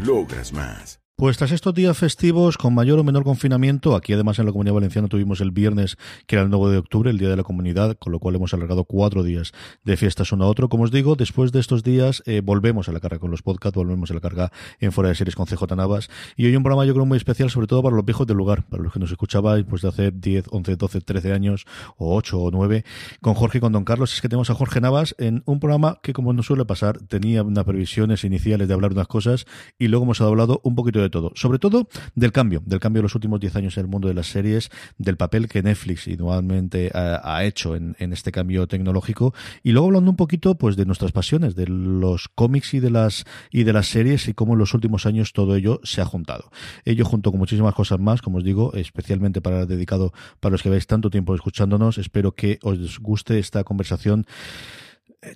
logras 0.00 0.52
más. 0.52 1.03
Pues 1.16 1.36
tras 1.38 1.52
estos 1.52 1.72
días 1.74 1.96
festivos 1.96 2.58
con 2.58 2.74
mayor 2.74 2.98
o 2.98 3.04
menor 3.04 3.22
confinamiento, 3.22 3.94
aquí 3.94 4.12
además 4.12 4.40
en 4.40 4.46
la 4.46 4.50
Comunidad 4.50 4.74
Valenciana 4.74 5.06
tuvimos 5.06 5.40
el 5.40 5.52
viernes, 5.52 5.96
que 6.26 6.34
era 6.34 6.42
el 6.42 6.50
9 6.50 6.72
de 6.72 6.78
octubre, 6.78 7.08
el 7.08 7.18
Día 7.18 7.28
de 7.28 7.36
la 7.36 7.44
Comunidad, 7.44 7.96
con 7.96 8.10
lo 8.10 8.18
cual 8.18 8.34
hemos 8.34 8.52
alargado 8.52 8.82
cuatro 8.82 9.22
días 9.22 9.52
de 9.84 9.96
fiestas 9.96 10.32
uno 10.32 10.42
a 10.42 10.48
otro. 10.48 10.68
Como 10.68 10.82
os 10.82 10.90
digo, 10.90 11.14
después 11.14 11.52
de 11.52 11.60
estos 11.60 11.84
días 11.84 12.24
eh, 12.26 12.40
volvemos 12.44 12.88
a 12.88 12.92
la 12.92 12.98
carga 12.98 13.20
con 13.20 13.30
los 13.30 13.42
podcasts, 13.42 13.76
volvemos 13.76 14.10
a 14.10 14.14
la 14.14 14.20
carga 14.20 14.50
en 14.80 14.90
Fuera 14.90 15.08
de 15.08 15.14
Series 15.14 15.36
con 15.36 15.46
CJ 15.46 15.76
Navas. 15.76 16.10
Y 16.36 16.46
hoy 16.46 16.56
un 16.56 16.64
programa 16.64 16.84
yo 16.84 16.94
creo 16.94 17.06
muy 17.06 17.16
especial, 17.16 17.48
sobre 17.48 17.68
todo 17.68 17.80
para 17.84 17.94
los 17.94 18.04
viejos 18.04 18.26
del 18.26 18.36
lugar, 18.36 18.64
para 18.68 18.82
los 18.82 18.92
que 18.92 18.98
nos 18.98 19.12
escuchabais 19.12 19.64
pues 19.64 19.82
de 19.82 19.88
hace 19.90 20.10
10, 20.10 20.46
11, 20.50 20.74
12, 20.74 21.00
13 21.00 21.32
años, 21.32 21.64
o 21.96 22.16
8 22.16 22.40
o 22.40 22.50
9, 22.50 22.84
con 23.20 23.34
Jorge 23.34 23.58
y 23.58 23.60
con 23.60 23.72
Don 23.72 23.84
Carlos. 23.84 24.12
Es 24.14 24.20
que 24.20 24.28
tenemos 24.28 24.50
a 24.50 24.54
Jorge 24.54 24.80
Navas 24.80 25.14
en 25.18 25.44
un 25.46 25.60
programa 25.60 26.00
que, 26.02 26.12
como 26.12 26.32
nos 26.32 26.46
suele 26.46 26.64
pasar, 26.64 26.98
tenía 26.98 27.44
unas 27.44 27.62
previsiones 27.62 28.24
iniciales 28.24 28.66
de 28.66 28.74
hablar 28.74 28.90
unas 28.90 29.06
cosas 29.06 29.46
y 29.78 29.86
luego 29.86 30.06
hemos 30.06 30.20
hablado 30.20 30.60
un 30.64 30.74
poquito 30.74 31.03
de 31.03 31.03
todo. 31.10 31.32
Sobre 31.34 31.58
todo 31.58 31.88
del 32.14 32.32
cambio, 32.32 32.62
del 32.64 32.80
cambio 32.80 33.00
de 33.00 33.04
los 33.04 33.14
últimos 33.14 33.40
10 33.40 33.56
años 33.56 33.76
en 33.76 33.82
el 33.82 33.88
mundo 33.88 34.08
de 34.08 34.14
las 34.14 34.26
series, 34.26 34.70
del 34.98 35.16
papel 35.16 35.48
que 35.48 35.62
Netflix 35.62 36.06
igualmente 36.06 36.90
ha, 36.94 37.20
ha 37.36 37.44
hecho 37.44 37.76
en, 37.76 37.96
en, 37.98 38.12
este 38.12 38.32
cambio 38.32 38.66
tecnológico 38.66 39.34
y 39.62 39.72
luego 39.72 39.88
hablando 39.88 40.10
un 40.10 40.16
poquito 40.16 40.56
pues 40.56 40.76
de 40.76 40.86
nuestras 40.86 41.12
pasiones, 41.12 41.54
de 41.54 41.66
los 41.66 42.28
cómics 42.28 42.74
y 42.74 42.80
de 42.80 42.90
las 42.90 43.24
y 43.50 43.64
de 43.64 43.72
las 43.72 43.86
series 43.86 44.28
y 44.28 44.34
cómo 44.34 44.54
en 44.54 44.58
los 44.60 44.74
últimos 44.74 45.06
años 45.06 45.32
todo 45.32 45.56
ello 45.56 45.80
se 45.82 46.00
ha 46.00 46.04
juntado. 46.04 46.50
Ello 46.84 47.04
junto 47.04 47.30
con 47.30 47.38
muchísimas 47.38 47.74
cosas 47.74 47.98
más, 48.00 48.22
como 48.22 48.38
os 48.38 48.44
digo, 48.44 48.72
especialmente 48.74 49.40
para 49.40 49.66
dedicado 49.66 50.12
para 50.40 50.52
los 50.52 50.62
que 50.62 50.70
veis 50.70 50.86
tanto 50.86 51.10
tiempo 51.10 51.34
escuchándonos, 51.34 51.98
espero 51.98 52.32
que 52.32 52.58
os 52.62 52.98
guste 53.00 53.38
esta 53.38 53.64
conversación 53.64 53.94
eh, 54.14 54.26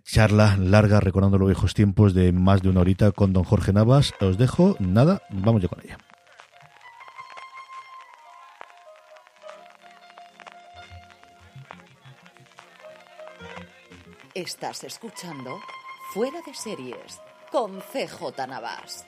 charla 0.04 0.56
larga 0.56 1.00
recordando 1.00 1.38
los 1.38 1.48
viejos 1.48 1.74
tiempos 1.74 2.14
de 2.14 2.32
más 2.32 2.62
de 2.62 2.68
una 2.68 2.80
horita 2.80 3.12
con 3.12 3.32
don 3.32 3.44
Jorge 3.44 3.72
Navas. 3.72 4.14
Os 4.20 4.38
dejo, 4.38 4.76
nada, 4.78 5.22
vamos 5.30 5.62
ya 5.62 5.68
con 5.68 5.80
ella. 5.84 5.98
Estás 14.34 14.84
escuchando 14.84 15.58
Fuera 16.14 16.38
de 16.46 16.54
Series 16.54 17.20
con 17.50 17.80
CJ 17.80 18.46
Navas. 18.46 19.04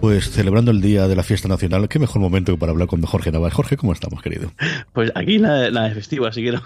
Pues 0.00 0.30
celebrando 0.30 0.70
el 0.70 0.80
día 0.80 1.06
de 1.08 1.14
la 1.14 1.22
fiesta 1.22 1.46
nacional, 1.46 1.86
qué 1.86 1.98
mejor 1.98 2.22
momento 2.22 2.56
para 2.56 2.72
hablar 2.72 2.88
con 2.88 3.02
Jorge 3.02 3.30
Navas. 3.30 3.52
Jorge, 3.52 3.76
¿cómo 3.76 3.92
estamos, 3.92 4.22
querido? 4.22 4.50
Pues 4.94 5.12
aquí 5.14 5.38
nada, 5.38 5.70
nada 5.70 5.88
de 5.90 5.94
festivo, 5.94 6.24
así 6.24 6.42
que 6.42 6.52
no, 6.52 6.62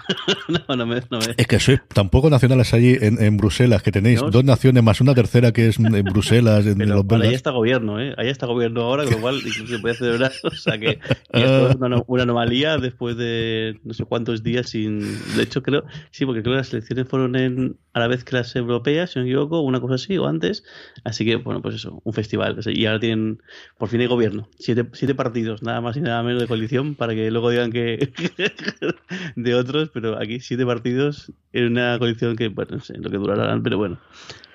no, 0.69 0.75
no, 0.77 0.85
me, 0.85 1.01
no, 1.11 1.19
me, 1.19 1.35
Es 1.35 1.45
que 1.45 1.59
sois 1.59 1.81
tampoco 1.93 2.29
nacionales 2.29 2.73
allí 2.73 2.97
en, 2.99 3.21
en 3.21 3.35
Bruselas, 3.35 3.83
que 3.83 3.91
tenéis 3.91 4.21
¿No? 4.21 4.31
dos 4.31 4.45
naciones 4.45 4.81
más 4.83 5.01
una 5.01 5.13
tercera 5.13 5.51
que 5.51 5.67
es 5.67 5.79
en 5.79 6.03
Bruselas, 6.05 6.65
en 6.65 6.77
Pero, 6.77 6.95
los 6.95 7.05
bueno, 7.05 7.25
ahí 7.25 7.33
está 7.33 7.51
gobierno, 7.51 7.99
¿eh? 7.99 8.15
Ahí 8.17 8.29
está 8.29 8.45
gobierno 8.45 8.83
ahora, 8.83 9.03
con 9.03 9.15
lo 9.15 9.19
cual 9.19 9.41
se 9.67 9.79
puede 9.79 9.95
celebrar. 9.95 10.31
O 10.43 10.51
sea 10.51 10.77
que 10.77 10.99
esto 11.33 11.69
es 11.69 11.75
una, 11.75 12.01
una, 12.07 12.23
anomalía 12.23 12.77
después 12.77 13.17
de 13.17 13.79
no 13.83 13.93
sé 13.93 14.05
cuántos 14.05 14.43
días 14.43 14.69
sin. 14.69 14.99
De 15.35 15.43
hecho, 15.43 15.61
creo, 15.61 15.83
sí, 16.11 16.25
porque 16.25 16.41
creo 16.41 16.53
que 16.53 16.59
las 16.59 16.71
elecciones 16.71 17.09
fueron 17.09 17.35
en, 17.35 17.75
a 17.91 17.99
la 17.99 18.07
vez 18.07 18.23
que 18.23 18.37
las 18.37 18.55
europeas, 18.55 19.11
si 19.11 19.19
no 19.19 19.25
me 19.25 19.31
equivoco, 19.31 19.59
una 19.59 19.81
cosa 19.81 19.95
así, 19.95 20.17
o 20.17 20.25
antes. 20.25 20.63
Así 21.03 21.25
que, 21.25 21.35
bueno, 21.35 21.61
pues 21.61 21.75
eso, 21.75 22.01
un 22.03 22.13
festival. 22.13 22.57
Y 22.67 22.85
ahora 22.85 22.99
tienen 22.99 23.24
por 23.77 23.89
fin 23.89 24.01
hay 24.01 24.07
gobierno. 24.07 24.47
Siete, 24.59 24.85
siete 24.93 25.15
partidos, 25.15 25.63
nada 25.63 25.81
más 25.81 25.97
y 25.97 26.01
nada 26.01 26.23
menos 26.23 26.41
de 26.41 26.47
coalición, 26.47 26.95
para 26.95 27.13
que 27.13 27.29
luego 27.31 27.49
digan 27.49 27.71
que 27.71 28.11
de 29.35 29.55
otros, 29.55 29.89
pero 29.93 30.19
aquí 30.19 30.39
siete 30.39 30.65
partidos 30.65 31.31
en 31.53 31.65
una 31.65 31.97
coalición 31.99 32.35
que, 32.35 32.49
bueno, 32.49 32.77
no 32.77 32.81
sé 32.81 32.97
lo 32.97 33.09
que 33.09 33.17
durarán, 33.17 33.63
pero 33.63 33.77
bueno. 33.77 33.97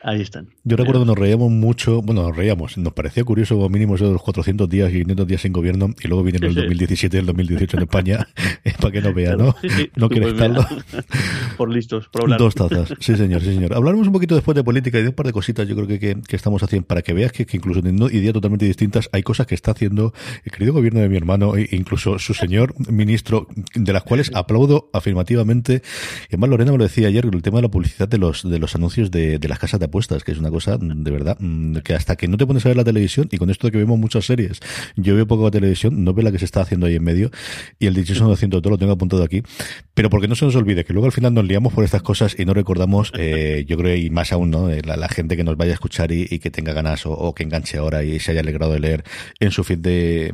Ahí 0.03 0.22
están. 0.22 0.49
Yo 0.65 0.77
recuerdo 0.77 1.00
que 1.00 1.06
nos 1.06 1.19
reíamos 1.19 1.50
mucho, 1.50 2.00
bueno, 2.00 2.22
nos 2.22 2.37
reíamos, 2.37 2.78
nos 2.78 2.93
parecía 2.94 3.22
curioso 3.22 3.56
como 3.56 3.69
mínimo 3.69 3.97
eso 3.97 4.06
de 4.06 4.12
los 4.12 4.22
400 4.22 4.69
días 4.69 4.91
y 4.91 5.03
500 5.03 5.27
días 5.27 5.41
sin 5.43 5.53
gobierno 5.53 5.91
y 6.03 6.09
luego 6.09 6.22
vinieron 6.22 6.53
sí, 6.53 6.59
el 6.59 6.65
2017 6.65 7.16
y 7.16 7.21
el 7.21 7.27
2018 7.27 7.77
en 7.77 7.83
España, 7.83 8.28
para 8.81 8.93
que 8.93 9.00
no 9.03 9.12
vea, 9.12 9.37
¿no? 9.37 9.55
Sí. 9.62 9.91
No 9.97 10.09
quiere 10.09 10.33
pues 10.33 10.34
estarlo. 10.34 10.66
Por 11.56 11.71
listos, 11.71 12.09
por 12.09 12.22
hablar. 12.22 12.38
Dos 12.38 12.55
tazas, 12.55 12.94
sí 13.00 13.16
señor, 13.16 13.43
sí 13.43 13.55
señor. 13.55 13.75
Hablaremos 13.75 14.06
un 14.06 14.15
poquito 14.15 14.34
después 14.34 14.55
de 14.55 14.65
política 14.65 14.99
y 14.99 15.03
de 15.03 15.09
un 15.09 15.15
par 15.15 15.27
de 15.27 15.33
cositas 15.33 15.69
yo 15.69 15.75
creo 15.75 15.87
que, 15.87 15.99
que, 15.99 16.17
que 16.27 16.37
estamos 16.37 16.62
haciendo 16.62 16.87
para 16.87 17.03
que 17.03 17.12
veas 17.12 17.32
que, 17.32 17.44
que, 17.44 17.59
incluso 17.59 17.82
teniendo 17.82 18.09
ideas 18.11 18.32
totalmente 18.32 18.65
distintas 18.65 19.11
hay 19.12 19.22
cosas 19.22 19.47
que 19.47 19.55
está 19.55 19.72
haciendo 19.72 20.15
el 20.44 20.53
querido 20.53 20.72
gobierno 20.72 21.00
de 21.00 21.09
mi 21.11 21.17
hermano 21.17 21.56
e 21.56 21.69
incluso 21.72 22.19
su 22.19 22.32
señor 22.32 22.75
ministro, 22.91 23.49
de 23.75 23.93
las 23.93 24.03
cuales 24.05 24.31
aplaudo 24.34 24.88
afirmativamente. 24.94 25.82
Y 26.25 26.34
además 26.34 26.50
Lorena 26.50 26.72
me 26.72 26.78
lo 26.78 26.84
decía 26.84 27.09
ayer, 27.09 27.27
el 27.31 27.43
tema 27.43 27.59
de 27.59 27.62
la 27.62 27.71
publicidad 27.71 28.09
de 28.09 28.19
los, 28.19 28.49
de 28.49 28.59
los 28.59 28.75
anuncios 28.75 29.11
de, 29.11 29.38
de 29.38 29.49
las 29.49 29.59
casas 29.59 29.78
de 29.81 29.89
apuestas, 29.90 30.24
que 30.24 30.32
es 30.32 30.38
una 30.38 30.50
cosa 30.50 30.78
de 30.80 31.10
verdad, 31.10 31.36
que 31.84 31.94
hasta 31.94 32.16
que 32.16 32.28
no 32.28 32.36
te 32.36 32.46
pones 32.46 32.64
a 32.64 32.68
ver 32.70 32.76
la 32.76 32.84
televisión, 32.84 33.28
y 33.30 33.38
con 33.38 33.50
esto 33.50 33.66
de 33.66 33.72
que 33.72 33.78
vemos 33.78 33.98
muchas 33.98 34.24
series, 34.24 34.60
yo 34.96 35.14
veo 35.14 35.26
poco 35.26 35.44
la 35.44 35.50
televisión, 35.50 36.04
no 36.04 36.14
veo 36.14 36.24
la 36.24 36.32
que 36.32 36.38
se 36.38 36.44
está 36.44 36.62
haciendo 36.62 36.86
ahí 36.86 36.96
en 36.96 37.04
medio, 37.04 37.30
y 37.78 37.86
el 37.86 37.94
dichoso 37.94 38.24
no 38.24 38.32
haciendo 38.32 38.60
todo 38.62 38.70
lo 38.70 38.78
tengo 38.78 38.92
apuntado 38.92 39.22
aquí, 39.22 39.42
pero 39.94 40.08
porque 40.10 40.28
no 40.28 40.34
se 40.34 40.44
nos 40.44 40.56
olvide 40.56 40.84
que 40.84 40.92
luego 40.92 41.06
al 41.06 41.12
final 41.12 41.34
nos 41.34 41.44
liamos 41.44 41.72
por 41.72 41.84
estas 41.84 42.02
cosas 42.02 42.34
y 42.38 42.44
no 42.44 42.54
recordamos, 42.54 43.12
eh, 43.18 43.64
yo 43.68 43.76
creo, 43.76 43.96
y 43.96 44.10
más 44.10 44.32
aún, 44.32 44.50
¿no? 44.50 44.68
La, 44.68 44.96
la, 44.96 45.08
gente 45.08 45.36
que 45.36 45.44
nos 45.44 45.56
vaya 45.56 45.72
a 45.72 45.74
escuchar 45.74 46.12
y, 46.12 46.26
y 46.30 46.38
que 46.38 46.50
tenga 46.50 46.72
ganas 46.72 47.04
o, 47.06 47.12
o, 47.12 47.34
que 47.34 47.42
enganche 47.42 47.78
ahora 47.78 48.04
y 48.04 48.18
se 48.20 48.30
haya 48.32 48.40
alegrado 48.40 48.72
de 48.72 48.80
leer 48.80 49.04
en 49.40 49.50
su 49.50 49.64
feed 49.64 49.78
de, 49.78 50.32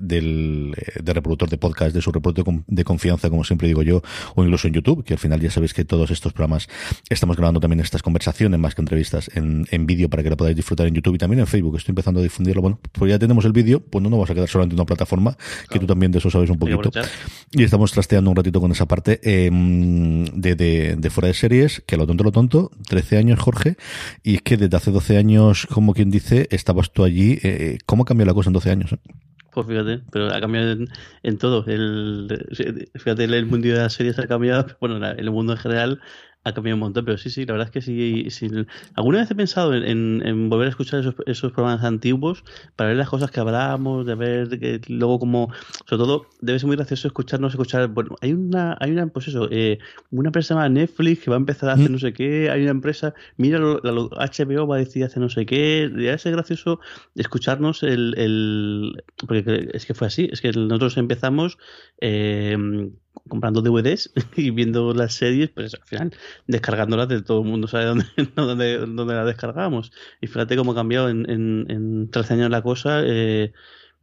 del, 0.00 0.74
de 1.02 1.12
reproductor 1.12 1.48
de 1.48 1.58
podcast, 1.58 1.94
de 1.94 2.02
su 2.02 2.12
reproductor 2.12 2.62
de 2.66 2.84
confianza, 2.84 3.30
como 3.30 3.44
siempre 3.44 3.68
digo 3.68 3.82
yo, 3.82 4.02
o 4.34 4.44
incluso 4.44 4.68
en 4.68 4.74
YouTube, 4.74 5.04
que 5.04 5.14
al 5.14 5.18
final 5.18 5.40
ya 5.40 5.50
sabéis 5.50 5.74
que 5.74 5.84
todos 5.84 6.10
estos 6.10 6.32
programas 6.32 6.68
estamos 7.08 7.36
grabando 7.36 7.60
también 7.60 7.80
estas 7.80 8.02
conversaciones 8.02 8.60
más 8.60 8.74
que 8.74 8.82
entrevistas 8.90 9.30
en, 9.34 9.66
en 9.70 9.86
vídeo 9.86 10.10
para 10.10 10.24
que 10.24 10.30
lo 10.30 10.36
podáis 10.36 10.56
disfrutar 10.56 10.86
en 10.88 10.94
YouTube 10.94 11.14
y 11.14 11.18
también 11.18 11.40
en 11.40 11.46
Facebook. 11.46 11.76
Estoy 11.76 11.92
empezando 11.92 12.18
a 12.18 12.22
difundirlo. 12.22 12.60
Bueno, 12.60 12.80
pues 12.92 13.10
ya 13.10 13.18
tenemos 13.18 13.44
el 13.44 13.52
vídeo, 13.52 13.80
pues 13.80 14.02
no 14.02 14.10
nos 14.10 14.18
vamos 14.18 14.30
a 14.30 14.34
quedar 14.34 14.48
solamente 14.48 14.74
en 14.74 14.80
una 14.80 14.86
plataforma, 14.86 15.36
claro. 15.36 15.68
que 15.70 15.78
tú 15.78 15.86
también 15.86 16.10
de 16.10 16.18
eso 16.18 16.30
sabes 16.30 16.50
un 16.50 16.58
poquito. 16.58 16.90
Y 17.52 17.62
estamos 17.62 17.92
trasteando 17.92 18.30
un 18.30 18.36
ratito 18.36 18.60
con 18.60 18.72
esa 18.72 18.86
parte 18.86 19.20
eh, 19.22 19.50
de, 19.52 20.54
de, 20.56 20.96
de, 20.98 21.10
fuera 21.10 21.28
de 21.28 21.34
series, 21.34 21.82
que 21.86 21.96
lo 21.96 22.06
tonto, 22.06 22.24
lo 22.24 22.32
tonto, 22.32 22.70
13 22.88 23.18
años, 23.18 23.38
Jorge, 23.38 23.76
y 24.24 24.34
es 24.34 24.42
que 24.42 24.56
desde 24.56 24.76
hace 24.76 24.90
12 24.90 25.16
años, 25.16 25.66
como 25.66 25.94
quien 25.94 26.10
dice, 26.10 26.48
estabas 26.50 26.92
tú 26.92 27.04
allí. 27.04 27.38
Eh, 27.42 27.78
¿Cómo 27.86 28.04
cambió 28.04 28.26
la 28.26 28.34
cosa 28.34 28.50
en 28.50 28.54
12 28.54 28.70
años? 28.70 28.92
Eh? 28.92 28.98
Pues 29.52 29.66
fíjate, 29.66 30.00
pero 30.12 30.32
ha 30.32 30.40
cambiado 30.40 30.72
en, 30.72 30.88
en 31.22 31.38
todo. 31.38 31.64
El, 31.66 32.28
fíjate, 32.94 33.24
el 33.24 33.46
mundo 33.46 33.68
de 33.68 33.74
las 33.74 33.94
series 33.94 34.18
ha 34.18 34.26
cambiado, 34.26 34.66
bueno, 34.80 35.04
el 35.06 35.30
mundo 35.30 35.52
en 35.52 35.58
general 35.58 36.00
ha 36.42 36.52
cambiado 36.54 36.76
un 36.76 36.80
montón, 36.80 37.04
pero 37.04 37.18
sí, 37.18 37.28
sí, 37.28 37.44
la 37.44 37.52
verdad 37.52 37.68
es 37.68 37.72
que 37.72 37.82
sí. 37.82 38.30
sí 38.30 38.48
alguna 38.94 39.18
vez 39.18 39.30
he 39.30 39.34
pensado 39.34 39.74
en, 39.74 39.84
en, 39.84 40.22
en 40.26 40.48
volver 40.48 40.68
a 40.68 40.70
escuchar 40.70 41.00
esos, 41.00 41.14
esos, 41.26 41.52
programas 41.52 41.84
antiguos 41.84 42.44
para 42.76 42.88
ver 42.88 42.96
las 42.96 43.10
cosas 43.10 43.30
que 43.30 43.40
hablábamos, 43.40 44.06
de 44.06 44.14
ver 44.14 44.58
que 44.58 44.80
luego 44.88 45.18
como, 45.18 45.52
sobre 45.86 46.02
todo, 46.02 46.26
debe 46.40 46.58
ser 46.58 46.66
muy 46.66 46.76
gracioso 46.76 47.08
escucharnos, 47.08 47.52
escuchar, 47.52 47.88
bueno, 47.88 48.16
hay 48.22 48.32
una, 48.32 48.76
hay 48.80 48.90
una, 48.90 49.06
pues 49.08 49.28
eso, 49.28 49.48
eh, 49.50 49.78
una 50.10 50.28
empresa 50.28 50.54
llamada 50.54 50.70
Netflix 50.70 51.24
que 51.24 51.30
va 51.30 51.36
a 51.36 51.40
empezar 51.40 51.68
a 51.68 51.74
hacer 51.74 51.90
no 51.90 51.98
sé 51.98 52.14
qué, 52.14 52.50
hay 52.50 52.62
una 52.62 52.70
empresa, 52.70 53.14
mira, 53.36 53.58
lo, 53.58 53.80
la, 53.82 53.92
HBO 53.92 54.66
va 54.66 54.76
a 54.76 54.78
decir 54.78 55.04
hacer 55.04 55.18
no 55.18 55.28
sé 55.28 55.44
qué, 55.44 55.90
debe 55.92 56.16
ser 56.16 56.32
gracioso 56.32 56.80
escucharnos 57.16 57.82
el, 57.82 58.14
el, 58.16 59.04
porque 59.26 59.68
es 59.74 59.84
que 59.84 59.92
fue 59.92 60.06
así, 60.06 60.30
es 60.32 60.40
que 60.40 60.52
nosotros 60.52 60.96
empezamos, 60.96 61.58
eh, 62.00 62.56
comprando 63.40 63.62
DVDs 63.62 64.12
y 64.36 64.50
viendo 64.50 64.92
las 64.92 65.14
series, 65.14 65.48
pues 65.50 65.74
al 65.74 65.82
final 65.84 66.14
descargándolas 66.46 67.08
de 67.08 67.22
todo 67.22 67.42
el 67.42 67.48
mundo 67.48 67.68
sabe 67.68 67.84
dónde, 67.86 68.06
dónde, 68.36 68.78
dónde 68.78 69.14
las 69.14 69.26
descargamos. 69.26 69.92
Y 70.20 70.26
fíjate 70.26 70.56
cómo 70.56 70.72
ha 70.72 70.74
cambiado 70.74 71.08
en, 71.08 71.28
en, 71.30 71.66
en 71.70 72.10
13 72.10 72.34
años 72.34 72.50
la 72.50 72.62
cosa. 72.62 73.02
Eh, 73.04 73.52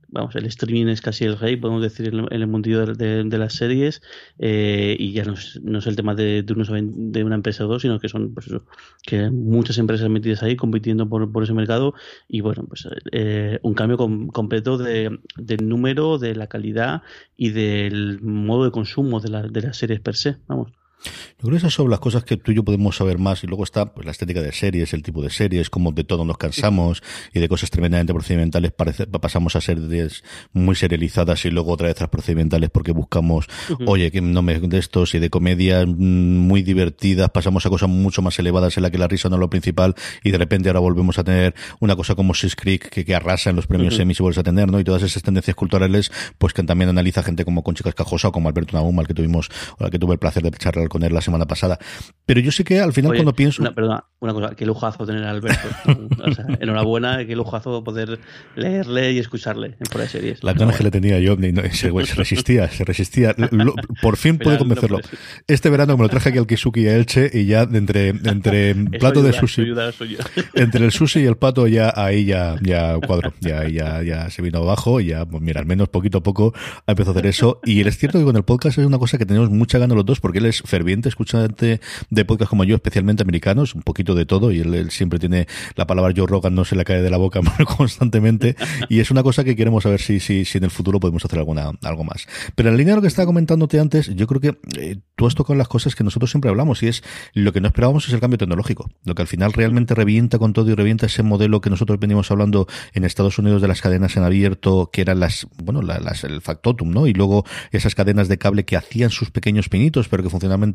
vamos, 0.10 0.36
el 0.36 0.46
streaming 0.46 0.88
es 0.88 1.02
casi 1.02 1.26
el 1.26 1.38
rey, 1.38 1.56
podemos 1.58 1.82
decir, 1.82 2.08
en 2.08 2.28
el 2.30 2.48
mundillo 2.48 2.86
de, 2.86 3.38
las 3.38 3.54
series, 3.54 4.02
eh, 4.40 4.96
y 4.98 5.12
ya 5.14 5.24
no 5.24 5.34
es, 5.34 5.60
no 5.64 5.80
es, 5.80 5.88
el 5.88 5.96
tema 5.96 6.16
de, 6.16 6.44
de, 6.44 6.56
de, 6.94 7.24
una 7.24 7.36
empresa 7.36 7.66
o 7.66 7.68
dos, 7.68 7.82
sino 7.82 8.00
que 8.00 8.10
son 8.10 8.34
pues 8.34 8.48
eso, 8.48 8.64
que 9.04 9.30
muchas 9.30 9.78
empresas 9.78 10.10
metidas 10.10 10.44
ahí 10.44 10.56
compitiendo 10.56 11.08
por, 11.10 11.32
por 11.32 11.44
ese 11.44 11.54
mercado, 11.54 11.94
y 12.28 12.42
bueno, 12.42 12.66
pues 12.68 12.88
eh, 13.12 13.60
un 13.64 13.74
cambio 13.74 13.98
com, 13.98 14.28
completo 14.28 14.78
de, 14.78 15.20
del 15.38 15.68
número, 15.68 16.18
de 16.18 16.36
la 16.36 16.48
calidad 16.48 17.04
y 17.36 17.50
del 17.50 18.22
modo 18.22 18.66
de 18.66 18.72
consumo 18.72 19.20
de, 19.20 19.30
la, 19.30 19.44
de 19.44 19.62
las 19.62 19.78
series 19.78 20.00
per 20.00 20.16
se, 20.16 20.38
vamos. 20.48 20.72
Yo 21.04 21.42
creo 21.42 21.52
que 21.52 21.58
esas 21.58 21.74
son 21.74 21.90
las 21.90 22.00
cosas 22.00 22.24
que 22.24 22.38
tú 22.38 22.52
y 22.52 22.56
yo 22.56 22.64
podemos 22.64 22.98
saber 22.98 23.20
más 23.20 23.44
y 23.44 23.48
luego 23.48 23.64
está 23.64 23.94
pues 23.94 24.06
la 24.06 24.12
estética 24.12 24.42
de 24.42 24.52
series, 24.52 24.94
el 24.94 25.04
tipo 25.04 25.22
de 25.22 25.30
series, 25.30 25.70
como 25.70 25.92
de 25.92 26.04
todo 26.04 26.26
nos 26.26 26.38
cansamos 26.38 27.04
y 27.34 27.40
de 27.40 27.48
cosas 27.48 27.70
tremendamente 27.70 28.14
procedimentales 28.14 28.72
parece, 28.72 29.06
pasamos 29.08 29.56
a 29.56 29.62
series 29.62 30.24
muy 30.54 30.76
serializadas 30.76 31.46
y 31.46 31.52
luego 31.52 31.74
otra 31.74 31.88
vez 31.88 32.02
a 32.02 32.10
procedimentales 32.10 32.70
porque 32.72 32.92
buscamos, 32.92 33.48
uh 33.70 33.74
-huh. 33.74 33.86
oye, 33.88 34.12
que 34.12 34.22
no 34.22 34.42
me 34.42 34.60
de 34.60 34.80
estos 34.80 35.14
y 35.14 35.20
de 35.20 35.30
comedias 35.30 35.86
muy 35.88 36.64
divertidas, 36.64 37.30
pasamos 37.30 37.66
a 37.66 37.70
cosas 37.70 37.90
mucho 37.90 38.22
más 38.24 38.40
elevadas 38.40 38.76
en 38.78 38.84
la 38.84 38.90
que 38.90 38.98
la 38.98 39.08
risa 39.08 39.30
no 39.30 39.36
es 39.36 39.40
lo 39.40 39.50
principal 39.50 39.94
y 40.24 40.32
de 40.32 40.38
repente 40.40 40.70
ahora 40.70 40.80
volvemos 40.80 41.20
a 41.20 41.24
tener 41.24 41.54
una 41.80 41.96
cosa 41.96 42.16
como 42.16 42.34
Schitt's 42.34 42.56
Creek 42.56 42.90
que, 42.90 43.06
que 43.06 43.14
arrasa 43.14 43.52
en 43.52 43.56
los 43.56 43.68
premios 43.68 43.94
uh 43.94 43.98
-huh. 44.00 44.02
Emmy 44.02 44.14
y 44.18 44.22
vuelves 44.24 44.40
a 44.40 44.44
tener, 44.44 44.72
¿no? 44.72 44.80
Y 44.80 44.84
todas 44.84 45.04
esas 45.04 45.22
tendencias 45.22 45.56
culturales, 45.56 46.12
pues 46.40 46.54
que 46.54 46.64
también 46.64 46.90
analiza 46.90 47.22
gente 47.22 47.46
como 47.46 47.62
Conchi 47.62 47.84
Cascajosa 47.84 48.30
o 48.30 48.32
como 48.32 48.50
Alberto 48.50 48.76
Nahum, 48.76 49.00
al 49.00 49.08
que 49.08 49.14
tuvimos, 49.14 49.50
al 49.78 49.92
que 49.92 50.00
tuve 50.00 50.14
el 50.14 50.20
placer 50.20 50.42
de 50.42 50.50
charlar 50.52 50.87
con 50.90 51.04
él 51.04 51.14
la 51.14 51.22
semana 51.22 51.46
pasada. 51.46 51.80
Pero 52.26 52.42
yo 52.42 52.52
sé 52.52 52.64
que 52.64 52.80
al 52.80 52.94
final 52.94 53.12
Oye, 53.12 53.20
cuando 53.20 53.34
pienso... 53.34 53.62
Una, 53.62 53.74
perdona, 53.74 54.04
una 54.20 54.34
cosa, 54.34 54.56
qué 54.56 54.66
lujazo 54.66 55.06
tener 55.06 55.24
a 55.24 55.32
Alberto. 55.32 55.68
o 56.24 56.32
sea, 56.34 56.46
enhorabuena, 56.60 57.26
qué 57.26 57.36
lujazo 57.36 57.84
poder 57.84 58.20
leerle 58.56 59.14
y 59.14 59.20
escucharle 59.20 59.76
en 59.80 59.86
fuera 59.86 60.04
de 60.06 60.10
series. 60.10 60.44
La 60.44 60.54
ganas 60.54 60.78
que 60.78 60.84
le 60.84 60.92
tenía 60.92 61.20
yo, 61.20 61.36
no, 61.38 61.62
se, 61.72 61.92
se, 61.92 62.16
resistía, 62.16 62.70
se 62.70 62.84
resistía. 62.84 63.36
Lo, 63.52 63.74
por 64.02 64.18
fin 64.18 64.38
pude 64.38 64.58
convencerlo. 64.58 65.00
Este 65.48 65.70
verano 65.70 65.96
me 65.98 66.04
lo 66.04 66.10
traje 66.10 66.30
aquí 66.30 66.38
al 66.38 66.48
Kisuki 66.48 66.82
y 66.82 66.88
a 66.88 66.96
Elche 66.96 67.30
y 67.34 67.46
ya 67.46 67.62
entre, 67.62 68.10
entre 68.10 68.76
plato 69.00 69.20
ayuda, 69.20 69.32
de 69.32 69.34
sushi, 69.34 69.62
ayuda, 69.62 69.92
entre 70.56 70.86
el 70.86 70.92
sushi 70.92 71.22
y 71.22 71.26
el 71.26 71.38
pato 71.38 71.68
ya 71.68 71.94
ahí 71.96 72.26
ya, 72.26 72.56
ya 72.62 72.98
cuadro, 73.00 73.34
ya, 73.40 73.68
ya, 73.68 74.02
ya 74.04 74.30
se 74.30 74.42
vino 74.42 74.60
abajo 74.60 75.00
y 75.00 75.08
ya, 75.08 75.26
pues 75.26 75.42
mira, 75.42 75.60
al 75.60 75.66
menos 75.66 75.90
poquito 75.90 76.20
a 76.20 76.24
poco 76.24 76.54
ha 76.86 76.92
empezado 76.92 77.18
a 77.18 77.20
hacer 77.20 77.28
eso. 77.28 77.60
Y 77.64 77.82
es 77.88 77.98
cierto 77.98 78.20
que 78.20 78.26
con 78.26 78.36
el 78.36 78.44
podcast 78.44 78.78
es 78.78 78.86
una 78.86 79.00
cosa 79.00 79.18
que 79.18 79.26
tenemos 79.26 79.50
mucha 79.50 79.80
gana 79.80 79.96
los 79.96 80.06
dos 80.06 80.20
porque 80.20 80.40
él 80.40 80.46
es 80.48 80.62
ferviente 80.78 81.10
escuchante 81.10 81.82
de 82.12 82.26
podcast 82.26 82.52
como 82.52 82.64
yo, 82.64 82.76
especialmente 82.76 83.24
americanos, 83.24 83.74
un 83.74 83.82
poquito 83.82 84.14
de 84.14 84.28
todo, 84.28 84.52
y 84.52 84.60
él, 84.60 84.92
siempre 84.92 85.18
tiene 85.18 85.48
la 85.76 85.88
palabra 85.88 86.14
Joe 86.16 86.28
Rogan, 86.28 86.54
no 86.54 86.66
se 86.66 86.76
le 86.76 86.86
cae 86.86 87.02
de 87.02 87.10
la 87.10 87.18
boca 87.18 87.42
constantemente, 87.78 88.56
y 88.90 89.00
es 89.00 89.10
una 89.10 89.24
cosa 89.24 89.44
que 89.44 89.56
queremos 89.56 89.84
saber 89.84 90.00
si, 90.00 90.20
si, 90.20 90.46
si 90.46 90.60
en 90.60 90.66
el 90.66 90.70
futuro 90.70 91.00
podemos 91.00 91.26
hacer 91.26 91.40
alguna, 91.40 91.72
algo 91.82 92.04
más. 92.04 92.28
Pero 92.54 92.70
en 92.70 92.78
línea 92.78 92.94
de 92.94 92.98
lo 92.98 93.02
que 93.02 93.08
estaba 93.08 93.26
comentándote 93.26 93.80
antes, 93.80 94.14
yo 94.16 94.28
creo 94.28 94.40
que 94.40 94.58
eh, 94.80 94.98
tú 95.16 95.26
has 95.26 95.34
tocado 95.34 95.58
las 95.58 95.68
cosas 95.68 95.96
que 95.96 96.04
nosotros 96.04 96.30
siempre 96.30 96.52
hablamos, 96.52 96.84
y 96.84 96.90
es 96.90 97.04
lo 97.34 97.52
que 97.54 97.60
no 97.60 97.68
esperábamos 97.68 98.08
es 98.08 98.14
el 98.14 98.20
cambio 98.20 98.38
tecnológico, 98.38 98.92
lo 99.04 99.16
que 99.16 99.24
al 99.24 99.28
final 99.28 99.54
realmente 99.54 99.96
revienta 99.96 100.38
con 100.38 100.54
todo 100.54 100.70
y 100.70 100.76
revienta 100.76 101.08
ese 101.08 101.24
modelo 101.24 101.60
que 101.60 101.72
nosotros 101.72 102.00
venimos 102.00 102.30
hablando 102.30 102.68
en 102.94 103.04
Estados 103.04 103.40
Unidos 103.40 103.64
de 103.64 103.68
las 103.68 103.82
cadenas 103.82 104.16
en 104.16 104.24
abierto, 104.24 104.92
que 104.94 105.02
eran 105.02 105.20
las, 105.20 105.48
bueno, 105.64 105.82
las 105.82 106.24
el 106.24 106.42
factotum, 106.42 106.92
¿no? 106.92 107.08
Y 107.08 107.14
luego 107.14 107.46
esas 107.72 107.96
cadenas 107.96 108.28
de 108.28 108.38
cable 108.38 108.64
que 108.64 108.76
hacían 108.76 109.10
sus 109.10 109.32
pequeños 109.32 109.70
pinitos, 109.70 110.08
pero 110.08 110.24
que 110.24 110.30
funcionalmente, 110.30 110.67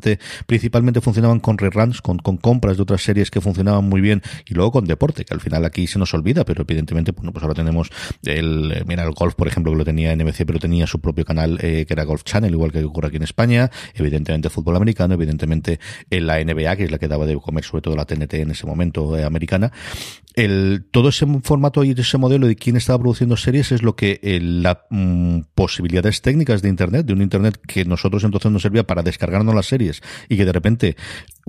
principalmente 0.45 1.01
funcionaban 1.01 1.39
con 1.39 1.57
reruns, 1.57 2.01
con, 2.01 2.17
con 2.17 2.37
compras 2.37 2.77
de 2.77 2.83
otras 2.83 3.03
series 3.03 3.31
que 3.31 3.41
funcionaban 3.41 3.85
muy 3.85 4.01
bien, 4.01 4.21
y 4.47 4.53
luego 4.53 4.71
con 4.71 4.85
deporte, 4.85 5.25
que 5.25 5.33
al 5.33 5.41
final 5.41 5.65
aquí 5.65 5.87
se 5.87 5.99
nos 5.99 6.13
olvida, 6.13 6.45
pero 6.45 6.63
evidentemente, 6.63 7.11
bueno, 7.11 7.31
pues 7.31 7.43
ahora 7.43 7.55
tenemos 7.55 7.89
el, 8.23 8.83
mira, 8.87 9.03
el 9.03 9.11
golf, 9.11 9.35
por 9.35 9.47
ejemplo, 9.47 9.71
que 9.71 9.77
lo 9.77 9.85
tenía 9.85 10.15
NBC, 10.15 10.45
pero 10.45 10.59
tenía 10.59 10.87
su 10.87 10.99
propio 10.99 11.25
canal, 11.25 11.57
eh, 11.61 11.85
que 11.85 11.93
era 11.93 12.03
Golf 12.03 12.23
Channel, 12.23 12.51
igual 12.51 12.71
que 12.71 12.83
ocurre 12.83 13.07
aquí 13.07 13.17
en 13.17 13.23
España, 13.23 13.71
evidentemente 13.93 14.49
fútbol 14.49 14.75
americano, 14.75 15.13
evidentemente 15.13 15.79
en 16.09 16.27
la 16.27 16.43
NBA, 16.43 16.75
que 16.75 16.83
es 16.85 16.91
la 16.91 16.99
que 16.99 17.07
daba 17.07 17.25
de 17.25 17.35
comer 17.35 17.63
sobre 17.63 17.81
todo 17.81 17.95
la 17.95 18.05
TNT 18.05 18.35
en 18.35 18.51
ese 18.51 18.65
momento 18.65 19.17
eh, 19.17 19.23
americana, 19.23 19.71
el, 20.35 20.85
todo 20.91 21.09
ese 21.09 21.25
formato 21.43 21.83
y 21.83 21.91
ese 21.91 22.17
modelo 22.17 22.47
de 22.47 22.55
quién 22.55 22.75
estaba 22.75 22.99
produciendo 22.99 23.37
series 23.37 23.71
es 23.71 23.83
lo 23.83 23.95
que 23.95 24.19
el, 24.23 24.63
la 24.63 24.85
mm, 24.89 25.41
posibilidades 25.55 26.21
técnicas 26.21 26.61
de 26.61 26.69
Internet, 26.69 27.05
de 27.05 27.13
un 27.13 27.21
Internet 27.21 27.59
que 27.67 27.85
nosotros 27.85 28.23
entonces 28.23 28.51
nos 28.51 28.61
servía 28.61 28.85
para 28.85 29.03
descargarnos 29.03 29.53
las 29.53 29.67
series 29.67 30.01
y 30.29 30.37
que 30.37 30.45
de 30.45 30.51
repente 30.51 30.95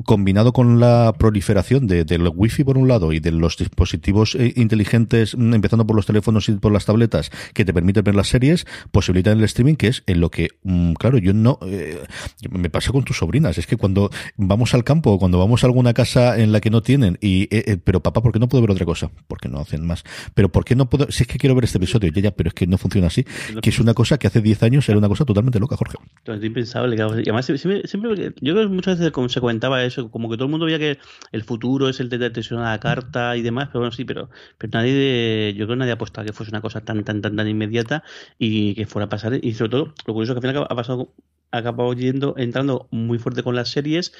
combinado 0.02 0.52
con 0.52 0.80
la 0.80 1.14
proliferación 1.16 1.86
de, 1.86 2.04
del 2.04 2.28
wifi 2.34 2.64
por 2.64 2.78
un 2.78 2.88
lado 2.88 3.12
y 3.12 3.20
de 3.20 3.30
los 3.30 3.56
dispositivos 3.56 4.34
eh, 4.34 4.52
inteligentes, 4.56 5.36
mm, 5.36 5.54
empezando 5.54 5.86
por 5.86 5.94
los 5.94 6.06
teléfonos 6.06 6.48
y 6.48 6.52
por 6.52 6.72
las 6.72 6.84
tabletas, 6.84 7.30
que 7.52 7.64
te 7.64 7.72
permiten 7.72 8.02
ver 8.02 8.14
las 8.14 8.28
series, 8.28 8.66
posibilitan 8.90 9.38
el 9.38 9.44
streaming, 9.44 9.76
que 9.76 9.88
es 9.88 10.02
en 10.06 10.20
lo 10.20 10.30
que, 10.30 10.48
mmm, 10.64 10.94
claro, 10.94 11.18
yo 11.18 11.32
no, 11.32 11.58
eh, 11.66 12.02
me 12.50 12.70
pasa 12.70 12.90
con 12.90 13.04
tus 13.04 13.18
sobrinas, 13.18 13.56
es 13.58 13.66
que 13.66 13.76
cuando 13.76 14.10
vamos 14.36 14.74
al 14.74 14.82
campo 14.84 15.12
o 15.12 15.18
cuando 15.18 15.38
vamos 15.38 15.62
a 15.62 15.66
alguna 15.66 15.94
casa 15.94 16.38
en 16.38 16.50
la 16.52 16.60
que 16.60 16.70
no 16.70 16.82
tienen, 16.82 17.18
y, 17.20 17.44
eh, 17.44 17.64
eh 17.66 17.76
pero 17.82 18.00
papá, 18.00 18.20
¿por 18.20 18.32
qué 18.32 18.38
no 18.38 18.48
puedo 18.48 18.62
ver 18.62 18.72
otra 18.72 18.86
cosa? 18.86 19.10
Porque 19.28 19.48
no 19.48 19.60
hacen 19.60 19.86
más. 19.86 20.02
Pero 20.34 20.48
¿por 20.48 20.64
qué 20.64 20.74
no 20.74 20.90
puedo? 20.90 21.10
Si 21.10 21.22
es 21.22 21.28
que 21.28 21.38
quiero 21.38 21.54
ver 21.54 21.64
este 21.64 21.78
episodio, 21.78 22.10
ya, 22.10 22.20
ya, 22.20 22.30
pero 22.32 22.48
es 22.48 22.54
que 22.54 22.66
no 22.66 22.78
funciona 22.78 23.06
así, 23.06 23.24
que 23.62 23.70
es 23.70 23.78
una 23.78 23.94
cosa 23.94 24.18
que 24.18 24.26
hace 24.26 24.40
10 24.40 24.62
años 24.64 24.88
era 24.88 24.98
una 24.98 25.08
cosa 25.08 25.24
totalmente 25.24 25.60
loca, 25.60 25.76
Jorge. 25.76 25.98
Es 26.24 26.42
impensable, 26.42 26.96
claro. 26.96 27.18
Y 27.18 27.22
además, 27.22 27.46
siempre, 27.46 27.86
siempre, 27.86 28.32
yo 28.40 28.54
creo 28.54 28.68
que 28.68 28.74
muchas 28.74 28.98
veces 28.98 29.12
como 29.12 29.28
se 29.28 29.40
comentaba 29.40 29.83
eso, 29.84 30.10
como 30.10 30.30
que 30.30 30.36
todo 30.36 30.46
el 30.46 30.50
mundo 30.50 30.66
veía 30.66 30.78
que 30.78 30.98
el 31.32 31.44
futuro 31.44 31.88
es 31.88 32.00
el 32.00 32.08
de 32.08 32.24
atención 32.26 32.60
a 32.60 32.70
la 32.70 32.80
carta 32.80 33.36
y 33.36 33.42
demás, 33.42 33.68
pero 33.68 33.80
bueno, 33.80 33.92
sí, 33.92 34.04
pero, 34.04 34.30
pero 34.58 34.70
nadie, 34.78 34.92
de, 34.94 35.54
yo 35.56 35.66
creo 35.66 35.76
que 35.76 35.80
nadie 35.80 35.92
apostaba 35.92 36.24
que 36.24 36.32
fuese 36.32 36.50
una 36.50 36.60
cosa 36.60 36.84
tan, 36.84 37.04
tan, 37.04 37.20
tan, 37.22 37.36
tan 37.36 37.48
inmediata 37.48 38.04
y 38.38 38.74
que 38.74 38.86
fuera 38.86 39.06
a 39.06 39.08
pasar. 39.08 39.38
Y 39.42 39.54
sobre 39.54 39.70
todo, 39.70 39.94
lo 40.06 40.14
curioso 40.14 40.32
es 40.32 40.40
que 40.40 40.46
al 40.46 40.52
final 40.54 40.66
ha 40.68 40.74
pasado 40.76 41.12
acabado 41.50 41.92
yendo, 41.92 42.34
entrando 42.36 42.88
muy 42.90 43.18
fuerte 43.18 43.42
con 43.42 43.54
las 43.54 43.68
series 43.70 44.12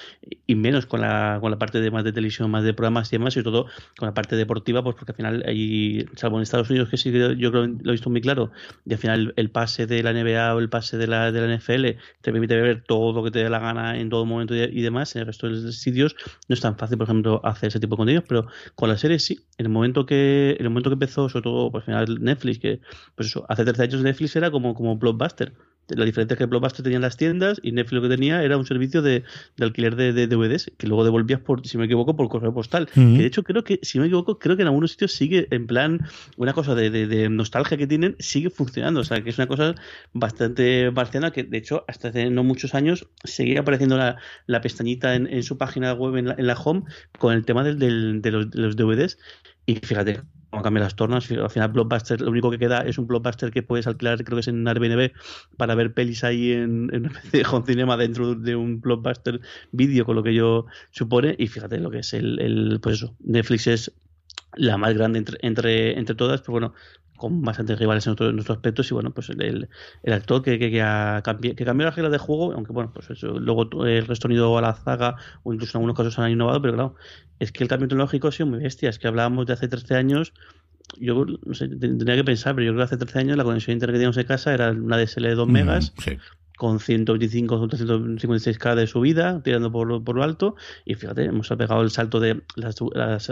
y 0.46 0.54
menos 0.54 0.86
con 0.86 1.00
la, 1.00 1.38
con 1.40 1.50
la 1.50 1.58
parte 1.58 1.80
de 1.80 1.90
más 1.90 2.04
de 2.04 2.12
televisión, 2.12 2.50
más 2.50 2.64
de 2.64 2.74
programas 2.74 3.12
y 3.12 3.16
demás, 3.16 3.36
y 3.36 3.42
todo 3.42 3.66
con 3.98 4.06
la 4.06 4.14
parte 4.14 4.36
deportiva, 4.36 4.82
pues 4.82 4.96
porque 4.96 5.12
al 5.12 5.16
final 5.16 5.44
hay, 5.46 6.06
salvo 6.16 6.36
en 6.36 6.42
Estados 6.42 6.70
Unidos, 6.70 6.88
que 6.88 6.96
sí 6.96 7.12
yo 7.12 7.50
creo 7.50 7.66
lo 7.66 7.90
he 7.90 7.92
visto 7.92 8.10
muy 8.10 8.20
claro, 8.20 8.52
y 8.84 8.92
al 8.92 8.98
final 8.98 9.32
el, 9.36 9.50
pase 9.50 9.86
de 9.86 10.02
la 10.02 10.12
NBA 10.12 10.54
o 10.54 10.58
el 10.58 10.68
pase 10.68 10.96
de 10.96 11.06
la, 11.06 11.32
de 11.32 11.46
la 11.46 11.56
NFL 11.56 11.98
te 12.20 12.32
permite 12.32 12.56
ver 12.60 12.84
todo 12.84 13.12
lo 13.12 13.24
que 13.24 13.30
te 13.30 13.40
dé 13.40 13.50
la 13.50 13.58
gana 13.58 13.98
en 13.98 14.08
todo 14.08 14.24
momento 14.24 14.54
y, 14.54 14.82
demás, 14.82 15.14
en 15.16 15.20
el 15.20 15.26
resto 15.26 15.48
de 15.48 15.54
los 15.54 15.76
sitios 15.76 16.16
no 16.48 16.54
es 16.54 16.60
tan 16.60 16.76
fácil, 16.76 16.98
por 16.98 17.06
ejemplo, 17.06 17.40
hacer 17.44 17.68
ese 17.68 17.80
tipo 17.80 17.94
de 17.94 17.98
contenidos, 17.98 18.24
pero 18.28 18.46
con 18.74 18.88
las 18.88 19.00
series 19.00 19.24
sí, 19.24 19.46
en 19.58 19.66
el 19.66 19.72
momento 19.72 20.06
que, 20.06 20.56
en 20.58 20.64
el 20.64 20.70
momento 20.70 20.90
que 20.90 20.94
empezó, 20.94 21.28
sobre 21.28 21.42
todo, 21.42 21.70
pues 21.70 21.88
al 21.88 22.06
final 22.06 22.22
Netflix, 22.22 22.58
que 22.58 22.80
pues 23.14 23.34
hace 23.48 23.64
13 23.64 23.82
años 23.82 24.02
Netflix 24.02 24.36
era 24.36 24.50
como, 24.50 24.74
como 24.74 24.96
Blockbuster 24.96 25.52
la 25.88 26.04
diferencia 26.04 26.34
es 26.34 26.38
que 26.38 26.46
Blockbuster 26.46 26.82
tenía 26.82 26.98
las 26.98 27.16
tiendas 27.16 27.60
y 27.62 27.72
Netflix 27.72 27.92
lo 27.94 28.02
que 28.02 28.08
tenía 28.08 28.42
era 28.42 28.56
un 28.56 28.66
servicio 28.66 29.02
de, 29.02 29.22
de 29.56 29.64
alquiler 29.64 29.96
de, 29.96 30.12
de, 30.12 30.26
DVDs 30.26 30.72
que 30.76 30.86
luego 30.86 31.04
devolvías 31.04 31.40
por, 31.40 31.66
si 31.66 31.78
me 31.78 31.84
equivoco, 31.84 32.16
por 32.16 32.28
correo 32.28 32.54
postal. 32.54 32.88
Uh 32.96 33.00
-huh. 33.00 33.16
Que 33.16 33.22
de 33.22 33.26
hecho 33.26 33.42
creo 33.42 33.64
que, 33.64 33.78
si 33.82 33.98
me 33.98 34.06
equivoco, 34.06 34.38
creo 34.38 34.56
que 34.56 34.62
en 34.62 34.68
algunos 34.68 34.92
sitios 34.92 35.12
sigue 35.12 35.46
en 35.50 35.66
plan 35.66 36.00
una 36.36 36.52
cosa 36.52 36.74
de, 36.74 36.90
de, 36.90 37.06
de, 37.06 37.28
nostalgia 37.28 37.76
que 37.76 37.86
tienen, 37.86 38.16
sigue 38.18 38.50
funcionando. 38.50 39.00
O 39.00 39.04
sea, 39.04 39.22
que 39.22 39.30
es 39.30 39.38
una 39.38 39.46
cosa 39.46 39.74
bastante 40.12 40.90
marciana 40.90 41.30
que 41.30 41.42
de 41.44 41.58
hecho 41.58 41.84
hasta 41.88 42.08
hace 42.08 42.30
no 42.30 42.44
muchos 42.44 42.74
años 42.74 43.08
seguía 43.24 43.60
apareciendo 43.60 43.96
la, 43.96 44.16
la 44.46 44.60
pestañita 44.60 45.14
en, 45.14 45.26
en, 45.26 45.42
su 45.42 45.58
página 45.58 45.92
web 45.92 46.16
en 46.16 46.28
la, 46.28 46.34
en 46.38 46.46
la 46.46 46.54
home 46.54 46.82
con 47.18 47.34
el 47.34 47.44
tema 47.44 47.64
del, 47.64 47.78
del, 47.78 48.22
de, 48.22 48.30
los, 48.30 48.50
de 48.50 48.60
los 48.60 48.76
DVDs. 48.76 49.18
Y 49.66 49.76
fíjate, 49.76 50.22
cómo 50.50 50.62
cambian 50.62 50.84
las 50.84 50.94
tornas. 50.94 51.30
Al 51.30 51.50
final, 51.50 51.72
Blockbuster, 51.72 52.20
lo 52.20 52.30
único 52.30 52.50
que 52.50 52.58
queda 52.58 52.82
es 52.82 52.98
un 52.98 53.06
Blockbuster 53.06 53.50
que 53.50 53.62
puedes 53.62 53.86
alquilar, 53.86 54.22
creo 54.24 54.36
que 54.36 54.40
es 54.40 54.48
en 54.48 54.66
Airbnb, 54.66 55.12
para 55.56 55.74
ver 55.74 55.94
pelis 55.94 56.22
ahí 56.22 56.52
en, 56.52 56.90
en 56.92 57.10
Home 57.50 57.66
Cinema 57.66 57.96
dentro 57.96 58.34
de 58.34 58.54
un 58.54 58.80
Blockbuster 58.80 59.40
vídeo, 59.72 60.04
con 60.04 60.16
lo 60.16 60.22
que 60.22 60.34
yo 60.34 60.66
supone. 60.90 61.34
Y 61.38 61.48
fíjate 61.48 61.78
lo 61.78 61.90
que 61.90 61.98
es 61.98 62.14
el, 62.14 62.40
el 62.40 62.78
pues 62.80 62.96
eso, 62.96 63.16
Netflix 63.20 63.66
es 63.66 63.92
la 64.56 64.76
más 64.76 64.94
grande 64.94 65.18
entre, 65.18 65.38
entre, 65.40 65.98
entre 65.98 66.14
todas, 66.14 66.40
pero 66.40 66.52
bueno, 66.52 66.74
con 67.16 67.42
bastantes 67.42 67.78
rivales 67.78 68.06
en 68.06 68.12
otros 68.12 68.30
en 68.30 68.40
otro 68.40 68.54
aspectos 68.54 68.90
y 68.90 68.94
bueno 68.94 69.12
pues 69.12 69.30
el, 69.30 69.68
el 70.02 70.12
actor 70.12 70.42
que, 70.42 70.58
que, 70.58 70.70
que, 70.70 70.82
ha 70.82 71.22
cambiado, 71.24 71.56
que 71.56 71.64
cambió 71.64 71.86
las 71.86 71.94
reglas 71.94 72.12
de 72.12 72.18
juego 72.18 72.52
aunque 72.52 72.72
bueno 72.72 72.92
pues 72.92 73.10
eso, 73.10 73.38
luego 73.38 73.86
el 73.86 74.06
resto 74.06 74.28
han 74.28 74.32
ido 74.32 74.56
a 74.58 74.62
la 74.62 74.74
zaga 74.74 75.16
o 75.42 75.52
incluso 75.52 75.76
en 75.76 75.80
algunos 75.80 75.96
casos 75.96 76.18
han 76.18 76.30
innovado 76.30 76.60
pero 76.60 76.74
claro 76.74 76.94
es 77.38 77.52
que 77.52 77.62
el 77.62 77.68
cambio 77.68 77.88
tecnológico 77.88 78.28
ha 78.28 78.32
sido 78.32 78.46
muy 78.46 78.60
bestia 78.60 78.90
es 78.90 78.98
que 78.98 79.08
hablábamos 79.08 79.46
de 79.46 79.52
hace 79.52 79.68
13 79.68 79.94
años 79.94 80.32
yo 80.98 81.24
no 81.24 81.54
sé, 81.54 81.68
tendría 81.68 82.16
que 82.16 82.24
pensar, 82.24 82.54
pero 82.54 82.66
yo 82.66 82.72
creo 82.72 82.86
que 82.86 82.94
hace 82.94 82.96
13 82.96 83.18
años 83.20 83.36
la 83.36 83.44
conexión 83.44 83.72
a 83.72 83.74
internet 83.74 83.94
que 83.94 83.98
teníamos 83.98 84.16
en 84.18 84.26
casa 84.26 84.54
era 84.54 84.70
una 84.70 84.98
DSL 84.98 85.22
de 85.22 85.34
2 85.34 85.48
megas. 85.48 85.92
Mm, 85.96 86.00
sí. 86.02 86.18
Con 86.56 86.80
125 86.80 87.54
o 87.54 87.68
356K 87.68 88.74
de 88.74 88.86
subida, 88.86 89.42
tirando 89.42 89.72
por, 89.72 90.02
por 90.04 90.16
lo 90.16 90.22
alto. 90.22 90.56
Y 90.84 90.94
fíjate, 90.94 91.24
hemos 91.24 91.48
pegado 91.48 91.82
el 91.82 91.90
salto 91.90 92.20
de 92.20 92.42
las, 92.56 92.76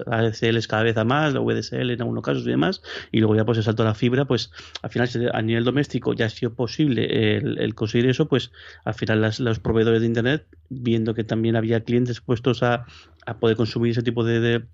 las 0.07 0.67
cada 0.67 0.83
vez 0.83 0.97
a 0.97 1.05
más, 1.05 1.35
la 1.35 1.41
VDSL 1.41 1.91
en 1.91 2.00
algunos 2.00 2.25
casos 2.25 2.43
y 2.45 2.50
demás. 2.50 2.83
Y 3.11 3.21
luego 3.21 3.37
ya 3.37 3.45
pues 3.45 3.59
el 3.59 3.64
salto 3.64 3.83
a 3.83 3.87
la 3.87 3.95
fibra, 3.95 4.25
pues 4.25 4.50
al 4.83 4.91
final 4.91 5.09
a 5.33 5.43
nivel 5.43 5.64
doméstico 5.64 6.14
ya 6.14 6.26
ha 6.26 6.31
sido 6.31 6.55
posible 6.55 7.37
el, 7.37 7.75
conseguir 7.75 8.09
eso, 8.09 8.26
pues 8.26 8.50
al 8.85 8.95
final 8.95 9.21
los 9.38 9.61
proveedores 9.61 10.00
de 10.00 10.07
Internet, 10.07 10.47
viendo 10.69 11.14
que 11.14 11.25
también 11.25 11.57
había 11.57 11.81
clientes 11.81 12.21
puestos 12.21 12.62
a, 12.62 12.87
a 13.26 13.38
poder 13.38 13.57
consumir 13.57 13.93
ese 13.93 14.02
tipo 14.02 14.25
de 14.25 14.64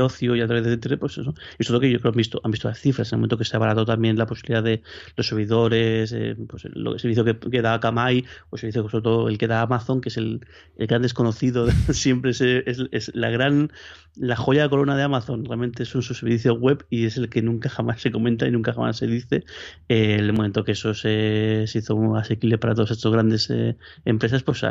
ocio 0.00 0.36
y 0.36 0.40
a 0.40 0.46
través 0.46 0.64
de 0.64 0.72
Internet, 0.72 1.00
pues 1.00 1.18
eso. 1.18 1.34
Y 1.58 1.62
es 1.62 1.70
lo 1.70 1.80
que 1.80 1.90
yo 1.90 1.98
creo 1.98 2.12
que 2.12 2.16
han 2.16 2.18
visto, 2.18 2.40
han 2.44 2.50
visto 2.50 2.68
las 2.68 2.78
cifras, 2.78 3.12
en 3.12 3.16
el 3.16 3.20
momento 3.20 3.38
que 3.38 3.44
se 3.44 3.56
ha 3.56 3.58
barato 3.58 3.84
también 3.84 4.16
la 4.16 4.26
posibilidad 4.26 4.62
de 4.62 4.82
los 5.16 5.26
servidores, 5.26 6.12
eh, 6.12 6.36
pues 6.48 6.64
el, 6.64 6.74
servicio 6.98 7.24
que, 7.24 7.38
que, 7.38 7.62
da 7.62 7.80
Kamai, 7.80 8.24
o 8.50 8.56
el 8.56 8.60
servicio 8.60 8.88
sobre 8.88 9.02
todo 9.02 9.28
el 9.28 9.38
que 9.38 9.46
da 9.46 9.62
Amazon, 9.62 10.00
que 10.00 10.08
es 10.08 10.16
el, 10.16 10.46
el 10.76 10.86
gran 10.86 11.02
desconocido, 11.02 11.66
siempre 11.92 12.30
es, 12.30 12.40
es, 12.40 13.14
la 13.14 13.30
gran, 13.30 13.72
la 14.16 14.36
joya 14.36 14.62
de 14.62 14.68
corona 14.68 14.96
de 14.96 15.02
Amazon, 15.02 15.44
realmente 15.44 15.82
es 15.82 15.94
un 15.94 16.02
su 16.02 16.14
servicio 16.14 16.54
web 16.54 16.86
y 16.90 17.06
es 17.06 17.16
el 17.16 17.28
que 17.28 17.42
nunca 17.42 17.68
jamás 17.68 18.00
se 18.00 18.10
comenta 18.10 18.46
y 18.46 18.50
nunca 18.50 18.72
jamás 18.72 18.96
se 18.98 19.06
dice. 19.06 19.44
Eh, 19.88 20.16
el 20.18 20.32
momento 20.32 20.64
que 20.64 20.72
eso 20.72 20.94
se, 20.94 21.64
se 21.66 21.78
hizo 21.78 22.16
asequible 22.16 22.58
para 22.58 22.74
todas 22.74 22.90
estas 22.90 23.10
grandes 23.10 23.50
eh, 23.50 23.76
empresas, 24.04 24.42
pues 24.42 24.62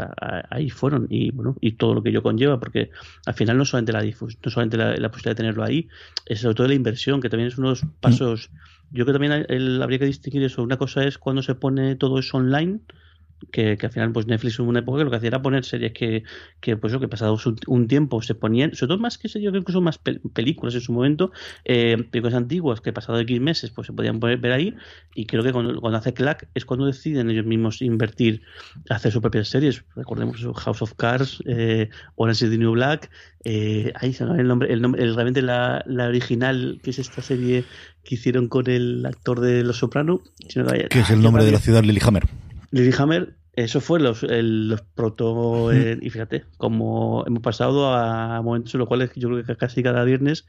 ahí 0.50 0.70
fueron 0.70 1.08
y 1.10 1.32
bueno, 1.32 1.56
y 1.60 1.74
todo 1.74 1.94
lo 1.94 2.04
que 2.04 2.10
ello 2.10 2.24
conlleva, 2.24 2.60
porque 2.60 2.92
al 3.26 3.34
final 3.34 3.58
no 3.58 3.66
solamente 3.66 3.92
la 3.92 4.02
difusión, 4.02 4.40
no 4.44 4.52
solamente 4.52 4.78
la 4.78 4.93
la, 4.98 5.10
posibilidad 5.10 5.32
de 5.32 5.36
tenerlo 5.36 5.64
ahí, 5.64 5.88
es 6.26 6.42
sobre 6.42 6.56
todo 6.56 6.68
la 6.68 6.74
inversión, 6.74 7.22
que 7.22 7.30
también 7.30 7.48
es 7.48 7.58
uno 7.58 7.70
de 7.70 7.82
los 7.82 7.86
pasos. 8.00 8.50
Yo 8.92 9.06
creo 9.06 9.18
que 9.18 9.28
también 9.28 9.82
habría 9.82 10.00
que 10.00 10.06
distinguir 10.06 10.44
eso. 10.44 10.62
Una 10.64 10.78
cosa 10.78 11.04
es 11.04 11.18
cuando 11.18 11.42
se 11.42 11.56
pone 11.56 11.96
todo 11.96 12.20
eso 12.20 12.38
online, 12.38 12.82
que, 13.52 13.78
al 13.82 13.92
final 13.92 14.12
pues 14.12 14.28
Netflix 14.28 14.60
en 14.60 14.68
una 14.68 14.80
época 14.80 15.04
lo 15.04 15.10
que 15.10 15.18
hacía 15.18 15.28
era 15.28 15.42
poner 15.42 15.66
series 15.66 15.94
que, 15.94 16.24
que 16.60 16.78
pues 16.78 16.96
que 16.98 17.08
pasado 17.08 17.38
un 17.68 17.88
tiempo 17.88 18.22
se 18.22 18.36
ponían, 18.36 18.74
sobre 18.76 18.90
todo 18.90 18.98
más 19.00 19.18
que 19.18 19.30
series, 19.30 19.54
incluso 19.54 19.82
más 19.82 19.98
películas 19.98 20.76
en 20.76 20.82
su 20.82 20.94
momento, 20.94 21.32
eh, 21.66 21.98
películas 22.12 22.36
antiguas 22.36 22.82
que 22.82 22.94
pasado 22.94 23.20
X 23.20 23.42
meses 23.42 23.72
pues 23.72 23.88
se 23.88 23.94
podían 23.94 24.20
poner, 24.20 24.38
ver 24.38 24.52
ahí 24.54 24.76
y 25.16 25.26
creo 25.26 25.44
que 25.44 25.52
cuando, 25.52 25.80
cuando 25.80 25.98
hace 25.98 26.14
Clack 26.14 26.48
es 26.54 26.66
cuando 26.66 26.86
deciden 26.86 27.30
ellos 27.30 27.46
mismos 27.46 27.82
invertir, 27.82 28.42
hacer 28.90 29.12
sus 29.12 29.22
propias 29.22 29.48
series, 29.48 29.84
recordemos 29.96 30.46
House 30.58 30.82
of 30.82 30.94
Cards, 30.96 31.44
eh, 31.46 31.90
Orange 32.16 32.46
is 32.46 32.52
the 32.52 32.58
New 32.58 32.72
Black, 32.72 33.10
eh, 33.44 33.92
ahí 33.96 34.14
se 34.14 34.24
el 34.24 34.48
nombre, 34.48 34.72
el 34.72 34.82
nombre, 34.82 35.06
realmente 35.14 35.42
la, 35.42 35.84
la 35.86 36.08
original 36.08 36.80
que 36.82 36.92
es 36.92 37.00
esta 37.00 37.22
serie 37.22 37.66
que 38.04 38.16
hicieron 38.16 38.48
con 38.48 38.70
el 38.70 39.06
actor 39.06 39.42
de 39.42 39.64
Los 39.64 39.78
Soprano. 39.78 40.22
que 40.90 41.00
es 41.00 41.10
el 41.10 41.22
nombre 41.22 41.44
de 41.44 41.52
la 41.52 41.60
ciudad 41.60 41.84
Lilyhammer. 41.84 42.24
Lilyhammer, 42.74 43.28
eso 43.56 43.82
fue 43.82 44.00
los, 44.00 44.24
los 44.24 44.82
proto. 44.82 45.72
Eh, 45.72 45.98
y 46.02 46.10
fíjate, 46.10 46.46
como 46.58 47.24
hemos 47.28 47.42
pasado 47.42 47.94
a 47.94 48.42
momentos 48.42 48.74
en 48.74 48.80
los 48.80 48.88
cuales 48.88 49.12
yo 49.16 49.30
creo 49.30 49.44
que 49.44 49.56
casi 49.56 49.84
cada 49.84 50.04
viernes 50.04 50.46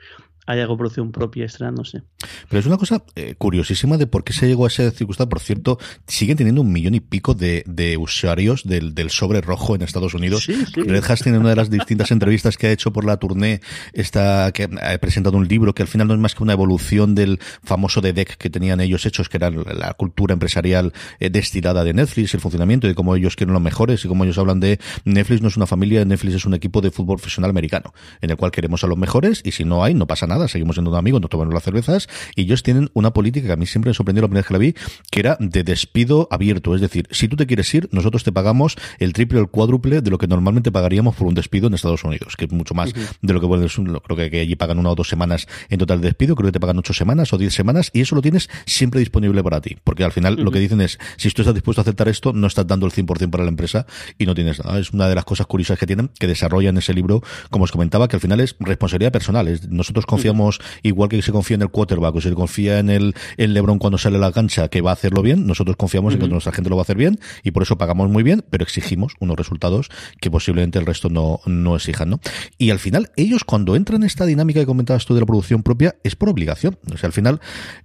hay 0.47 0.61
algo 0.61 0.77
producción 0.77 1.11
propia 1.11 1.47
estrenándose. 1.47 2.03
Pero 2.49 2.61
es 2.61 2.67
una 2.67 2.77
cosa 2.77 3.03
eh, 3.15 3.35
curiosísima 3.37 3.97
de 3.97 4.07
por 4.07 4.25
qué 4.25 4.33
se 4.33 4.47
llegó 4.47 4.65
a 4.65 4.69
esa 4.69 4.91
circunstancia. 4.91 5.29
Por 5.29 5.41
cierto, 5.41 5.79
siguen 6.07 6.37
teniendo 6.37 6.61
un 6.61 6.73
millón 6.73 6.95
y 6.95 7.01
pico 7.01 7.35
de, 7.35 7.65
de 7.67 7.97
usuarios 7.97 8.65
del, 8.65 8.95
del, 8.95 9.11
sobre 9.11 9.41
rojo 9.41 9.75
en 9.75 9.83
Estados 9.83 10.15
Unidos. 10.15 10.47
Red 10.75 11.05
Hat 11.09 11.23
tiene 11.23 11.39
una 11.39 11.51
de 11.51 11.57
las 11.57 11.71
distintas 11.71 12.11
entrevistas 12.11 12.57
que 12.57 12.67
ha 12.67 12.73
hecho 12.73 12.93
por 12.93 13.05
la 13.05 13.17
tournée, 13.17 13.61
está, 13.93 14.53
que 14.53 14.65
ha 14.65 14.99
presentado 14.99 15.37
un 15.39 15.49
libro 15.49 15.75
que 15.75 15.83
al 15.83 15.89
final 15.89 16.09
no 16.09 16.15
es 16.15 16.21
más 16.21 16.35
que 16.35 16.43
una 16.43 16.53
evolución 16.53 17.15
del 17.15 17.39
famoso 17.63 18.01
de 18.03 18.13
deck 18.13 18.37
que 18.37 18.51
tenían 18.51 18.81
ellos 18.81 19.07
hechos, 19.07 19.29
que 19.29 19.39
era 19.39 19.51
la 19.51 19.95
cultura 19.95 20.35
empresarial 20.35 20.93
eh, 21.21 21.31
destilada 21.31 21.85
de 21.85 21.95
Netflix, 21.95 22.35
el 22.35 22.41
funcionamiento 22.41 22.87
de 22.87 22.94
cómo 22.95 23.15
ellos 23.17 23.37
quieren 23.37 23.53
los 23.53 23.63
mejores 23.63 24.05
y 24.05 24.09
cómo 24.09 24.25
ellos 24.25 24.39
hablan 24.39 24.61
de 24.61 24.79
Netflix 25.05 25.43
no 25.43 25.49
es 25.49 25.57
una 25.57 25.67
familia, 25.67 26.05
Netflix 26.05 26.35
es 26.35 26.45
un 26.45 26.55
equipo 26.55 26.81
de 26.81 26.91
fútbol 26.91 27.17
profesional 27.17 27.51
americano, 27.51 27.93
en 28.21 28.31
el 28.31 28.37
cual 28.37 28.51
queremos 28.51 28.85
a 28.85 28.87
los 28.87 28.99
mejores 28.99 29.43
y 29.45 29.53
si 29.53 29.65
no 29.65 29.85
hay, 29.85 29.95
no 29.95 30.07
pasa 30.07 30.27
nada, 30.27 30.49
seguimos 30.49 30.77
siendo 30.77 30.91
un 30.91 30.97
amigo, 30.97 31.21
nos 31.21 31.31
tomamos 31.31 31.55
las 31.55 31.63
cervezas 31.63 32.09
y 32.35 32.43
ellos 32.43 32.63
tienen 32.63 32.91
una 32.95 33.13
política 33.13 33.47
que 33.47 33.53
a 33.53 33.57
mí 33.57 33.67
siempre 33.67 33.91
me 33.91 33.95
sorprendió 33.95 34.23
la 34.23 34.29
primera 34.29 34.43
vez 34.43 34.49
que 34.49 34.53
la 34.53 34.59
vi, 34.59 34.75
que 35.11 35.21
era 35.21 35.37
de 35.41 35.63
despido 35.63 36.29
abierto. 36.31 36.75
Es 36.75 36.81
decir, 36.81 37.07
si 37.11 37.29
tú 37.29 37.37
te 37.37 37.47
quieres 37.47 37.73
ir, 37.75 37.89
nosotros 37.93 38.25
te 38.25 38.33
pagamos 38.33 38.77
el 38.99 39.13
triple 39.13 39.39
o 39.39 39.43
el 39.43 39.49
cuádruple 39.49 40.01
de 40.01 40.11
lo 40.11 40.19
que 40.19 40.27
normalmente 40.27 40.73
pagaríamos 40.73 41.15
por 41.15 41.27
un 41.27 41.35
despido 41.35 41.69
en 41.69 41.75
Estados 41.75 42.05
Unidos, 42.05 42.37
que 42.37 42.45
es 42.47 42.53
mucho 42.53 42.75
más 42.75 42.93
de 42.93 43.33
lo 43.33 43.41
que 43.41 43.47
puedes, 43.47 43.75
creo 43.75 44.17
que, 44.17 44.41
allí 44.41 44.57
pagan 44.57 44.79
una 44.79 44.91
o 44.91 44.95
dos 44.95 45.09
semanas 45.09 45.47
en 45.69 45.79
total 45.79 46.01
de 46.01 46.09
despido, 46.09 46.35
creo 46.35 46.49
que 46.49 46.53
te 46.53 46.61
pagan 46.61 46.79
ocho 46.79 46.93
semanas 46.93 47.33
o 47.33 47.39
diez 47.39 47.55
semanas 47.55 47.91
y 47.93 48.01
eso 48.01 48.15
lo 48.15 48.23
tienes 48.23 48.49
siempre 48.67 49.01
disponible 49.01 49.43
para 49.43 49.61
ti. 49.61 49.77
Porque 49.85 50.05
al 50.05 50.13
final 50.13 50.37
lo 50.37 50.51
que 50.51 50.59
dicen 50.59 50.81
es, 50.81 50.99
si 51.17 51.31
tú 51.31 51.43
estás 51.43 51.55
dispuesto 51.55 51.81
a 51.81 51.83
aceptar 51.83 52.09
esto, 52.09 52.33
no 52.33 52.47
estás 52.47 52.67
dando 52.67 52.84
el 52.87 52.93
100% 52.93 53.31
para 53.31 53.45
la 53.45 53.51
empresa 53.51 53.87
y 54.19 54.27
no 54.27 54.35
tienes 54.35 54.63
nada. 54.65 54.79
Es 54.79 54.93
una 54.93 55.09
de 55.09 55.15
las 55.15 55.25
cosas 55.25 55.47
curiosas 55.47 55.79
que 55.79 55.87
tienen, 55.87 56.11
que 56.19 56.27
desarrollan 56.27 56.77
ese 56.77 56.95
libro, 56.95 57.23
como 57.51 57.65
os 57.65 57.73
comentaba, 57.73 58.09
que 58.09 58.17
al 58.17 58.21
final 58.21 58.41
es 58.41 58.57
responsabilidad 58.61 59.13
personal. 59.13 59.61
Nosotros 59.69 60.07
confiamos, 60.07 60.61
igual 60.83 61.09
que 61.09 61.21
se 61.23 61.33
confía 61.33 61.57
en 61.57 61.63
el 61.63 61.69
quarterback 61.69 62.15
o 62.15 62.21
se 62.21 62.33
confía 62.33 62.79
en 62.79 62.91
el, 62.91 63.15
el 63.37 63.55
LeBron 63.55 63.79
cuando 63.79 63.99
sale 63.99 64.17
a 64.17 64.21
la 64.21 64.33
cancha 64.33 64.69
que 64.69 64.81
va 64.81 64.91
a 64.91 64.95
hacerlo 64.95 65.23
bien, 65.23 65.47
nosotros 65.47 65.77
confiamos 65.77 66.15
en 66.15 66.21
que 66.21 66.29
nuestra 66.29 66.53
gente 66.53 66.71
lo 66.71 66.77
va 66.77 66.83
a 66.83 66.85
hacer 66.85 66.97
bien 66.97 67.19
y 67.43 67.51
por 67.51 67.63
eso 67.63 67.79
pagamos 67.79 68.11
muy 68.11 68.23
bien, 68.23 68.45
pero 68.51 68.65
exigimos 68.65 69.15
unos 69.21 69.37
resultados 69.37 69.89
que 70.21 70.31
posiblemente 70.31 70.79
el 70.79 70.87
resto 70.87 71.09
no, 71.09 71.41
no 71.47 71.77
exijan, 71.77 72.11
¿no? 72.11 72.21
Y 72.59 72.71
al 72.71 72.79
final, 72.79 73.11
ellos 73.17 73.45
cuando 73.45 73.77
entran 73.77 74.03
en 74.03 74.07
esta 74.07 74.27
dinámica 74.27 74.61
que 74.61 74.67
comentabas 74.67 75.05
tú 75.07 75.15
de 75.15 75.21
la 75.21 75.27
producción 75.27 75.63
propia, 75.63 75.97
es 76.03 76.17
por 76.17 76.29
obligación. 76.29 76.79
O 76.93 76.97
sea, 76.97 77.09
al 77.09 77.13
final, 77.13 77.41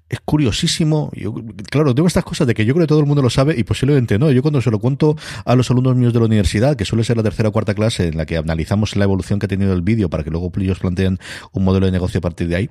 es 0.10 0.20
curiosísimo. 0.26 1.12
Yo, 1.14 1.34
claro, 1.70 1.94
tengo 1.94 2.08
estas 2.08 2.24
cosas 2.24 2.48
de 2.48 2.54
que 2.54 2.66
yo 2.66 2.74
creo 2.74 2.86
que 2.86 2.90
todo 2.90 3.00
el 3.00 3.06
mundo 3.06 3.22
lo 3.22 3.30
sabe 3.30 3.56
y 3.58 3.64
posiblemente 3.64 4.18
no. 4.18 4.32
Yo 4.32 4.42
cuando 4.42 4.62
se 4.62 4.72
lo 4.72 4.80
cuento 4.80 4.89
a 5.46 5.56
los 5.56 5.70
alumnos 5.70 5.96
míos 5.96 6.14
de 6.14 6.20
la 6.20 6.26
universidad, 6.26 6.76
que 6.76 6.86
suele 6.86 7.04
ser 7.04 7.18
la 7.18 7.24
tercera 7.24 7.50
o 7.50 7.52
cuarta 7.52 7.74
clase 7.74 8.08
en 8.08 8.18
la 8.18 8.26
que 8.26 8.38
analizamos 8.38 8.96
la 8.96 9.04
evolución 9.04 9.40
que 9.40 9.46
ha 9.46 9.50
tenido 9.50 9.74
el 9.74 9.82
vídeo 9.82 10.10
para 10.10 10.24
que 10.24 10.32
luego 10.32 10.52
ellos 10.60 10.80
planteen 10.80 11.20
un 11.52 11.64
modelo 11.64 11.86
de 11.86 11.92
negocio 11.92 12.20
a 12.20 12.22
partir 12.22 12.48
de 12.48 12.56
ahí, 12.56 12.70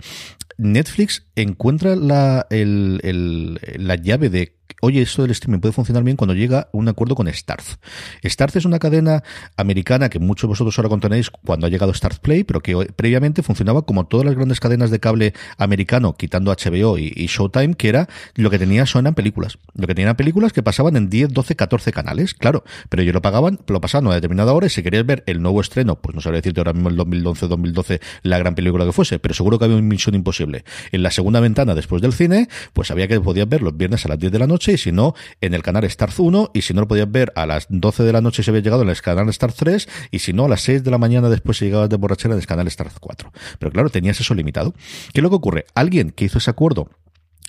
Netflix 0.58 1.24
encuentra 1.36 1.94
la, 1.94 2.46
el, 2.50 3.60
la 3.78 3.94
llave 3.94 4.28
de 4.28 4.58
oye, 4.80 5.02
esto 5.02 5.22
del 5.22 5.32
streaming 5.32 5.60
puede 5.60 5.72
funcionar 5.72 6.04
bien 6.04 6.16
cuando 6.16 6.34
llega 6.34 6.68
un 6.72 6.88
acuerdo 6.88 7.14
con 7.14 7.32
Starz. 7.32 7.78
Starz 8.22 8.56
es 8.56 8.64
una 8.64 8.78
cadena 8.78 9.22
americana 9.56 10.08
que 10.08 10.18
muchos 10.18 10.42
de 10.42 10.48
vosotros 10.48 10.78
ahora 10.78 10.88
contenéis 10.88 11.30
cuando 11.30 11.66
ha 11.66 11.70
llegado 11.70 11.92
Starz 11.92 12.18
Play, 12.20 12.44
pero 12.44 12.60
que 12.60 12.76
previamente 12.96 13.42
funcionaba 13.42 13.82
como 13.82 14.06
todas 14.06 14.26
las 14.26 14.34
grandes 14.34 14.60
cadenas 14.60 14.90
de 14.90 15.00
cable 15.00 15.34
americano, 15.56 16.14
quitando 16.14 16.52
HBO 16.52 16.98
y, 16.98 17.26
Showtime, 17.26 17.74
que 17.74 17.88
era 17.88 18.08
lo 18.34 18.50
que 18.50 18.58
tenía 18.58 18.86
son 18.86 19.08
películas. 19.14 19.58
Lo 19.74 19.86
que 19.86 19.94
tenían 19.94 20.16
películas 20.16 20.52
que 20.52 20.62
pasaban 20.62 20.96
en 20.96 21.08
10, 21.08 21.32
12, 21.32 21.56
14 21.56 21.92
canales, 21.92 22.34
claro, 22.34 22.64
pero 22.88 23.02
ellos 23.02 23.14
lo 23.14 23.22
pagaban, 23.22 23.60
lo 23.66 23.80
pasaban 23.80 24.06
a 24.06 24.08
una 24.08 24.14
determinada 24.16 24.52
hora 24.52 24.66
y 24.66 24.70
si 24.70 24.82
querías 24.82 25.06
ver 25.06 25.22
el 25.26 25.40
nuevo 25.40 25.60
estreno, 25.60 25.96
pues 26.00 26.14
no 26.14 26.20
sabría 26.20 26.38
decirte 26.38 26.60
ahora 26.60 26.72
mismo 26.72 26.88
el 26.88 26.96
2011, 26.96 27.48
2012, 27.48 28.00
la 28.22 28.38
gran 28.38 28.54
película 28.54 28.84
que 28.84 28.92
fuese, 28.92 29.18
pero 29.18 29.34
seguro 29.34 29.58
que 29.58 29.64
había 29.64 29.76
una 29.76 29.86
misión 29.86 30.14
imposible. 30.14 30.47
En 30.92 31.02
la 31.02 31.10
segunda 31.10 31.40
ventana 31.40 31.74
después 31.74 32.02
del 32.02 32.12
cine, 32.12 32.48
pues 32.72 32.90
había 32.90 33.08
que 33.08 33.20
podías 33.20 33.48
ver 33.48 33.62
los 33.62 33.76
viernes 33.76 34.04
a 34.04 34.08
las 34.08 34.18
10 34.18 34.32
de 34.32 34.38
la 34.38 34.46
noche 34.46 34.72
y 34.72 34.78
si 34.78 34.92
no, 34.92 35.14
en 35.40 35.54
el 35.54 35.62
canal 35.62 35.84
Star 35.84 36.10
1 36.16 36.50
y 36.54 36.62
si 36.62 36.74
no 36.74 36.82
lo 36.82 36.88
podías 36.88 37.10
ver 37.10 37.32
a 37.36 37.46
las 37.46 37.66
12 37.68 38.02
de 38.02 38.12
la 38.12 38.20
noche 38.20 38.42
se 38.42 38.50
había 38.50 38.62
llegado 38.62 38.82
en 38.82 38.88
el 38.88 39.00
canal 39.00 39.28
Star 39.28 39.52
3 39.52 39.88
y 40.10 40.18
si 40.20 40.32
no 40.32 40.46
a 40.46 40.48
las 40.48 40.62
6 40.62 40.84
de 40.84 40.90
la 40.90 40.98
mañana 40.98 41.28
después 41.28 41.58
se 41.58 41.66
llegaba 41.66 41.88
de 41.88 41.96
borrachera 41.96 42.34
en 42.34 42.40
el 42.40 42.46
canal 42.46 42.66
Star 42.68 42.90
4. 43.00 43.32
Pero 43.58 43.72
claro, 43.72 43.90
tenías 43.90 44.20
eso 44.20 44.34
limitado. 44.34 44.72
¿Qué 45.12 45.20
es 45.20 45.22
lo 45.22 45.30
que 45.30 45.36
ocurre? 45.36 45.66
Alguien 45.74 46.10
que 46.10 46.24
hizo 46.24 46.38
ese 46.38 46.50
acuerdo 46.50 46.90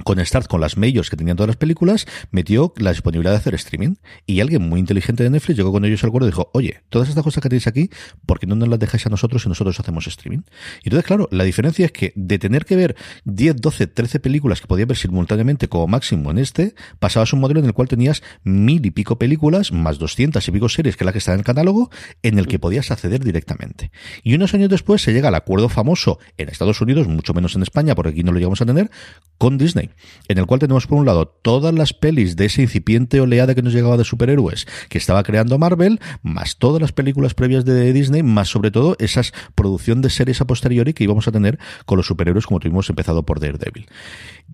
con 0.03 0.23
Start, 0.25 0.47
con 0.47 0.61
las 0.61 0.77
majors 0.77 1.09
que 1.09 1.17
tenían 1.17 1.37
todas 1.37 1.47
las 1.47 1.57
películas, 1.57 2.05
metió 2.31 2.73
la 2.77 2.91
disponibilidad 2.91 3.31
de 3.31 3.37
hacer 3.37 3.55
streaming. 3.55 3.95
Y 4.25 4.41
alguien 4.41 4.67
muy 4.67 4.79
inteligente 4.79 5.23
de 5.23 5.29
Netflix 5.29 5.57
llegó 5.57 5.71
con 5.71 5.85
ellos 5.85 6.03
al 6.03 6.09
acuerdo 6.09 6.27
y 6.27 6.31
dijo, 6.31 6.49
oye, 6.53 6.81
todas 6.89 7.09
estas 7.09 7.23
cosas 7.23 7.41
que 7.41 7.49
tenéis 7.49 7.67
aquí, 7.67 7.89
¿por 8.25 8.39
qué 8.39 8.47
no 8.47 8.55
nos 8.55 8.67
las 8.67 8.79
dejáis 8.79 9.05
a 9.05 9.09
nosotros 9.09 9.45
y 9.45 9.49
nosotros 9.49 9.79
hacemos 9.79 10.07
streaming? 10.07 10.41
Y 10.83 10.89
entonces, 10.89 11.05
claro, 11.05 11.27
la 11.31 11.43
diferencia 11.43 11.85
es 11.85 11.91
que 11.91 12.13
de 12.15 12.39
tener 12.39 12.65
que 12.65 12.75
ver 12.75 12.95
10, 13.25 13.57
12, 13.57 13.87
13 13.87 14.19
películas 14.19 14.61
que 14.61 14.67
podías 14.67 14.87
ver 14.87 14.97
simultáneamente 14.97 15.67
como 15.67 15.87
máximo 15.87 16.31
en 16.31 16.37
este, 16.37 16.75
pasabas 16.99 17.33
un 17.33 17.39
modelo 17.39 17.59
en 17.59 17.65
el 17.65 17.73
cual 17.73 17.87
tenías 17.87 18.23
mil 18.43 18.85
y 18.85 18.91
pico 18.91 19.17
películas, 19.17 19.71
más 19.71 19.99
200 19.99 20.47
y 20.47 20.51
pico 20.51 20.69
series, 20.69 20.95
que 20.95 21.03
es 21.03 21.05
la 21.05 21.11
que 21.11 21.19
está 21.19 21.33
en 21.33 21.39
el 21.39 21.45
catálogo, 21.45 21.89
en 22.23 22.39
el 22.39 22.47
que 22.47 22.59
podías 22.59 22.91
acceder 22.91 23.23
directamente. 23.23 23.91
Y 24.23 24.35
unos 24.35 24.53
años 24.53 24.69
después 24.69 25.01
se 25.01 25.13
llega 25.13 25.29
al 25.29 25.35
acuerdo 25.35 25.69
famoso 25.69 26.19
en 26.37 26.49
Estados 26.49 26.81
Unidos, 26.81 27.07
mucho 27.07 27.33
menos 27.33 27.55
en 27.55 27.63
España, 27.63 27.95
porque 27.95 28.11
aquí 28.11 28.23
no 28.23 28.31
lo 28.31 28.39
llegamos 28.39 28.61
a 28.61 28.65
tener, 28.65 28.89
con 29.37 29.57
Disney 29.57 29.88
en 30.27 30.37
el 30.37 30.45
cual 30.45 30.59
tenemos 30.59 30.87
por 30.87 30.97
un 30.97 31.05
lado 31.05 31.27
todas 31.27 31.73
las 31.73 31.93
pelis 31.93 32.35
de 32.35 32.45
ese 32.45 32.61
incipiente 32.61 33.21
oleada 33.21 33.55
que 33.55 33.61
nos 33.61 33.73
llegaba 33.73 33.97
de 33.97 34.03
superhéroes 34.03 34.67
que 34.89 34.97
estaba 34.97 35.23
creando 35.23 35.57
Marvel, 35.57 35.99
más 36.21 36.57
todas 36.57 36.81
las 36.81 36.91
películas 36.91 37.33
previas 37.33 37.65
de 37.65 37.93
Disney, 37.93 38.23
más 38.23 38.49
sobre 38.49 38.71
todo 38.71 38.95
esas 38.99 39.33
producción 39.55 40.01
de 40.01 40.09
series 40.09 40.41
a 40.41 40.47
posteriori 40.47 40.93
que 40.93 41.03
íbamos 41.03 41.27
a 41.27 41.31
tener 41.31 41.59
con 41.85 41.97
los 41.97 42.07
superhéroes 42.07 42.45
como 42.45 42.59
tuvimos 42.59 42.89
empezado 42.89 43.23
por 43.23 43.39
Daredevil. 43.39 43.87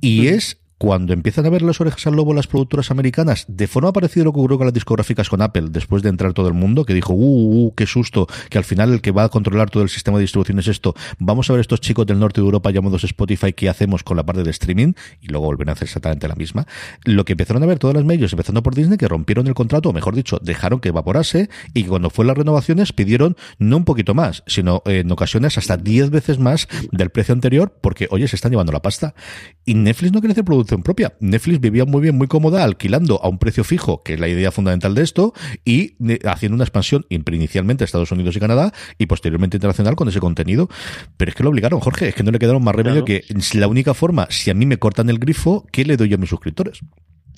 Y 0.02 0.28
es 0.28 0.58
cuando 0.78 1.14
empiezan 1.14 1.46
a 1.46 1.50
ver 1.50 1.62
las 1.62 1.80
orejas 1.80 2.06
al 2.08 2.16
lobo 2.16 2.34
las 2.34 2.48
productoras 2.48 2.92
americanas, 2.92 3.46
de 3.48 3.68
forma 3.68 3.94
parecida 3.94 4.24
a 4.24 4.26
lo 4.26 4.34
que 4.34 4.40
ocurrió 4.40 4.58
con 4.58 4.68
las 4.68 4.74
discográficas 4.74 5.30
con 5.30 5.42
Apple, 5.42 5.68
después 5.70 6.04
de 6.04 6.10
entrar 6.10 6.34
todo 6.34 6.48
el 6.50 6.54
mundo, 6.54 6.86
que 6.86 6.94
dijo, 6.94 7.14
uh, 7.14 7.18
uh, 7.18 7.66
uh, 7.68 7.76
qué 7.76 7.86
susto, 7.86 8.28
que 8.50 8.58
al 8.58 8.66
final 8.66 8.92
el 8.92 9.02
que 9.02 9.12
va 9.12 9.24
a 9.24 9.30
controlar 9.30 9.70
todo 9.70 9.84
el 9.84 9.90
sistema 9.90 10.18
de 10.18 10.24
distribución 10.24 10.60
es 10.60 10.68
esto, 10.68 10.94
vamos 11.18 11.50
a 11.50 11.54
ver 11.54 11.62
estos 11.62 11.80
chicos 11.80 12.06
del 12.06 12.20
norte 12.20 12.42
de 12.42 12.46
Europa 12.46 12.72
llamados 12.72 13.04
Spotify, 13.06 13.54
¿qué 13.54 13.70
hacemos 13.70 14.04
con 14.04 14.18
la 14.18 14.26
parte 14.26 14.44
de 14.44 14.52
streaming? 14.52 14.94
Y 15.22 15.28
luego 15.28 15.46
volverán 15.46 15.70
a 15.70 15.74
hacer 15.74 15.86
exactamente 15.86 16.28
la 16.28 16.36
misma. 16.36 16.68
Lo 17.06 17.24
que 17.24 17.34
empezaron 17.34 17.64
a 17.64 17.66
ver 17.66 17.80
todas 17.80 17.96
las 17.96 18.04
medios, 18.04 18.34
empezando 18.34 18.62
por 18.62 18.76
Disney, 18.76 18.98
que 18.98 19.08
rompieron 19.08 19.48
el 19.48 19.54
contrato, 19.54 19.90
o 19.90 19.94
mejor 19.94 20.14
dicho, 20.14 20.40
dejaron 20.42 20.82
que 20.82 20.90
evaporase, 20.90 21.50
y 21.74 21.86
cuando 21.86 22.10
fue 22.10 22.26
las 22.26 22.38
renovaciones 22.38 22.92
pidieron 22.92 23.38
no 23.60 23.78
un 23.78 23.86
poquito 23.86 24.14
más, 24.14 24.44
sino 24.46 24.82
en 24.86 25.10
ocasiones 25.10 25.58
hasta 25.58 25.78
10 25.78 26.10
veces 26.10 26.38
más 26.38 26.68
del 26.92 27.12
precio 27.12 27.34
anterior, 27.34 27.74
porque, 27.80 28.08
oye, 28.12 28.28
se 28.28 28.36
están 28.36 28.52
llevando 28.52 28.74
la 28.74 28.82
pasta. 28.82 29.16
Y 29.64 29.76
Netflix 29.76 30.12
no 30.12 30.20
quiere 30.20 30.34
hacer 30.34 30.44
producción 30.44 30.65
propia. 30.66 31.16
Netflix 31.20 31.60
vivía 31.60 31.86
muy 31.86 32.02
bien, 32.02 32.16
muy 32.16 32.28
cómoda, 32.28 32.64
alquilando 32.64 33.22
a 33.24 33.30
un 33.30 33.38
precio 33.38 33.64
fijo, 33.64 34.04
que 34.04 34.14
es 34.14 34.20
la 34.20 34.28
idea 34.28 34.52
fundamental 34.52 34.96
de 34.96 35.04
esto, 35.04 35.34
y 35.64 35.96
eh, 36.08 36.20
haciendo 36.26 36.56
una 36.56 36.64
expansión 36.64 37.06
inicialmente 37.10 37.84
a 37.84 37.86
Estados 37.86 38.12
Unidos 38.12 38.36
y 38.36 38.40
Canadá 38.40 38.74
y 38.98 39.06
posteriormente 39.06 39.58
internacional 39.58 39.96
con 39.96 40.08
ese 40.08 40.20
contenido. 40.20 40.70
Pero 41.18 41.30
es 41.30 41.36
que 41.36 41.44
lo 41.44 41.50
obligaron, 41.50 41.80
Jorge, 41.80 42.10
es 42.10 42.16
que 42.16 42.24
no 42.24 42.32
le 42.32 42.40
quedaron 42.40 42.64
más 42.64 42.76
remedio 42.76 43.06
que 43.06 43.24
la 43.54 43.68
única 43.68 43.94
forma, 43.94 44.28
si 44.30 44.50
a 44.50 44.54
mí 44.54 44.66
me 44.66 44.78
cortan 44.78 45.10
el 45.10 45.20
grifo, 45.20 45.66
¿qué 45.72 45.86
le 45.86 45.98
doy 45.98 46.10
yo 46.10 46.16
a 46.16 46.20
mis 46.20 46.30
suscriptores? 46.30 46.82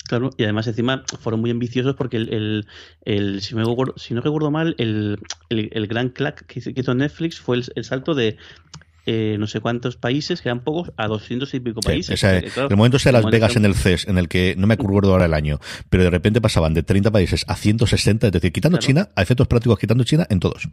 Claro, 0.08 0.30
y 0.38 0.44
además 0.44 0.66
encima 0.66 1.04
fueron 1.20 1.40
muy 1.40 1.50
ambiciosos 1.50 1.94
porque 1.94 2.16
el, 2.16 2.66
el, 3.04 3.42
si, 3.42 3.54
me 3.54 3.64
si 3.96 4.14
no 4.14 4.22
recuerdo 4.22 4.50
mal, 4.50 4.74
el, 4.78 5.18
el, 5.50 5.86
gran 5.86 6.08
clack 6.08 6.46
que 6.46 6.62
hizo 6.74 6.94
Netflix 6.94 7.38
fue 7.38 7.60
el 7.74 7.84
salto 7.84 8.14
de 8.14 8.38
eh, 9.10 9.38
no 9.38 9.46
sé 9.46 9.60
cuántos 9.60 9.96
países, 9.96 10.42
que 10.42 10.50
eran 10.50 10.60
pocos, 10.60 10.92
a 10.98 11.08
200 11.08 11.54
y 11.54 11.60
pico 11.60 11.80
países. 11.80 12.22
el 12.22 12.76
momento 12.76 12.98
de 13.02 13.10
Las 13.10 13.24
Vegas 13.24 13.56
en 13.56 13.64
el 13.64 13.74
CES, 13.74 14.06
en 14.06 14.18
el 14.18 14.28
que 14.28 14.54
no 14.58 14.66
me 14.66 14.74
acuerdo 14.74 15.12
ahora 15.12 15.24
el 15.24 15.32
año, 15.32 15.60
pero 15.88 16.02
de 16.02 16.10
repente 16.10 16.42
pasaban 16.42 16.74
de 16.74 16.82
30 16.82 17.10
países 17.10 17.46
a 17.48 17.56
160, 17.56 18.26
es 18.26 18.32
decir, 18.34 18.52
quitando 18.52 18.76
China, 18.76 19.08
a 19.16 19.22
efectos 19.22 19.48
prácticos 19.48 19.78
quitando 19.78 20.04
China 20.04 20.26
en 20.28 20.40
todos. 20.40 20.68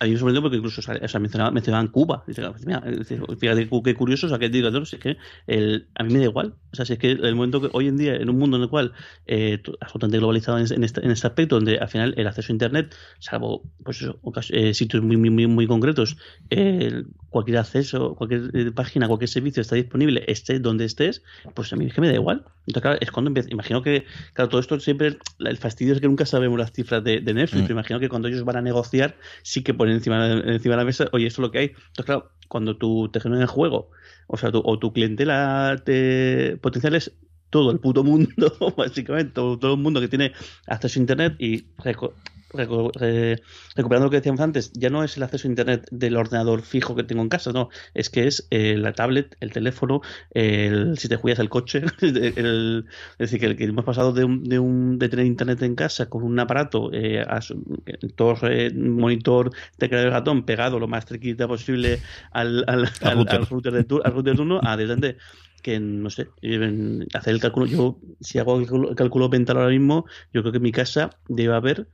Hay 0.00 0.12
un 0.12 0.18
sorprendente 0.18 0.42
porque 0.42 0.56
incluso 0.58 0.82
o 0.82 1.08
sea, 1.08 1.18
mencionaban, 1.18 1.88
Cuba. 1.88 2.24
fíjate 2.26 3.70
qué 3.82 3.94
curioso, 3.94 4.26
o 4.26 4.28
sea, 4.28 4.38
que 4.38 4.50
digo, 4.50 4.68
es 4.68 4.90
que 5.00 5.16
el, 5.46 5.88
a 5.94 6.04
mí 6.04 6.12
me 6.12 6.18
da 6.18 6.26
igual. 6.26 6.56
O 6.70 6.76
sea, 6.76 6.84
si 6.84 6.92
es 6.92 6.98
que 6.98 7.12
el 7.12 7.34
momento 7.34 7.62
que 7.62 7.70
hoy 7.72 7.88
en 7.88 7.96
día, 7.96 8.16
en 8.16 8.28
un 8.28 8.36
mundo 8.36 8.58
en 8.58 8.64
el 8.64 8.68
cual 8.68 8.92
eh, 9.26 9.62
absolutamente 9.80 10.18
globalizado 10.18 10.58
en, 10.58 10.84
este, 10.84 11.02
en 11.02 11.10
este 11.10 11.26
aspecto, 11.26 11.54
donde 11.54 11.78
al 11.78 11.88
final 11.88 12.12
el 12.18 12.26
acceso 12.26 12.52
a 12.52 12.54
Internet, 12.54 12.94
salvo 13.18 13.62
pues 13.82 14.04
eh, 14.50 14.74
sitios 14.74 15.02
muy, 15.02 15.16
muy, 15.16 15.30
muy, 15.30 15.46
muy 15.46 15.66
concretos, 15.66 16.18
eh, 16.50 17.04
cualquier 17.30 17.58
acceso, 17.58 18.14
cualquier 18.14 18.50
eh, 18.54 18.70
página, 18.72 19.06
cualquier 19.06 19.28
servicio 19.28 19.60
está 19.60 19.76
disponible, 19.76 20.24
esté 20.26 20.58
donde 20.58 20.84
estés, 20.84 21.22
pues 21.54 21.72
a 21.72 21.76
mí 21.76 21.86
es 21.86 21.94
que 21.94 22.00
me 22.00 22.08
da 22.08 22.14
igual. 22.14 22.44
Entonces, 22.66 22.82
claro, 22.82 22.98
es 23.00 23.10
cuando 23.10 23.28
empieza. 23.28 23.48
Imagino 23.50 23.82
que, 23.82 24.04
claro, 24.32 24.48
todo 24.48 24.60
esto 24.60 24.78
siempre, 24.80 25.18
el 25.38 25.56
fastidio 25.56 25.94
es 25.94 26.00
que 26.00 26.08
nunca 26.08 26.26
sabemos 26.26 26.58
las 26.58 26.72
cifras 26.72 27.02
de, 27.04 27.20
Netflix, 27.20 27.62
mm. 27.62 27.62
pero 27.62 27.72
imagino 27.72 28.00
que 28.00 28.08
cuando 28.08 28.28
ellos 28.28 28.44
van 28.44 28.56
a 28.56 28.62
negociar, 28.62 29.16
sí 29.42 29.62
que 29.62 29.74
ponen 29.74 29.96
encima, 29.96 30.32
encima 30.32 30.74
de 30.74 30.78
la 30.78 30.84
mesa, 30.84 31.08
oye, 31.12 31.26
esto 31.26 31.42
es 31.42 31.46
lo 31.46 31.50
que 31.50 31.58
hay. 31.58 31.66
Entonces, 31.66 32.04
claro, 32.04 32.30
cuando 32.48 32.76
tú 32.76 33.08
te 33.12 33.20
generas 33.20 33.42
el 33.42 33.48
juego, 33.48 33.90
o 34.26 34.36
sea, 34.36 34.50
tu, 34.50 34.62
o 34.64 34.78
tu 34.78 34.92
clientela 34.92 35.80
te, 35.84 36.56
potencial 36.60 36.94
es 36.94 37.12
todo 37.50 37.70
el 37.70 37.78
puto 37.78 38.04
mundo, 38.04 38.52
básicamente, 38.76 39.32
todo, 39.32 39.58
todo, 39.58 39.74
el 39.74 39.80
mundo 39.80 40.00
que 40.00 40.08
tiene 40.08 40.32
acceso 40.66 40.98
a 40.98 41.02
Internet 41.02 41.36
y 41.38 41.64
recuperando 42.50 44.06
lo 44.06 44.10
que 44.10 44.16
decíamos 44.16 44.40
antes, 44.40 44.72
ya 44.72 44.88
no 44.90 45.04
es 45.04 45.16
el 45.16 45.22
acceso 45.22 45.46
a 45.46 45.50
Internet 45.50 45.86
del 45.90 46.16
ordenador 46.16 46.62
fijo 46.62 46.94
que 46.96 47.04
tengo 47.04 47.22
en 47.22 47.28
casa, 47.28 47.52
no, 47.52 47.68
es 47.94 48.08
que 48.10 48.26
es 48.26 48.46
eh, 48.50 48.76
la 48.76 48.92
tablet, 48.92 49.36
el 49.40 49.52
teléfono, 49.52 50.00
el, 50.30 50.96
si 50.98 51.08
te 51.08 51.16
juegas 51.16 51.40
el 51.40 51.48
coche, 51.48 51.84
es 52.00 52.12
decir, 53.18 53.40
que, 53.40 53.56
que, 53.56 53.64
hemos 53.64 53.84
pasado 53.84 54.12
de, 54.12 54.24
un, 54.24 54.44
de, 54.44 54.58
un, 54.58 54.98
de 54.98 55.08
tener 55.08 55.26
Internet 55.26 55.62
en 55.62 55.74
casa 55.74 56.08
con 56.08 56.22
un 56.22 56.38
aparato, 56.38 56.90
eh, 56.92 57.20
a 57.20 57.40
torre, 58.16 58.70
monitor, 58.72 59.50
teclado 59.76 60.04
de 60.04 60.10
ratón 60.10 60.44
pegado 60.44 60.78
lo 60.78 60.88
más 60.88 61.04
cerquita 61.04 61.46
posible 61.46 62.00
al, 62.30 62.64
al, 62.66 62.90
al, 63.02 63.16
router. 63.16 63.32
de, 63.72 63.78
al 64.04 64.12
router 64.12 64.32
de 64.32 64.34
turno, 64.34 64.60
a 64.62 64.76
de 64.76 65.16
que 65.62 65.80
no 65.80 66.10
sé, 66.10 66.28
hacer 67.14 67.34
el 67.34 67.40
cálculo, 67.40 67.66
yo 67.66 67.98
si 68.20 68.38
hago 68.38 68.58
el 68.58 68.94
cálculo 68.94 69.28
mental 69.28 69.58
ahora 69.58 69.70
mismo, 69.70 70.06
yo 70.32 70.42
creo 70.42 70.52
que 70.52 70.58
en 70.58 70.62
mi 70.62 70.72
casa 70.72 71.10
debe 71.28 71.54
haber 71.54 71.88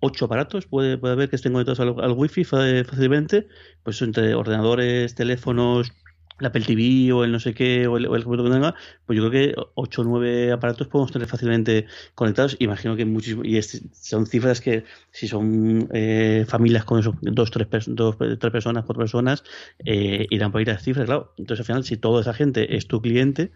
ocho 0.00 0.24
aparatos, 0.24 0.66
puede, 0.66 0.98
puede 0.98 1.14
haber 1.14 1.30
que 1.30 1.36
estén 1.36 1.52
conectados 1.52 1.80
al, 1.80 1.94
al 2.00 2.12
wifi 2.12 2.44
fácilmente, 2.44 3.46
pues 3.84 4.02
entre 4.02 4.34
ordenadores, 4.34 5.14
teléfonos, 5.14 5.92
la 6.38 6.48
Apple 6.48 6.64
TV 6.64 7.12
o 7.12 7.24
el 7.24 7.32
no 7.32 7.40
sé 7.40 7.54
qué 7.54 7.86
o 7.86 7.96
el, 7.96 8.06
o 8.06 8.16
el 8.16 8.24
que 8.24 8.50
tenga, 8.50 8.74
pues 9.06 9.16
yo 9.18 9.28
creo 9.28 9.30
que 9.30 9.54
8 9.74 10.02
o 10.02 10.04
9 10.04 10.52
aparatos 10.52 10.88
podemos 10.88 11.12
tener 11.12 11.28
fácilmente 11.28 11.86
conectados. 12.14 12.56
Imagino 12.58 12.96
que 12.96 13.04
muchísimo, 13.04 13.44
y 13.44 13.60
son 13.62 14.26
cifras 14.26 14.60
que 14.60 14.84
si 15.10 15.28
son 15.28 15.88
eh, 15.92 16.44
familias 16.48 16.84
con 16.84 17.00
eso, 17.00 17.16
dos, 17.20 17.50
tres, 17.50 17.68
dos, 17.86 18.16
personas, 18.16 18.84
cuatro 18.84 19.00
personas, 19.00 19.44
eh, 19.84 20.26
irán 20.30 20.52
por 20.52 20.60
ir 20.60 20.70
a 20.70 20.78
cifras, 20.78 21.06
claro. 21.06 21.34
Entonces 21.38 21.60
al 21.60 21.66
final, 21.66 21.84
si 21.84 21.96
toda 21.96 22.20
esa 22.20 22.34
gente 22.34 22.76
es 22.76 22.86
tu 22.86 23.00
cliente, 23.00 23.52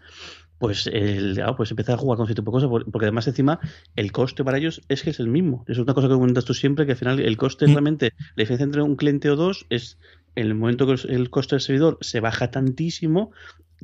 pues, 0.59 0.87
el, 0.87 1.41
ah, 1.41 1.55
pues 1.55 1.71
empezar 1.71 1.95
a 1.95 1.97
jugar 1.97 2.17
con 2.17 2.25
ese 2.25 2.35
tipo 2.35 2.51
de 2.51 2.55
cosas, 2.55 2.69
porque 2.91 3.05
además 3.05 3.27
encima 3.27 3.59
el 3.95 4.11
coste 4.11 4.43
para 4.43 4.57
ellos 4.57 4.81
es 4.89 5.03
que 5.03 5.11
es 5.11 5.19
el 5.19 5.27
mismo. 5.27 5.63
Es 5.67 5.77
una 5.77 5.93
cosa 5.93 6.07
que 6.07 6.13
comentas 6.13 6.45
tú 6.45 6.53
siempre, 6.53 6.85
que 6.85 6.93
al 6.93 6.97
final 6.97 7.19
el 7.19 7.37
coste 7.37 7.67
mm. 7.67 7.71
realmente, 7.71 8.13
la 8.35 8.41
diferencia 8.41 8.63
entre 8.63 8.81
un 8.81 8.95
cliente 8.95 9.29
o 9.29 9.35
dos 9.35 9.65
es 9.69 9.97
en 10.35 10.47
el 10.47 10.55
momento 10.55 10.85
que 10.85 11.13
el 11.13 11.29
coste 11.29 11.55
del 11.55 11.61
servidor 11.61 11.97
se 12.01 12.19
baja 12.19 12.51
tantísimo, 12.51 13.31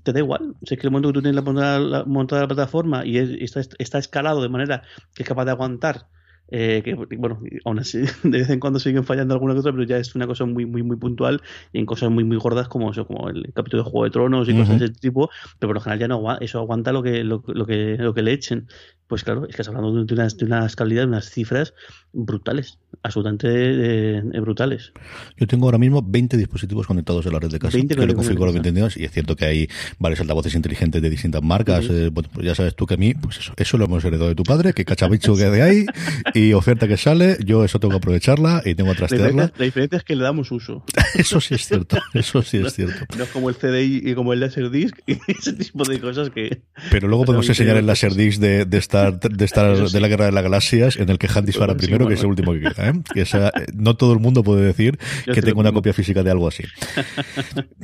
te 0.04 0.14
da 0.14 0.20
igual. 0.20 0.56
Si 0.64 0.74
es 0.74 0.80
que 0.80 0.88
el 0.88 0.92
momento 0.92 1.10
que 1.10 1.14
tú 1.14 1.22
tienes 1.22 1.44
la, 1.44 1.80
la, 1.80 2.06
montada 2.06 2.42
la 2.42 2.48
plataforma 2.48 3.06
y, 3.06 3.18
está, 3.18 3.62
está, 3.80 3.98
escalado 3.98 4.42
de 4.42 4.50
manera 4.50 4.84
que 5.14 5.24
es 5.24 5.30
capaz 5.30 5.46
de 5.46 5.52
aguantar 5.52 6.08
eh, 6.50 6.82
que 6.84 6.94
bueno, 6.94 7.42
aún 7.66 7.80
así 7.80 8.00
de 8.24 8.38
vez 8.38 8.50
en 8.50 8.60
cuando 8.60 8.80
siguen 8.80 9.04
fallando 9.04 9.34
alguna 9.34 9.56
cosa, 9.56 9.72
pero 9.72 9.84
ya 9.84 9.98
es 9.98 10.14
una 10.16 10.28
cosa 10.28 10.46
muy, 10.46 10.66
muy, 10.66 10.84
muy 10.84 10.98
puntual 10.98 11.42
y 11.72 11.80
en 11.80 11.86
cosas 11.86 12.12
muy, 12.12 12.24
muy 12.24 12.38
gordas 12.38 12.68
como 12.68 12.92
eso, 12.92 13.08
como 13.08 13.30
el 13.30 13.52
capítulo 13.54 13.84
de 13.84 13.90
Juego 13.90 14.04
de 14.06 14.12
Tronos 14.12 14.50
y 14.50 14.58
cosas 14.58 14.80
de 14.80 14.86
ese 14.86 14.94
tipo, 14.94 15.30
pero 15.60 15.70
por 15.70 15.76
lo 15.76 15.82
general 15.82 16.00
ya 16.00 16.08
no 16.08 16.38
eso 16.40 16.60
aguanta 16.60 16.92
lo 16.92 17.02
que, 17.02 17.24
lo, 17.24 17.44
lo 17.48 17.66
que, 17.66 17.98
lo 17.98 18.14
que 18.14 18.22
le 18.22 18.34
echen. 18.34 18.68
Pues 19.14 19.24
claro, 19.24 19.46
es 19.48 19.56
que 19.56 19.62
estás 19.62 19.68
hablando 19.68 20.04
de 20.04 20.12
unas, 20.16 20.38
de 20.38 20.46
unas 20.46 20.76
calidades, 20.76 21.06
de 21.06 21.10
unas 21.10 21.30
cifras 21.30 21.76
brutales, 22.14 22.80
absolutamente 23.04 23.48
eh, 23.48 24.40
brutales. 24.40 24.92
Yo 25.38 25.46
tengo 25.46 25.66
ahora 25.66 25.78
mismo 25.78 26.02
20 26.04 26.36
dispositivos 26.36 26.88
conectados 26.88 27.28
a 27.28 27.30
la 27.30 27.38
red 27.38 27.52
de 27.52 27.60
casa, 27.60 27.78
que 27.78 27.94
lo 27.94 28.16
configuro 28.16 28.52
20 28.52 28.72
días, 28.72 28.98
y 28.98 29.04
es 29.04 29.12
cierto 29.12 29.36
que 29.36 29.46
hay 29.46 29.68
varios 30.00 30.20
altavoces 30.22 30.56
inteligentes 30.56 31.00
de 31.00 31.12
distintas 31.12 31.44
marcas. 31.44 31.86
Eh, 31.92 32.10
bueno, 32.12 32.28
pues 32.34 32.44
ya 32.44 32.56
sabes 32.56 32.76
tú 32.76 32.88
que 32.88 32.96
a 32.96 32.98
mí, 32.98 33.14
pues 33.14 33.38
eso, 33.38 33.54
eso 33.56 33.78
lo 33.78 33.86
hemos 33.86 34.04
heredado 34.04 34.30
de 34.30 34.36
tu 34.36 34.42
padre, 34.42 34.74
que 34.74 34.84
cachabicho 34.84 35.36
que 35.36 35.46
de 35.46 35.62
ahí, 35.62 35.86
y 36.34 36.54
oferta 36.54 36.88
que 36.88 36.98
sale, 36.98 37.38
yo 37.46 37.64
eso 37.64 37.80
tengo 37.80 37.92
que 37.92 37.98
aprovecharla 37.98 38.64
y 38.66 38.74
tengo 38.74 38.94
que 38.94 38.98
trastearla. 38.98 39.52
La 39.58 39.66
diferencia, 39.66 39.98
es 39.98 40.04
que 40.04 40.16
le 40.16 40.24
damos 40.24 40.52
uso. 40.52 40.84
eso 41.16 41.40
sí 41.40 41.54
es 41.54 41.68
cierto, 41.68 41.98
eso 42.16 42.42
sí 42.42 42.58
es 42.58 42.74
cierto. 42.74 43.06
No, 43.16 43.26
es 43.26 43.30
como 43.30 43.50
el 43.50 43.56
CDI 43.56 44.10
y 44.10 44.16
como 44.16 44.34
el 44.34 44.40
Laserdisc 44.40 44.98
y 45.06 45.20
ese 45.28 45.54
tipo 45.54 45.84
de 45.84 46.00
cosas 46.00 46.32
que... 46.32 46.64
Pero 46.90 47.08
luego 47.08 47.26
podemos 47.26 47.48
enseñar 47.48 47.78
el 47.78 47.86
Laserdisc 47.86 48.40
de, 48.40 48.66
de 48.66 48.78
estar, 49.10 49.32
de 49.32 49.46
estar 49.46 49.90
de 49.90 50.00
la 50.00 50.08
Guerra 50.08 50.26
de 50.26 50.32
las 50.32 50.44
Galaxias, 50.44 50.98
en 50.98 51.10
el 51.10 51.18
que 51.18 51.28
Han 51.34 51.46
dispara 51.46 51.76
primero, 51.76 52.08
que 52.08 52.14
es 52.16 52.22
el 52.22 52.28
último 52.28 52.54
que 52.54 52.62
queda. 52.62 52.90
¿eh? 52.90 52.94
Que 53.14 53.22
esa, 53.22 53.52
no 53.74 53.96
todo 53.96 54.14
el 54.14 54.20
mundo 54.20 54.44
puede 54.44 54.66
decir 54.66 54.98
que 55.26 55.42
tengo 55.42 55.60
una 55.60 55.72
copia 55.72 55.94
física 55.94 56.24
de 56.24 56.32
algo 56.32 56.48
así. 56.48 56.64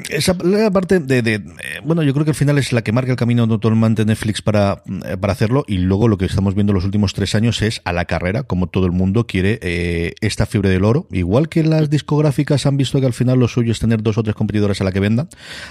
Esa 0.10 0.36
la 0.44 0.72
parte 0.72 1.00
de, 1.00 1.22
de, 1.22 1.44
bueno, 1.84 2.04
yo 2.04 2.14
creo 2.14 2.26
que 2.26 2.32
al 2.32 2.36
final 2.36 2.58
es 2.58 2.72
la 2.74 2.82
que 2.82 2.92
marca 2.92 3.12
el 3.12 3.18
camino 3.18 3.48
totalmente 3.48 4.06
Netflix 4.06 4.42
para, 4.42 4.84
para 5.20 5.34
hacerlo 5.34 5.66
y 5.68 5.78
luego 5.78 6.08
lo 6.08 6.18
que 6.18 6.26
estamos 6.26 6.56
viendo 6.56 6.74
los 6.74 6.86
últimos 6.86 7.14
tres 7.14 7.36
años 7.36 7.62
es 7.62 7.82
a 7.86 7.94
la 7.94 8.06
carrera, 8.06 8.44
como 8.44 8.68
todo 8.68 8.86
el 8.86 8.92
mundo 8.92 9.28
quiere 9.28 9.60
eh, 9.62 10.14
esta 10.22 10.46
fiebre 10.46 10.70
del 10.70 10.86
oro. 10.86 11.08
Igual 11.12 11.50
que 11.50 11.64
las 11.64 11.90
discográficas 11.90 12.66
han 12.66 12.78
visto 12.78 13.00
que 13.00 13.06
al 13.06 13.14
final 13.14 13.40
lo 13.40 13.48
suyo 13.48 13.72
es 13.72 13.80
tener 13.80 14.02
dos 14.02 14.18
o 14.18 14.24
tres 14.24 14.36
competidores 14.36 14.82
a 14.82 14.84
la 14.84 14.92
que 14.92 15.00
vendan. 15.00 15.30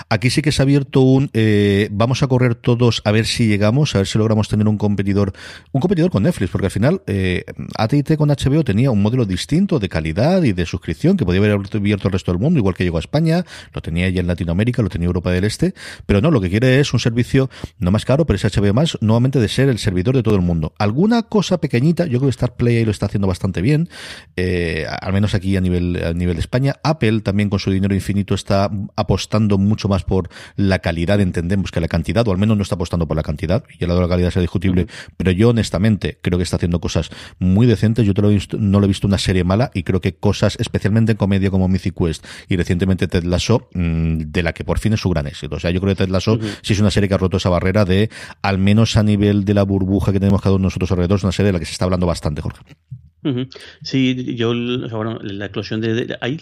Aquí 0.09 0.31
sí 0.31 0.43
que 0.43 0.53
se 0.53 0.63
ha 0.63 0.65
abierto 0.65 1.01
un 1.01 1.31
eh, 1.33 1.89
vamos 1.91 2.23
a 2.23 2.27
correr 2.27 2.55
todos 2.55 3.03
a 3.05 3.13
ver 3.13 3.27
si 3.27 3.47
llegamos, 3.47 3.95
a 3.95 3.99
ver 3.99 4.07
si 4.07 4.19
logramos 4.19 4.49
tener 4.49 4.69
un 4.69 4.79
competidor, 4.79 5.28
un 5.73 5.81
competidor 5.81 6.11
con 6.11 6.23
Netflix, 6.23 6.51
porque 6.51 6.67
al 6.67 6.71
final 6.71 7.03
eh, 7.07 7.45
AT&T 7.77 8.17
con 8.17 8.29
HBO 8.29 8.65
tenía 8.65 8.91
un 8.91 9.01
modelo 9.01 9.25
distinto 9.25 9.79
de 9.79 9.89
calidad 9.89 10.43
y 10.43 10.53
de 10.53 10.67
suscripción 10.67 11.17
que 11.17 11.25
podía 11.25 11.41
haber 11.41 11.53
abierto 11.53 12.09
el 12.09 12.13
resto 12.13 12.33
del 12.33 12.41
mundo, 12.41 12.59
igual 12.59 12.75
que 12.75 12.85
llegó 12.85 12.99
a 12.99 13.01
España, 13.01 13.45
lo 13.73 13.81
tenía 13.81 14.09
ya 14.11 14.21
en 14.21 14.27
Latinoamérica, 14.27 14.83
lo 14.83 14.91
tenía 14.91 15.07
Europa 15.07 15.31
del 15.31 15.45
Este, 15.45 15.75
pero 16.05 16.21
no, 16.21 16.31
lo 16.31 16.41
que 16.41 16.51
quiere 16.51 16.81
es 16.81 16.93
un 16.93 17.01
servicio 17.01 17.49
no 17.79 17.91
más 17.91 18.05
caro, 18.05 18.27
pero 18.27 18.37
es 18.37 18.45
HBO 18.45 18.75
más, 18.75 18.99
nuevamente 19.01 19.41
de 19.41 19.49
ser 19.49 19.69
el 19.69 19.79
servidor 19.79 20.15
de 20.15 20.23
todo 20.23 20.35
el 20.35 20.43
mundo. 20.43 20.75
Alguna 20.79 21.23
cosa 21.23 21.59
pequeñita, 21.59 22.05
yo 22.05 22.19
creo 22.19 22.29
que 22.29 22.31
Star 22.31 22.57
Play 22.57 22.77
ahí 22.77 22.85
lo 22.85 22.91
está 22.91 23.07
haciendo 23.07 23.27
bastante 23.27 23.63
bien, 23.63 23.89
eh, 24.37 24.87
al 25.01 25.13
menos 25.13 25.35
aquí 25.35 25.57
a 25.57 25.61
nivel, 25.61 26.03
a 26.05 26.13
nivel 26.13 26.35
de 26.35 26.41
España. 26.41 26.75
Apple 26.83 27.21
también 27.21 27.39
también 27.39 27.51
con 27.51 27.61
su 27.61 27.71
dinero 27.71 27.95
infinito 27.95 28.35
está 28.35 28.69
apostando 28.97 29.59
mucho 29.59 29.87
más 29.89 30.03
por 30.03 30.29
la 30.57 30.81
calidad, 30.81 31.21
entendemos 31.21 31.71
que 31.71 31.81
la 31.81 31.87
cantidad, 31.87 32.27
o 32.27 32.33
al 32.33 32.39
menos 32.39 32.57
no 32.57 32.65
está 32.65 32.75
apostando 32.75 33.07
por 33.07 33.17
la 33.17 33.23
cantidad, 33.23 33.63
y 33.79 33.85
el 33.85 33.89
lado 33.89 34.01
de 34.01 34.07
la 34.07 34.11
calidad 34.11 34.33
sea 34.33 34.43
discutible, 34.43 34.89
pero 35.19 35.33
yo 35.33 35.51
honestamente 35.51 36.19
creo 36.23 36.39
que 36.39 36.45
está 36.45 36.57
haciendo 36.57 36.81
cosas 36.81 37.11
muy 37.39 37.67
decentes, 37.67 38.07
yo 38.07 38.15
te 38.15 38.23
lo 38.23 38.31
he 38.31 38.35
visto, 38.35 38.57
no 38.59 38.81
lo 38.81 38.87
he 38.87 38.89
visto 38.89 39.07
una 39.07 39.19
serie 39.19 39.45
mala, 39.45 39.71
y 39.75 39.83
creo 39.83 40.01
que 40.01 40.15
cosas, 40.15 40.57
especialmente 40.59 41.13
en 41.13 41.19
comedia 41.19 41.51
como 41.51 41.69
Mythic 41.69 41.95
Quest 41.95 42.25
y 42.49 42.57
recientemente 42.57 43.09
Ted 43.09 43.25
Lasso, 43.25 43.69
mm, 43.75 44.19
de 44.19 44.43
la 44.43 44.55
que 44.55 44.65
por 44.65 44.79
fin 44.79 44.95
es 44.95 45.01
su 45.01 45.11
gran 45.11 45.27
éxito. 45.27 45.57
O 45.57 45.61
sea, 45.61 45.71
yo 45.71 45.81
creo 45.81 45.95
que 45.95 46.05
Ted 46.05 46.11
Lasso 46.11 46.39
sí 46.63 46.73
es 46.73 46.81
una 46.81 46.91
serie 46.91 47.09
que 47.09 47.15
ha 47.15 47.19
roto 47.19 47.37
esa 47.37 47.51
barrera 47.51 47.85
de, 47.85 48.09
al 48.41 48.59
menos 48.59 48.97
a 48.97 49.03
nivel 49.03 49.45
de 49.45 49.55
la 49.55 49.65
burbuja 49.65 50.13
que 50.13 50.21
tenemos 50.21 50.41
cada 50.41 50.55
uno 50.55 50.63
de 50.63 50.67
nosotros 50.67 50.91
alrededor, 50.93 51.19
es 51.19 51.25
una 51.25 51.33
serie 51.33 51.49
de 51.49 51.55
la 51.55 51.59
que 51.59 51.67
se 51.67 51.73
está 51.73 51.85
hablando 51.85 52.07
bastante, 52.07 52.41
Jorge. 52.41 52.63
Sí, 53.83 54.37
yo, 54.37 54.49
bueno, 54.49 55.19
la 55.23 55.47
eclosión 55.47 55.81
de, 55.81 56.17
ahí, 56.21 56.39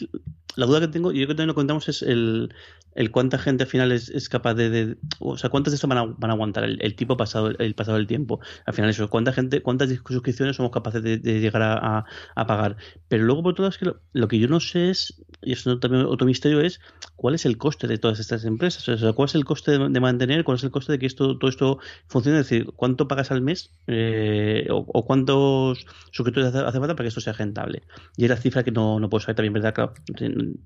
la 0.56 0.66
duda 0.66 0.80
que 0.80 0.88
tengo, 0.88 1.10
y 1.10 1.20
yo 1.20 1.26
creo 1.26 1.28
que 1.28 1.34
también 1.34 1.48
lo 1.48 1.54
contamos, 1.54 1.88
es 1.88 2.02
el, 2.02 2.52
el 2.96 3.10
cuánta 3.10 3.38
gente 3.38 3.64
al 3.64 3.68
final 3.68 3.92
es, 3.92 4.28
capaz 4.28 4.54
de, 4.54 4.96
o 5.20 5.36
sea, 5.36 5.50
cuántas 5.50 5.72
de 5.72 5.76
estas 5.76 5.88
van 5.88 5.98
a, 5.98 6.04
van 6.06 6.30
a 6.30 6.34
aguantar 6.34 6.64
el, 6.64 6.96
tipo 6.96 7.16
pasado, 7.16 7.50
el 7.58 7.74
pasado 7.74 7.98
del 7.98 8.06
tiempo. 8.06 8.40
Al 8.64 8.74
final 8.74 8.90
eso, 8.90 9.08
cuánta 9.10 9.32
gente, 9.32 9.62
cuántas 9.62 9.90
suscripciones 9.90 10.56
somos 10.56 10.72
capaces 10.72 11.02
de, 11.02 11.18
llegar 11.18 11.62
a, 11.62 12.06
a, 12.34 12.46
pagar. 12.46 12.76
Pero 13.08 13.24
luego 13.24 13.42
por 13.42 13.54
todo 13.54 13.68
es 13.68 13.76
que 13.76 13.92
lo, 14.12 14.28
que 14.28 14.38
yo 14.38 14.48
no 14.48 14.60
sé 14.60 14.90
es, 14.90 15.22
y 15.46 15.52
eso 15.52 15.78
también 15.78 16.04
otro 16.06 16.26
misterio 16.26 16.60
es, 16.60 16.80
cuál 17.14 17.36
es 17.36 17.46
el 17.46 17.56
coste 17.56 17.86
de 17.86 17.98
todas 17.98 18.18
estas 18.18 18.44
empresas. 18.44 18.88
O 18.88 18.98
sea, 18.98 19.12
cuál 19.12 19.28
es 19.28 19.34
el 19.36 19.44
coste 19.44 19.78
de, 19.78 20.00
mantener, 20.00 20.42
cuál 20.42 20.56
es 20.56 20.64
el 20.64 20.72
coste 20.72 20.92
de 20.92 20.98
que 20.98 21.06
esto, 21.06 21.38
todo 21.38 21.48
esto 21.48 21.78
funcione. 22.08 22.40
Es 22.40 22.48
decir, 22.48 22.72
cuánto 22.74 23.06
pagas 23.06 23.30
al 23.30 23.42
mes 23.42 23.70
eh, 23.86 24.66
o, 24.70 25.06
cuántos 25.06 25.86
suscriptores 26.10 26.52
hace, 26.52 26.78
falta 26.80 26.96
para 26.96 27.04
que 27.04 27.08
esto 27.08 27.20
sea 27.20 27.32
rentable. 27.32 27.84
Y 28.16 28.24
es 28.24 28.30
la 28.30 28.36
cifra 28.36 28.64
que 28.64 28.72
no, 28.72 28.98
no 28.98 29.08
puedo 29.08 29.20
saber 29.20 29.36
también, 29.36 29.52
¿verdad? 29.52 29.72
Claro, 29.72 29.94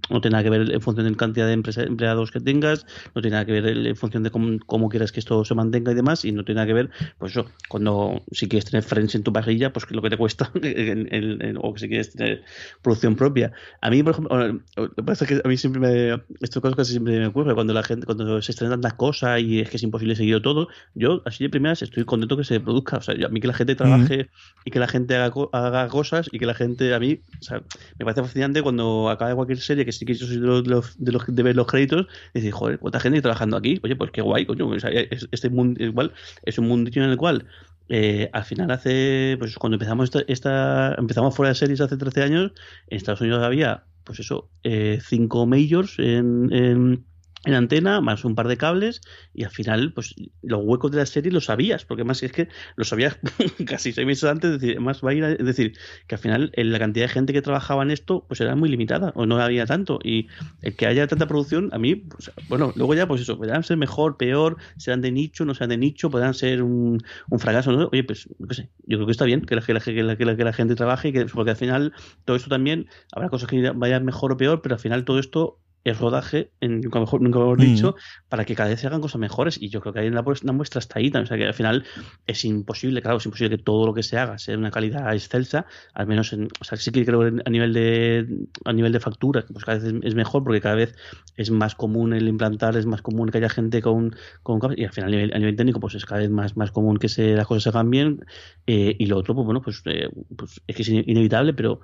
no 0.08 0.20
tiene 0.20 0.32
nada 0.32 0.44
que 0.44 0.50
ver 0.50 0.72
en 0.72 0.80
función 0.80 1.04
de 1.04 1.10
la 1.10 1.16
cantidad 1.18 1.46
de 1.46 1.52
empleados 1.52 2.30
que 2.30 2.40
tengas, 2.40 2.86
no 3.14 3.20
tiene 3.20 3.34
nada 3.34 3.44
que 3.44 3.52
ver 3.52 3.86
en 3.86 3.96
función 3.96 4.22
de 4.22 4.30
cómo, 4.30 4.88
quieras 4.88 5.12
que 5.12 5.20
esto 5.20 5.44
se 5.44 5.54
mantenga 5.54 5.92
y 5.92 5.94
demás, 5.94 6.24
y 6.24 6.32
no 6.32 6.42
tiene 6.44 6.60
nada 6.60 6.66
que 6.66 6.74
ver, 6.74 6.90
pues 7.18 7.32
eso, 7.32 7.50
cuando 7.68 8.22
si 8.32 8.48
quieres 8.48 8.64
tener 8.64 8.82
Friends 8.82 9.14
en 9.14 9.24
tu 9.24 9.32
parrilla, 9.32 9.74
pues 9.74 9.90
lo 9.90 10.00
que 10.00 10.08
te 10.08 10.16
cuesta, 10.16 10.50
o 11.60 11.76
si 11.76 11.88
quieres 11.88 12.12
tener 12.12 12.44
producción 12.82 13.14
propia. 13.14 13.52
A 13.82 13.90
mí, 13.90 14.02
por 14.02 14.12
ejemplo, 14.12 14.60
lo 14.76 14.90
que 14.90 15.02
pasa 15.02 15.24
es 15.24 15.28
que 15.28 15.40
a 15.44 15.48
mí 15.48 15.56
siempre 15.56 15.80
me, 15.80 16.22
esto 16.40 16.60
cosas 16.60 16.76
que 16.76 16.84
siempre 16.84 17.18
me 17.18 17.26
ocurre, 17.26 17.54
cuando 17.54 17.72
la 17.72 17.82
gente, 17.82 18.06
cuando 18.06 18.40
se 18.40 18.52
estrenan 18.52 18.80
tantas 18.80 18.94
cosas 18.94 19.40
y 19.40 19.60
es 19.60 19.68
que 19.68 19.76
es 19.76 19.82
imposible 19.82 20.14
seguir 20.14 20.40
todo, 20.42 20.68
yo 20.94 21.22
así 21.24 21.44
de 21.44 21.50
primeras 21.50 21.82
estoy 21.82 22.04
contento 22.04 22.36
que 22.36 22.44
se 22.44 22.60
produzca, 22.60 22.98
o 22.98 23.02
sea, 23.02 23.14
a 23.26 23.28
mí 23.28 23.40
que 23.40 23.48
la 23.48 23.54
gente 23.54 23.74
trabaje 23.74 24.30
y 24.64 24.70
que 24.70 24.78
la 24.78 24.86
gente 24.86 25.16
haga, 25.16 25.32
haga 25.52 25.88
cosas 25.88 26.28
y 26.30 26.38
que 26.38 26.46
la 26.46 26.54
gente, 26.54 26.94
a 26.94 27.00
mí, 27.00 27.20
o 27.40 27.42
sea, 27.42 27.62
me 27.98 28.04
parece 28.04 28.22
fascinante 28.22 28.62
cuando 28.62 29.10
acaba 29.10 29.34
cualquier 29.34 29.58
serie 29.58 29.84
que 29.84 29.92
sí 29.92 30.04
que 30.04 30.14
yo 30.14 30.26
soy 30.26 30.36
de 30.36 30.46
los, 30.46 30.64
de 30.98 31.12
los, 31.12 31.26
de 31.26 31.42
ver 31.42 31.56
los 31.56 31.66
créditos 31.66 32.06
y 32.34 32.40
decir, 32.40 32.52
joder, 32.52 32.78
¿cuánta 32.78 33.00
gente 33.00 33.20
trabajando 33.20 33.56
aquí? 33.56 33.80
Oye, 33.82 33.96
pues 33.96 34.10
qué 34.12 34.22
guay, 34.22 34.46
coño. 34.46 34.70
este 34.74 35.50
mundo 35.50 35.82
igual 35.82 36.12
es 36.44 36.58
un 36.58 36.68
mundillo 36.68 37.04
en 37.04 37.10
el 37.10 37.16
cual 37.16 37.46
eh, 37.90 38.30
al 38.32 38.44
final 38.44 38.70
hace, 38.70 39.34
pues 39.38 39.56
cuando 39.56 39.74
empezamos 39.74 40.10
esta, 40.28 40.94
empezamos 40.96 41.34
fuera 41.34 41.48
de 41.50 41.56
series 41.56 41.80
hace 41.80 41.96
13 41.96 42.22
años, 42.22 42.52
en 42.86 42.96
Estados 42.96 43.20
Unidos 43.20 43.42
había, 43.42 43.84
pues 44.04 44.20
eso, 44.20 44.48
eh, 44.62 45.00
cinco 45.02 45.44
majors 45.44 45.98
en 45.98 46.52
en 46.52 47.04
antena, 47.44 48.00
más 48.00 48.24
un 48.24 48.34
par 48.34 48.48
de 48.48 48.56
cables, 48.56 49.00
y 49.32 49.44
al 49.44 49.50
final, 49.50 49.92
pues 49.92 50.14
los 50.42 50.60
huecos 50.62 50.90
de 50.90 50.98
la 50.98 51.06
serie 51.06 51.32
los 51.32 51.46
sabías, 51.46 51.84
porque 51.84 52.04
más 52.04 52.22
es 52.22 52.32
que 52.32 52.48
los 52.76 52.88
sabías 52.88 53.18
casi 53.66 53.92
seis 53.92 54.06
meses 54.06 54.24
antes, 54.24 54.52
es 54.52 54.60
decir, 54.60 54.80
más 54.80 55.02
va 55.02 55.10
a 55.10 55.14
ir 55.14 55.24
es 55.24 55.44
decir, 55.44 55.76
que 56.06 56.14
al 56.16 56.20
final 56.20 56.52
la 56.54 56.78
cantidad 56.78 57.06
de 57.06 57.12
gente 57.12 57.32
que 57.32 57.42
trabajaba 57.42 57.82
en 57.82 57.90
esto, 57.90 58.24
pues 58.28 58.40
era 58.40 58.54
muy 58.56 58.68
limitada, 58.68 59.12
o 59.14 59.26
no 59.26 59.40
había 59.40 59.66
tanto, 59.66 60.00
y 60.04 60.28
el 60.62 60.76
que 60.76 60.86
haya 60.86 61.06
tanta 61.06 61.26
producción, 61.26 61.70
a 61.72 61.78
mí, 61.78 61.94
pues, 61.94 62.30
bueno, 62.48 62.72
luego 62.76 62.94
ya, 62.94 63.08
pues 63.08 63.22
eso, 63.22 63.38
podrán 63.38 63.62
ser 63.64 63.76
mejor, 63.76 64.16
peor, 64.16 64.56
serán 64.76 65.00
de 65.00 65.10
nicho, 65.10 65.44
no 65.44 65.54
sean 65.54 65.70
de 65.70 65.78
nicho, 65.78 66.10
podrán 66.10 66.34
ser 66.34 66.62
un, 66.62 67.02
un 67.30 67.38
fracaso, 67.38 67.72
¿no? 67.72 67.88
Oye, 67.92 68.04
pues, 68.04 68.28
no 68.38 68.52
sé, 68.52 68.68
yo 68.86 68.98
creo 68.98 69.06
que 69.06 69.12
está 69.12 69.24
bien 69.24 69.40
que 69.42 69.56
la, 69.56 69.62
que 69.62 69.72
la, 69.72 69.80
que 70.16 70.24
la, 70.24 70.36
que 70.36 70.44
la 70.44 70.52
gente 70.52 70.74
trabaje, 70.74 71.12
que, 71.12 71.26
porque 71.26 71.50
al 71.50 71.56
final 71.56 71.92
todo 72.24 72.36
esto 72.36 72.50
también, 72.50 72.88
habrá 73.12 73.28
cosas 73.28 73.48
que 73.48 73.70
vayan 73.74 74.04
mejor 74.04 74.32
o 74.32 74.36
peor, 74.36 74.60
pero 74.62 74.74
al 74.74 74.80
final 74.80 75.04
todo 75.04 75.18
esto 75.18 75.58
el 75.84 75.96
rodaje, 75.96 76.50
en, 76.60 76.80
nunca 76.80 77.00
mejor 77.00 77.22
nunca 77.22 77.38
hemos 77.38 77.58
dicho, 77.58 77.96
para 78.28 78.44
que 78.44 78.54
cada 78.54 78.68
vez 78.68 78.80
se 78.80 78.86
hagan 78.86 79.00
cosas 79.00 79.20
mejores. 79.20 79.60
Y 79.60 79.68
yo 79.68 79.80
creo 79.80 79.92
que 79.92 80.00
hay 80.00 80.08
una, 80.08 80.22
una 80.22 80.52
muestra 80.52 80.78
hasta 80.78 80.98
ahí. 80.98 81.10
O 81.14 81.26
sea, 81.26 81.36
que 81.36 81.46
al 81.46 81.54
final 81.54 81.84
es 82.26 82.44
imposible, 82.44 83.02
claro, 83.02 83.18
es 83.18 83.26
imposible 83.26 83.56
que 83.56 83.62
todo 83.62 83.86
lo 83.86 83.94
que 83.94 84.02
se 84.02 84.18
haga 84.18 84.38
sea 84.38 84.52
de 84.52 84.58
una 84.58 84.70
calidad 84.70 85.12
excelsa, 85.12 85.66
al 85.94 86.06
menos 86.06 86.32
en, 86.32 86.48
o 86.60 86.64
sea, 86.64 86.76
sí 86.78 86.90
que 86.90 87.04
creo 87.04 87.22
a 87.22 87.50
nivel 87.50 87.72
de 87.72 88.26
a 88.64 88.72
nivel 88.72 88.92
de 88.92 89.00
factura, 89.00 89.44
pues 89.52 89.64
cada 89.64 89.78
vez 89.78 89.94
es, 90.02 90.14
mejor 90.14 90.44
porque 90.44 90.60
cada 90.60 90.74
vez 90.74 90.94
es 91.36 91.50
más 91.50 91.74
común 91.74 92.12
el 92.12 92.28
implantar, 92.28 92.76
es 92.76 92.86
más 92.86 93.02
común 93.02 93.30
que 93.30 93.38
haya 93.38 93.48
gente 93.48 93.80
con, 93.80 94.14
con 94.42 94.60
y 94.76 94.84
al 94.84 94.92
final 94.92 95.08
a 95.08 95.16
nivel, 95.16 95.32
a 95.34 95.38
nivel 95.38 95.56
técnico, 95.56 95.80
pues 95.80 95.94
es 95.94 96.04
cada 96.04 96.20
vez 96.20 96.30
más, 96.30 96.56
más 96.56 96.70
común 96.70 96.98
que 96.98 97.08
se, 97.08 97.34
las 97.34 97.46
cosas 97.46 97.62
se 97.62 97.68
hagan 97.70 97.90
bien. 97.90 98.24
Eh, 98.66 98.96
y 98.98 99.06
lo 99.06 99.16
otro, 99.16 99.34
pues 99.34 99.44
bueno, 99.46 99.62
pues, 99.62 99.82
eh, 99.86 100.08
pues 100.36 100.60
es 100.66 100.76
que 100.76 100.82
es 100.82 100.88
inevitable, 100.88 101.54
pero 101.54 101.80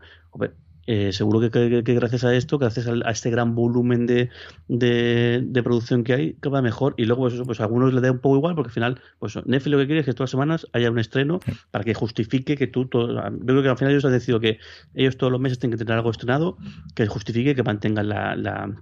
eh, 0.87 1.13
seguro 1.13 1.51
que, 1.51 1.83
gracias 1.83 2.25
a 2.25 2.35
esto, 2.35 2.59
gracias 2.59 2.87
a, 2.87 3.11
este 3.11 3.31
gran 3.31 3.55
volumen 3.55 4.07
de, 4.07 4.31
de, 4.69 5.63
producción 5.63 6.05
que 6.05 6.13
hay, 6.15 6.33
que 6.35 6.49
va 6.49 6.63
mejor. 6.63 6.95
Y 6.97 7.05
luego, 7.07 7.23
pues, 7.23 7.35
eso, 7.35 7.45
pues 7.45 7.61
a 7.61 7.65
algunos 7.65 7.93
le 7.93 8.01
da 8.01 8.13
un 8.13 8.21
poco 8.21 8.37
igual, 8.37 8.55
porque 8.55 8.69
al 8.69 8.75
final, 8.75 9.01
pues 9.19 9.37
Netflix 9.47 9.73
lo 9.73 9.79
que 9.79 9.87
quiere 9.87 10.01
es 10.01 10.07
que 10.07 10.13
todas 10.13 10.29
las 10.29 10.31
semanas 10.31 10.67
haya 10.73 10.91
un 10.91 10.99
estreno 10.99 11.41
para 11.71 11.85
que 11.85 11.95
justifique 11.95 12.57
que 12.57 12.67
tú, 12.67 12.87
todo, 12.87 13.15
yo 13.15 13.45
creo 13.45 13.63
que 13.63 13.69
al 13.69 13.79
final 13.79 13.93
ellos 13.93 14.05
han 14.05 14.13
decidido 14.13 14.41
que 14.41 14.59
ellos 14.95 15.17
todos 15.17 15.33
los 15.33 15.41
meses 15.41 15.59
tienen 15.59 15.77
que 15.77 15.85
tener 15.85 15.99
algo 15.99 16.11
estrenado 16.11 16.57
que 16.95 17.07
justifique 17.07 17.55
que 17.55 17.63
mantengan 17.63 18.09
la, 18.09 18.37
la, 18.37 18.73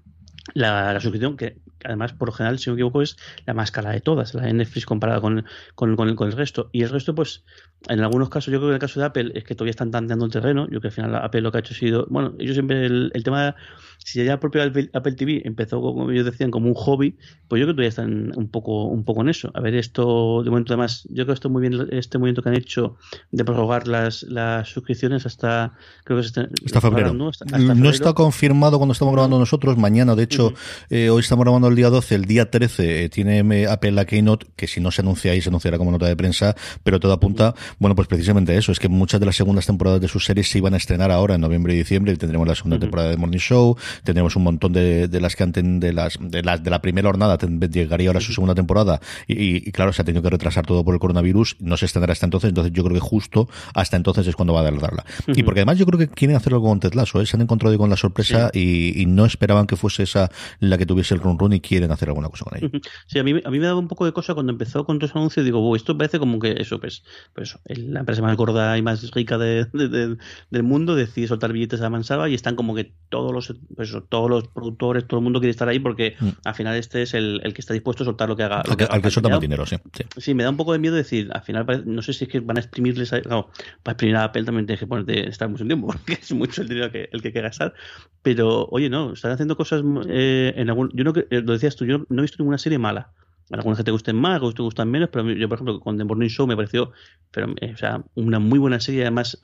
la 0.54 1.00
suscripción, 1.00 1.36
que 1.36 1.58
además, 1.84 2.12
por 2.12 2.28
lo 2.28 2.32
general, 2.32 2.58
si 2.58 2.70
no 2.70 2.74
me 2.74 2.80
equivoco, 2.80 3.02
es 3.02 3.16
la 3.46 3.54
más 3.54 3.70
cara 3.70 3.90
de 3.90 4.00
todas, 4.00 4.34
la 4.34 4.42
de 4.42 4.52
Netflix 4.52 4.86
comparada 4.86 5.20
con, 5.20 5.44
con, 5.74 5.96
con, 5.96 6.08
el, 6.08 6.32
resto. 6.32 6.70
Y 6.72 6.82
el 6.82 6.90
resto, 6.90 7.14
pues, 7.14 7.44
en 7.88 8.00
algunos 8.00 8.28
casos, 8.28 8.52
yo 8.52 8.58
creo 8.58 8.68
que 8.68 8.72
en 8.72 8.74
el 8.74 8.80
caso 8.80 9.00
de 9.00 9.06
Apple 9.06 9.32
es 9.34 9.44
que 9.44 9.54
todavía 9.54 9.70
están 9.70 9.90
tanteando 9.90 10.24
el 10.24 10.32
terreno. 10.32 10.64
Yo 10.64 10.80
creo 10.80 10.80
que 10.80 10.88
al 10.88 10.92
final 10.92 11.14
Apple 11.16 11.40
lo 11.42 11.52
que 11.52 11.58
ha 11.58 11.60
hecho 11.60 11.74
ha 11.74 11.76
sido, 11.76 12.06
bueno, 12.08 12.34
ellos 12.38 12.54
siempre, 12.54 12.86
el, 12.86 13.10
el 13.14 13.24
tema, 13.24 13.56
si 13.98 14.24
ya 14.24 14.34
el 14.34 14.38
propio 14.38 14.62
Apple, 14.62 15.12
TV 15.12 15.42
empezó, 15.44 15.80
como 15.80 16.10
ellos 16.10 16.24
decían, 16.24 16.50
como 16.50 16.68
un 16.68 16.74
hobby, 16.74 17.16
pues 17.48 17.60
yo 17.60 17.66
creo 17.66 17.68
que 17.68 17.72
todavía 17.72 17.88
están 17.88 18.32
un 18.36 18.48
poco, 18.48 18.84
un 18.84 19.04
poco 19.04 19.22
en 19.22 19.28
eso. 19.28 19.50
A 19.54 19.60
ver, 19.60 19.74
esto, 19.74 20.42
de 20.42 20.50
momento, 20.50 20.72
además, 20.72 21.06
yo 21.08 21.24
creo 21.24 21.26
que 21.26 21.32
esto 21.32 21.50
muy 21.50 21.68
bien, 21.68 21.88
este 21.90 22.18
movimiento 22.18 22.42
que 22.42 22.48
han 22.48 22.56
hecho 22.56 22.96
de 23.30 23.44
prorrogar 23.44 23.86
las, 23.88 24.22
las 24.24 24.68
suscripciones 24.68 25.26
hasta, 25.26 25.72
creo 26.04 26.20
que 26.20 26.26
está, 26.26 26.48
hasta 26.64 26.80
febrero. 26.80 27.12
¿no? 27.12 27.30
no 27.74 27.90
está 27.90 28.12
confirmado 28.12 28.78
cuando 28.78 28.92
estamos 28.92 29.12
grabando 29.12 29.38
nosotros, 29.38 29.76
mañana, 29.76 30.14
de 30.14 30.22
hecho, 30.22 30.52
eh, 30.90 31.10
hoy 31.10 31.20
estamos 31.20 31.44
grabando 31.44 31.68
el 31.74 31.78
día 31.78 31.90
12, 31.90 32.14
el 32.14 32.24
día 32.24 32.50
13 32.50 33.04
eh, 33.04 33.08
tiene 33.08 33.66
Apple 33.66 33.92
la 33.92 34.04
Keynote, 34.04 34.46
que 34.56 34.66
si 34.66 34.80
no 34.80 34.90
se 34.90 35.02
anuncia 35.02 35.32
ahí, 35.32 35.40
se 35.40 35.48
anunciará 35.48 35.76
como 35.76 35.90
nota 35.90 36.06
de 36.06 36.16
prensa, 36.16 36.54
pero 36.82 37.00
todo 37.00 37.12
apunta, 37.12 37.54
bueno, 37.78 37.94
pues 37.96 38.08
precisamente 38.08 38.56
eso, 38.56 38.72
es 38.72 38.78
que 38.78 38.88
muchas 38.88 39.20
de 39.20 39.26
las 39.26 39.36
segundas 39.36 39.66
temporadas 39.66 40.00
de 40.00 40.08
sus 40.08 40.24
series 40.24 40.48
se 40.48 40.58
iban 40.58 40.74
a 40.74 40.76
estrenar 40.76 41.10
ahora 41.10 41.34
en 41.34 41.40
noviembre 41.40 41.74
y 41.74 41.78
diciembre, 41.78 42.12
y 42.12 42.16
tendremos 42.16 42.46
la 42.46 42.54
segunda 42.54 42.78
temporada 42.78 43.10
de 43.10 43.16
Morning 43.16 43.38
Show, 43.38 43.76
tendremos 44.04 44.36
un 44.36 44.44
montón 44.44 44.72
de, 44.72 45.08
de 45.08 45.20
las 45.20 45.36
que 45.36 45.42
antes 45.42 45.64
de 45.64 45.92
las, 45.92 46.16
de 46.20 46.42
las 46.42 46.62
de 46.62 46.70
la 46.70 46.80
primera 46.80 47.08
jornada 47.08 47.36
llegaría 47.36 48.08
ahora 48.08 48.20
su 48.20 48.32
segunda 48.32 48.54
temporada, 48.54 49.00
y, 49.26 49.72
claro, 49.72 49.92
se 49.92 50.02
ha 50.02 50.04
tenido 50.04 50.22
que 50.22 50.30
retrasar 50.30 50.64
todo 50.64 50.84
por 50.84 50.94
el 50.94 51.00
coronavirus, 51.00 51.56
no 51.60 51.76
se 51.76 51.86
estrenará 51.86 52.12
hasta 52.12 52.26
entonces, 52.26 52.48
entonces 52.48 52.72
yo 52.72 52.84
creo 52.84 52.94
que 52.94 53.00
justo 53.00 53.48
hasta 53.74 53.96
entonces 53.96 54.26
es 54.26 54.36
cuando 54.36 54.54
va 54.54 54.60
a 54.60 54.70
darla. 54.70 55.04
Y 55.26 55.42
porque 55.42 55.60
además 55.60 55.78
yo 55.78 55.86
creo 55.86 55.98
que 55.98 56.08
quieren 56.08 56.36
hacerlo 56.36 56.62
con 56.62 56.78
Ted 56.80 56.94
Lasso, 56.94 57.20
¿eh? 57.20 57.26
se 57.26 57.36
han 57.36 57.42
encontrado 57.42 57.76
con 57.78 57.90
la 57.90 57.96
sorpresa 57.96 58.50
y, 58.52 59.00
y, 59.00 59.06
no 59.06 59.24
esperaban 59.24 59.66
que 59.66 59.76
fuese 59.76 60.04
esa 60.04 60.30
la 60.60 60.78
que 60.78 60.86
tuviese 60.86 61.14
el 61.14 61.20
run 61.20 61.38
run 61.38 61.52
y 61.52 61.60
quieren 61.66 61.90
hacer 61.90 62.08
alguna 62.08 62.28
cosa 62.28 62.44
con 62.44 62.58
ello. 62.58 62.70
Sí, 63.06 63.18
a 63.18 63.24
mí, 63.24 63.40
a 63.44 63.50
mí 63.50 63.58
me 63.58 63.66
daba 63.66 63.78
un 63.78 63.88
poco 63.88 64.04
de 64.04 64.12
cosa 64.12 64.34
cuando 64.34 64.52
empezó 64.52 64.84
con 64.84 64.98
todos 64.98 65.10
los 65.10 65.16
anuncios. 65.16 65.44
Digo, 65.44 65.74
esto 65.76 65.96
parece 65.96 66.18
como 66.18 66.38
que 66.38 66.56
eso, 66.58 66.80
pues, 66.80 67.04
pues 67.34 67.58
la 67.66 68.00
empresa 68.00 68.22
más 68.22 68.36
gorda 68.36 68.76
y 68.78 68.82
más 68.82 69.10
rica 69.12 69.38
de, 69.38 69.66
del 69.72 70.62
mundo 70.62 70.94
decide 70.94 71.28
soltar 71.28 71.52
billetes 71.52 71.80
a 71.80 71.90
Mansaba 71.90 72.28
y 72.28 72.34
están 72.34 72.56
como 72.56 72.74
que 72.74 72.94
todos 73.08 73.32
los, 73.32 73.54
pues, 73.74 73.94
todos 74.08 74.30
los 74.30 74.48
productores, 74.48 75.06
todo 75.06 75.20
el 75.20 75.24
mundo 75.24 75.40
quiere 75.40 75.50
estar 75.50 75.68
ahí 75.68 75.78
porque 75.78 76.16
mm. 76.18 76.28
al 76.44 76.54
final 76.54 76.76
este 76.76 77.02
es 77.02 77.14
el, 77.14 77.40
el, 77.44 77.54
que 77.54 77.60
está 77.60 77.74
dispuesto 77.74 78.02
a 78.02 78.06
soltar 78.06 78.28
lo 78.28 78.36
que 78.36 78.42
haga. 78.42 78.60
al 78.60 78.76
que, 78.76 78.86
que 78.86 79.10
suelta 79.10 79.28
más 79.28 79.40
dinero, 79.40 79.66
sí, 79.66 79.76
sí, 80.16 80.34
me 80.34 80.42
da 80.42 80.50
un 80.50 80.56
poco 80.56 80.72
de 80.72 80.78
miedo 80.78 80.94
decir, 80.94 81.30
al 81.32 81.42
final, 81.42 81.84
no 81.86 82.02
sé 82.02 82.12
si 82.12 82.24
es 82.24 82.30
que 82.30 82.40
van 82.40 82.56
a 82.56 82.60
exprimirles. 82.60 83.12
No, 83.28 83.48
para 83.82 83.92
exprimir 83.92 84.16
a 84.16 84.24
Apple 84.24 84.44
también 84.44 84.66
tienes 84.66 84.80
que 84.80 84.86
ponerte, 84.86 85.28
estar 85.28 85.48
mucho 85.48 85.64
tiempo 85.66 85.86
porque 85.92 86.14
es 86.14 86.32
mucho 86.32 86.62
el 86.62 86.68
dinero 86.68 86.90
que, 86.90 87.08
el 87.12 87.22
que 87.22 87.28
hay 87.28 87.34
que 87.34 87.40
gastar. 87.40 87.74
Pero, 88.22 88.66
oye, 88.70 88.88
no, 88.88 89.12
están 89.12 89.32
haciendo 89.32 89.56
cosas 89.56 89.82
eh, 90.08 90.54
en 90.56 90.68
algún. 90.68 90.90
Yo 90.94 91.04
no, 91.04 91.12
lo 91.12 91.52
decías 91.54 91.76
tú, 91.76 91.84
yo 91.84 92.04
no 92.08 92.20
he 92.20 92.22
visto 92.22 92.36
ninguna 92.38 92.58
serie 92.58 92.78
mala 92.78 93.12
algunas 93.50 93.78
que 93.78 93.84
te 93.84 93.90
gusten 93.90 94.16
más, 94.16 94.40
que 94.40 94.52
te 94.52 94.62
gustan 94.62 94.90
menos, 94.90 95.08
pero 95.12 95.30
yo, 95.30 95.48
por 95.48 95.56
ejemplo, 95.56 95.80
con 95.80 95.98
The 95.98 96.04
Morning 96.04 96.28
Show 96.28 96.46
me 96.46 96.56
pareció 96.56 96.92
pero, 97.34 97.52
eh, 97.60 97.72
o 97.74 97.76
sea, 97.76 98.04
una 98.14 98.38
muy 98.38 98.60
buena 98.60 98.78
serie, 98.78 99.02
además, 99.02 99.38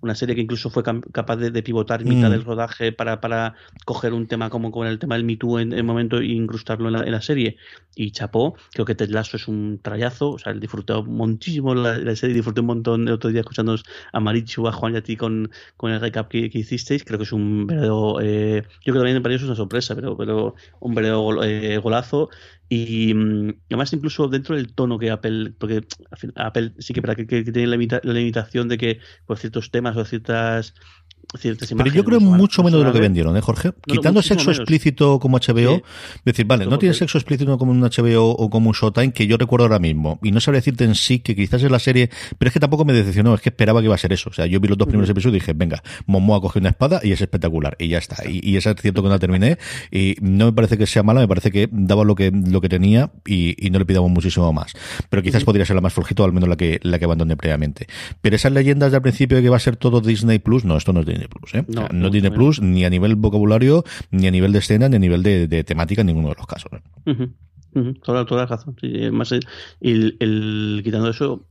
una 0.00 0.14
serie 0.14 0.34
que 0.34 0.40
incluso 0.40 0.70
fue 0.70 0.82
capaz 0.82 1.36
de, 1.36 1.62
pivotar 1.62 2.04
mitad 2.04 2.28
mm. 2.28 2.32
del 2.32 2.44
rodaje 2.44 2.90
para, 2.90 3.20
para 3.20 3.54
coger 3.84 4.14
un 4.14 4.26
tema 4.26 4.48
como 4.48 4.72
con 4.72 4.86
el 4.86 4.98
tema 4.98 5.16
del 5.16 5.24
Me 5.24 5.36
Too 5.36 5.58
en 5.58 5.72
el 5.74 5.84
momento 5.84 6.18
e 6.18 6.26
incrustarlo 6.26 6.88
en 6.88 7.12
la, 7.12 7.20
serie. 7.20 7.56
Y 7.94 8.12
chapó, 8.12 8.56
creo 8.72 8.86
que 8.86 8.94
Ted 8.94 9.10
Lasso 9.10 9.36
es 9.36 9.46
un 9.46 9.78
trayazo, 9.82 10.30
o 10.30 10.38
sea, 10.38 10.54
disfruté 10.54 10.94
muchísimo 11.02 11.74
la, 11.74 12.16
serie, 12.16 12.34
disfruté 12.34 12.62
un 12.62 12.68
montón 12.68 13.06
el 13.06 13.14
otro 13.14 13.28
día 13.30 13.40
escuchando 13.40 13.76
a 14.12 14.20
Marichu, 14.20 14.66
a 14.66 14.72
Juan 14.72 14.94
y 14.94 14.96
a 14.96 15.02
ti 15.02 15.16
con, 15.16 15.50
con 15.76 15.92
el 15.92 16.00
recap 16.00 16.28
que, 16.28 16.50
hicisteis, 16.50 17.04
creo 17.04 17.18
que 17.18 17.24
es 17.24 17.32
un 17.32 17.66
verdadero, 17.66 18.20
eh, 18.22 18.62
yo 18.84 18.92
creo 18.92 18.94
que 18.94 19.00
también 19.00 19.22
para 19.22 19.34
ellos 19.34 19.42
es 19.42 19.48
una 19.48 19.56
sorpresa, 19.56 19.94
pero, 19.94 20.16
pero 20.16 20.54
un 20.80 20.94
verdadero 20.94 21.44
eh, 21.44 21.76
golazo 21.76 22.30
y 22.74 23.12
mm, 23.12 23.64
además 23.68 23.92
incluso 23.92 24.28
dentro 24.28 24.56
del 24.56 24.72
tono 24.74 24.98
que 24.98 25.10
Apple, 25.10 25.52
porque 25.58 25.86
Apple 26.36 26.72
sí 26.78 26.94
que, 26.94 27.02
para 27.02 27.14
que, 27.14 27.26
que 27.26 27.42
tiene 27.42 27.66
la, 27.66 28.00
la, 28.02 28.12
limitación 28.14 28.66
de 28.68 28.78
que 28.78 29.00
por 29.26 29.36
ciertos 29.36 29.70
temas 29.70 29.94
o 29.98 30.06
ciertas 30.06 30.72
pero 31.76 31.90
yo 31.90 32.04
creo 32.04 32.20
mucho 32.20 32.62
menos 32.62 32.80
de 32.80 32.86
lo 32.86 32.92
que 32.92 33.00
vendieron, 33.00 33.36
¿eh, 33.36 33.40
Jorge? 33.40 33.72
Quitando 33.86 34.22
sexo 34.22 34.50
explícito 34.50 35.18
como 35.18 35.38
HBO, 35.38 35.82
decir, 36.24 36.46
vale, 36.46 36.66
no 36.66 36.78
tiene 36.78 36.94
sexo 36.94 37.18
explícito 37.18 37.56
como 37.58 37.72
un 37.72 37.80
HBO 37.80 38.30
o 38.30 38.50
como 38.50 38.68
un 38.68 38.74
Showtime 38.74 39.12
que 39.12 39.26
yo 39.26 39.36
recuerdo 39.36 39.64
ahora 39.64 39.78
mismo. 39.78 40.18
Y 40.22 40.32
no 40.32 40.40
sabría 40.40 40.60
decirte 40.60 40.84
en 40.84 40.94
sí 40.94 41.20
que 41.20 41.34
quizás 41.34 41.62
es 41.62 41.70
la 41.70 41.78
serie, 41.78 42.10
pero 42.38 42.48
es 42.48 42.52
que 42.52 42.60
tampoco 42.60 42.84
me 42.84 42.92
decepcionó, 42.92 43.34
es 43.34 43.40
que 43.40 43.48
esperaba 43.48 43.80
que 43.80 43.86
iba 43.86 43.94
a 43.94 43.98
ser 43.98 44.12
eso. 44.12 44.30
O 44.30 44.32
sea, 44.32 44.46
yo 44.46 44.60
vi 44.60 44.68
los 44.68 44.78
dos 44.78 44.88
primeros 44.88 45.08
episodios 45.10 45.36
y 45.36 45.40
dije, 45.40 45.52
venga, 45.54 45.82
Momoa 46.06 46.40
coge 46.40 46.58
una 46.58 46.70
espada 46.70 47.00
y 47.02 47.12
es 47.12 47.20
espectacular. 47.20 47.76
Y 47.78 47.88
ya 47.88 47.98
está. 47.98 48.28
Y, 48.28 48.40
y 48.42 48.56
es 48.56 48.64
cierto 48.64 49.02
que 49.02 49.08
no 49.08 49.14
la 49.14 49.18
terminé. 49.18 49.58
Y 49.90 50.16
no 50.20 50.46
me 50.46 50.52
parece 50.52 50.78
que 50.78 50.86
sea 50.86 51.02
mala, 51.02 51.20
me 51.20 51.28
parece 51.28 51.50
que 51.50 51.68
daba 51.70 52.04
lo 52.04 52.14
que, 52.14 52.30
lo 52.30 52.60
que 52.60 52.68
tenía 52.68 53.10
y, 53.26 53.56
no 53.70 53.78
le 53.78 53.86
pidamos 53.86 54.10
muchísimo 54.10 54.52
más. 54.52 54.72
Pero 55.08 55.22
quizás 55.22 55.44
podría 55.44 55.64
ser 55.64 55.76
la 55.76 55.80
más 55.80 55.94
flojito, 55.94 56.24
al 56.24 56.32
menos 56.32 56.48
la 56.48 56.56
que, 56.56 56.78
la 56.82 56.98
que 56.98 57.04
abandoné 57.06 57.36
previamente. 57.36 57.86
Pero 58.20 58.36
esas 58.36 58.52
leyendas 58.52 58.92
del 58.92 59.00
principio 59.00 59.38
de 59.38 59.42
que 59.42 59.48
va 59.48 59.56
a 59.56 59.60
ser 59.60 59.76
todo 59.76 60.00
Disney 60.00 60.38
Plus, 60.38 60.64
no, 60.64 60.76
esto 60.76 60.92
no 60.92 61.00
es 61.00 61.06
Disney 61.06 61.21
Plus, 61.28 61.54
¿eh? 61.54 61.64
No, 61.68 62.10
tiene 62.10 62.30
plus 62.30 62.60
ni 62.60 62.84
a 62.84 62.90
nivel 62.90 63.16
vocabulario, 63.16 63.84
ni 64.10 64.26
a 64.26 64.30
nivel 64.30 64.52
de 64.52 64.58
escena, 64.58 64.88
ni 64.88 64.96
a 64.96 64.98
nivel 64.98 65.22
de, 65.22 65.64
temática 65.64 66.00
en 66.02 66.08
ninguno 66.08 66.28
de 66.28 66.34
los 66.36 66.46
casos. 66.46 66.70
toda, 68.02 68.24
toda 68.26 68.42
la 68.42 68.46
razón. 68.46 68.76
además, 68.82 69.32
el, 69.80 70.80
quitando 70.84 71.08
eso, 71.10 71.46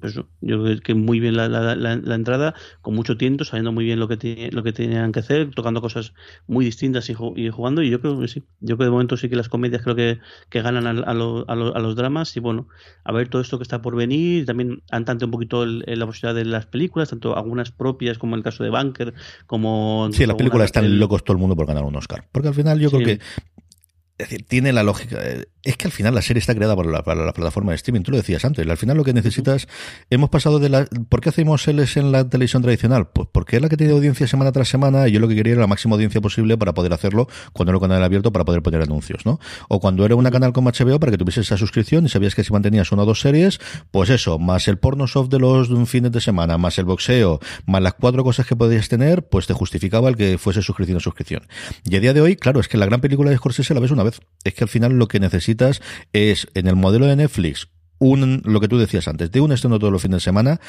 pues, 0.00 0.14
yo 0.14 0.62
creo 0.62 0.80
que 0.80 0.94
muy 0.94 1.20
bien 1.20 1.36
la, 1.36 1.48
la, 1.48 1.74
la, 1.74 2.14
entrada, 2.14 2.54
con 2.80 2.94
mucho 2.94 3.16
tiento, 3.16 3.44
sabiendo 3.44 3.70
muy 3.72 3.84
bien 3.84 4.00
lo 4.00 4.08
que, 4.08 4.50
lo 4.52 4.62
que 4.62 4.72
tenían 4.72 5.12
que 5.12 5.20
hacer, 5.20 5.50
tocando 5.54 5.80
cosas 5.80 6.14
muy 6.46 6.64
distintas 6.64 7.10
y, 7.10 7.14
jugando. 7.14 7.82
Y 7.82 7.90
yo 7.90 8.00
creo 8.00 8.18
que 8.18 8.28
sí, 8.28 8.42
yo 8.60 8.76
creo 8.76 8.78
que 8.78 8.84
de 8.84 8.90
momento 8.90 9.16
sí 9.16 9.28
que 9.28 9.36
las 9.36 9.48
comedias 9.48 9.82
creo 9.82 9.94
que, 9.94 10.20
que 10.48 10.62
ganan 10.62 10.86
a, 10.86 10.90
a, 10.90 11.10
a, 11.12 11.80
los 11.80 11.96
dramas. 11.96 12.36
Y 12.36 12.40
bueno, 12.40 12.68
a 13.04 13.12
ver 13.12 13.28
todo 13.28 13.42
esto 13.42 13.58
que 13.58 13.62
está 13.62 13.82
por 13.82 13.94
venir. 13.94 14.46
También 14.46 14.82
han 14.90 15.04
tanto 15.04 15.26
un 15.26 15.30
poquito 15.30 15.66
la 15.66 16.06
posibilidad 16.06 16.34
de 16.34 16.46
las 16.46 16.66
películas, 16.66 17.10
tanto 17.10 17.36
algunas 17.36 17.70
propias, 17.72 18.18
como 18.18 18.34
en 18.34 18.38
el 18.38 18.44
caso 18.44 18.64
de 18.64 18.70
Bunker, 18.70 19.12
como. 19.46 20.08
Sí, 20.12 20.24
las 20.24 20.36
películas 20.36 20.66
están 20.66 20.98
locos 20.98 21.24
todo 21.24 21.34
el 21.34 21.40
mundo 21.40 21.56
por 21.56 21.66
ganar 21.66 21.84
un 21.84 21.96
Oscar. 21.96 22.26
Porque 22.32 22.48
al 22.48 22.54
final 22.54 22.80
yo 22.80 22.90
creo 22.90 23.04
que 23.04 23.20
decir, 24.28 24.46
tiene 24.46 24.72
la 24.72 24.82
lógica. 24.82 25.18
Eh, 25.20 25.44
es 25.62 25.76
que 25.76 25.86
al 25.86 25.92
final 25.92 26.14
la 26.14 26.22
serie 26.22 26.40
está 26.40 26.54
creada 26.54 26.74
para 26.74 26.90
la, 26.90 27.32
plataforma 27.32 27.70
de 27.72 27.76
streaming. 27.76 28.02
Tú 28.02 28.10
lo 28.10 28.16
decías 28.16 28.44
antes. 28.44 28.66
Al 28.66 28.76
final 28.76 28.96
lo 28.96 29.04
que 29.04 29.12
necesitas. 29.12 29.68
Hemos 30.10 30.30
pasado 30.30 30.58
de 30.58 30.68
la. 30.68 30.86
¿Por 31.08 31.20
qué 31.20 31.28
hacemos 31.28 31.66
L's 31.66 31.96
en 31.96 32.10
la 32.10 32.28
televisión 32.28 32.62
tradicional? 32.62 33.08
Pues 33.08 33.28
porque 33.30 33.56
es 33.56 33.62
la 33.62 33.68
que 33.68 33.76
tiene 33.76 33.92
audiencia 33.92 34.26
semana 34.26 34.50
tras 34.50 34.68
semana 34.68 35.08
y 35.08 35.12
yo 35.12 35.20
lo 35.20 35.28
que 35.28 35.36
quería 35.36 35.52
era 35.52 35.60
la 35.60 35.66
máxima 35.66 35.94
audiencia 35.94 36.20
posible 36.20 36.58
para 36.58 36.74
poder 36.74 36.92
hacerlo 36.92 37.28
cuando 37.52 37.70
era 37.70 37.78
un 37.78 37.82
canal 37.82 38.02
abierto 38.02 38.32
para 38.32 38.44
poder 38.44 38.62
poner 38.62 38.82
anuncios, 38.82 39.24
¿no? 39.24 39.38
O 39.68 39.80
cuando 39.80 40.04
era 40.04 40.16
una 40.16 40.30
canal 40.30 40.52
como 40.52 40.70
HBO 40.70 40.98
para 40.98 41.12
que 41.12 41.18
tuviese 41.18 41.40
esa 41.40 41.56
suscripción 41.56 42.06
y 42.06 42.08
sabías 42.08 42.34
que 42.34 42.42
si 42.42 42.52
mantenías 42.52 42.90
una 42.90 43.02
o 43.02 43.06
dos 43.06 43.20
series, 43.20 43.60
pues 43.90 44.10
eso, 44.10 44.38
más 44.38 44.66
el 44.68 44.78
porno 44.78 45.06
soft 45.06 45.28
de 45.28 45.38
los 45.38 45.68
fines 45.88 46.10
de 46.12 46.20
semana, 46.20 46.58
más 46.58 46.78
el 46.78 46.84
boxeo, 46.84 47.40
más 47.66 47.82
las 47.82 47.94
cuatro 47.94 48.24
cosas 48.24 48.46
que 48.46 48.56
podías 48.56 48.88
tener, 48.88 49.26
pues 49.28 49.46
te 49.46 49.54
justificaba 49.54 50.08
el 50.08 50.16
que 50.16 50.38
fuese 50.38 50.62
suscripción 50.62 50.96
a 50.98 51.00
suscripción. 51.00 51.46
Y 51.84 51.96
a 51.96 52.00
día 52.00 52.12
de 52.12 52.20
hoy, 52.20 52.36
claro, 52.36 52.60
es 52.60 52.68
que 52.68 52.76
la 52.76 52.86
gran 52.86 53.00
película 53.00 53.30
de 53.30 53.36
Scorsese 53.36 53.74
la 53.74 53.80
ves 53.80 53.90
una 53.90 54.02
vez. 54.02 54.11
Es 54.44 54.54
que 54.54 54.64
al 54.64 54.68
final 54.68 54.92
lo 54.92 55.08
que 55.08 55.20
necesitas 55.20 55.80
es 56.12 56.48
en 56.54 56.66
el 56.66 56.76
modelo 56.76 57.06
de 57.06 57.16
Netflix 57.16 57.68
un, 58.02 58.42
lo 58.44 58.60
que 58.60 58.66
tú 58.66 58.78
decías 58.78 59.06
antes, 59.06 59.30
de 59.30 59.40
un 59.40 59.52
estreno 59.52 59.78
todos 59.78 59.92
los 59.92 60.02
fines 60.02 60.16
de 60.16 60.20
semana, 60.20 60.60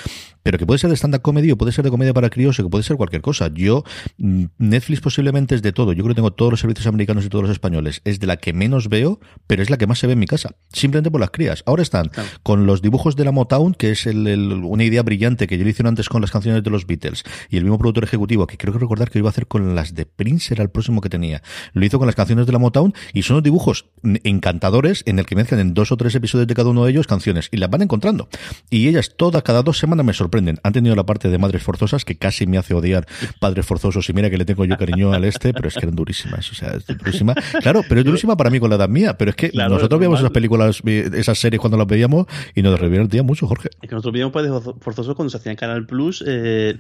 pero 0.44 0.60
que 0.60 0.66
puede 0.68 0.78
ser 0.78 0.90
de 0.92 0.96
stand-up 0.96 1.22
comedy 1.22 1.52
o 1.52 1.58
puede 1.58 1.72
ser 1.72 1.84
de 1.84 1.90
comedia 1.90 2.14
para 2.14 2.30
críos 2.30 2.60
o 2.60 2.64
que 2.64 2.70
puede 2.70 2.84
ser 2.84 2.96
cualquier 2.96 3.24
cosa. 3.24 3.50
Yo, 3.54 3.84
mm, 4.18 4.46
Netflix 4.60 5.02
posiblemente 5.02 5.56
es 5.56 5.64
de 5.64 5.72
todo. 5.72 5.94
Yo 5.94 6.04
creo 6.04 6.14
que 6.14 6.20
tengo 6.20 6.32
todos 6.32 6.52
los 6.52 6.60
servicios 6.60 6.86
americanos 6.86 7.26
y 7.26 7.30
todos 7.30 7.44
los 7.44 7.52
españoles. 7.52 8.02
Es 8.06 8.20
de 8.20 8.28
la 8.28 8.38
que 8.38 8.54
menos 8.54 8.88
veo, 8.88 9.20
pero 9.48 9.64
es 9.64 9.72
la 9.72 9.78
que 9.78 9.88
más 9.88 9.98
se 9.98 10.06
ve 10.06 10.14
en 10.14 10.20
mi 10.20 10.28
casa. 10.28 10.56
Simplemente 10.72 11.10
por 11.10 11.22
las 11.22 11.32
crías. 11.32 11.64
Ahora 11.66 11.82
están 11.82 12.12
con 12.44 12.68
los 12.68 12.82
dibujos 12.82 13.16
de 13.16 13.26
la 13.26 13.32
Motown, 13.32 13.74
que 13.74 13.92
es 13.92 14.06
una 14.06 14.84
idea 14.84 15.02
brillante 15.02 15.48
que 15.48 15.58
yo 15.58 15.64
le 15.64 15.72
hice 15.72 15.86
antes 15.88 16.10
con 16.10 16.22
las 16.22 16.30
canciones 16.30 16.64
de 16.64 16.70
los 16.70 16.86
Beatles 16.86 17.24
y 17.50 17.58
el 17.58 17.64
mismo 17.64 17.80
productor 17.80 18.04
ejecutivo, 18.04 18.46
que 18.46 18.58
creo 18.58 18.74
que 18.74 18.80
recordar 18.80 19.10
que 19.10 19.20
iba 19.20 19.30
a 19.30 19.32
hacer 19.32 19.48
con 19.48 19.76
las 19.76 19.96
de 19.96 20.06
Prince, 20.06 20.54
era 20.54 20.64
el 20.64 20.70
próximo 20.70 21.02
que 21.02 21.10
tenía. 21.10 21.42
Lo 21.74 21.84
hizo 21.84 21.98
con 21.98 22.06
las 22.06 22.16
canciones 22.16 22.46
de 22.46 22.52
la 22.52 22.60
Motown 22.60 22.94
y 23.12 23.24
son 23.24 23.38
los 23.38 23.44
dibujos 23.44 23.88
encantadores 24.04 25.02
en 25.08 25.18
el 25.18 25.26
que 25.26 25.36
mezclan 25.36 25.60
en 25.60 25.74
dos 25.74 25.92
o 25.92 25.98
tres 25.98 26.14
episodios 26.14 26.48
de 26.48 26.54
cada 26.54 26.70
uno 26.70 26.86
de 26.86 26.92
ellos 26.92 27.08
canciones 27.08 27.23
y 27.28 27.58
las 27.58 27.70
van 27.70 27.82
encontrando. 27.82 28.28
Y 28.70 28.88
ellas 28.88 29.14
todas, 29.16 29.44
cada 29.44 29.64
dos 29.64 29.78
semanas 29.78 30.06
me 30.06 30.14
sorprenden. 30.14 30.60
Han 30.64 30.74
tenido 30.74 30.96
la 30.96 31.06
parte 31.06 31.30
de 31.30 31.38
Madres 31.38 31.64
Forzosas 31.64 32.06
que 32.06 32.16
casi 32.16 32.48
me 32.48 32.58
hace 32.58 32.74
odiar 32.74 33.06
Padres 33.40 33.66
Forzosos 33.66 34.10
y 34.10 34.14
mira 34.14 34.30
que 34.30 34.38
le 34.38 34.46
tengo 34.46 34.66
yo 34.66 34.78
cariño 34.78 35.14
al 35.14 35.24
este, 35.26 35.54
pero 35.54 35.68
es 35.68 35.76
que 35.76 35.82
eran 35.82 35.96
durísimas. 35.96 36.52
O 36.52 36.56
sea, 36.56 36.74
es 36.74 36.86
durísima. 36.86 37.34
Claro, 37.62 37.84
pero 37.88 38.02
es 38.02 38.06
durísima 38.06 38.36
para 38.36 38.50
mí 38.50 38.60
con 38.60 38.70
la 38.70 38.76
edad 38.76 38.90
mía. 38.90 39.18
Pero 39.18 39.32
es 39.32 39.36
que 39.36 39.52
nosotros 39.54 40.00
veíamos 40.00 40.20
esas 40.20 40.32
películas, 40.32 40.82
esas 40.86 41.38
series 41.38 41.60
cuando 41.60 41.78
las 41.78 41.88
veíamos 41.88 42.28
y 42.56 42.62
nos 42.62 42.80
divertía 42.80 43.24
mucho, 43.24 43.48
Jorge. 43.48 43.70
Es 43.82 43.90
que 43.90 43.96
nosotros 43.96 44.14
veíamos 44.14 44.34
Padres 44.34 44.52
Forzosos 44.80 45.16
cuando 45.16 45.30
se 45.30 45.38
hacía 45.38 45.52
en 45.52 45.58
Canal 45.58 45.86
Plus. 45.86 46.24
Eh, 46.26 46.76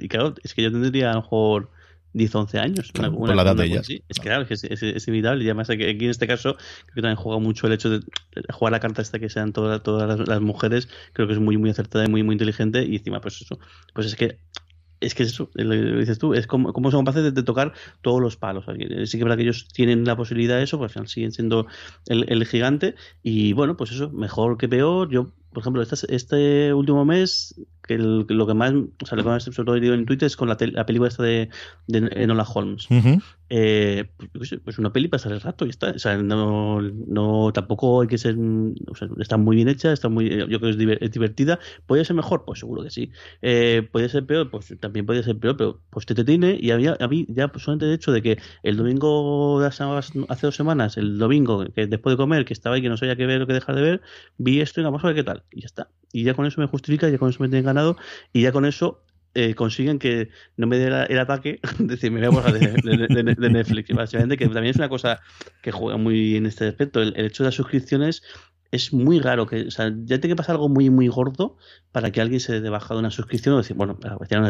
y 0.00 0.08
claro, 0.08 0.34
es 0.42 0.54
que 0.54 0.62
yo 0.62 0.72
tendría 0.72 1.10
a 1.10 1.14
lo 1.14 1.22
mejor 1.22 1.70
10, 2.14 2.34
11 2.34 2.58
años. 2.58 2.92
por 2.92 3.34
la 3.34 3.42
edad 3.42 3.56
de 3.56 3.66
ellas. 3.66 3.88
Es 4.08 4.18
que 4.18 4.28
claro, 4.28 4.46
es, 4.48 4.64
es, 4.64 5.08
inevitable. 5.08 5.44
Y 5.44 5.48
además 5.48 5.68
aquí 5.68 5.84
en 5.84 6.10
este 6.10 6.26
caso 6.26 6.54
creo 6.54 6.94
que 6.94 7.02
también 7.02 7.16
juega 7.16 7.38
mucho 7.40 7.66
el 7.66 7.74
hecho 7.74 7.90
de 7.90 8.00
jugar 8.52 8.72
la 8.72 8.80
carta 8.80 9.02
esta 9.02 9.18
que 9.18 9.28
sean 9.28 9.52
todas, 9.52 9.82
todas 9.82 10.26
las, 10.26 10.40
mujeres. 10.40 10.88
Creo 11.12 11.26
que 11.26 11.34
es 11.34 11.40
muy, 11.40 11.58
muy 11.58 11.70
acertada 11.70 12.04
y 12.04 12.08
muy, 12.08 12.22
muy 12.22 12.34
inteligente. 12.34 12.84
Y 12.84 12.96
encima, 12.96 13.20
pues 13.20 13.42
eso, 13.42 13.58
pues 13.92 14.06
es 14.06 14.16
que 14.16 14.38
es 15.00 15.14
que 15.14 15.24
eso, 15.24 15.50
lo 15.54 15.98
dices 15.98 16.18
tú, 16.18 16.32
es 16.32 16.46
como, 16.46 16.72
como 16.72 16.90
son 16.90 17.04
capaces 17.04 17.34
de, 17.34 17.42
tocar 17.42 17.74
todos 18.00 18.22
los 18.22 18.36
palos. 18.36 18.64
Sí 19.04 19.18
que 19.18 19.24
para 19.24 19.36
que 19.36 19.42
ellos 19.42 19.68
tienen 19.68 20.04
la 20.04 20.16
posibilidad 20.16 20.56
de 20.56 20.62
eso, 20.62 20.78
pues 20.78 20.90
al 20.90 20.92
final 20.94 21.08
siguen 21.08 21.32
siendo 21.32 21.66
el, 22.06 22.24
el, 22.28 22.46
gigante. 22.46 22.94
Y 23.22 23.52
bueno, 23.52 23.76
pues 23.76 23.90
eso, 23.90 24.10
mejor 24.10 24.56
que 24.56 24.68
peor. 24.68 25.10
Yo, 25.10 25.32
por 25.54 25.62
ejemplo, 25.62 25.80
este, 25.80 26.14
este 26.14 26.74
último 26.74 27.04
mes 27.04 27.54
que 27.86 27.98
lo 27.98 28.46
que 28.46 28.54
más, 28.54 28.72
o 28.72 29.06
sea, 29.06 29.16
lo 29.16 29.22
que 29.22 29.28
más 29.28 29.44
sobre 29.44 29.64
todo 29.64 29.76
en 29.76 30.06
Twitter 30.06 30.26
es 30.26 30.36
con 30.36 30.48
la, 30.48 30.56
la 30.60 30.86
película 30.86 31.08
esta 31.08 31.22
de, 31.22 31.48
de 31.86 32.10
Enola 32.14 32.44
Holmes. 32.44 32.86
eh, 33.50 34.10
pues, 34.32 34.56
pues, 34.64 34.78
una 34.78 34.92
peli 34.92 35.08
para 35.08 35.30
el 35.30 35.40
rato 35.40 35.66
y 35.66 35.70
está. 35.70 35.90
O 35.90 35.98
sea, 35.98 36.16
no, 36.16 36.80
no, 36.80 37.52
tampoco 37.52 38.02
hay 38.02 38.08
que 38.08 38.18
ser, 38.18 38.36
o 38.36 38.94
sea, 38.94 39.08
está 39.18 39.36
muy 39.36 39.56
bien 39.56 39.68
hecha, 39.68 39.92
está 39.92 40.08
muy, 40.08 40.28
yo 40.28 40.60
creo 40.60 40.76
que 40.76 40.96
es, 41.04 41.12
divertida. 41.12 41.58
¿Puede 41.86 42.04
ser 42.04 42.16
mejor? 42.16 42.44
Pues 42.44 42.58
seguro 42.60 42.82
que 42.82 42.90
sí. 42.90 43.12
Eh, 43.42 43.88
¿Puede 43.92 44.08
ser 44.08 44.26
peor? 44.26 44.50
Pues 44.50 44.74
también 44.80 45.06
puede 45.06 45.22
ser 45.22 45.38
peor, 45.38 45.56
pero 45.56 45.80
pues 45.90 46.06
te, 46.06 46.14
tiene 46.24 46.58
y 46.60 46.70
había, 46.70 46.96
a 46.98 47.08
mí 47.08 47.26
ya 47.28 47.52
solamente 47.56 47.86
de 47.86 47.94
hecho 47.94 48.10
de 48.12 48.22
que 48.22 48.38
el 48.62 48.76
domingo 48.76 49.60
de 49.60 49.66
hace 49.68 49.84
dos 50.46 50.56
semanas, 50.56 50.96
el 50.96 51.18
domingo, 51.18 51.64
que 51.74 51.86
después 51.86 52.14
de 52.14 52.16
comer, 52.16 52.44
que 52.44 52.54
estaba 52.54 52.76
ahí 52.76 52.82
que 52.82 52.88
no 52.88 52.96
sabía 52.96 53.14
qué 53.14 53.26
ver 53.26 53.42
o 53.42 53.46
qué 53.46 53.52
dejar 53.52 53.76
de 53.76 53.82
ver, 53.82 54.02
vi 54.38 54.60
esto 54.60 54.80
y 54.80 54.84
vamos 54.84 55.04
a 55.04 55.08
ver 55.08 55.16
qué 55.16 55.24
tal. 55.24 55.43
Y 55.50 55.60
ya 55.60 55.66
está. 55.66 55.88
Y 56.12 56.24
ya 56.24 56.34
con 56.34 56.46
eso 56.46 56.60
me 56.60 56.66
justifica, 56.66 57.08
ya 57.08 57.18
con 57.18 57.30
eso 57.30 57.42
me 57.42 57.48
tienen 57.48 57.64
ganado 57.64 57.96
y 58.32 58.42
ya 58.42 58.52
con 58.52 58.64
eso 58.64 59.04
eh, 59.34 59.54
consiguen 59.54 59.98
que 59.98 60.30
no 60.56 60.68
me 60.68 60.78
dé 60.78 60.86
el 60.86 61.18
ataque, 61.18 61.60
decir, 61.78 62.12
me 62.12 62.20
voy 62.20 62.26
a 62.26 62.30
borrar 62.30 62.52
de, 62.52 63.50
Netflix. 63.50 63.94
Básicamente, 63.94 64.36
que 64.36 64.44
también 64.46 64.66
es 64.66 64.76
una 64.76 64.88
cosa 64.88 65.20
que 65.60 65.72
juega 65.72 65.96
muy 65.96 66.36
en 66.36 66.46
este 66.46 66.68
aspecto. 66.68 67.02
El, 67.02 67.14
el 67.16 67.26
hecho 67.26 67.42
de 67.42 67.48
las 67.48 67.56
suscripciones 67.56 68.22
es 68.70 68.92
muy 68.92 69.20
raro 69.20 69.46
que, 69.46 69.68
o 69.68 69.70
sea, 69.70 69.88
ya 70.04 70.20
tiene 70.20 70.34
que 70.34 70.36
pasar 70.36 70.56
algo 70.56 70.68
muy, 70.68 70.90
muy 70.90 71.08
gordo 71.08 71.56
para 71.92 72.10
que 72.10 72.20
alguien 72.20 72.40
se 72.40 72.60
dé 72.60 72.70
baja 72.70 72.94
de 72.94 73.00
una 73.00 73.10
suscripción 73.10 73.54
o 73.54 73.58
decir, 73.58 73.76
bueno, 73.76 73.98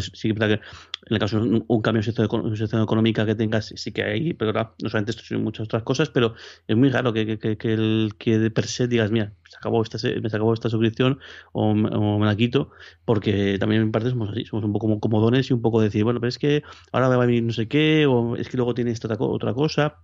sí 0.01 0.33
que 0.33 0.45
en 0.45 0.61
el 1.11 1.19
caso 1.19 1.41
de 1.41 1.63
un, 1.67 1.83
cambio 1.83 2.03
de 2.03 2.11
situación 2.11 2.83
económica 2.83 3.27
que 3.27 3.35
tengas, 3.35 3.73
sí 3.75 3.93
que 3.93 4.03
hay, 4.03 4.33
pero 4.33 4.53
no 4.53 4.89
solamente 4.89 5.11
esto, 5.11 5.23
sino 5.25 5.41
muchas 5.41 5.67
otras 5.67 5.83
cosas, 5.83 6.09
pero 6.09 6.35
es 6.67 6.77
muy 6.77 6.89
raro 6.89 7.13
que, 7.13 7.39
que, 7.39 7.59
que, 7.59 7.75
el, 7.75 8.15
que 8.19 8.39
de 8.39 8.51
per 8.51 8.67
se 8.67 8.89
digas, 8.89 9.11
mira, 9.11 9.35
se 9.49 9.57
acabó 9.59 9.83
esta, 9.83 9.99
me 10.21 10.31
se 10.31 10.37
acabó 10.37 10.55
esta 10.55 10.71
suscripción 10.71 11.19
o, 11.53 11.75
me 11.75 12.25
la 12.27 12.37
quito, 12.37 12.71
porque 13.05 13.59
también 13.59 13.83
en 13.83 13.93
parte 13.93 14.09
somos 14.09 14.31
así, 14.31 14.47
somos 14.47 14.65
un 14.65 14.73
poco 14.73 14.87
como 14.87 15.01
comodones 15.01 15.51
y 15.51 15.53
un 15.53 15.61
poco 15.61 15.83
decir, 15.83 16.05
bueno, 16.05 16.21
pero 16.21 16.29
es 16.29 16.39
que 16.39 16.63
ahora 16.93 17.09
va 17.09 17.15
a 17.17 17.27
venir 17.27 17.43
no 17.43 17.53
sé 17.53 17.69
qué, 17.69 18.07
o 18.07 18.37
es 18.37 18.49
que 18.49 18.57
luego 18.57 18.75
tiene 18.75 18.91
esta 18.91 19.09
otra 19.19 19.53
cosa 19.53 19.99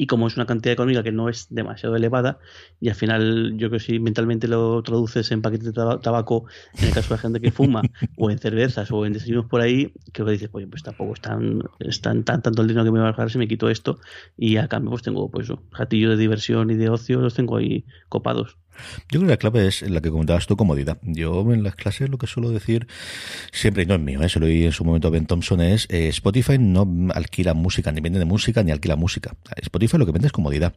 y 0.00 0.06
como 0.06 0.26
es 0.28 0.36
una 0.36 0.46
cantidad 0.46 0.72
económica 0.72 1.02
que 1.02 1.12
no 1.12 1.28
es 1.28 1.48
demasiado 1.50 1.94
elevada, 1.94 2.38
y 2.80 2.88
al 2.88 2.94
final 2.94 3.52
yo 3.58 3.68
creo 3.68 3.72
que 3.72 3.84
si 3.84 3.98
mentalmente 3.98 4.48
lo 4.48 4.82
traduces 4.82 5.30
en 5.30 5.42
paquetes 5.42 5.66
de 5.66 5.72
tabaco, 5.74 6.46
en 6.78 6.86
el 6.86 6.94
caso 6.94 7.10
de 7.10 7.16
la 7.16 7.20
gente 7.20 7.40
que 7.42 7.50
fuma, 7.52 7.82
o 8.16 8.30
en 8.30 8.38
cervezas, 8.38 8.90
o 8.92 9.04
en 9.04 9.12
desayunos 9.12 9.44
por 9.44 9.60
ahí, 9.60 9.92
creo 10.12 10.24
que 10.24 10.32
dices, 10.32 10.48
oye, 10.52 10.66
pues 10.66 10.82
tampoco 10.82 11.12
es 11.12 11.20
tan, 11.20 12.24
tan, 12.24 12.40
tanto 12.40 12.62
el 12.62 12.68
dinero 12.68 12.86
que 12.86 12.92
me 12.92 13.00
va 13.00 13.08
a 13.08 13.10
bajar 13.10 13.30
si 13.30 13.36
me 13.36 13.46
quito 13.46 13.68
esto, 13.68 13.98
y 14.38 14.56
a 14.56 14.68
cambio 14.68 14.88
pues 14.88 15.02
tengo 15.02 15.30
pues 15.30 15.50
un 15.50 15.60
jatillo 15.70 16.08
de 16.08 16.16
diversión 16.16 16.70
y 16.70 16.76
de 16.76 16.88
ocio, 16.88 17.20
los 17.20 17.34
tengo 17.34 17.58
ahí 17.58 17.84
copados. 18.08 18.56
Yo 19.10 19.20
creo 19.20 19.22
que 19.22 19.28
la 19.28 19.36
clave 19.36 19.66
es 19.66 19.82
la 19.82 20.00
que 20.00 20.10
comentabas 20.10 20.46
tu 20.46 20.56
comodidad. 20.56 20.98
Yo 21.02 21.52
en 21.52 21.62
las 21.62 21.74
clases 21.74 22.08
lo 22.10 22.18
que 22.18 22.26
suelo 22.26 22.50
decir 22.50 22.86
siempre, 23.52 23.84
y 23.84 23.86
no 23.86 23.94
es 23.94 24.00
mío, 24.00 24.22
¿eh? 24.22 24.28
se 24.28 24.40
lo 24.40 24.46
oí 24.46 24.64
en 24.64 24.72
su 24.72 24.84
momento 24.84 25.10
Ben 25.10 25.26
Thompson, 25.26 25.60
es 25.60 25.86
eh, 25.90 26.08
Spotify 26.08 26.58
no 26.58 26.88
alquila 27.14 27.54
música, 27.54 27.92
ni 27.92 28.00
vende 28.00 28.18
de 28.18 28.24
música, 28.24 28.62
ni 28.62 28.72
alquila 28.72 28.96
música. 28.96 29.34
Spotify 29.56 29.98
lo 29.98 30.06
que 30.06 30.12
vende 30.12 30.26
es 30.26 30.32
comodidad. 30.32 30.74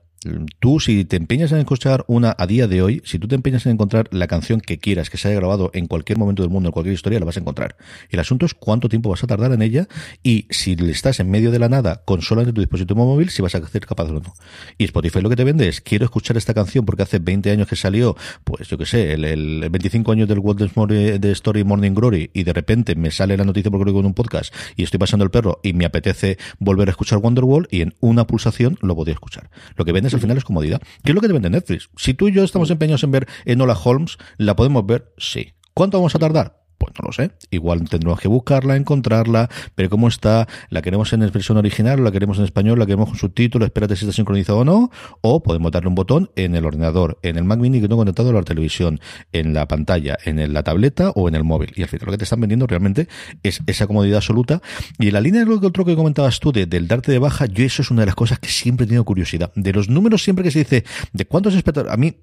Tú, 0.59 0.79
si 0.79 1.03
te 1.03 1.17
empeñas 1.17 1.51
en 1.51 1.59
escuchar 1.59 2.05
una 2.07 2.33
a 2.37 2.47
día 2.47 2.67
de 2.67 2.81
hoy, 2.81 3.01
si 3.05 3.19
tú 3.19 3.27
te 3.27 3.35
empeñas 3.35 3.65
en 3.65 3.73
encontrar 3.73 4.07
la 4.11 4.27
canción 4.27 4.61
que 4.61 4.77
quieras, 4.77 5.09
que 5.09 5.17
se 5.17 5.27
haya 5.27 5.37
grabado 5.37 5.69
en 5.73 5.87
cualquier 5.87 6.17
momento 6.17 6.43
del 6.43 6.49
mundo, 6.49 6.69
en 6.69 6.71
cualquier 6.71 6.93
historia, 6.93 7.19
la 7.19 7.25
vas 7.25 7.37
a 7.37 7.41
encontrar. 7.41 7.75
El 8.09 8.19
asunto 8.19 8.45
es 8.45 8.53
cuánto 8.53 8.87
tiempo 8.87 9.09
vas 9.09 9.23
a 9.23 9.27
tardar 9.27 9.51
en 9.51 9.61
ella 9.61 9.87
y 10.23 10.47
si 10.49 10.77
estás 10.89 11.19
en 11.19 11.29
medio 11.29 11.51
de 11.51 11.59
la 11.59 11.67
nada 11.67 12.03
con 12.05 12.21
solamente 12.21 12.53
tu 12.53 12.61
dispositivo 12.61 13.05
móvil, 13.05 13.29
si 13.29 13.41
vas 13.41 13.55
a 13.55 13.67
ser 13.67 13.85
capaz 13.85 14.05
o 14.05 14.13
no. 14.13 14.33
Y 14.77 14.85
Spotify 14.85 15.21
lo 15.21 15.29
que 15.29 15.35
te 15.35 15.43
vende 15.43 15.67
es, 15.67 15.81
quiero 15.81 16.05
escuchar 16.05 16.37
esta 16.37 16.53
canción 16.53 16.85
porque 16.85 17.03
hace 17.03 17.19
20 17.19 17.51
años 17.51 17.67
que 17.67 17.75
salió, 17.93 18.15
pues 18.43 18.67
yo 18.67 18.77
que 18.77 18.87
sé, 18.87 19.13
el, 19.13 19.23
el 19.23 19.69
25 19.69 20.11
años 20.11 20.27
del 20.27 20.39
World 20.39 21.19
de 21.19 21.31
Story 21.31 21.63
Morning 21.63 21.93
Glory 21.93 22.31
y 22.33 22.43
de 22.43 22.51
repente 22.51 22.95
me 22.95 23.11
sale 23.11 23.37
la 23.37 23.43
noticia 23.43 23.69
porque 23.69 23.85
lo 23.85 23.91
digo 23.91 23.99
en 23.99 24.07
un 24.07 24.15
podcast 24.15 24.53
y 24.75 24.83
estoy 24.83 24.97
pasando 24.97 25.23
el 25.23 25.29
perro 25.29 25.59
y 25.61 25.73
me 25.73 25.85
apetece 25.85 26.39
volver 26.57 26.87
a 26.89 26.91
escuchar 26.91 27.19
Wonderwall 27.19 27.67
y 27.69 27.81
en 27.81 27.93
una 27.99 28.25
pulsación 28.25 28.79
lo 28.81 28.95
podía 28.95 29.13
escuchar. 29.13 29.51
Lo 29.75 29.85
que 29.85 29.91
vendes 29.91 30.13
al 30.15 30.21
final 30.21 30.37
es 30.37 30.43
comodidad. 30.43 30.81
¿Qué 31.03 31.11
es 31.11 31.15
lo 31.15 31.21
que 31.21 31.27
te 31.27 31.33
vende 31.33 31.51
Netflix? 31.51 31.89
Si 31.97 32.15
tú 32.15 32.29
y 32.29 32.31
yo 32.31 32.43
estamos 32.43 32.71
empeñados 32.71 33.03
en 33.03 33.11
ver 33.11 33.27
Enola 33.45 33.77
Holmes, 33.81 34.17
¿la 34.37 34.55
podemos 34.55 34.85
ver? 34.87 35.13
Sí. 35.19 35.53
¿Cuánto 35.75 35.99
vamos 35.99 36.15
a 36.15 36.19
tardar? 36.19 36.62
Pues 36.83 36.95
no 37.01 37.07
lo 37.07 37.13
sé. 37.13 37.31
Igual 37.49 37.87
tendremos 37.87 38.19
que 38.19 38.27
buscarla, 38.27 38.75
encontrarla, 38.75 39.49
pero 39.73 39.89
cómo 39.89 40.09
está, 40.09 40.47
la 40.69 40.81
queremos 40.81 41.13
en 41.13 41.21
versión 41.21 41.57
original, 41.57 42.03
la 42.03 42.11
queremos 42.11 42.39
en 42.39 42.43
español, 42.43 42.77
la 42.77 42.85
queremos 42.85 43.09
con 43.09 43.17
subtítulos, 43.17 43.67
espérate 43.67 43.95
si 43.95 44.03
está 44.03 44.13
sincronizado 44.13 44.59
o 44.59 44.65
no, 44.65 44.91
o 45.21 45.41
podemos 45.41 45.71
darle 45.71 45.87
un 45.87 45.95
botón 45.95 46.29
en 46.35 46.55
el 46.55 46.65
ordenador, 46.65 47.19
en 47.21 47.37
el 47.37 47.45
Mac 47.45 47.59
Mini 47.59 47.79
que 47.79 47.87
tengo 47.87 48.01
conectado 48.01 48.31
a 48.31 48.33
la 48.33 48.43
televisión, 48.43 48.99
en 49.31 49.53
la 49.53 49.65
pantalla, 49.67 50.17
en 50.25 50.51
la 50.51 50.63
tableta 50.63 51.11
o 51.11 51.29
en 51.29 51.35
el 51.35 51.45
móvil. 51.45 51.71
Y 51.75 51.83
al 51.83 51.87
final 51.87 52.07
lo 52.07 52.11
que 52.11 52.17
te 52.17 52.25
están 52.25 52.41
vendiendo 52.41 52.67
realmente 52.67 53.07
es 53.43 53.61
esa 53.65 53.87
comodidad 53.87 54.17
absoluta. 54.17 54.61
Y 54.99 55.07
en 55.07 55.13
la 55.13 55.21
línea 55.21 55.39
de 55.41 55.45
lo 55.45 55.61
que 55.61 55.67
otro 55.67 55.85
que 55.85 55.95
comentabas 55.95 56.41
tú, 56.41 56.51
de, 56.51 56.65
del 56.65 56.89
darte 56.89 57.13
de 57.13 57.19
baja, 57.19 57.45
yo 57.45 57.63
eso 57.63 57.81
es 57.81 57.91
una 57.91 58.01
de 58.01 58.07
las 58.07 58.15
cosas 58.15 58.39
que 58.39 58.49
siempre 58.49 58.83
he 58.83 58.87
tenido 58.87 59.05
curiosidad. 59.05 59.53
De 59.55 59.71
los 59.71 59.87
números 59.87 60.21
siempre 60.21 60.43
que 60.43 60.51
se 60.51 60.59
dice, 60.59 60.83
de 61.13 61.25
cuántos 61.25 61.55
espectadores, 61.55 61.93
a 61.93 61.97
mí, 61.97 62.17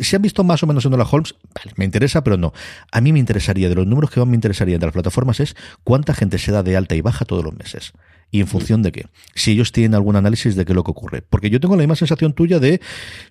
si 0.00 0.16
han 0.16 0.22
visto 0.22 0.42
más 0.42 0.62
o 0.64 0.66
menos 0.66 0.84
en 0.84 0.98
la 0.98 1.04
Holmes, 1.04 1.34
vale, 1.54 1.72
me 1.76 1.84
interesa, 1.84 2.24
pero 2.24 2.36
no. 2.36 2.52
A 2.90 3.00
mí 3.00 3.12
me 3.12 3.18
interesaría 3.18 3.68
de 3.68 3.74
los 3.74 3.86
números 3.92 4.10
que 4.10 4.20
más 4.20 4.28
me 4.28 4.34
interesaría 4.34 4.78
de 4.78 4.86
las 4.86 4.92
plataformas 4.92 5.40
es 5.40 5.54
cuánta 5.84 6.14
gente 6.14 6.38
se 6.38 6.50
da 6.50 6.62
de 6.62 6.76
alta 6.76 6.94
y 6.94 7.00
baja 7.00 7.24
todos 7.24 7.44
los 7.44 7.54
meses. 7.54 7.92
¿Y 8.32 8.40
en 8.40 8.46
función 8.46 8.82
de 8.82 8.92
qué? 8.92 9.06
Si 9.34 9.52
ellos 9.52 9.72
tienen 9.72 9.94
algún 9.94 10.16
análisis 10.16 10.56
de 10.56 10.64
qué 10.64 10.72
es 10.72 10.76
lo 10.76 10.84
que 10.84 10.90
ocurre. 10.90 11.22
Porque 11.22 11.50
yo 11.50 11.60
tengo 11.60 11.76
la 11.76 11.82
misma 11.82 11.96
sensación 11.96 12.32
tuya 12.32 12.58
de 12.58 12.80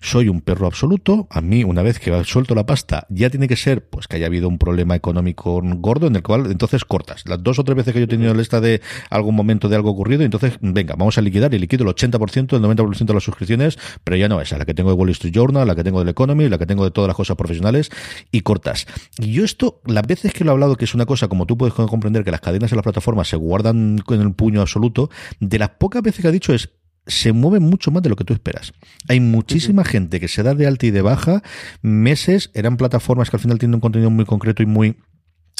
soy 0.00 0.28
un 0.28 0.40
perro 0.40 0.68
absoluto. 0.68 1.26
A 1.28 1.40
mí, 1.40 1.64
una 1.64 1.82
vez 1.82 1.98
que 1.98 2.22
suelto 2.22 2.54
la 2.54 2.66
pasta, 2.66 3.04
ya 3.10 3.28
tiene 3.28 3.48
que 3.48 3.56
ser 3.56 3.84
pues 3.84 4.06
que 4.06 4.14
haya 4.14 4.26
habido 4.26 4.48
un 4.48 4.58
problema 4.58 4.94
económico 4.94 5.60
gordo 5.60 6.06
en 6.06 6.14
el 6.14 6.22
cual 6.22 6.46
entonces 6.52 6.84
cortas. 6.84 7.24
Las 7.26 7.42
dos 7.42 7.58
o 7.58 7.64
tres 7.64 7.76
veces 7.76 7.92
que 7.92 7.98
yo 7.98 8.04
he 8.04 8.08
tenido 8.08 8.32
lista 8.32 8.60
de 8.60 8.80
algún 9.10 9.34
momento 9.34 9.68
de 9.68 9.74
algo 9.74 9.90
ocurrido, 9.90 10.22
entonces 10.22 10.56
venga, 10.60 10.94
vamos 10.96 11.18
a 11.18 11.20
liquidar 11.20 11.52
y 11.52 11.58
liquido 11.58 11.82
el 11.82 11.90
80%, 11.90 12.56
el 12.56 12.62
90% 12.62 13.04
de 13.04 13.14
las 13.14 13.24
suscripciones, 13.24 13.78
pero 14.04 14.16
ya 14.16 14.28
no 14.28 14.40
esa, 14.40 14.56
la 14.56 14.64
que 14.64 14.72
tengo 14.72 14.90
de 14.90 14.94
Wall 14.94 15.10
Street 15.10 15.34
Journal, 15.34 15.66
la 15.66 15.74
que 15.74 15.82
tengo 15.82 15.98
del 15.98 16.10
Economy, 16.10 16.48
la 16.48 16.58
que 16.58 16.66
tengo 16.66 16.84
de 16.84 16.92
todas 16.92 17.08
las 17.08 17.16
cosas 17.16 17.36
profesionales 17.36 17.90
y 18.30 18.42
cortas. 18.42 18.86
Y 19.18 19.32
yo 19.32 19.44
esto, 19.44 19.80
las 19.84 20.06
veces 20.06 20.32
que 20.32 20.44
lo 20.44 20.50
he 20.50 20.52
hablado, 20.52 20.76
que 20.76 20.84
es 20.84 20.94
una 20.94 21.06
cosa 21.06 21.26
como 21.26 21.44
tú 21.46 21.58
puedes 21.58 21.74
comprender 21.74 22.22
que 22.22 22.30
las 22.30 22.40
cadenas 22.40 22.70
en 22.70 22.76
las 22.76 22.84
plataformas 22.84 23.26
se 23.26 23.36
guardan 23.36 23.98
con 23.98 24.20
el 24.20 24.32
puño 24.32 24.60
absoluto, 24.60 24.91
de 25.40 25.58
las 25.58 25.70
pocas 25.70 26.02
veces 26.02 26.22
que 26.22 26.28
ha 26.28 26.32
dicho 26.32 26.54
es 26.54 26.70
se 27.06 27.32
mueve 27.32 27.58
mucho 27.58 27.90
más 27.90 28.02
de 28.02 28.08
lo 28.08 28.16
que 28.16 28.24
tú 28.24 28.32
esperas. 28.32 28.72
Hay 29.08 29.20
muchísima 29.20 29.84
gente 29.84 30.20
que 30.20 30.28
se 30.28 30.42
da 30.42 30.54
de 30.54 30.66
alta 30.66 30.86
y 30.86 30.90
de 30.90 31.02
baja 31.02 31.42
meses, 31.82 32.50
eran 32.54 32.76
plataformas 32.76 33.28
que 33.28 33.36
al 33.36 33.40
final 33.40 33.58
tienen 33.58 33.74
un 33.74 33.80
contenido 33.80 34.10
muy 34.10 34.24
concreto 34.24 34.62
y 34.62 34.66
muy 34.66 34.96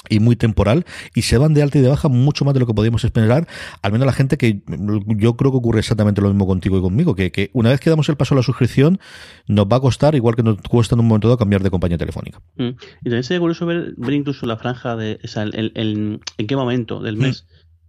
y 0.08 0.20
muy 0.20 0.36
temporal 0.36 0.84
y 1.14 1.22
se 1.22 1.38
van 1.38 1.54
de 1.54 1.62
alta 1.62 1.78
y 1.78 1.80
de 1.80 1.88
baja 1.88 2.08
mucho 2.08 2.44
más 2.44 2.54
de 2.54 2.60
lo 2.60 2.66
que 2.66 2.74
podíamos 2.74 3.04
esperar, 3.04 3.46
al 3.82 3.92
menos 3.92 4.06
la 4.06 4.12
gente 4.12 4.36
que 4.36 4.62
yo 5.06 5.36
creo 5.36 5.52
que 5.52 5.56
ocurre 5.56 5.78
exactamente 5.78 6.20
lo 6.20 6.28
mismo 6.28 6.46
contigo 6.46 6.78
y 6.78 6.80
conmigo, 6.80 7.14
que, 7.14 7.30
que 7.30 7.50
una 7.52 7.70
vez 7.70 7.80
que 7.80 7.88
damos 7.88 8.08
el 8.08 8.16
paso 8.16 8.34
a 8.34 8.36
la 8.36 8.42
suscripción 8.42 8.98
nos 9.46 9.66
va 9.66 9.76
a 9.76 9.80
costar 9.80 10.14
igual 10.14 10.34
que 10.34 10.42
nos 10.42 10.58
cuesta 10.62 10.94
en 10.96 11.00
un 11.00 11.08
momento 11.08 11.28
dado 11.28 11.38
cambiar 11.38 11.62
de 11.62 11.70
compañía 11.70 11.98
telefónica. 11.98 12.40
Mm. 12.56 12.68
Y 12.68 13.04
también 13.04 13.22
sería 13.22 13.40
curioso 13.40 13.64
ver, 13.64 13.94
ver 13.96 14.14
incluso 14.14 14.44
la 14.46 14.56
franja 14.56 14.96
de 14.96 15.20
el, 15.34 16.20
en 16.38 16.46
qué 16.46 16.56
momento 16.56 17.00
del 17.00 17.16
mm. 17.16 17.32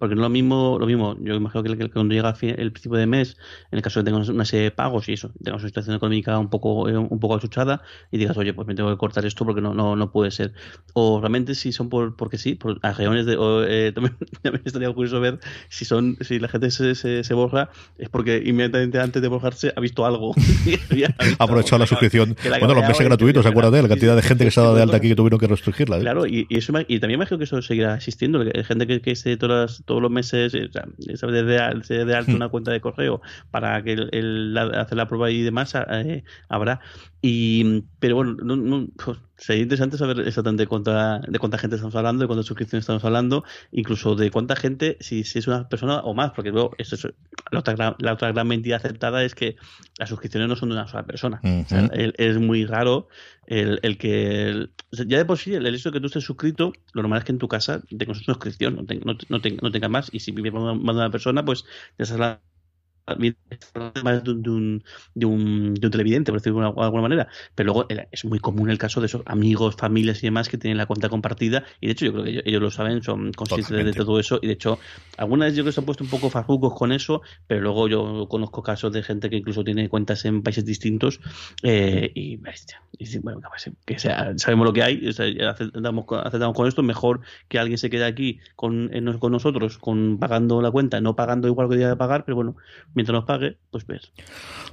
Porque 0.04 0.16
no 0.16 0.22
es 0.22 0.26
lo 0.26 0.30
mismo, 0.32 0.76
lo 0.82 0.86
mismo, 0.86 1.16
yo 1.22 1.34
imagino 1.34 1.64
que, 1.64 1.90
cuando 1.90 2.14
llega 2.14 2.36
el 2.42 2.74
principio 2.74 2.98
de 2.98 3.06
mes, 3.06 3.38
en 3.72 3.78
el 3.78 3.82
caso 3.82 4.02
de 4.02 4.04
que 4.04 4.12
tengas 4.12 4.28
una 4.28 4.44
serie 4.44 4.66
de 4.66 4.72
pagos 4.72 5.08
y 5.08 5.14
eso, 5.14 5.32
tengas 5.42 5.62
una 5.62 5.70
situación 5.70 5.96
económica 5.96 6.38
un 6.38 6.50
poco, 6.50 6.90
eh, 6.90 6.98
un 6.98 7.20
poco 7.22 7.36
achuchada 7.36 7.84
y 8.12 8.18
digas, 8.18 8.36
oye, 8.36 8.54
pues 8.54 8.68
me 8.68 8.76
tengo 8.76 8.90
que 8.90 8.98
cortar 8.98 9.26
esto 9.26 9.46
porque 9.46 9.62
no, 9.62 9.74
no, 9.74 9.96
no 9.96 10.12
puede 10.12 10.32
ser. 10.32 10.52
O 10.92 11.22
realmente 11.22 11.56
si 11.56 11.72
son 11.72 11.88
por, 11.88 12.18
porque 12.18 12.38
sí, 12.38 12.56
por 12.56 12.82
reuniones 12.82 13.26
de, 13.26 13.38
o, 13.38 13.64
eh, 13.64 13.94
también, 13.96 14.18
estaría 14.66 14.92
curioso 14.92 15.22
ver 15.22 15.40
si 15.70 15.86
son, 15.86 16.18
si 16.20 16.38
la 16.38 16.50
gente 16.50 16.70
se, 16.70 16.96
se, 16.96 17.34
borra, 17.34 17.70
es 17.98 18.10
porque 18.10 18.44
inmediatamente 18.46 19.00
antes 19.00 19.22
de 19.22 19.30
borrarse 19.30 19.72
ha 19.74 19.80
visto 19.80 20.06
algo. 20.06 20.36
ha 21.40 21.44
aprovechado 21.46 21.80
la 21.80 21.88
suscripción. 21.88 22.36
bueno, 22.44 22.74
los 22.74 22.86
meses 22.86 23.06
gratuitos, 23.06 23.46
acuérdate, 23.46 23.82
la 23.82 23.88
cantidad 23.88 24.18
de 24.18 24.22
gente 24.22 24.44
que 24.44 24.52
se 24.52 24.60
ha 24.60 24.64
dado 24.64 24.76
de 24.76 24.82
alta 24.82 24.98
aquí 24.98 25.08
que 25.08 25.16
tuvieron 25.16 25.40
que 25.40 25.48
restringirla. 25.48 26.00
¿eh? 26.00 26.02
Claro, 26.02 26.28
y, 26.28 26.46
y, 26.50 26.58
eso 26.58 26.74
y 26.90 27.00
también 27.00 27.22
imagino 27.22 27.38
que 27.38 27.46
eso 27.46 27.62
seguirá 27.62 27.96
existiendo, 27.96 28.44
gente 28.68 28.86
que, 28.86 29.00
que 29.00 29.12
esté 29.12 29.38
todas 29.38 29.84
todos 29.94 30.02
los 30.02 30.12
meses, 30.12 30.56
eh, 30.56 30.68
o 30.68 30.72
sea, 30.72 31.30
de, 31.30 31.44
de, 31.44 32.06
de 32.06 32.16
alto 32.16 32.32
hmm. 32.32 32.36
una 32.36 32.50
cuenta 32.50 32.72
de 32.72 32.82
correo 32.82 33.22
para 33.52 33.84
que 33.84 33.94
el, 33.94 34.58
hacer 34.58 34.98
la 34.98 35.08
prueba 35.08 35.30
y 35.30 35.44
demás 35.44 35.76
eh, 35.76 36.24
habrá. 36.50 36.80
Y, 37.22 37.84
pero 38.00 38.16
bueno, 38.16 38.34
no, 38.34 38.88
pues, 39.06 39.20
sería 39.44 39.64
interesante 39.64 39.98
saber 39.98 40.22
exactamente 40.22 40.68
cuánta, 40.68 41.20
de 41.20 41.38
cuánta 41.38 41.58
gente 41.58 41.76
estamos 41.76 41.94
hablando, 41.96 42.22
de 42.24 42.28
cuántas 42.28 42.46
suscripciones 42.46 42.84
estamos 42.84 43.04
hablando, 43.04 43.44
incluso 43.74 44.16
de 44.16 44.32
cuánta 44.32 44.56
gente, 44.56 44.96
si, 45.02 45.26
si 45.26 45.40
es 45.40 45.48
una 45.48 45.68
persona 45.68 46.00
o 46.00 46.14
más, 46.14 46.32
porque 46.32 46.52
luego 46.52 46.72
eso 46.78 46.96
es, 46.96 47.08
la, 47.52 47.60
otra 47.60 47.74
gran, 47.74 47.96
la 48.00 48.14
otra 48.14 48.32
gran 48.32 48.48
mentira 48.48 48.78
aceptada 48.78 49.22
es 49.22 49.36
que 49.36 49.58
las 50.00 50.08
suscripciones 50.08 50.48
no 50.48 50.56
son 50.56 50.70
de 50.70 50.76
una 50.76 50.88
sola 50.88 51.04
persona. 51.04 51.42
es 51.44 52.38
muy 52.38 52.66
raro 52.66 53.10
el, 53.46 53.82
el 53.84 53.98
que. 53.98 54.70
ya 54.92 55.18
de 55.18 55.26
por 55.26 55.38
sí, 55.38 55.54
el, 55.54 55.66
hecho 55.68 55.90
de 55.90 55.94
que 55.96 56.00
tú 56.00 56.08
estés 56.08 56.24
suscrito, 56.24 56.72
lo 56.94 57.02
normal 57.02 57.20
es 57.20 57.26
que 57.26 57.34
en 57.34 57.40
tu 57.40 57.50
casa 57.50 57.82
tengas 57.90 58.20
una 58.20 58.36
suscripción, 58.36 58.78
no, 58.78 58.86
tenga, 58.86 59.04
no, 59.06 59.42
no, 59.62 59.72
tenga 59.72 59.90
más, 59.90 60.10
y 60.14 60.22
si 60.22 60.32
vive 60.32 60.52
más 60.52 60.78
de 60.78 61.02
una 61.02 61.10
persona, 61.10 61.44
pues 61.44 61.66
ya 62.00 62.06
sabes 62.06 62.20
la 62.22 62.42
más 64.04 64.24
de 64.24 64.32
un, 64.32 64.42
de, 64.42 64.50
un, 64.50 64.84
de, 65.14 65.26
un, 65.26 65.92
televidente, 65.92 66.32
por 66.32 66.40
decirlo 66.40 66.62
de 66.62 66.68
alguna, 66.68 67.02
manera. 67.02 67.28
Pero 67.54 67.74
luego 67.74 67.88
es 68.12 68.26
muy 68.26 68.40
común 68.40 68.70
el 68.70 68.78
caso 68.78 69.02
de 69.02 69.08
esos 69.08 69.24
amigos, 69.26 69.76
familias 69.76 70.24
y 70.24 70.28
demás 70.28 70.48
que 70.48 70.58
tienen 70.58 70.78
la 70.78 70.86
cuenta 70.86 71.10
compartida. 71.10 71.66
Y 71.82 71.88
de 71.88 71.92
hecho, 71.94 72.06
yo 72.06 72.14
creo 72.14 72.24
que 72.24 72.42
ellos, 72.46 72.62
lo 72.62 72.72
saben, 72.72 73.04
son 73.04 73.34
conscientes 73.34 73.86
de 73.86 73.94
todo 73.94 74.20
eso. 74.20 74.40
Y 74.42 74.48
de 74.48 74.54
hecho, 74.54 74.80
algunas 75.18 75.50
vez 75.50 75.58
yo 75.58 75.64
creo 75.64 75.72
que 75.72 75.74
se 75.74 75.82
han 75.82 75.86
puesto 75.86 76.04
un 76.04 76.10
poco 76.10 76.30
farrucos 76.30 76.74
con 76.74 76.92
eso, 76.92 77.22
pero 77.48 77.62
luego 77.62 77.88
yo 77.88 78.28
conozco 78.30 78.64
casos 78.64 78.94
de 78.94 79.04
gente 79.04 79.30
que 79.30 79.38
incluso 79.38 79.64
tiene 79.64 79.90
cuentas 79.90 80.24
en 80.26 80.42
países 80.42 80.66
distintos. 80.66 81.20
Eh, 81.62 82.12
y, 82.16 82.38
bueno, 82.38 83.42
que 83.86 84.00
sea, 84.00 84.34
sabemos 84.38 84.66
lo 84.66 84.74
que 84.74 84.84
hay, 84.84 85.10
aceptamos, 85.10 86.06
con 86.06 86.68
esto. 86.68 86.84
Mejor 86.84 87.22
que 87.50 87.60
alguien 87.60 87.78
se 87.78 87.90
quede 87.90 88.06
aquí 88.06 88.40
con, 88.56 88.90
con 89.20 89.32
nosotros, 89.32 89.78
con 89.78 90.18
pagando 90.20 90.62
la 90.62 90.72
cuenta, 90.72 91.02
no 91.02 91.16
pagando 91.16 91.48
igual 91.48 91.68
que 91.68 91.76
debía 91.76 91.90
de 91.90 91.96
pagar, 91.98 92.24
pero 92.24 92.36
bueno 92.36 92.56
mientras 92.94 93.14
nos 93.14 93.26
pague, 93.26 93.58
pues 93.72 93.86
ves. 93.86 94.12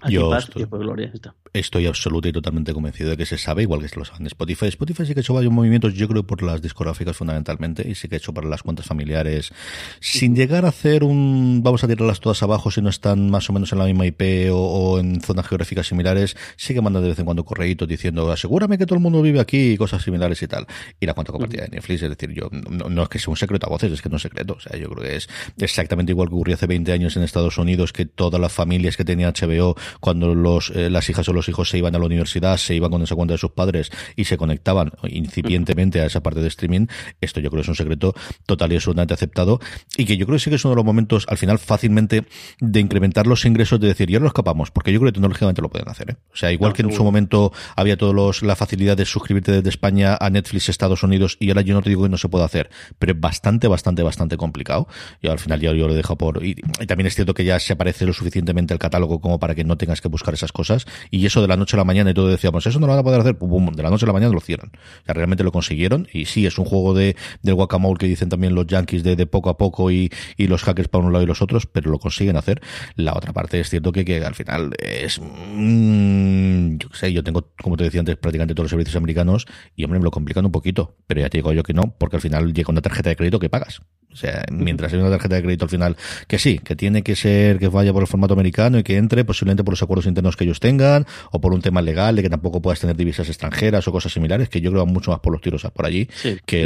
Yo 0.09 0.35
estoy, 0.37 0.65
gloria, 0.65 1.13
estoy 1.53 1.87
absoluto 1.87 2.29
y 2.29 2.33
totalmente 2.33 2.73
convencido 2.73 3.11
de 3.11 3.17
que 3.17 3.27
se 3.27 3.39
sabe, 3.39 3.63
igual 3.63 3.81
que 3.81 3.89
se 3.89 3.99
lo 3.99 4.05
saben 4.05 4.27
Spotify. 4.27 4.67
Spotify 4.67 5.07
sí 5.07 5.15
que 5.15 5.21
ha 5.21 5.23
hecho 5.23 5.35
varios 5.35 5.53
movimientos, 5.53 5.95
yo 5.95 6.09
creo, 6.09 6.27
por 6.27 6.43
las 6.43 6.63
discográficas 6.63 7.17
fundamentalmente, 7.17 7.89
y 7.89 7.95
sí 7.95 8.09
que 8.09 8.17
ha 8.17 8.19
hecho 8.19 8.33
para 8.33 8.49
las 8.49 8.63
cuentas 8.63 8.87
familiares, 8.87 9.53
sin 10.01 10.35
llegar 10.35 10.65
a 10.65 10.69
hacer 10.69 11.05
un, 11.05 11.61
vamos 11.63 11.85
a 11.85 11.89
tirarlas 11.89 12.21
todas 12.21 12.43
abajo 12.43 12.71
si 12.71 12.81
no 12.81 12.89
están 12.89 13.31
más 13.31 13.49
o 13.51 13.53
menos 13.53 13.73
en 13.73 13.79
la 13.79 13.85
misma 13.85 14.07
IP 14.07 14.51
o, 14.53 14.99
en 14.99 15.21
zonas 15.21 15.47
geográficas 15.47 15.87
similares, 15.87 16.37
sí 16.57 16.75
que 16.75 16.81
mandan 16.81 17.03
de 17.03 17.11
vez 17.11 17.19
en 17.19 17.25
cuando 17.25 17.45
correitos 17.45 17.89
diciendo, 17.89 18.31
asegúrame 18.31 18.79
que 18.79 18.87
todo 18.87 18.97
el 18.97 19.03
mundo 19.03 19.23
vive 19.23 19.41
aquí 19.41 19.73
y 19.73 19.77
cosas 19.77 20.03
similares 20.03 20.43
y 20.43 20.49
tal. 20.49 20.67
Y 20.99 21.07
la 21.07 21.15
cuenta 21.15 21.33
compartida 21.33 21.65
de 21.65 21.71
Netflix, 21.71 22.03
es 22.03 22.11
decir, 22.11 22.31
yo, 22.33 22.49
no, 22.51 23.03
es 23.03 23.09
que 23.09 23.19
sea 23.19 23.31
un 23.31 23.37
secreto 23.37 23.67
a 23.67 23.71
voces, 23.71 23.93
es 23.93 24.03
que 24.03 24.09
no 24.09 24.17
es 24.17 24.23
secreto. 24.23 24.55
O 24.55 24.61
sea, 24.61 24.79
yo 24.79 24.89
creo 24.91 25.03
que 25.03 25.17
es 25.17 25.29
exactamente 25.59 26.13
igual 26.13 26.29
que 26.29 26.35
ocurrió 26.35 26.55
hace 26.55 26.67
20 26.67 26.93
años 26.93 27.17
en 27.17 27.23
Estados 27.23 27.59
Unidos, 27.59 27.93
que 27.93 28.10
todas 28.15 28.41
las 28.41 28.53
familias 28.53 28.97
que 28.97 29.05
tenía 29.05 29.33
HBO, 29.33 29.77
cuando 30.01 30.35
los, 30.35 30.71
eh, 30.71 30.91
las 30.91 31.09
hijas 31.11 31.29
o 31.29 31.33
los 31.33 31.49
hijos 31.49 31.69
se 31.69 31.79
iban 31.79 31.95
a 31.95 31.99
la 31.99 32.07
universidad, 32.07 32.57
se 32.57 32.75
iban 32.75 32.91
con 32.91 33.03
esa 33.03 33.15
cuenta 33.15 33.35
de 33.35 33.39
sus 33.39 33.53
padres 33.53 33.91
y 34.17 34.25
se 34.25 34.37
conectaban 34.37 34.93
incipientemente 35.09 36.01
a 36.01 36.07
esa 36.07 36.23
parte 36.23 36.41
de 36.41 36.49
streaming, 36.49 36.87
esto 37.21 37.41
yo 37.41 37.51
creo 37.51 37.61
que 37.61 37.65
es 37.65 37.69
un 37.69 37.75
secreto 37.75 38.15
total 38.47 38.73
y 38.73 38.77
absolutamente 38.77 39.15
aceptado 39.15 39.61
y 39.97 40.05
que 40.05 40.17
yo 40.17 40.27
creo 40.27 40.37
que 40.37 40.45
sí 40.45 40.51
que 40.51 40.57
es 40.57 40.65
uno 40.65 40.73
de 40.73 40.77
los 40.77 40.85
momentos 40.85 41.27
al 41.29 41.39
final 41.39 41.59
fácilmente 41.59 42.25
de 42.61 42.81
incrementar 42.81 43.27
los 43.27 43.45
ingresos 43.45 43.81
de 43.81 43.89
decir, 43.89 44.11
ya 44.11 44.21
lo 44.21 44.27
escapamos, 44.27 44.71
porque 44.71 44.93
yo 44.93 45.01
creo 45.01 45.13
que 45.13 45.15
tecnológicamente 45.15 45.63
lo 45.63 45.69
pueden 45.69 45.89
hacer. 45.89 46.11
¿eh? 46.11 46.17
O 46.33 46.37
sea, 46.37 46.53
igual 46.53 46.73
que 46.73 46.83
en 46.83 46.93
su 46.93 47.05
momento 47.05 47.53
había 47.77 47.97
todos 47.97 48.43
la 48.43 48.57
facilidad 48.57 48.97
de 48.97 49.05
suscribirte 49.05 49.53
desde 49.53 49.69
España 49.69 50.17
a 50.21 50.31
Netflix 50.31 50.69
Estados 50.69 51.03
Unidos 51.03 51.37
y 51.41 51.49
ahora 51.49 51.63
yo 51.63 51.75
no 51.75 51.83
te 51.83 51.91
digo 51.91 52.03
que 52.03 52.09
no 52.09 52.19
se 52.19 52.29
pueda 52.29 52.45
hacer, 52.45 52.71
pero 52.99 53.13
es 53.13 53.21
bastante, 53.21 53.69
bastante, 53.69 54.03
bastante 54.03 54.37
complicado. 54.37 54.89
Y 55.21 55.29
al 55.29 55.39
final 55.39 55.61
yo, 55.61 55.75
yo 55.75 55.89
lo 55.89 55.95
dejo 55.95 56.17
por... 56.17 56.45
Y, 56.45 56.55
también 56.87 57.07
es 57.07 57.15
cierto 57.15 57.35
que 57.35 57.45
ya 57.45 57.59
se 57.61 57.73
aparece 57.73 58.00
lo 58.07 58.13
suficientemente 58.13 58.75
el 58.75 58.79
catálogo 58.79 59.21
como 59.21 59.39
para 59.39 59.55
que 59.55 59.65
no 59.65 59.77
tengas 59.77 60.01
que 60.01 60.09
buscar 60.09 60.35
esas 60.35 60.53
cosas. 60.53 60.87
Y 61.11 61.27
eso 61.27 61.43
de 61.43 61.49
la 61.49 61.57
noche 61.57 61.77
a 61.77 61.79
la 61.79 61.85
mañana 61.85 62.11
y 62.11 62.15
todo 62.15 62.29
decíamos, 62.29 62.67
eso 62.67 62.79
no 62.81 62.87
lo 62.87 62.93
van 62.93 63.01
a 63.01 63.05
poder 63.05 63.21
hacer, 63.21 63.37
de 63.39 63.83
la 63.83 63.91
noche 63.91 64.05
a 64.05 64.09
la 64.09 64.13
mañana 64.13 64.33
lo 64.33 64.39
hicieron. 64.39 64.71
O 64.75 65.05
sea, 65.05 65.15
realmente 65.15 65.45
lo 65.45 65.53
consiguieron 65.53 66.09
y 66.13 66.25
sí, 66.27 66.47
es 66.47 66.59
un 66.59 66.65
juego 66.65 66.95
de 66.95 67.17
del 67.43 67.55
guacamole 67.55 67.99
que 67.99 68.07
dicen 68.07 68.29
también 68.29 68.55
los 68.55 68.67
yankees 68.67 69.03
de, 69.03 69.17
de 69.17 69.27
poco 69.27 69.51
a 69.51 69.57
poco 69.57 69.91
y, 69.91 70.11
y 70.37 70.47
los 70.47 70.63
hackers 70.63 70.89
para 70.89 71.05
un 71.05 71.13
lado 71.13 71.23
y 71.23 71.27
los 71.27 71.43
otros, 71.43 71.67
pero 71.67 71.91
lo 71.91 71.99
consiguen 71.99 72.37
hacer. 72.37 72.61
La 72.97 73.15
otra 73.15 73.33
parte 73.33 73.61
es 73.61 73.69
cierto 73.69 73.93
que, 73.93 74.05
que 74.05 74.25
al 74.25 74.35
final 74.35 74.73
es... 74.79 75.21
Mmm, 75.21 76.77
yo 76.79 76.89
sé, 76.93 77.13
yo 77.13 77.23
tengo, 77.23 77.49
como 77.61 77.77
te 77.77 77.85
decía 77.85 78.01
antes, 78.01 78.17
prácticamente 78.17 78.55
todos 78.55 78.65
los 78.65 78.71
servicios 78.71 78.97
americanos 78.97 79.47
y 79.77 79.85
hombre, 79.85 79.99
me 79.99 80.05
lo 80.05 80.11
complican 80.11 80.45
un 80.45 80.53
poquito, 80.53 80.97
pero 81.07 81.21
ya 81.21 81.29
te 81.29 81.39
digo 81.39 81.53
yo 81.53 81.63
que 81.63 81.73
no, 81.73 81.95
porque 81.99 82.17
al 82.17 82.23
final 82.23 82.53
llega 82.53 82.71
una 82.71 82.83
tarjeta 82.83 83.11
de 83.11 83.17
crédito 83.17 83.39
que 83.39 83.49
pagas. 83.49 83.83
O 84.13 84.17
sea, 84.17 84.45
mientras 84.51 84.93
hay 84.93 84.99
una 84.99 85.11
tarjeta 85.11 85.37
de 85.37 85.43
crédito 85.43 85.65
al 85.67 85.71
final, 85.71 85.97
que 86.27 86.39
sí, 86.39 86.59
que 86.59 86.75
tiene 86.75 87.03
que 87.03 87.15
ser 87.15 87.59
que 87.59 87.69
vaya 87.69 87.90
por 87.93 88.03
el 88.03 88.07
formato 88.07 88.35
americano 88.35 88.79
y 88.79 88.83
que 88.83 88.97
entre 88.97 89.25
posiblemente 89.25 89.65
por 89.65 89.73
los 89.73 89.83
acuerdos 89.83 90.07
internos 90.07 90.37
que 90.37 90.45
ellos 90.45 90.61
tengan 90.61 91.07
o 91.31 91.41
por 91.41 91.53
un 91.53 91.63
tema 91.63 91.83
legal 91.83 92.17
de 92.17 92.23
que 92.23 92.31
tampoco 92.31 92.61
puedas 92.61 92.81
tener 92.81 92.97
divisas 92.97 93.29
extranjeras 93.29 93.87
o 93.89 93.93
cosas 93.93 94.13
similares, 94.13 94.49
que 94.49 94.61
yo 94.61 94.71
creo 94.71 94.87
mucho 94.87 95.11
más 95.11 95.21
por 95.21 95.33
los 95.33 95.41
tiros 95.41 95.67
por 95.75 95.87
allí 95.87 96.09
que 96.47 96.63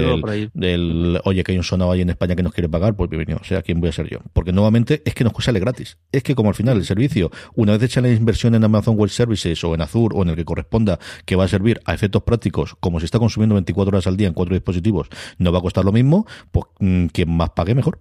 el, 0.61 1.21
oye, 1.25 1.45
que 1.45 1.53
hay 1.53 1.59
un 1.59 1.65
sonado 1.65 1.93
ahí 1.93 2.01
en 2.01 2.11
España 2.11 2.37
que 2.37 2.43
nos 2.43 2.53
quiere 2.53 2.69
pagar, 2.69 2.95
pues 2.95 3.11
bienvenido, 3.11 3.39
o 3.41 3.45
sea, 3.45 3.63
¿quién 3.63 3.81
voy 3.81 3.91
a 3.91 3.93
ser 3.93 4.09
yo? 4.09 4.19
Porque 4.33 4.53
nuevamente 4.53 5.03
es 5.05 5.15
que 5.15 5.25
nos 5.25 5.33
sale 5.45 5.61
gratis. 5.61 5.99
Es 6.11 6.23
que 6.23 6.35
como 6.35 6.49
al 6.49 6.55
final 6.55 6.79
el 6.79 6.85
servicio, 6.85 7.31
una 7.55 7.73
vez 7.73 7.83
hecha 7.83 8.01
la 8.01 8.11
inversión 8.11 8.55
en 8.55 8.65
Amazon 8.65 8.97
Web 8.97 9.11
Services 9.11 9.63
o 9.65 9.75
en 9.75 9.83
Azure 9.83 10.17
o 10.17 10.23
en 10.23 10.31
el 10.31 10.37
que 10.37 10.45
corresponda, 10.45 10.99
que 11.25 11.37
va 11.37 11.45
a 11.45 11.49
servir 11.49 11.81
a 11.85 11.95
efectos 11.95 12.23
prácticos, 12.23 12.77
como 12.81 12.99
se 13.01 13.07
está 13.07 13.19
consumiendo 13.19 13.55
24 13.55 13.91
horas 13.91 14.07
al 14.07 14.17
día 14.17 14.29
en 14.29 14.35
cuatro 14.35 14.55
dispositivos, 14.55 15.09
no 15.39 15.53
va 15.53 15.59
a 15.59 15.63
costar 15.63 15.85
lo 15.85 15.93
mismo, 15.93 16.27
pues 16.51 16.67
mm, 16.81 17.07
quien 17.07 17.31
más 17.31 17.51
pague 17.51 17.75
mejor. 17.75 17.99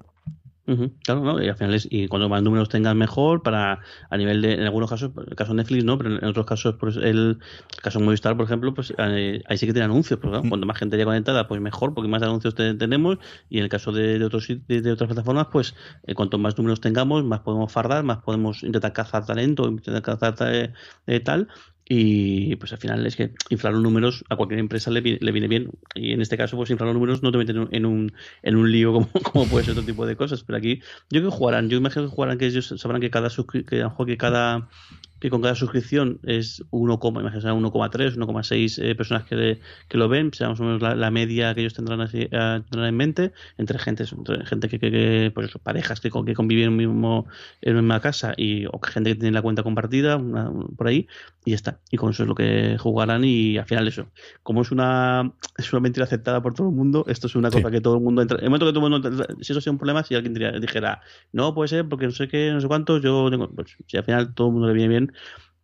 Claro, 0.66 1.22
¿no? 1.22 1.44
Y 1.44 1.50
al 1.50 1.58
final 1.58 1.74
es, 1.74 1.88
y 1.92 2.08
cuando 2.08 2.30
más 2.30 2.42
números 2.42 2.70
tengas 2.70 2.96
mejor 2.96 3.44
para 3.44 3.82
a 4.10 4.18
nivel 4.18 4.42
de, 4.42 4.54
en 4.54 4.62
algunos 4.62 4.90
casos, 4.90 5.12
el 5.28 5.36
caso 5.36 5.52
de 5.52 5.58
Netflix 5.58 5.84
no, 5.84 5.98
pero 5.98 6.18
en 6.18 6.24
otros 6.24 6.46
casos, 6.46 6.76
pues 6.80 6.96
el, 6.96 7.40
caso 7.82 8.00
de 8.00 8.06
Movistar, 8.06 8.38
por 8.38 8.46
ejemplo, 8.46 8.74
pues 8.74 8.94
eh, 8.98 9.42
ahí 9.46 9.58
sí 9.58 9.66
que 9.66 9.74
tiene 9.74 9.86
anuncios, 9.86 10.22
pues, 10.22 10.42
mm. 10.42 10.48
cuando 10.48 10.66
más 10.66 10.78
gente 10.78 10.96
haya 10.96 11.04
conectada, 11.04 11.50
pues 11.50 11.60
mejor, 11.60 11.94
porque 11.94 12.08
más 12.08 12.24
anuncios 12.24 12.56
tenemos, 12.56 13.18
y 13.50 13.58
en 13.58 13.66
el 13.66 13.70
caso 13.70 13.92
de, 13.92 14.24
otros 14.24 14.48
de, 14.48 14.92
otras 14.92 15.08
plataformas, 15.08 15.48
pues 15.52 15.76
eh, 16.08 16.16
cuanto 16.16 16.38
más 16.38 16.58
números 16.58 16.80
tengamos, 16.80 17.26
más 17.26 17.42
podemos 17.42 17.70
fardar, 17.70 18.06
más 18.06 18.20
podemos 18.20 18.64
intentar 18.64 18.94
cazar 18.94 19.26
talento, 19.26 19.68
intentar 19.68 20.02
cazar 20.02 20.74
eh, 21.08 21.20
tal, 21.20 21.50
y 21.86 22.56
pues 22.56 22.72
al 22.72 22.78
final 22.78 23.06
es 23.06 23.16
que 23.16 23.32
inflar 23.50 23.74
los 23.74 23.84
números 23.84 24.24
a 24.30 24.38
cualquier 24.38 24.60
empresa 24.60 24.90
le, 24.90 25.02
viene 25.02 25.48
bien. 25.48 25.70
Y 25.96 26.14
en 26.14 26.22
este 26.22 26.38
caso, 26.38 26.56
pues 26.56 26.70
inflar 26.70 26.88
los 26.88 26.96
números 26.96 27.24
no 27.24 27.32
te 27.32 27.38
meten 27.38 27.68
en 27.72 27.86
un, 27.86 28.14
en 28.42 28.56
un 28.56 28.72
lío 28.72 28.94
como, 28.94 29.10
como 29.24 29.48
puede 29.48 29.66
ser 29.66 29.74
otro 29.74 29.84
tipo 29.84 30.06
de 30.06 30.16
cosas. 30.16 30.44
Pero 30.44 30.58
aquí 30.58 30.82
yo 31.10 31.22
que 31.22 31.30
jugarán, 31.30 31.70
yo 31.70 31.78
imagino 31.78 32.06
que 32.06 32.12
jugarán 32.12 32.38
que 32.38 32.46
ellos 32.46 32.74
sabrán 32.78 33.02
que 33.02 33.10
cada 33.10 33.30
que, 33.30 33.66
que 33.66 34.18
cada 34.18 34.70
que 35.24 35.30
con 35.30 35.42
cada 35.42 35.56
suscripción 35.56 36.20
es 36.24 36.62
1, 36.72 37.00
1,3, 37.00 38.18
1,6 38.18 38.84
eh, 38.84 38.94
personas 38.94 39.24
que, 39.24 39.62
que, 39.88 39.98
lo 39.98 40.10
ven, 40.10 40.34
sea 40.34 40.50
más 40.50 40.60
o 40.60 40.66
menos 40.66 40.82
la, 40.82 41.12
media 41.12 41.56
que 41.56 41.62
ellos 41.62 41.74
tendrán, 41.74 42.02
así, 42.02 42.24
eh, 42.30 42.62
tendrán 42.70 42.90
en 42.90 42.98
mente, 42.98 43.32
entre 43.58 43.80
gente, 43.80 44.04
entre 44.04 44.46
gente 44.46 44.68
que, 44.68 44.80
que, 44.80 45.32
pues 45.34 45.48
eso, 45.48 45.60
parejas 45.60 46.02
que, 46.02 46.10
que 46.10 46.34
conviven 46.34 46.72
en, 46.72 46.76
mismo, 46.76 47.26
en 47.62 47.72
una 47.72 47.82
misma 47.84 48.02
casa 48.02 48.34
y 48.36 48.66
o 48.66 48.82
gente 48.84 49.12
que 49.12 49.16
tiene 49.16 49.32
la 49.32 49.42
cuenta 49.42 49.64
compartida, 49.64 50.22
por 50.76 50.88
ahí, 50.88 51.08
y 51.46 51.52
ya 51.52 51.56
está. 51.56 51.80
Y 51.90 51.96
con 51.96 52.12
eso 52.12 52.24
es 52.24 52.28
lo 52.28 52.36
que 52.36 52.78
jugarán 52.78 53.24
y 53.24 53.58
al 53.58 53.66
final 53.66 53.88
eso. 53.88 54.08
Como 54.44 54.62
es 54.62 54.72
una, 54.72 55.32
es 55.58 55.72
una 55.72 55.80
mentira 55.80 56.04
aceptada 56.04 56.42
por 56.42 56.54
todo 56.54 56.68
el 56.68 56.76
mundo, 56.76 57.06
esto 57.08 57.28
es 57.28 57.36
una 57.36 57.50
cosa 57.50 57.72
que 57.72 57.80
todo 57.80 57.96
el 57.96 58.02
mundo 58.02 58.22
entra. 58.22 58.40
En 58.40 58.44
el 58.44 58.50
momento 58.50 58.66
que 58.66 58.74
todo 58.74 58.86
el 58.86 58.92
mundo, 58.92 59.26
si 59.40 59.54
eso 59.54 59.62
sea 59.62 59.72
un 59.72 59.78
problema, 59.78 60.04
si 60.04 60.16
alguien 60.16 60.34
dijera, 60.60 61.02
no 61.32 61.56
puede 61.56 61.70
ser 61.70 61.88
porque 61.88 62.08
no 62.08 62.12
sé 62.12 62.28
qué, 62.28 62.52
no 62.52 62.60
sé 62.60 62.68
cuántos, 62.68 63.02
yo 63.02 63.30
tengo, 63.30 63.50
pues 63.50 63.78
si 63.88 63.96
al 63.96 64.04
final 64.04 64.34
todo 64.34 64.48
el 64.48 64.54
mundo 64.54 64.68
le 64.68 64.74
viene 64.74 64.90
bien, 64.90 65.13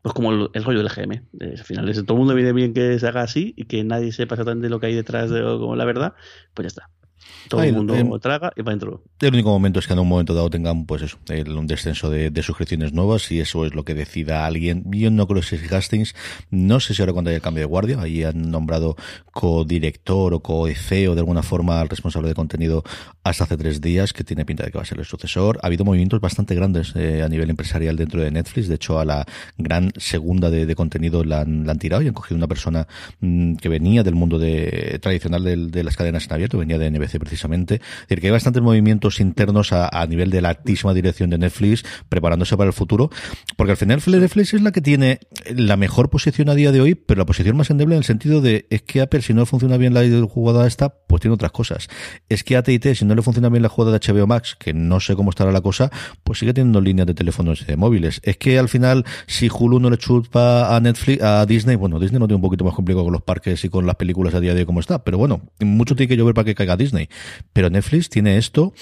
pues 0.01 0.13
como 0.13 0.31
el, 0.31 0.63
rollo 0.63 0.79
del 0.79 0.89
GM. 0.89 1.23
al 1.41 1.57
final, 1.63 2.05
todo 2.05 2.13
el 2.13 2.19
mundo 2.19 2.33
viene 2.33 2.53
bien 2.53 2.73
que 2.73 2.97
se 2.99 3.07
haga 3.07 3.21
así 3.21 3.53
y 3.57 3.65
que 3.65 3.83
nadie 3.83 4.11
sepa 4.11 4.35
exactamente 4.35 4.69
lo 4.69 4.79
que 4.79 4.87
hay 4.87 4.95
detrás 4.95 5.29
de 5.29 5.41
como 5.41 5.75
la 5.75 5.85
verdad, 5.85 6.13
pues 6.53 6.63
ya 6.63 6.67
está. 6.67 6.98
Todo 7.47 7.63
el 7.63 7.73
mundo 7.73 8.19
traga 8.19 8.53
y 8.55 8.61
va 8.61 8.71
dentro. 8.71 9.01
El 9.19 9.33
único 9.33 9.49
momento 9.49 9.79
es 9.79 9.87
que 9.87 9.93
en 9.93 9.99
un 9.99 10.07
momento 10.07 10.33
dado 10.33 10.49
tengan, 10.49 10.85
pues 10.85 11.01
eso, 11.01 11.17
un 11.29 11.67
descenso 11.67 12.09
de, 12.09 12.31
suscripciones 12.43 12.93
nuevas 12.93 13.31
y 13.31 13.39
eso 13.39 13.65
es 13.65 13.75
lo 13.75 13.83
que 13.83 13.93
decida 13.93 14.45
alguien. 14.45 14.85
Yo 14.91 15.11
no 15.11 15.27
creo 15.27 15.41
que 15.41 15.75
Hastings, 15.75 16.15
no 16.51 16.79
sé 16.79 16.93
si 16.93 17.01
ahora 17.01 17.13
cuando 17.13 17.29
haya 17.29 17.37
el 17.37 17.41
cambio 17.41 17.61
de 17.61 17.65
guardia, 17.65 18.01
ahí 18.01 18.23
han 18.23 18.49
nombrado 18.49 18.95
co-director 19.31 20.33
o 20.33 20.39
co-CEO 20.41 21.15
de 21.15 21.21
alguna 21.21 21.43
forma 21.43 21.81
al 21.81 21.89
responsable 21.89 22.29
de 22.29 22.35
contenido 22.35 22.83
hasta 23.23 23.43
hace 23.43 23.57
tres 23.57 23.81
días, 23.81 24.13
que 24.13 24.23
tiene 24.23 24.45
pinta 24.45 24.63
de 24.63 24.71
que 24.71 24.77
va 24.77 24.83
a 24.83 24.85
ser 24.85 24.99
el 24.99 25.05
sucesor. 25.05 25.59
Ha 25.61 25.67
habido 25.67 25.85
movimientos 25.85 26.21
bastante 26.21 26.55
grandes 26.55 26.93
eh, 26.95 27.23
a 27.23 27.29
nivel 27.29 27.49
empresarial 27.49 27.95
dentro 27.95 28.21
de 28.21 28.31
Netflix. 28.31 28.67
De 28.67 28.75
hecho, 28.75 28.99
a 28.99 29.05
la 29.05 29.25
gran 29.57 29.91
segunda 29.97 30.49
de, 30.49 30.75
contenido 30.75 31.23
la 31.23 31.41
han, 31.41 31.79
tirado 31.79 32.01
y 32.01 32.07
han 32.07 32.13
cogido 32.13 32.37
una 32.37 32.47
persona 32.47 32.87
mm, 33.19 33.55
que 33.55 33.69
venía 33.69 34.03
del 34.03 34.15
mundo 34.15 34.39
de, 34.39 34.99
tradicional 35.01 35.43
de, 35.43 35.55
de 35.55 35.83
las 35.83 35.97
cadenas 35.97 36.25
en 36.25 36.33
abierto, 36.33 36.57
venía 36.57 36.77
de 36.77 36.89
NBC 36.91 37.18
precisamente. 37.19 37.75
Es 37.75 38.07
decir, 38.07 38.21
que 38.21 38.27
hay 38.27 38.31
bastantes 38.31 38.61
movimientos 38.61 39.19
internos 39.19 39.73
a, 39.73 40.05
nivel 40.07 40.31
de 40.31 40.41
la 40.41 40.49
altísima 40.49 40.93
dirección 40.93 41.29
de 41.29 41.37
Netflix 41.37 41.83
preparándose 42.07 42.57
para 42.57 42.67
el 42.67 42.73
futuro, 42.73 43.09
porque 43.57 43.71
al 43.71 43.77
final 43.77 44.01
Netflix 44.05 44.53
es 44.53 44.61
la 44.61 44.71
que 44.71 44.81
tiene 44.81 45.19
la 45.53 45.77
mejor 45.77 46.09
posición 46.09 46.49
a 46.49 46.55
día 46.55 46.71
de 46.71 46.81
hoy, 46.81 46.95
pero 46.95 47.19
la 47.19 47.25
posición 47.25 47.57
más 47.57 47.69
endeble 47.69 47.95
en 47.95 47.99
el 47.99 48.03
sentido 48.03 48.41
de 48.41 48.65
es 48.69 48.81
que 48.81 49.01
Apple 49.01 49.21
si 49.21 49.33
no 49.33 49.45
funciona 49.45 49.77
bien 49.77 49.93
la 49.93 50.01
jugada 50.27 50.65
esta, 50.67 50.89
pues 50.89 51.21
tiene 51.21 51.35
otras 51.35 51.51
cosas. 51.51 51.87
Es 52.29 52.43
que 52.43 52.57
AT&T 52.57 52.95
si 52.95 53.05
no 53.05 53.15
le 53.15 53.21
funciona 53.21 53.49
bien 53.49 53.61
la 53.61 53.69
jugada 53.69 53.97
de 53.97 54.13
HBO 54.13 54.27
Max, 54.27 54.55
que 54.57 54.73
no 54.73 54.99
sé 54.99 55.15
cómo 55.15 55.29
estará 55.29 55.51
la 55.51 55.61
cosa, 55.61 55.91
pues 56.23 56.39
sigue 56.39 56.53
teniendo 56.53 56.81
líneas 56.81 57.07
de 57.07 57.13
teléfonos 57.13 57.61
y 57.61 57.65
de 57.65 57.77
móviles. 57.77 58.21
Es 58.23 58.37
que 58.37 58.57
al 58.57 58.69
final 58.69 59.05
si 59.27 59.49
Hulu 59.49 59.79
no 59.79 59.89
le 59.89 59.97
chupa 59.97 60.75
a 60.75 60.79
Netflix, 60.79 61.21
a 61.23 61.45
Disney, 61.45 61.75
bueno, 61.75 61.99
Disney 61.99 62.19
no 62.19 62.27
tiene 62.27 62.35
un 62.35 62.41
poquito 62.41 62.63
más 62.63 62.73
complicado 62.73 63.03
con 63.03 63.13
los 63.13 63.21
parques 63.21 63.63
y 63.65 63.69
con 63.69 63.85
las 63.85 63.95
películas 63.95 64.33
a 64.33 64.39
día 64.39 64.53
de 64.53 64.61
hoy 64.61 64.65
como 64.65 64.79
está, 64.79 65.03
pero 65.03 65.17
bueno, 65.17 65.41
mucho 65.59 65.95
tiene 65.95 66.07
que 66.07 66.17
llover 66.17 66.33
para 66.33 66.45
que 66.45 66.55
caiga 66.55 66.77
Disney. 66.77 67.08
Pero 67.53 67.69
Netflix 67.69 68.09
tiene 68.09 68.37
esto, 68.37 68.73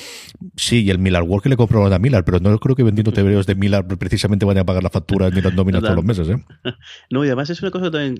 sí, 0.55 0.83
y 0.83 0.89
el 0.89 0.99
Miller 0.99 1.23
Work 1.23 1.43
que 1.43 1.49
le 1.49 1.57
compraron 1.57 1.91
a 1.91 1.99
Miller, 1.99 2.23
pero 2.23 2.39
no 2.39 2.57
creo 2.59 2.75
que 2.75 2.83
vendiendo 2.83 3.11
TVOs 3.13 3.45
de 3.45 3.55
Miller 3.55 3.85
precisamente 3.85 4.45
vayan 4.45 4.61
a 4.61 4.65
pagar 4.65 4.83
la 4.83 4.89
factura 4.89 5.29
ni 5.29 5.41
las 5.41 5.53
nóminas 5.53 5.81
todos 5.81 5.95
los 5.95 6.05
meses, 6.05 6.29
¿eh? 6.29 6.43
No, 7.09 7.23
y 7.23 7.27
además 7.27 7.49
es 7.49 7.61
una 7.61 7.71
cosa 7.71 7.91
también, 7.91 8.17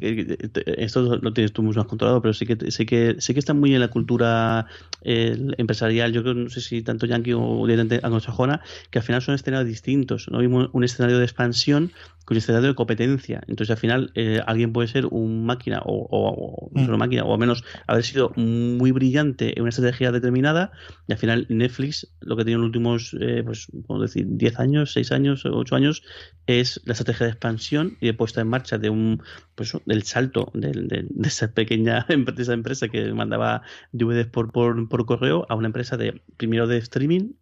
esto 0.78 1.20
lo 1.22 1.34
tienes 1.34 1.51
tú 1.53 1.64
mucho 1.64 1.80
más 1.80 1.88
controlado, 1.88 2.22
pero 2.22 2.34
sí 2.34 2.45
que, 2.45 2.72
sé 2.72 2.86
que, 2.86 3.16
sé 3.20 3.34
que 3.34 3.39
está 3.39 3.53
muy 3.53 3.74
en 3.74 3.82
la 3.82 3.89
cultura 3.89 4.68
empresarial, 5.03 6.12
yo 6.14 6.22
creo, 6.22 6.34
no 6.34 6.49
sé 6.49 6.62
si 6.62 6.82
tanto 6.82 7.05
yankee 7.05 7.34
o 7.34 7.66
anglosajona, 8.03 8.62
que 8.89 8.99
al 8.99 9.03
final 9.03 9.22
son 9.22 9.36
escenarios 9.36 9.68
distintos, 9.68 10.28
¿no? 10.32 10.39
Vimos 10.39 10.70
un 10.74 10.84
escenario 10.84 11.18
de 11.18 11.26
expansión 11.26 11.91
con 12.28 12.36
escenario 12.36 12.68
de 12.68 12.76
competencia. 12.76 13.41
Entonces, 13.47 13.72
al 13.72 13.78
final, 13.78 14.12
eh, 14.14 14.41
alguien 14.45 14.74
puede 14.74 14.89
ser 14.89 15.05
un 15.05 15.45
máquina 15.45 15.82
o, 15.86 16.08
o, 16.12 16.70
no 16.74 16.97
mm. 16.97 16.99
máquina, 16.99 17.24
o 17.24 17.32
al 17.32 17.39
menos 17.39 17.64
haber 17.88 18.03
sido 18.03 18.34
muy 18.36 18.91
brillante 18.91 19.53
en 19.55 19.62
una 19.62 19.70
estrategia 19.70 19.86
determinada. 19.91 20.71
Y 21.07 21.13
al 21.13 21.17
final, 21.17 21.45
Netflix, 21.49 22.07
lo 22.21 22.35
que 22.35 22.43
tiene 22.43 22.55
en 22.55 22.61
los 22.61 22.67
últimos, 22.67 23.15
eh, 23.19 23.43
pues, 23.43 23.67
decir, 23.99 24.25
10 24.27 24.59
años, 24.59 24.93
6 24.93 25.11
años, 25.11 25.45
8 25.45 25.75
años, 25.75 26.03
es 26.47 26.81
la 26.85 26.93
estrategia 26.93 27.25
de 27.25 27.31
expansión 27.31 27.97
y 28.01 28.07
de 28.07 28.13
puesta 28.13 28.41
en 28.41 28.47
marcha 28.47 28.77
de 28.77 28.89
un, 28.89 29.21
pues, 29.55 29.73
del 29.85 30.03
salto 30.03 30.51
de, 30.53 30.71
de, 30.71 31.07
esa 31.27 31.51
pequeña 31.51 32.05
empresa, 32.09 32.53
empresa 32.53 32.88
que 32.88 33.11
mandaba 33.13 33.61
DVDs 33.91 34.27
por, 34.27 34.51
por, 34.51 34.89
por 34.89 35.05
correo 35.05 35.45
a 35.49 35.55
una 35.55 35.67
empresa 35.67 35.97
de, 35.97 36.21
primero 36.38 36.67
de 36.67 36.77
streaming, 36.77 37.33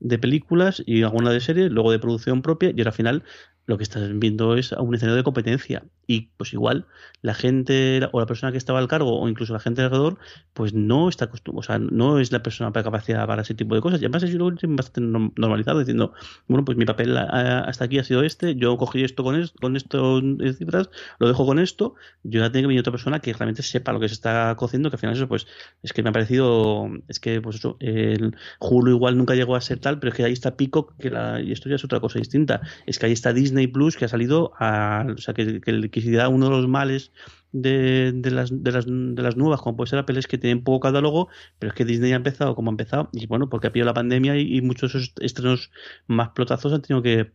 de 0.00 0.18
películas 0.18 0.82
y 0.84 1.02
alguna 1.02 1.30
de 1.30 1.40
series, 1.40 1.70
luego 1.70 1.92
de 1.92 1.98
producción 1.98 2.42
propia 2.42 2.70
y 2.70 2.80
ahora 2.80 2.90
al 2.90 2.96
final 2.96 3.22
lo 3.66 3.78
que 3.78 3.84
estás 3.84 4.10
viendo 4.18 4.56
es 4.56 4.72
un 4.72 4.94
escenario 4.94 5.16
de 5.16 5.22
competencia 5.22 5.84
y 6.06 6.28
pues 6.36 6.52
igual 6.52 6.86
la 7.22 7.32
gente 7.32 8.00
o 8.12 8.20
la 8.20 8.26
persona 8.26 8.50
que 8.52 8.58
estaba 8.58 8.80
al 8.80 8.88
cargo 8.88 9.20
o 9.20 9.28
incluso 9.28 9.52
la 9.52 9.60
gente 9.60 9.82
alrededor 9.82 10.18
pues 10.52 10.74
no 10.74 11.08
está 11.08 11.26
acostumbrada, 11.26 11.60
o 11.60 11.62
sea, 11.62 11.78
no 11.78 12.18
es 12.18 12.32
la 12.32 12.42
persona 12.42 12.72
para 12.72 12.84
capacidad 12.84 13.26
para 13.26 13.42
ese 13.42 13.54
tipo 13.54 13.74
de 13.74 13.80
cosas 13.80 14.02
y 14.02 14.04
además 14.04 14.24
es 14.24 14.36
bastante 14.36 15.00
normalizado 15.00 15.78
diciendo, 15.78 16.12
bueno, 16.48 16.64
pues 16.64 16.76
mi 16.76 16.84
papel 16.84 17.16
hasta 17.16 17.84
aquí 17.84 17.98
ha 17.98 18.04
sido 18.04 18.22
este, 18.22 18.56
yo 18.56 18.76
cogí 18.76 19.04
esto 19.04 19.22
con 19.22 19.40
esto, 19.40 19.58
con 19.60 19.76
esto 19.76 20.20
cifras, 20.58 20.90
lo 21.18 21.28
dejo 21.28 21.46
con 21.46 21.58
esto, 21.58 21.94
yo 22.24 22.40
ya 22.40 22.50
tengo 22.50 22.64
que 22.64 22.68
venir 22.68 22.80
otra 22.80 22.92
persona 22.92 23.20
que 23.20 23.32
realmente 23.32 23.62
sepa 23.62 23.92
lo 23.92 24.00
que 24.00 24.08
se 24.08 24.14
está 24.14 24.54
cociendo, 24.56 24.90
que 24.90 24.96
al 24.96 25.00
final 25.00 25.14
eso 25.16 25.28
pues 25.28 25.46
es 25.82 25.92
que 25.92 26.02
me 26.02 26.10
ha 26.10 26.12
parecido, 26.12 26.90
es 27.08 27.20
que 27.20 27.40
pues 27.40 27.56
eso, 27.56 27.76
el 27.80 28.36
Hulu 28.58 28.90
igual 28.90 29.16
nunca 29.16 29.34
llegó 29.34 29.54
a 29.54 29.60
ser 29.60 29.78
tal 29.78 29.92
pero 30.02 30.10
es 30.10 30.16
que 30.16 30.24
ahí 30.24 30.32
está 30.32 30.56
Pico, 30.56 30.94
que 30.98 31.10
la, 31.10 31.40
y 31.40 31.52
esto 31.52 31.68
ya 31.68 31.76
es 31.76 31.84
otra 31.84 32.00
cosa 32.00 32.18
distinta. 32.18 32.60
Es 32.86 32.98
que 32.98 33.06
ahí 33.06 33.12
está 33.12 33.32
Disney 33.32 33.51
Plus, 33.68 33.96
que 33.96 34.04
ha 34.04 34.08
salido 34.08 34.52
a. 34.58 35.06
O 35.14 35.18
sea, 35.18 35.34
que, 35.34 35.60
que, 35.60 35.90
que 35.90 36.26
uno 36.28 36.46
de 36.46 36.50
los 36.50 36.68
males 36.68 37.12
de, 37.52 38.12
de, 38.12 38.30
las, 38.30 38.50
de, 38.62 38.72
las, 38.72 38.86
de 38.86 39.22
las 39.22 39.36
nuevas, 39.36 39.60
como 39.60 39.76
puede 39.76 39.90
ser 39.90 39.98
Apple, 39.98 40.18
es 40.18 40.26
que 40.26 40.38
tienen 40.38 40.64
poco 40.64 40.80
catálogo, 40.80 41.28
pero 41.58 41.70
es 41.70 41.76
que 41.76 41.84
Disney 41.84 42.12
ha 42.12 42.16
empezado 42.16 42.54
como 42.54 42.70
ha 42.70 42.72
empezado, 42.72 43.10
y 43.12 43.26
bueno, 43.26 43.48
porque 43.48 43.68
ha 43.68 43.72
pillado 43.72 43.90
la 43.90 43.94
pandemia 43.94 44.36
y, 44.36 44.56
y 44.56 44.60
muchos 44.62 44.92
de 44.92 44.98
esos 44.98 45.14
estrenos 45.20 45.70
más 46.06 46.30
plotazos 46.30 46.72
han 46.72 46.82
tenido 46.82 47.02
que 47.02 47.32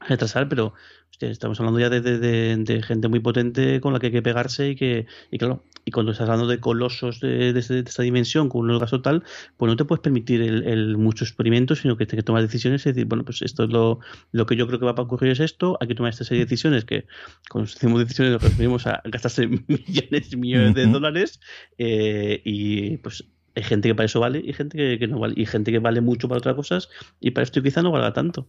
retrasar, 0.00 0.48
pero 0.48 0.74
hostia, 1.10 1.30
estamos 1.30 1.58
hablando 1.58 1.80
ya 1.80 1.90
de, 1.90 2.00
de, 2.00 2.56
de, 2.56 2.82
gente 2.82 3.08
muy 3.08 3.20
potente 3.20 3.80
con 3.80 3.92
la 3.92 3.98
que 3.98 4.06
hay 4.06 4.12
que 4.12 4.22
pegarse 4.22 4.70
y 4.70 4.76
que, 4.76 5.06
y 5.30 5.38
claro, 5.38 5.64
y 5.84 5.90
cuando 5.90 6.12
estás 6.12 6.28
hablando 6.28 6.46
de 6.46 6.60
colosos 6.60 7.20
de, 7.20 7.52
de 7.52 7.60
esta 7.60 8.02
dimensión 8.02 8.48
con 8.48 8.70
un 8.70 8.78
gasto 8.78 9.00
tal, 9.00 9.24
pues 9.56 9.68
no 9.68 9.76
te 9.76 9.84
puedes 9.84 10.02
permitir 10.02 10.42
el, 10.42 10.64
el 10.66 10.96
mucho 10.96 11.24
experimento, 11.24 11.74
sino 11.74 11.96
que 11.96 12.06
tienes 12.06 12.22
que 12.22 12.26
tomar 12.26 12.42
decisiones 12.42 12.84
y 12.86 12.90
decir, 12.90 13.06
bueno, 13.06 13.24
pues 13.24 13.42
esto 13.42 13.64
es 13.64 13.70
lo, 13.70 14.00
lo 14.32 14.46
que 14.46 14.56
yo 14.56 14.66
creo 14.66 14.78
que 14.78 14.86
va 14.86 14.94
a 14.96 15.00
ocurrir 15.00 15.32
es 15.32 15.40
esto, 15.40 15.76
hay 15.80 15.88
que 15.88 15.94
tomar 15.94 16.10
esta 16.10 16.24
serie 16.24 16.40
de 16.40 16.46
decisiones 16.46 16.84
que 16.84 17.06
cuando 17.50 17.70
hacemos 17.70 17.98
decisiones 18.00 18.34
nos 18.34 18.42
referimos 18.42 18.86
a 18.86 19.00
gastarse 19.04 19.46
millones 19.66 20.32
y 20.32 20.36
millones 20.36 20.74
de 20.74 20.86
dólares 20.86 21.40
eh, 21.78 22.40
y 22.44 22.98
pues 22.98 23.24
hay 23.58 23.64
gente 23.64 23.88
que 23.88 23.94
para 23.94 24.06
eso 24.06 24.20
vale 24.20 24.40
y 24.44 24.52
gente 24.52 24.98
que, 24.98 25.06
no 25.08 25.18
vale 25.18 25.34
y 25.36 25.44
gente 25.44 25.72
que 25.72 25.80
vale 25.80 26.00
mucho 26.00 26.28
para 26.28 26.38
otras 26.38 26.54
cosas 26.54 26.88
y 27.20 27.32
para 27.32 27.42
esto 27.42 27.60
quizá 27.62 27.82
no 27.82 27.90
valga 27.90 28.12
tanto. 28.12 28.46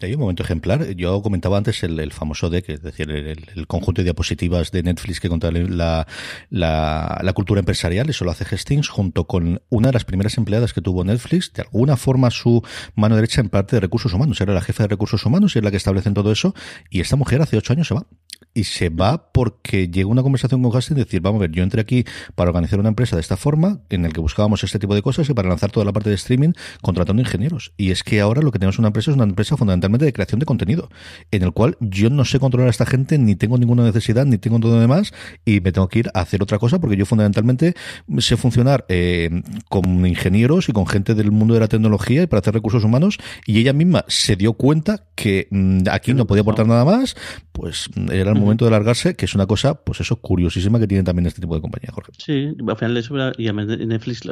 Y 0.00 0.06
hay 0.06 0.14
un 0.14 0.20
momento 0.20 0.42
ejemplar. 0.42 0.94
Yo 0.94 1.20
comentaba 1.20 1.58
antes 1.58 1.82
el, 1.82 2.12
famoso 2.12 2.48
deck, 2.48 2.68
es 2.68 2.82
decir, 2.82 3.10
el, 3.10 3.66
conjunto 3.66 4.00
de 4.00 4.04
diapositivas 4.04 4.70
de 4.70 4.82
Netflix 4.82 5.20
que 5.20 5.28
contra 5.28 5.50
la, 5.50 6.06
la, 6.50 7.20
la, 7.22 7.32
cultura 7.32 7.58
empresarial. 7.58 8.08
Eso 8.08 8.24
lo 8.24 8.30
hace 8.30 8.44
Hastings 8.44 8.88
junto 8.88 9.26
con 9.26 9.60
una 9.68 9.88
de 9.88 9.92
las 9.94 10.04
primeras 10.04 10.38
empleadas 10.38 10.72
que 10.72 10.80
tuvo 10.80 11.04
Netflix. 11.04 11.52
De 11.52 11.62
alguna 11.62 11.96
forma 11.96 12.30
su 12.30 12.62
mano 12.94 13.16
derecha 13.16 13.40
en 13.40 13.48
parte 13.48 13.76
de 13.76 13.80
recursos 13.80 14.12
humanos. 14.12 14.40
Era 14.40 14.54
la 14.54 14.60
jefa 14.60 14.84
de 14.84 14.88
recursos 14.88 15.26
humanos 15.26 15.56
y 15.56 15.58
es 15.58 15.64
la 15.64 15.70
que 15.72 15.76
establecen 15.76 16.14
todo 16.14 16.30
eso. 16.30 16.54
Y 16.88 17.00
esta 17.00 17.16
mujer 17.16 17.42
hace 17.42 17.56
ocho 17.56 17.72
años 17.72 17.88
se 17.88 17.94
va 17.94 18.06
y 18.54 18.64
se 18.64 18.88
va 18.88 19.32
porque 19.32 19.88
llegó 19.88 20.10
una 20.10 20.22
conversación 20.22 20.62
con 20.62 20.76
Hastings 20.76 21.00
y 21.00 21.04
decir, 21.04 21.20
vamos 21.20 21.38
a 21.38 21.42
ver, 21.42 21.52
yo 21.52 21.62
entré 21.62 21.80
aquí 21.80 22.04
para 22.34 22.50
organizar 22.50 22.78
una 22.78 22.90
empresa 22.90 23.16
de 23.16 23.20
esta 23.20 23.36
forma, 23.36 23.80
en 23.90 24.04
el 24.04 24.12
que 24.12 24.20
buscábamos 24.20 24.62
este 24.64 24.78
tipo 24.78 24.94
de 24.94 25.02
cosas 25.02 25.28
y 25.28 25.34
para 25.34 25.48
lanzar 25.48 25.70
toda 25.70 25.86
la 25.86 25.92
parte 25.92 26.10
de 26.10 26.16
streaming 26.16 26.52
contratando 26.82 27.22
ingenieros. 27.22 27.72
Y 27.76 27.90
es 27.90 28.02
que 28.02 28.20
ahora 28.20 28.42
lo 28.42 28.52
que 28.52 28.58
tenemos 28.58 28.78
una 28.78 28.88
empresa 28.88 29.10
es 29.10 29.16
una 29.16 29.24
empresa 29.24 29.56
fundamentalmente 29.56 30.04
de 30.04 30.12
creación 30.12 30.38
de 30.38 30.46
contenido, 30.46 30.90
en 31.30 31.42
el 31.42 31.52
cual 31.52 31.76
yo 31.80 32.10
no 32.10 32.24
sé 32.24 32.38
controlar 32.38 32.68
a 32.68 32.70
esta 32.70 32.86
gente, 32.86 33.18
ni 33.18 33.36
tengo 33.36 33.58
ninguna 33.58 33.84
necesidad, 33.84 34.26
ni 34.26 34.38
tengo 34.38 34.58
todo 34.60 34.74
lo 34.74 34.80
demás, 34.80 35.12
y 35.44 35.60
me 35.60 35.72
tengo 35.72 35.88
que 35.88 36.00
ir 36.00 36.10
a 36.14 36.20
hacer 36.20 36.42
otra 36.42 36.58
cosa 36.58 36.80
porque 36.80 36.96
yo 36.96 37.06
fundamentalmente 37.06 37.74
sé 38.18 38.36
funcionar 38.36 38.84
eh, 38.88 39.30
con 39.68 40.06
ingenieros 40.06 40.68
y 40.68 40.72
con 40.72 40.86
gente 40.86 41.14
del 41.14 41.30
mundo 41.30 41.54
de 41.54 41.60
la 41.60 41.68
tecnología 41.68 42.22
y 42.22 42.26
para 42.26 42.40
hacer 42.40 42.54
recursos 42.54 42.84
humanos, 42.84 43.18
y 43.46 43.58
ella 43.58 43.72
misma 43.72 44.04
se 44.08 44.36
dio 44.36 44.52
cuenta 44.54 45.06
que 45.14 45.48
mmm, 45.50 45.80
aquí 45.90 46.12
no 46.14 46.26
podía 46.26 46.42
aportar 46.42 46.66
nada 46.66 46.84
más, 46.84 47.16
pues 47.52 47.88
era 48.10 48.32
el 48.32 48.41
momento 48.42 48.64
de 48.64 48.70
largarse, 48.70 49.14
que 49.16 49.24
es 49.24 49.34
una 49.34 49.46
cosa, 49.46 49.82
pues 49.84 50.00
eso, 50.00 50.16
curiosísima 50.16 50.78
que 50.78 50.86
tienen 50.86 51.04
también 51.04 51.26
este 51.26 51.40
tipo 51.40 51.54
de 51.54 51.60
compañía, 51.60 51.90
Jorge. 51.92 52.12
Sí, 52.18 52.54
al 52.66 52.76
final 52.76 52.96
eso, 52.96 53.14
y 53.38 53.44
además 53.46 53.66
Netflix, 53.66 54.22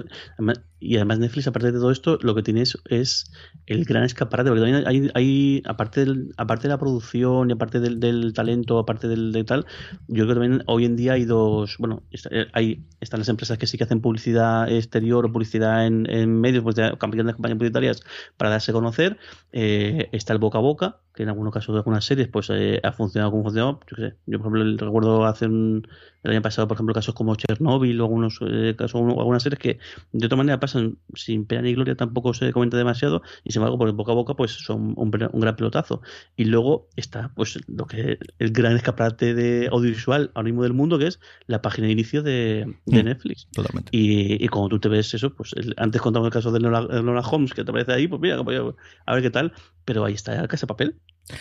y 0.81 0.97
además 0.97 1.19
Netflix, 1.19 1.47
aparte 1.47 1.73
de 1.73 1.79
todo 1.79 1.91
esto, 1.91 2.19
lo 2.23 2.35
que 2.35 2.43
tiene 2.43 2.63
es, 2.63 2.79
es 2.87 3.31
el 3.67 3.85
gran 3.85 4.05
escaparate, 4.05 4.51
porque 4.51 4.63
también 4.63 4.87
hay, 4.87 5.11
hay 5.15 5.63
aparte, 5.67 6.05
del, 6.05 6.33
aparte 6.37 6.65
de 6.65 6.69
la 6.71 6.79
producción 6.79 7.51
y 7.51 7.53
aparte 7.53 7.81
del, 7.81 8.01
del 8.01 8.33
talento, 8.33 8.79
aparte 8.79 9.09
del 9.09 9.33
de 9.33 9.45
tal, 9.45 9.67
yo 10.09 10.25
creo 10.25 10.29
que 10.29 10.35
también 10.35 10.63
hoy 10.67 10.85
en 10.85 10.97
día 10.97 11.13
hay 11.13 11.25
dos, 11.25 11.77
bueno, 11.79 12.03
hay, 12.53 12.85
están 13.01 13.21
las 13.21 13.29
empresas 13.29 13.59
que 13.59 13.67
sí 13.67 13.77
que 13.79 13.85
hacen 13.85 14.01
publicidad 14.01 14.71
exterior 14.71 15.27
o 15.27 15.33
publicidad 15.33 15.87
en, 15.87 16.09
en 16.11 16.41
medios, 16.41 16.63
pues 16.63 16.77
de 16.77 16.97
campañas 16.99 17.37
publicitarias 17.37 18.03
para 18.37 18.51
darse 18.51 18.71
a 18.71 18.75
conocer, 18.75 19.19
eh, 19.53 20.09
está 20.13 20.33
el 20.33 20.39
boca 20.39 20.59
a 20.59 20.63
boca, 20.63 21.01
que 21.21 21.25
en 21.25 21.29
algunos 21.29 21.53
casos 21.53 21.75
de 21.75 21.81
algunas 21.81 22.03
series 22.03 22.29
pues 22.29 22.49
eh, 22.49 22.81
ha 22.83 22.93
funcionado 22.93 23.31
como 23.31 23.43
funcionado. 23.43 23.81
Yo, 23.87 23.97
sé, 23.97 24.15
yo, 24.25 24.39
por 24.39 24.57
ejemplo, 24.57 24.87
recuerdo 24.87 25.27
hace 25.27 25.45
un, 25.45 25.87
el 26.23 26.31
año 26.31 26.41
pasado, 26.41 26.67
por 26.67 26.77
ejemplo, 26.77 26.95
casos 26.95 27.15
como 27.15 27.35
Chernobyl 27.37 28.01
o 28.01 28.05
algunos 28.05 28.41
eh, 28.41 28.75
casos, 28.77 29.03
o 29.03 29.21
algunas 29.21 29.43
series 29.43 29.59
que 29.59 29.79
de 30.13 30.27
otra 30.27 30.37
manera 30.37 30.59
pasan 30.59 30.97
sin 31.15 31.45
pena 31.45 31.63
ni 31.63 31.75
gloria, 31.75 31.95
tampoco 31.95 32.33
se 32.33 32.53
comenta 32.53 32.79
demasiado, 32.79 33.23
y 33.45 33.53
sin 33.53 33.61
embargo, 33.61 33.77
por 33.77 33.93
boca 33.93 34.13
a 34.13 34.15
boca, 34.15 34.35
pues 34.35 34.53
son 34.53 34.95
un, 34.97 35.11
un, 35.33 35.41
gran 35.41 35.57
pelotazo. 35.57 36.01
Y 36.37 36.45
luego 36.45 36.89
está 36.97 37.33
pues 37.35 37.59
lo 37.67 37.87
que 37.87 38.19
el 38.39 38.53
gran 38.53 38.77
escaparate 38.77 39.35
de 39.35 39.69
audiovisual 39.71 40.31
ahora 40.35 40.45
mismo 40.47 40.63
del 40.63 40.73
mundo, 40.73 40.99
que 40.99 41.09
es 41.09 41.21
la 41.47 41.61
página 41.61 41.89
de 41.89 41.93
inicio 41.93 42.23
de, 42.23 42.65
de 42.87 43.03
mm, 43.03 43.05
Netflix. 43.05 43.47
Totalmente. 43.53 43.91
Y, 43.93 44.43
y, 44.43 44.49
cuando 44.49 44.71
tú 44.71 44.81
te 44.81 44.89
ves 44.89 45.13
eso, 45.13 45.35
pues 45.35 45.53
el, 45.55 45.75
antes 45.77 46.01
contamos 46.01 46.27
el 46.27 46.33
caso 46.33 46.51
de 46.51 46.61
Nora, 46.61 47.21
Holmes, 47.21 47.53
que 47.53 47.63
te 47.63 47.71
aparece 47.71 47.93
ahí, 47.93 48.09
pues 48.09 48.23
mira, 48.23 48.37
a 48.37 49.15
ver 49.15 49.23
qué 49.23 49.31
tal, 49.31 49.53
pero 49.85 50.05
ahí 50.05 50.15
está 50.15 50.47
casa 50.49 50.63
de 50.63 50.69
papel. 50.69 50.97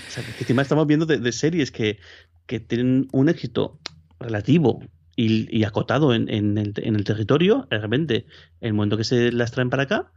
O 0.08 0.12
sea, 0.12 0.24
que 0.24 0.32
encima 0.40 0.62
estamos 0.62 0.88
viendo 0.88 1.06
de, 1.06 1.32
series 1.32 1.72
que, 1.72 2.00
que, 2.46 2.60
tienen 2.60 3.08
un 3.12 3.30
éxito 3.30 3.80
relativo 4.20 4.82
y, 5.16 5.64
acotado 5.64 6.14
en, 6.14 6.30
en, 6.30 6.58
el, 6.58 7.04
territorio, 7.04 7.68
de 7.70 7.80
repente, 7.80 8.26
en 8.62 8.68
el 8.68 8.74
momento 8.74 8.98
que 8.98 9.04
se 9.04 9.32
las 9.32 9.52
traen 9.52 9.70
para 9.70 9.84
acá, 9.84 10.12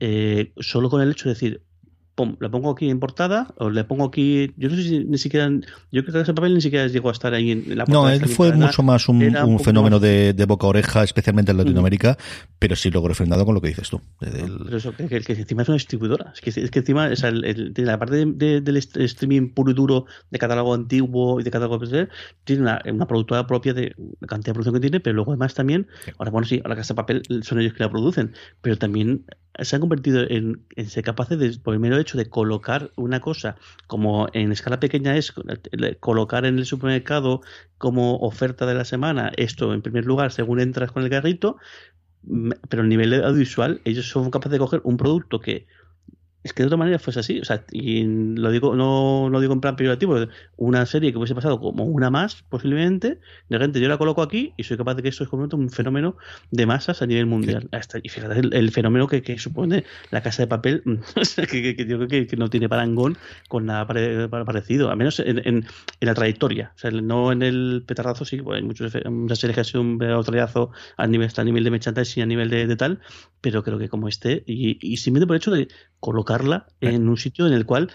eh, 0.00 0.52
solo 0.58 0.90
con 0.90 1.00
el 1.00 1.12
hecho 1.12 1.28
de 1.28 1.34
decir, 1.34 1.62
pum, 2.14 2.36
la 2.40 2.50
pongo 2.50 2.70
aquí 2.70 2.90
en 2.90 3.00
portada, 3.00 3.48
o 3.56 3.70
le 3.70 3.84
pongo 3.84 4.04
aquí. 4.04 4.52
Yo 4.56 4.68
no 4.68 4.76
sé 4.76 4.82
si 4.82 5.04
ni 5.04 5.18
siquiera. 5.18 5.50
Yo 5.90 6.02
creo 6.02 6.12
que 6.12 6.20
ese 6.20 6.34
papel 6.34 6.54
ni 6.54 6.60
siquiera 6.60 6.86
llegó 6.86 7.08
a 7.08 7.12
estar 7.12 7.32
ahí 7.34 7.50
en 7.50 7.76
la 7.76 7.84
portada. 7.84 8.04
No, 8.04 8.10
él 8.10 8.28
fue 8.28 8.52
mucho 8.52 8.82
más 8.82 9.08
un, 9.08 9.20
fenómeno 9.60 9.96
más... 9.96 10.02
de, 10.02 10.32
de, 10.34 10.44
boca 10.44 10.66
a 10.66 10.70
oreja, 10.70 11.02
especialmente 11.02 11.52
en 11.52 11.58
Latinoamérica, 11.58 12.12
mm. 12.12 12.54
pero 12.58 12.76
sí 12.76 12.90
logró 12.90 13.08
refrendado 13.08 13.44
con 13.44 13.54
lo 13.54 13.60
que 13.60 13.68
dices 13.68 13.88
tú. 13.88 14.00
Del... 14.20 14.58
Pero 14.64 14.76
eso, 14.76 14.94
que, 14.94 15.08
que, 15.08 15.20
que, 15.20 15.32
encima 15.32 15.62
es 15.62 15.68
una 15.68 15.76
distribuidora. 15.76 16.32
Es 16.34 16.40
que, 16.40 16.50
es 16.50 16.70
que 16.70 16.78
encima, 16.80 17.06
o 17.06 17.16
sea, 17.16 17.30
el, 17.30 17.44
el, 17.44 17.72
la 17.76 17.98
parte 17.98 18.16
de, 18.16 18.26
de, 18.26 18.60
del 18.60 18.76
streaming 18.76 19.50
puro 19.50 19.70
y 19.70 19.74
duro 19.74 20.06
de 20.30 20.38
catálogo 20.38 20.74
antiguo 20.74 21.40
y 21.40 21.44
de 21.44 21.50
catálogo 21.50 21.84
PSL, 21.84 22.08
tiene 22.44 22.62
una, 22.62 22.82
una, 22.86 23.06
productora 23.06 23.46
propia 23.46 23.72
de 23.74 23.94
la 24.20 24.28
cantidad 24.28 24.52
de 24.52 24.54
producción 24.54 24.74
que 24.74 24.80
tiene, 24.80 25.00
pero 25.00 25.14
luego 25.14 25.32
además 25.32 25.54
también, 25.54 25.86
ahora 26.18 26.30
bueno, 26.30 26.46
sí, 26.46 26.60
ahora 26.64 26.74
que 26.76 26.82
ese 26.82 26.94
papel 26.94 27.22
son 27.42 27.60
ellos 27.60 27.72
que 27.72 27.82
la 27.82 27.90
producen, 27.90 28.32
pero 28.60 28.76
también 28.76 29.24
se 29.60 29.76
han 29.76 29.80
convertido 29.80 30.22
en, 30.28 30.64
ser 30.86 31.04
capaces 31.04 31.38
de, 31.38 31.58
por 31.58 31.74
el 31.74 31.80
mero 31.80 31.98
hecho 31.98 32.16
de 32.16 32.28
colocar 32.28 32.90
una 32.96 33.20
cosa 33.20 33.56
como 33.86 34.28
en 34.32 34.52
escala 34.52 34.80
pequeña 34.80 35.16
es 35.16 35.32
colocar 36.00 36.44
en 36.46 36.58
el 36.58 36.66
supermercado 36.66 37.42
como 37.78 38.16
oferta 38.16 38.66
de 38.66 38.74
la 38.74 38.84
semana 38.84 39.32
esto 39.36 39.74
en 39.74 39.82
primer 39.82 40.04
lugar 40.04 40.32
según 40.32 40.60
entras 40.60 40.92
con 40.92 41.02
el 41.02 41.10
carrito 41.10 41.58
pero 42.68 42.82
a 42.82 42.86
nivel 42.86 43.12
audiovisual 43.14 43.80
ellos 43.84 44.08
son 44.08 44.30
capaces 44.30 44.52
de 44.52 44.58
coger 44.58 44.80
un 44.84 44.96
producto 44.96 45.40
que 45.40 45.66
es 46.44 46.52
que 46.52 46.62
de 46.62 46.66
otra 46.66 46.76
manera 46.76 46.98
fuese 46.98 47.20
así, 47.20 47.40
o 47.40 47.44
sea, 47.44 47.64
y 47.70 48.02
lo 48.04 48.50
digo, 48.50 48.74
no 48.74 49.28
lo 49.30 49.40
digo 49.40 49.52
en 49.52 49.60
plan 49.60 49.76
peyorativo, 49.76 50.26
una 50.56 50.84
serie 50.86 51.12
que 51.12 51.18
hubiese 51.18 51.34
pasado 51.34 51.60
como 51.60 51.84
una 51.84 52.10
más, 52.10 52.42
posiblemente, 52.48 53.20
de 53.48 53.58
repente 53.58 53.80
yo 53.80 53.88
la 53.88 53.96
coloco 53.98 54.22
aquí 54.22 54.52
y 54.56 54.64
soy 54.64 54.76
capaz 54.76 54.94
de 54.94 55.02
que 55.02 55.08
esto 55.08 55.22
es 55.22 55.30
como 55.30 55.44
un 55.44 55.70
fenómeno 55.70 56.16
de 56.50 56.66
masas 56.66 57.00
a 57.02 57.06
nivel 57.06 57.26
mundial. 57.26 57.62
Sí. 57.62 57.68
Hasta, 57.72 57.98
y 58.02 58.08
fíjate 58.08 58.40
el, 58.40 58.54
el 58.54 58.70
fenómeno 58.72 59.06
que, 59.06 59.22
que, 59.22 59.38
supone 59.38 59.84
la 60.10 60.22
casa 60.22 60.42
de 60.42 60.48
papel, 60.48 60.82
que, 61.36 61.76
que, 61.76 61.86
yo 61.86 61.96
creo 61.96 62.08
que, 62.08 62.26
que, 62.26 62.36
no 62.36 62.50
tiene 62.50 62.68
parangón 62.68 63.16
con 63.48 63.66
nada 63.66 63.86
pare, 63.86 64.28
parecido, 64.28 64.90
al 64.90 64.96
menos 64.96 65.20
en, 65.20 65.38
en, 65.38 65.46
en, 65.46 65.66
la 66.00 66.14
trayectoria, 66.14 66.72
o 66.74 66.78
sea, 66.78 66.90
no 66.90 67.30
en 67.30 67.42
el 67.42 67.84
petardazo, 67.86 68.24
sí, 68.24 68.38
pues 68.42 68.56
hay 68.56 68.62
muchos, 68.62 68.92
muchas 69.04 69.38
series 69.38 69.54
que 69.54 69.60
han 69.60 69.64
sido 69.64 69.80
un 69.80 69.98
petardazo 69.98 70.70
a 70.96 71.06
nivel, 71.06 71.30
a 71.36 71.44
nivel 71.44 71.64
de 71.64 71.70
merchandising 71.70 72.20
y 72.20 72.22
a 72.22 72.26
nivel 72.26 72.50
de, 72.50 72.66
de 72.66 72.76
tal, 72.76 73.00
pero 73.40 73.62
creo 73.62 73.78
que 73.78 73.88
como 73.88 74.08
este, 74.08 74.42
y, 74.46 74.78
y 74.80 74.96
simplemente 74.96 75.26
por 75.26 75.36
el 75.36 75.40
hecho 75.40 75.50
de 75.50 75.68
colocar 76.00 76.31
en 76.80 77.08
un 77.08 77.16
sitio 77.16 77.46
en 77.46 77.52
el 77.52 77.66
cual 77.66 77.90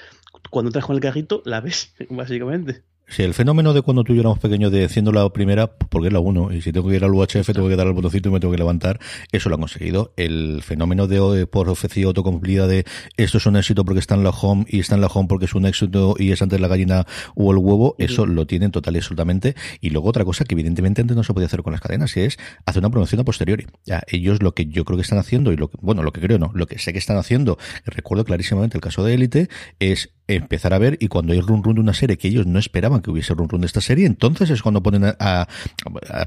cuando 0.50 0.70
entras 0.70 0.86
con 0.86 0.96
el 0.96 1.02
carrito 1.02 1.42
la 1.46 1.62
ves, 1.62 1.94
básicamente. 2.10 2.84
Sí, 3.10 3.24
el 3.24 3.34
fenómeno 3.34 3.74
de 3.74 3.82
cuando 3.82 4.04
tú 4.04 4.12
y 4.12 4.18
yo 4.18 4.20
éramos 4.20 4.38
pequeños 4.38 4.70
de 4.70 4.84
haciendo 4.84 5.14
la 5.14 5.30
primera, 5.30 5.68
porque 5.68 6.08
es 6.08 6.14
la 6.14 6.20
1, 6.20 6.52
y 6.52 6.62
si 6.62 6.74
tengo 6.74 6.90
que 6.90 6.98
ir 6.98 7.06
al 7.06 7.14
UHF, 7.14 7.54
tengo 7.54 7.70
que 7.70 7.78
dar 7.78 7.88
al 7.88 7.94
botoncito 7.94 8.28
y 8.28 8.34
me 8.34 8.42
tengo 8.42 8.52
que 8.52 8.58
levantar, 8.58 9.00
eso 9.32 9.48
lo 9.48 9.56
han 9.56 9.62
conseguido. 9.62 10.14
El 10.18 10.62
fenómeno 10.62 11.08
de 11.08 11.48
por 11.48 11.70
ofrecido 11.70 12.10
autocumplida 12.10 12.68
de 12.68 12.84
esto 13.16 13.38
es 13.38 13.46
un 13.46 13.56
éxito 13.56 13.86
porque 13.86 14.02
está 14.02 14.16
en 14.16 14.26
la 14.26 14.32
home 14.32 14.66
y 14.68 14.82
está 14.82 14.96
en 14.96 15.02
la 15.02 15.08
home 15.08 15.30
porque 15.30 15.46
es 15.46 15.56
un 15.56 15.66
éxito 15.66 16.16
y 16.20 16.34
es 16.34 16.42
antes 16.42 16.60
la 16.60 16.68
gallina 16.68 17.06
o 17.34 17.52
el 17.52 17.58
huevo, 17.60 17.96
eso 17.98 18.26
lo 18.26 18.46
tienen 18.46 18.72
total 18.72 18.96
y 18.96 18.98
absolutamente. 18.98 19.56
Y 19.80 19.92
luego 19.92 20.10
otra 20.10 20.26
cosa 20.26 20.44
que 20.44 20.56
evidentemente 20.56 21.02
antes 21.02 21.16
no 21.16 21.24
se 21.24 21.34
podía 21.34 21.48
hacer 21.48 21.64
con 21.64 21.72
las 21.72 21.80
cadenas, 21.80 22.16
y 22.18 22.22
es 22.22 22.38
hacer 22.66 22.82
una 22.82 22.90
promoción 22.90 23.22
a 23.22 23.24
posteriori. 23.24 23.68
Ya, 23.86 24.04
ellos 24.08 24.44
lo 24.44 24.54
que 24.54 24.66
yo 24.66 24.84
creo 24.84 24.98
que 24.98 25.04
están 25.04 25.18
haciendo, 25.18 25.54
y 25.54 25.56
lo 25.56 25.70
que, 25.70 25.78
bueno, 25.80 26.04
lo 26.04 26.12
que 26.12 26.20
creo 26.20 26.40
no, 26.40 26.52
lo 26.54 26.68
que 26.68 26.78
sé 26.78 26.92
que 26.92 27.00
están 27.00 27.16
haciendo, 27.16 27.58
recuerdo 27.86 28.26
clarísimamente 28.26 28.78
el 28.78 28.82
caso 28.82 29.06
de 29.06 29.14
Élite, 29.14 29.50
es 29.80 30.10
empezar 30.28 30.74
a 30.74 30.78
ver 30.78 30.98
y 31.00 31.08
cuando 31.08 31.34
hay 31.34 31.42
run 31.42 31.64
run 31.64 31.76
de 31.76 31.82
una 31.82 31.94
serie 31.94 32.18
que 32.18 32.28
ellos 32.28 32.46
no 32.46 32.60
esperaban 32.60 33.02
que 33.02 33.12
hubiese 33.12 33.34
run 33.34 33.50
run 33.50 33.62
de 33.62 33.68
esta 33.68 33.82
serie, 33.82 34.06
entonces 34.06 34.50
es 34.50 34.62
cuando 34.62 34.84
ponen 34.84 35.16
a, 35.20 35.48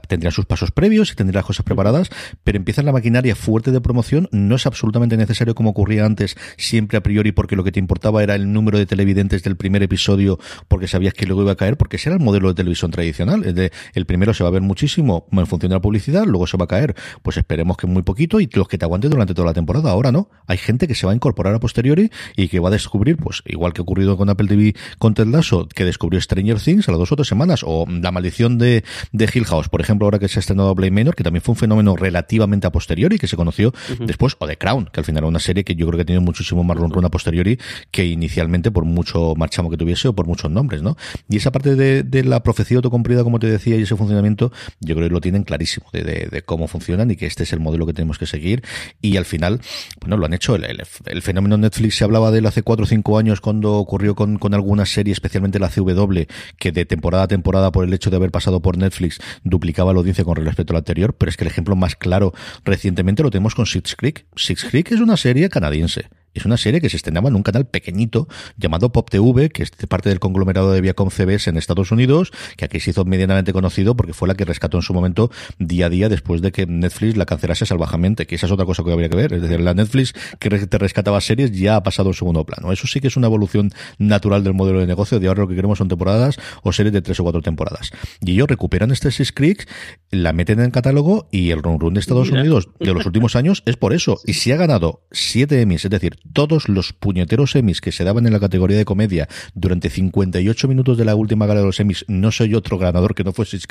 tendrían 0.09 0.32
sus 0.32 0.46
pasos 0.46 0.70
previos 0.70 1.12
y 1.12 1.14
tendrían 1.14 1.40
las 1.40 1.44
cosas 1.44 1.64
preparadas, 1.64 2.11
pero 2.42 2.57
empiezan 2.57 2.86
la 2.86 2.92
maquinaria 2.92 3.34
fuerte 3.36 3.70
de 3.70 3.80
promoción, 3.80 4.28
no 4.32 4.57
es 4.57 4.66
absolutamente 4.66 5.16
necesario 5.16 5.55
como 5.55 5.70
ocurría 5.70 6.07
antes, 6.07 6.36
siempre 6.57 6.98
a 6.98 7.03
priori 7.03 7.32
porque 7.32 7.57
lo 7.57 7.64
que 7.64 7.72
te 7.72 7.78
importaba 7.78 8.22
era 8.22 8.34
el 8.34 8.53
número 8.53 8.78
de 8.78 8.86
televidentes 8.86 9.42
del 9.42 9.57
primer 9.57 9.82
episodio 9.82 10.38
porque 10.68 10.88
sabías 10.88 11.14
que 11.14 11.26
luego 11.26 11.42
iba 11.42 11.53
a 11.53 11.57
caer, 11.57 11.76
porque 11.76 11.96
ese 11.96 12.09
era 12.09 12.16
el 12.16 12.24
modelo 12.24 12.48
de 12.48 12.55
televisión 12.55 12.90
tradicional, 12.90 13.44
el, 13.44 13.55
de, 13.55 13.72
el 13.94 14.07
primero 14.07 14.32
se 14.34 14.42
va 14.42 14.48
a 14.48 14.53
ver 14.53 14.62
muchísimo 14.62 15.26
en 15.30 15.46
función 15.46 15.70
de 15.70 15.76
la 15.76 15.80
publicidad, 15.80 16.24
luego 16.24 16.46
se 16.46 16.57
va 16.57 16.64
a 16.64 16.68
caer, 16.68 16.94
pues 17.22 17.36
esperemos 17.36 17.76
que 17.76 17.86
muy 17.86 18.03
poquito 18.03 18.40
y 18.40 18.48
los 18.53 18.68
que 18.68 18.78
te 18.78 18.84
aguanten 18.84 19.11
durante 19.11 19.34
toda 19.34 19.46
la 19.46 19.55
temporada, 19.55 19.90
ahora 19.90 20.12
no, 20.12 20.30
hay 20.46 20.57
gente 20.57 20.88
que 20.88 20.94
se 20.94 21.07
va 21.07 21.12
a 21.12 21.14
incorporar 21.14 21.55
a 21.55 21.61
posteriori 21.61 22.11
y 22.36 22.48
que 22.48 22.61
va 22.61 22.68
a 22.68 22.72
descubrir, 22.72 23.16
pues 23.16 23.42
igual 23.46 23.72
que 23.72 23.82
ocurrido 23.91 24.16
con 24.16 24.30
Apple 24.30 24.47
TV 24.47 24.74
con 24.99 25.14
Ted 25.14 25.26
Lasso, 25.26 25.68
que 25.68 25.84
descubrió 25.84 26.20
Stranger 26.20 26.61
Things 26.61 26.88
a 26.88 26.93
las 26.93 26.99
dos 27.01 27.12
o 27.12 27.16
tres 27.16 27.28
semanas, 27.28 27.62
o 27.64 27.86
La 27.88 28.12
Maldición 28.12 28.57
de, 28.59 28.84
de 29.12 29.28
Hill 29.32 29.45
House, 29.47 29.68
por 29.68 29.80
ejemplo, 29.80 30.07
ahora 30.07 30.18
que 30.18 30.28
se 30.28 30.38
ha 30.38 30.41
estrenado 30.41 30.74
Blade 30.74 30.93
Manor, 30.93 31.16
que 31.16 31.24
también 31.24 31.43
fue 31.43 31.53
un 31.53 31.57
fenómeno 31.57 31.97
relativamente 31.97 32.66
a 32.66 32.72
posteriori, 32.72 33.18
que 33.18 33.26
se 33.26 33.36
conoció 33.36 33.72
después, 33.99 34.36
o 34.38 34.47
The 34.47 34.57
Crown, 34.57 34.91
que 34.93 35.01
al 35.01 35.05
final 35.05 35.20
era 35.20 35.28
una 35.28 35.41
serie 35.41 35.64
que 35.64 35.74
yo 35.74 35.86
creo 35.86 35.99
que 35.99 36.03
ha 36.03 36.07
tenido 36.07 36.22
muchísimo 36.22 36.62
más 36.62 36.76
run 36.76 37.05
a 37.05 37.09
posteriori 37.09 37.59
que 37.91 38.05
inicialmente 38.05 38.70
por 38.70 38.84
mucho 38.84 39.34
marchamo 39.36 39.70
que 39.70 39.76
tuviese 39.76 40.09
o 40.09 40.14
por 40.14 40.26
muchos 40.26 40.51
nombres, 40.51 40.82
¿no? 40.82 40.97
Y 41.28 41.36
esa 41.36 41.51
parte 41.51 41.74
de, 41.74 42.03
de 42.03 42.24
la 42.24 42.43
profecía 42.43 42.76
autocumplida, 42.78 43.24
como 43.24 43.38
te 43.38 43.49
decía, 43.49 43.76
y 43.76 43.82
ese 43.82 43.97
funcionamiento, 43.97 44.53
yo 44.80 44.95
creo 44.95 45.09
que 45.09 45.14
lo 45.14 45.20
tienen 45.20 45.43
clarísimo 45.43 45.86
de, 45.93 46.28
de, 46.30 46.43
cómo 46.43 46.68
funcionan 46.68 47.11
y 47.11 47.16
que 47.16 47.26
este 47.26 47.43
es 47.43 47.53
el 47.53 47.61
modelo 47.61 47.86
que 47.86 47.93
tenemos 47.93 48.18
que 48.18 48.26
seguir. 48.26 48.62
Y 49.01 49.16
al 49.16 49.24
final, 49.24 49.61
bueno, 50.01 50.16
lo 50.16 50.26
han 50.26 50.34
hecho. 50.34 50.55
El, 50.55 50.82
el, 51.07 51.22
fenómeno 51.22 51.57
Netflix 51.57 51.97
se 51.97 52.05
hablaba 52.05 52.30
de 52.30 52.38
él 52.38 52.47
hace 52.47 52.62
cuatro 52.62 52.84
o 52.84 52.86
cinco 52.86 53.18
años 53.18 53.41
cuando 53.41 53.80
ocurrió 53.81 54.14
con, 54.14 54.39
con 54.39 54.55
alguna 54.55 54.87
serie, 54.87 55.12
especialmente 55.12 55.59
la 55.59 55.68
CW, 55.68 56.22
que 56.59 56.72
de 56.72 56.85
temporada 56.85 57.24
a 57.24 57.28
temporada, 57.28 57.72
por 57.72 57.85
el 57.85 57.93
hecho 57.93 58.11
de 58.11 58.16
haber 58.16 58.31
pasado 58.31 58.61
por 58.61 58.76
Netflix, 58.76 59.20
duplicaba 59.45 59.93
la 59.93 59.99
audiencia 59.99 60.24
con 60.24 60.37
respecto 60.37 60.72
al 60.72 60.78
anterior. 60.78 61.14
Pero 61.14 61.31
es 61.31 61.37
que 61.37 61.45
el 61.45 61.51
ejemplo 61.51 61.76
más 61.76 61.97
claro 61.97 62.33
recientemente 62.64 63.22
lo 63.22 63.31
tenemos 63.31 63.55
con 63.55 63.66
Six 63.66 63.97
Creek. 63.97 64.26
Six 64.37 64.64
Creek 64.70 64.93
es 64.93 65.01
una 65.01 65.16
serie 65.16 65.49
canadiense 65.49 66.09
es 66.35 66.45
una 66.45 66.57
serie 66.57 66.81
que 66.81 66.89
se 66.89 66.97
estrenaba 66.97 67.28
en 67.28 67.37
un 67.37 67.43
canal 67.43 67.66
pequeñito 67.66 68.28
llamado 68.57 68.93
Pop 68.93 69.11
TV, 69.11 69.51
que 69.51 69.62
es 69.62 69.70
parte 69.89 70.09
del 70.09 70.20
conglomerado 70.20 70.72
de 70.72 70.81
Viacom 70.81 71.11
CBS 71.11 71.51
en 71.51 71.57
Estados 71.57 71.91
Unidos, 71.93 72.31
que 72.57 72.64
aquí 72.64 72.81
se 72.81 72.91
hizo 72.91 73.05
medianamente 73.05 73.53
conocido 73.53 73.97
porque 73.97 74.12
fue 74.12 74.28
la 74.28 74.35
que 74.35 74.45
rescató 74.45 74.78
en 74.78 74.83
su 74.83 74.95
momento 74.95 75.31
día 75.59 75.87
a 75.87 75.89
día 75.89 76.09
después 76.09 76.43
de 76.43 76.53
que 76.53 76.66
Netflix 76.66 77.16
la 77.16 77.26
cancelase 77.26 77.66
salvajemente, 77.66 78.26
que 78.26 78.37
esa 78.37 78.47
es 78.47 78.53
otra 78.53 78.66
cosa 78.66 78.85
que 78.85 78.93
habría 78.93 79.09
que 79.09 79.16
ver. 79.16 79.33
Es 79.33 79.43
decir, 79.43 79.61
la 79.61 79.74
Netflix 79.74 80.14
que 80.39 80.51
te 80.51 80.78
rescataba 80.78 81.20
series 81.20 81.53
ya 81.53 81.76
ha 81.76 81.83
pasado 81.83 82.11
en 82.11 82.14
segundo 82.14 82.45
plano. 82.45 82.72
Eso 82.72 82.87
sí 82.87 83.01
que 83.01 83.09
es 83.09 83.16
una 83.16 83.26
evolución 83.26 83.70
natural 83.99 84.45
del 84.45 84.55
modelo 84.55 84.81
de 84.81 84.87
negocio. 84.87 85.18
De 85.18 85.28
ahora 85.28 85.43
lo 85.43 85.49
que 85.49 85.55
queremos 85.55 85.78
son 85.78 85.89
temporadas 85.89 86.39
o 86.62 86.72
series 86.72 86.93
de 86.93 87.03
tres 87.03 87.18
o 87.20 87.22
cuatro 87.22 87.43
temporadas. 87.43 87.91
Y 88.20 88.33
ellos 88.33 88.49
recuperan 88.49 88.91
este 88.91 89.11
Six 89.11 89.33
Creek, 89.33 89.68
la 90.11 90.33
meten 90.33 90.61
en 90.61 90.66
el 90.66 90.72
catálogo 90.72 91.28
y 91.31 91.51
el 91.51 91.62
run 91.62 91.81
run 91.81 91.95
de 91.95 92.01
Estados 92.01 92.31
Unidos 92.31 92.68
de 92.78 92.93
los 92.95 93.07
últimos 93.07 93.37
años 93.37 93.62
es 93.66 93.76
por 93.76 93.93
eso. 93.93 94.18
Y 94.24 94.35
si 94.35 94.53
ha 94.53 94.57
ganado 94.57 95.03
siete 95.11 95.61
Emmys, 95.61 95.85
es 95.85 95.91
decir, 95.91 96.18
todos 96.33 96.68
los 96.68 96.93
puñeteros 96.93 97.57
Emmys 97.57 97.81
que 97.81 97.93
se 97.93 98.05
daban 98.05 98.27
en 98.27 98.33
la 98.33 98.41
categoría 98.41 98.77
de 98.77 98.85
comedia 98.85 99.29
durante 99.55 99.91
58 99.91 100.68
minutos 100.68 100.99
de 100.99 101.05
la 101.05 101.14
última 101.14 101.47
gala 101.47 101.61
de 101.61 101.66
los 101.66 101.81
Emmys, 101.81 102.05
no 102.09 102.33
soy 102.33 102.55
otro 102.55 102.79
ganador 102.79 103.14
que 103.14 103.25
no 103.25 103.33
fue 103.33 103.47
Six 103.47 103.66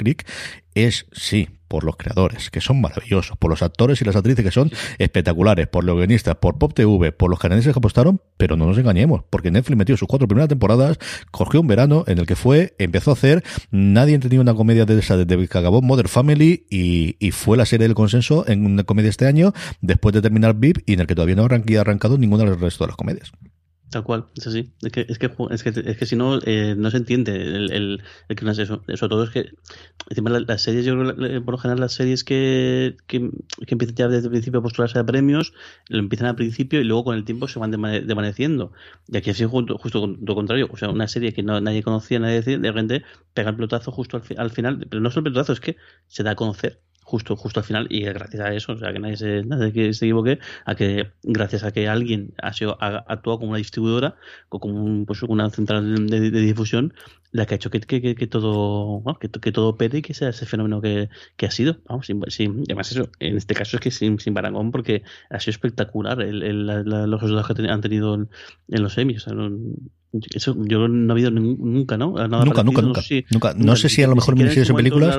es, 0.76 1.06
sí, 1.12 1.50
por 1.70 1.86
los 1.86 1.95
creadores, 1.95 2.49
que 2.49 2.59
son 2.59 2.82
maravillosos, 2.82 3.38
por 3.38 3.49
los 3.49 3.61
actores 3.61 4.01
y 4.01 4.05
las 4.05 4.17
actrices 4.17 4.43
que 4.43 4.51
son 4.51 4.72
espectaculares, 4.97 5.67
por 5.67 5.86
los 5.86 5.95
guionistas, 5.95 6.36
por 6.36 6.57
Pop 6.57 6.74
TV, 6.74 7.13
por 7.13 7.30
los 7.30 7.39
canadienses 7.39 7.74
que 7.74 7.80
apostaron, 7.80 8.22
pero 8.36 8.57
no 8.57 8.65
nos 8.65 8.78
engañemos, 8.78 9.24
porque 9.30 9.51
Netflix 9.51 9.78
metió 9.78 9.95
sus 9.95 10.07
cuatro 10.07 10.28
primeras 10.28 10.49
temporadas, 10.49 10.99
cogió 11.32 11.61
un 11.61 11.67
verano 11.67 12.03
en 12.07 12.17
el 12.17 12.26
que 12.26 12.36
fue, 12.36 12.76
empezó 12.80 13.11
a 13.11 13.13
hacer, 13.13 13.43
nadie 13.72 14.15
entendió 14.15 14.41
una 14.41 14.53
comedia 14.53 14.86
de 14.86 14.99
esa 14.99 15.15
desde 15.15 15.47
que 15.47 15.57
acabó 15.57 15.82
Mother 15.82 16.09
Family 16.09 16.65
y, 16.70 17.15
y, 17.20 17.32
fue 17.32 17.55
la 17.55 17.65
serie 17.65 17.88
del 17.88 17.95
consenso 17.95 18.45
en 18.47 18.65
una 18.65 18.84
comedia 18.84 19.09
este 19.09 19.28
año, 19.28 19.53
después 19.82 20.13
de 20.13 20.22
terminar 20.22 20.55
VIP 20.55 20.80
y 20.86 20.93
en 20.93 21.01
el 21.01 21.07
que 21.07 21.15
todavía 21.15 21.36
no 21.36 21.43
ha 21.43 21.82
arrancado 21.82 22.17
ninguna 22.17 22.43
del 22.43 22.59
resto 22.59 22.84
de 22.84 22.89
las 22.89 22.97
comedias. 22.97 23.32
Tal 23.90 24.04
cual, 24.04 24.28
es 24.36 24.46
así. 24.46 24.72
Es 24.84 24.92
que, 24.92 25.06
es 25.10 25.18
que, 25.18 25.32
es 25.50 25.64
que, 25.64 25.70
es 25.70 25.98
que 25.98 26.06
si 26.06 26.16
no, 26.16 26.40
eh, 26.46 26.76
no 26.78 26.92
se 26.92 26.98
entiende 26.98 27.36
el, 27.36 27.72
el, 27.72 28.36
que 28.36 28.46
no 28.46 28.52
es 28.52 28.60
eso. 28.60 28.84
Sobre 28.88 29.10
todo 29.10 29.24
es 29.24 29.32
que, 29.32 29.50
encima, 30.10 30.30
las, 30.30 30.62
series, 30.62 30.86
yo 30.86 30.96
creo 30.96 31.44
por 31.44 31.54
lo 31.54 31.58
general, 31.58 31.80
las 31.80 31.94
series 31.94 32.24
que, 32.24 32.98
que, 33.08 33.32
que, 33.66 33.74
empiezan 33.74 33.96
ya 33.96 34.08
desde 34.08 34.28
el 34.28 34.32
principio 34.32 34.60
a 34.60 34.64
postularse 34.64 35.00
a 35.00 35.06
premios, 35.06 35.54
lo 35.88 35.98
empiezan 35.98 36.28
al 36.28 36.36
principio 36.36 36.80
y 36.82 36.84
luego 36.84 37.06
con 37.06 37.16
el 37.16 37.26
tiempo 37.26 37.48
se 37.48 37.58
van 37.58 37.72
desvaneciendo. 37.72 38.74
Y 39.08 39.18
aquí 39.18 39.32
ha 39.32 39.34
sido 39.34 39.50
justo, 39.50 39.78
justo 39.80 40.06
lo 40.06 40.36
contrario. 40.36 40.70
O 40.72 40.78
sea, 40.78 40.90
una 40.90 41.08
serie 41.08 41.34
que 41.34 41.42
no, 41.42 41.60
nadie 41.60 41.82
conocía, 41.82 42.20
nadie 42.20 42.36
decía, 42.36 42.60
de 42.60 42.68
repente 42.68 43.04
pega 43.34 43.50
el 43.50 43.56
pelotazo 43.56 43.92
justo 43.92 44.18
al, 44.18 44.24
al 44.38 44.52
final. 44.52 44.86
Pero 44.88 45.02
no 45.02 45.10
solo 45.10 45.28
el 45.28 45.34
pelotazo, 45.34 45.54
es 45.54 45.60
que 45.60 45.78
se 46.08 46.22
da 46.22 46.32
a 46.32 46.36
conocer 46.36 46.80
justo, 47.10 47.36
justo 47.36 47.60
al 47.60 47.66
final, 47.66 47.88
y 47.89 48.01
gracias 48.03 48.41
a 48.41 48.53
eso, 48.53 48.74
o 48.74 48.78
sea, 48.78 48.93
que 48.93 48.99
nadie 48.99 49.18
se, 49.18 49.43
nadie 49.43 49.93
se 49.93 50.05
equivoque, 50.05 50.38
a 50.66 50.76
que 50.76 51.12
gracias 51.24 51.64
a 51.64 51.72
que 51.72 51.88
alguien 51.88 52.34
ha, 52.41 52.53
sido, 52.53 52.78
ha 52.80 53.03
actuado 53.07 53.39
como 53.39 53.49
una 53.51 53.57
distribuidora, 53.57 54.16
como 54.47 54.66
un, 54.68 55.05
pues, 55.07 55.24
una 55.24 55.49
central 55.49 56.07
de, 56.07 56.30
difusión, 56.30 56.93
la 57.32 57.47
que 57.47 57.55
ha 57.55 57.57
hecho 57.57 57.72
que, 57.72 57.80
que, 57.80 58.14
que, 58.16 58.28
todo 58.28 59.03
que, 59.20 59.30
que, 59.30 59.51
todo 59.51 59.76
pete 59.76 59.97
y 59.97 60.01
que 60.03 60.14
sea 60.14 60.30
ese 60.30 60.45
fenómeno 60.45 60.82
que, 60.82 61.10
ha 61.41 61.51
sido. 61.51 61.78
Vamos, 61.88 62.05
sin, 62.05 62.22
sin, 62.28 62.64
además 62.68 62.91
eso, 62.91 63.10
en 63.20 63.38
este 63.38 63.55
caso 63.55 63.78
es 63.78 63.82
que 63.82 63.91
sin, 63.91 64.20
sin 64.20 64.36
parangón, 64.36 64.72
porque 64.72 65.01
ha 65.32 65.39
sido 65.39 65.51
espectacular 65.51 66.22
el, 66.22 66.43
el, 66.43 66.66
los 66.66 67.22
resultados 67.22 67.47
que 67.55 67.72
han 67.72 67.82
tenido 67.82 68.14
en, 68.14 68.30
los 68.68 68.93
semis. 68.93 69.26
O 69.26 69.30
sea, 69.30 69.34
eso 70.34 70.55
yo 70.66 70.88
no 70.88 71.14
he 71.14 71.16
habido 71.16 71.30
nunca, 71.30 71.95
¿no? 71.95 72.12
nunca, 72.28 72.64
nunca, 72.64 72.64
nunca, 72.64 72.82
no 72.82 73.01
sé, 73.01 73.26
nunca. 73.30 73.53
No 73.55 73.76
sé 73.76 73.89
si 73.89 74.01
a 74.01 74.07
lo 74.07 74.16
mejor 74.16 74.34
si 74.34 74.39
miniseries 74.39 74.70
o 74.72 74.76
películas. 74.76 75.16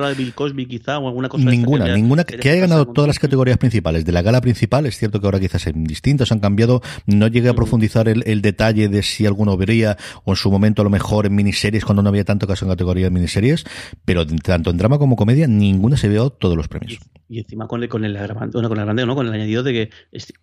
quizá, 0.67 0.99
o 0.99 1.07
alguna 1.07 1.29
cosa 1.29 1.45
ninguna, 1.45 1.95
ninguna 1.95 2.23
que, 2.25 2.49
haya 2.49 2.61
ganado 2.61 2.87
todas 2.87 3.07
las 3.07 3.19
categorías 3.19 3.57
principales. 3.57 4.03
De 4.03 4.11
la 4.11 4.21
gala 4.21 4.41
principal, 4.41 4.85
es 4.85 4.97
cierto 4.97 5.21
que 5.21 5.27
ahora 5.27 5.39
quizás 5.39 5.67
en 5.67 5.85
distintos 5.85 6.31
han 6.31 6.39
cambiado. 6.39 6.81
No 7.05 7.27
llegué 7.27 7.49
a 7.49 7.53
profundizar 7.53 8.09
el, 8.09 8.23
el, 8.25 8.41
detalle 8.41 8.89
de 8.89 9.01
si 9.01 9.25
alguno 9.25 9.55
vería, 9.55 9.97
o 10.25 10.31
en 10.31 10.35
su 10.35 10.51
momento 10.51 10.81
a 10.81 10.83
lo 10.83 10.89
mejor 10.89 11.25
en 11.25 11.35
miniseries, 11.35 11.85
cuando 11.85 12.03
no 12.03 12.09
había 12.09 12.25
tanto 12.25 12.45
caso 12.45 12.65
en 12.65 12.71
categoría 12.71 13.05
de 13.05 13.11
miniseries, 13.11 13.63
pero 14.03 14.25
tanto 14.27 14.71
en 14.71 14.77
drama 14.77 14.97
como 14.97 15.15
comedia, 15.15 15.47
ninguna 15.47 15.95
se 15.95 16.09
vio 16.09 16.31
todos 16.31 16.57
los 16.57 16.67
premios. 16.67 16.99
Y, 17.29 17.39
encima 17.39 17.65
con 17.65 17.81
el, 17.81 17.87
con 17.87 18.03
el 18.03 18.17
bueno, 18.51 18.67
con 18.67 18.77
el 18.77 18.81
agravante, 18.81 19.05
¿no? 19.05 19.15
Con 19.15 19.27
el 19.27 19.33
añadido 19.33 19.63
de 19.63 19.71
que 19.71 19.89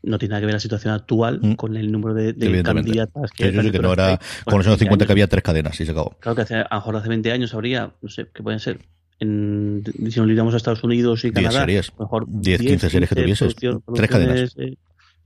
no 0.02 0.18
tiene 0.18 0.30
nada 0.30 0.40
que 0.40 0.46
ver 0.46 0.54
la 0.54 0.60
situación 0.60 0.94
actual 0.94 1.38
mm. 1.42 1.52
con 1.56 1.76
el 1.76 1.92
número 1.92 2.14
de, 2.14 2.32
de 2.32 2.62
candidatas 2.62 3.30
que, 3.32 3.52
que, 3.52 3.70
que 3.70 3.78
no 3.78 3.92
era 3.92 4.18
con 4.44 4.58
los 4.58 4.66
años 4.66 4.78
50 4.78 5.06
que 5.06 5.12
había 5.12 5.26
tres 5.26 5.42
cadenas 5.42 5.80
y 5.80 5.86
se 5.86 5.92
acabó. 5.92 6.16
Claro 6.20 6.36
que 6.36 6.42
hace, 6.42 6.54
a 6.56 6.68
lo 6.70 6.76
mejor 6.76 6.96
hace 6.96 7.08
20 7.08 7.32
años 7.32 7.54
habría, 7.54 7.92
no 8.00 8.08
sé, 8.08 8.26
¿qué 8.32 8.42
pueden 8.42 8.60
ser? 8.60 8.80
En, 9.20 9.82
si 10.10 10.20
nos 10.20 10.28
lidiamos 10.28 10.54
a 10.54 10.58
Estados 10.58 10.84
Unidos 10.84 11.24
y 11.24 11.32
Canadá, 11.32 11.66
10 11.66 11.86
series. 11.86 11.98
mejor 11.98 12.24
10, 12.28 12.60
15 12.60 12.90
series 12.90 13.08
que 13.08 13.16
tuvieses. 13.16 13.56
Tres 13.56 14.10
cadenas. 14.10 14.54
Eh, 14.58 14.76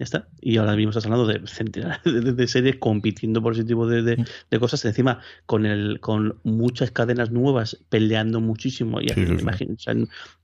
está. 0.03 0.29
Y 0.41 0.57
ahora 0.57 0.77
mismo 0.77 0.91
estás 0.91 1.05
hablando 1.05 1.27
de 1.27 1.47
centenares 1.47 2.03
de, 2.05 2.47
series 2.47 2.77
compitiendo 2.77 3.43
por 3.43 3.53
ese 3.53 3.65
tipo 3.65 3.87
de, 3.87 4.03
de, 4.03 4.59
cosas. 4.59 4.85
Encima, 4.85 5.21
con 5.47 5.67
el 5.67 6.01
con 6.01 6.37
muchas 6.43 6.91
cadenas 6.91 7.31
nuevas 7.31 7.79
peleando 7.89 8.41
muchísimo. 8.41 9.01
Y 9.01 9.13
Imagino, 9.13 9.77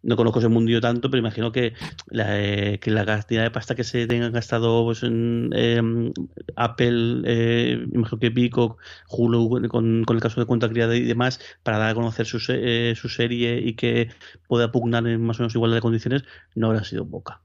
no 0.03 0.17
conozco 0.17 0.39
ese 0.39 0.49
mundillo 0.49 0.81
tanto, 0.81 1.11
pero 1.11 1.21
imagino 1.21 1.53
que 1.53 1.75
la, 2.09 2.41
eh, 2.41 2.79
que 2.79 2.91
la 2.91 3.05
cantidad 3.05 3.43
de 3.43 3.51
pasta 3.51 3.75
que 3.75 3.85
se 3.85 4.07
tengan 4.07 4.33
gastado 4.33 4.85
pues, 4.85 5.03
en 5.03 5.51
em, 5.55 6.13
Apple, 6.57 7.23
eh, 7.25 7.87
imagino 7.93 8.19
que 8.19 8.31
Pico, 8.31 8.79
Hulu, 9.09 9.69
con, 9.69 10.05
con, 10.05 10.17
el 10.17 10.23
caso 10.23 10.41
de 10.41 10.47
cuenta 10.47 10.69
criada 10.69 10.97
y 10.97 11.03
demás, 11.03 11.41
para 11.63 11.79
dar 11.79 11.91
a 11.91 11.95
conocer 11.95 12.27
su, 12.27 12.39
eh, 12.49 12.95
su 12.97 13.09
serie 13.09 13.61
y 13.61 13.75
que 13.75 14.09
pueda 14.47 14.71
pugnar 14.73 15.07
en 15.07 15.23
más 15.23 15.39
o 15.39 15.43
menos 15.43 15.55
igualdad 15.55 15.77
de 15.77 15.83
condiciones, 15.83 16.25
no 16.55 16.69
habrá 16.69 16.85
sido 16.85 17.07
poca. 17.09 17.41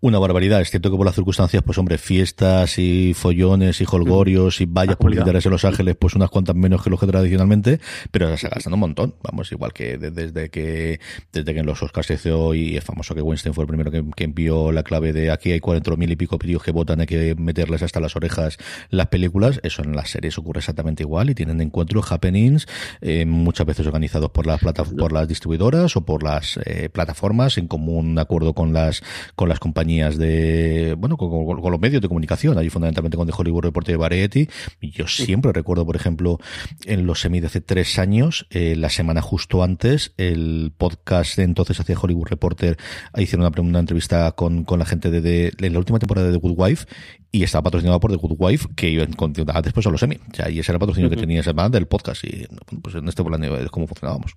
Una 0.00 0.18
barbaridad. 0.18 0.60
Es 0.60 0.70
cierto 0.70 0.90
que 0.90 0.96
por 0.96 1.06
las 1.06 1.14
circunstancias, 1.14 1.62
pues 1.64 1.78
hombre, 1.78 1.98
fiestas 1.98 2.78
y 2.78 3.14
follones 3.14 3.80
y 3.80 3.84
holgorios 3.88 4.60
y 4.60 4.64
vallas 4.64 4.96
publicitarias 4.96 5.44
en 5.46 5.52
Los 5.52 5.64
Ángeles, 5.64 5.94
pues 5.96 6.14
unas 6.14 6.30
cuantas 6.30 6.56
menos 6.56 6.82
que 6.82 6.90
lo 6.90 6.98
que 6.98 7.06
tradicionalmente, 7.06 7.80
pero 8.10 8.36
se 8.36 8.48
gastan 8.48 8.72
un 8.72 8.80
montón. 8.80 9.14
Vamos, 9.22 9.52
igual 9.52 9.72
que 9.72 9.98
desde 9.98 10.48
que 10.48 11.00
desde 11.32 11.54
que 11.54 11.60
en 11.60 11.66
los 11.66 11.82
Oscars 11.82 12.06
se 12.06 12.14
hizo 12.14 12.54
y 12.54 12.76
es 12.76 12.82
famoso 12.82 13.14
que 13.14 13.22
Weinstein 13.22 13.54
fue 13.54 13.62
el 13.62 13.68
primero 13.68 13.90
que, 13.90 14.24
envió 14.24 14.72
la 14.72 14.82
clave 14.82 15.12
de 15.12 15.30
aquí 15.30 15.52
hay 15.52 15.60
cuatro 15.60 15.96
mil 15.96 16.10
y 16.10 16.16
pico 16.16 16.38
vídeos 16.38 16.62
que 16.62 16.70
votan, 16.72 17.00
hay 17.00 17.06
que 17.06 17.34
meterles 17.36 17.82
hasta 17.82 18.00
las 18.00 18.16
orejas 18.16 18.58
las 18.90 19.08
películas. 19.08 19.60
Eso 19.62 19.82
en 19.82 19.94
las 19.94 20.10
series 20.10 20.38
ocurre 20.38 20.60
exactamente 20.60 21.02
igual 21.02 21.30
y 21.30 21.34
tienen 21.34 21.60
encuentros, 21.60 22.10
happenings, 22.10 22.66
eh, 23.00 23.24
muchas 23.26 23.66
veces 23.66 23.86
organizados 23.86 24.30
por 24.30 24.46
las 24.46 24.60
por 24.60 25.12
las 25.12 25.28
distribuidoras 25.28 25.96
o 25.96 26.04
por 26.04 26.22
las 26.22 26.58
eh, 26.64 26.88
plataformas 26.88 27.58
en 27.58 27.68
común 27.68 28.18
acuerdo 28.18 28.54
con 28.54 28.72
las 28.72 29.02
con 29.36 29.41
las 29.48 29.58
compañías 29.58 30.16
de, 30.18 30.94
bueno, 30.98 31.16
con, 31.16 31.70
los 31.70 31.80
medios 31.80 32.02
de 32.02 32.08
comunicación, 32.08 32.58
allí 32.58 32.70
fundamentalmente 32.70 33.16
con 33.16 33.26
The 33.26 33.34
Hollywood 33.36 33.64
Reporter 33.64 33.94
de 33.94 33.98
Variety. 33.98 34.48
Y 34.80 34.90
yo 34.90 35.06
siempre 35.06 35.52
recuerdo, 35.52 35.86
por 35.86 35.96
ejemplo, 35.96 36.38
en 36.84 37.06
los 37.06 37.20
semi 37.20 37.40
de 37.40 37.46
hace 37.46 37.60
tres 37.60 37.98
años, 37.98 38.46
eh, 38.50 38.76
la 38.76 38.90
semana 38.90 39.22
justo 39.22 39.62
antes, 39.62 40.14
el 40.16 40.72
podcast 40.76 41.36
de 41.36 41.44
entonces 41.44 41.78
hacía 41.80 41.98
Hollywood 41.98 42.28
Reporter, 42.28 42.76
hicieron 43.16 43.46
una, 43.46 43.60
una 43.60 43.78
entrevista 43.78 44.32
con, 44.32 44.64
con 44.64 44.78
la 44.78 44.84
gente 44.84 45.10
de, 45.10 45.20
de, 45.20 45.70
la 45.70 45.78
última 45.78 45.98
temporada 45.98 46.26
de 46.26 46.32
The 46.34 46.38
Good 46.38 46.54
Wife 46.56 46.86
y 47.30 47.42
estaba 47.42 47.64
patrocinado 47.64 47.98
por 48.00 48.10
The 48.10 48.16
Good 48.16 48.36
Wife, 48.38 48.68
que 48.76 48.90
iba 48.90 49.06
continuar 49.16 49.62
después 49.62 49.86
a 49.86 49.90
los 49.90 50.00
semi. 50.00 50.16
O 50.16 50.34
sea, 50.34 50.50
y 50.50 50.58
ese 50.58 50.72
era 50.72 50.76
el 50.76 50.80
patrocinio 50.80 51.10
que 51.10 51.16
tenía 51.16 51.40
esa 51.40 51.52
banda 51.52 51.78
del 51.78 51.86
podcast. 51.86 52.24
Y 52.24 52.46
pues 52.82 52.94
en 52.94 53.08
este 53.08 53.24
plan 53.24 53.42
es 53.42 53.70
cómo 53.70 53.86
funcionábamos. 53.86 54.36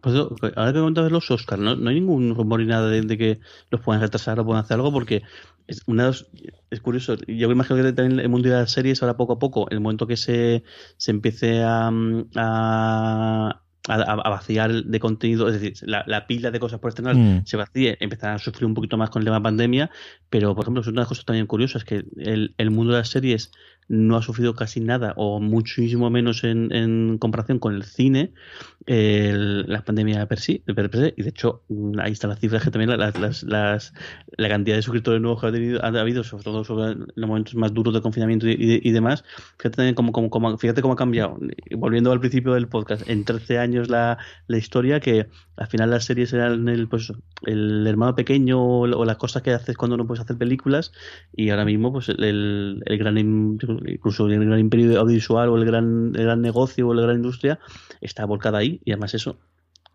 Pues 0.00 0.14
ahora 0.56 0.72
que 0.72 0.78
comentas 0.78 1.04
de 1.04 1.10
los 1.10 1.30
Oscars, 1.30 1.60
¿no? 1.60 1.70
hay 1.70 1.94
ningún 1.94 2.34
rumor 2.34 2.60
ni 2.60 2.66
nada 2.66 2.88
de, 2.88 3.18
que 3.18 3.40
los 3.70 3.80
puedan 3.80 4.00
retrasar 4.00 4.40
o 4.40 4.44
puedan 4.44 4.64
hacer 4.64 4.76
algo, 4.76 4.92
porque 4.92 5.22
es, 5.66 5.82
una, 5.86 6.10
es 6.70 6.80
curioso. 6.80 7.16
Yo 7.26 7.48
me 7.48 7.54
imagino 7.54 7.82
que 7.82 7.92
también 7.92 8.20
el 8.20 8.28
mundo 8.28 8.48
de 8.48 8.56
las 8.56 8.72
series, 8.72 9.02
ahora 9.02 9.16
poco 9.16 9.34
a 9.34 9.38
poco, 9.38 9.70
el 9.70 9.80
momento 9.80 10.06
que 10.06 10.16
se, 10.16 10.64
se 10.96 11.10
empiece 11.10 11.62
a, 11.62 11.90
a 12.36 13.62
a, 13.88 14.28
vaciar 14.28 14.84
de 14.84 15.00
contenido, 15.00 15.48
es 15.48 15.60
decir, 15.60 15.88
la, 15.88 16.26
pila 16.26 16.50
de 16.50 16.60
cosas 16.60 16.80
por 16.80 16.90
estrenar 16.90 17.16
mm. 17.16 17.46
se 17.46 17.56
vacíe, 17.56 17.96
empezará 18.00 18.34
a 18.34 18.38
sufrir 18.38 18.66
un 18.66 18.74
poquito 18.74 18.96
más 18.96 19.10
con 19.10 19.20
el 19.20 19.26
tema 19.26 19.42
pandemia, 19.42 19.90
pero 20.28 20.54
por 20.54 20.64
ejemplo, 20.64 20.82
es 20.82 20.86
una 20.86 20.96
de 20.96 21.00
las 21.00 21.08
cosas 21.08 21.24
también 21.24 21.46
curiosas 21.46 21.84
que 21.84 22.04
el, 22.18 22.54
el 22.58 22.70
mundo 22.70 22.92
de 22.92 22.98
las 22.98 23.08
series 23.08 23.52
no 23.90 24.16
ha 24.16 24.22
sufrido 24.22 24.54
casi 24.54 24.78
nada 24.78 25.14
o 25.16 25.40
muchísimo 25.40 26.10
menos 26.10 26.44
en, 26.44 26.72
en 26.72 27.18
comparación 27.18 27.58
con 27.58 27.74
el 27.74 27.82
cine, 27.82 28.32
la 28.86 29.82
pandemia 29.84 30.26
per 30.26 30.38
sí, 30.38 30.62
y 30.64 31.22
de 31.22 31.28
hecho 31.28 31.64
mm, 31.68 31.98
ahí 31.98 32.12
están 32.12 32.30
las 32.30 32.38
cifras 32.38 32.62
que 32.62 32.70
también 32.70 32.96
las, 32.96 33.18
las, 33.18 33.42
las, 33.42 33.92
la 34.36 34.48
cantidad 34.48 34.76
de 34.76 34.82
suscriptores 34.82 35.20
nuevos 35.20 35.40
que 35.40 35.48
ha, 35.48 35.52
tenido, 35.52 35.84
ha 35.84 35.88
habido, 35.88 36.22
sobre 36.22 36.44
todo 36.44 36.62
sobre 36.62 36.94
los 37.14 37.28
momentos 37.28 37.56
más 37.56 37.74
duros 37.74 37.92
de 37.92 38.00
confinamiento 38.00 38.46
y, 38.48 38.90
demás, 38.92 39.24
fíjate 39.58 39.92
cómo, 39.96 40.12
cómo, 40.12 40.56
fíjate 40.56 40.82
cómo 40.82 40.94
ha 40.94 40.96
cambiado, 40.96 41.38
volviendo 41.76 42.12
al 42.12 42.20
principio 42.20 42.54
del 42.54 42.68
podcast, 42.68 43.08
en 43.10 43.24
13 43.24 43.58
años 43.58 43.88
la, 43.88 44.18
la 44.46 44.56
historia 44.56 45.00
que 45.00 45.26
al 45.56 45.66
final 45.66 45.90
las 45.90 46.04
series 46.04 46.32
eran 46.32 46.68
el, 46.68 46.88
pues, 46.88 47.12
el 47.42 47.86
hermano 47.86 48.14
pequeño 48.14 48.62
o, 48.62 49.04
las 49.04 49.16
cosas 49.16 49.42
que 49.42 49.50
haces 49.50 49.76
cuando 49.76 49.96
no 49.96 50.06
puedes 50.06 50.22
hacer 50.24 50.38
películas 50.38 50.92
y 51.34 51.50
ahora 51.50 51.64
mismo 51.64 51.92
pues 51.92 52.08
el, 52.08 52.82
el 52.86 52.98
gran 52.98 53.18
incluso 53.86 54.26
el 54.26 54.44
gran 54.44 54.58
imperio 54.58 54.98
audiovisual 55.00 55.48
o 55.48 55.56
el 55.56 55.64
gran, 55.64 56.12
gran 56.12 56.40
negocio 56.40 56.88
o 56.88 56.94
la 56.94 57.02
gran 57.02 57.16
industria 57.16 57.58
está 58.00 58.24
volcada 58.24 58.58
ahí 58.58 58.80
y 58.84 58.92
además 58.92 59.14
eso 59.14 59.38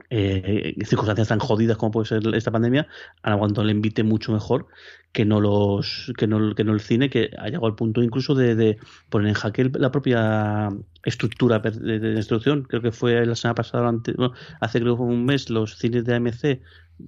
eh, 0.10 0.76
circunstancias 0.86 1.30
tan 1.30 1.40
jodidas 1.40 1.78
como 1.78 1.92
puede 1.92 2.06
ser 2.06 2.22
esta 2.36 2.52
pandemia 2.52 2.88
han 3.24 3.34
aguantado 3.34 3.64
el 3.64 3.72
envite 3.72 4.04
mucho 4.04 4.32
mejor 4.32 4.68
que 5.12 5.26
no 5.26 5.42
los 5.42 6.12
que 6.18 6.28
no, 6.28 6.54
que 6.54 6.64
no 6.64 6.74
el 6.74 6.80
cine 6.80 7.10
que 7.10 7.32
ha 7.40 7.46
llegado 7.46 7.66
al 7.66 7.76
punto 7.76 8.04
incluso 8.04 8.36
de, 8.36 8.78
poner 9.10 9.30
en 9.30 9.34
jaque 9.34 9.72
la 9.74 9.92
propia 9.92 10.70
estructura 11.04 11.60
de, 11.60 12.14
instrucción 12.16 12.64
creo 12.64 12.82
que 12.82 12.92
fue 12.92 13.26
la 13.26 13.36
semana 13.36 13.56
pasada 13.56 13.92
hace 14.60 14.80
creo 14.80 14.96
un 14.96 15.26
mes 15.26 15.50
los 15.50 15.78
cines 15.78 16.06
de 16.06 16.16
AMC 16.16 16.62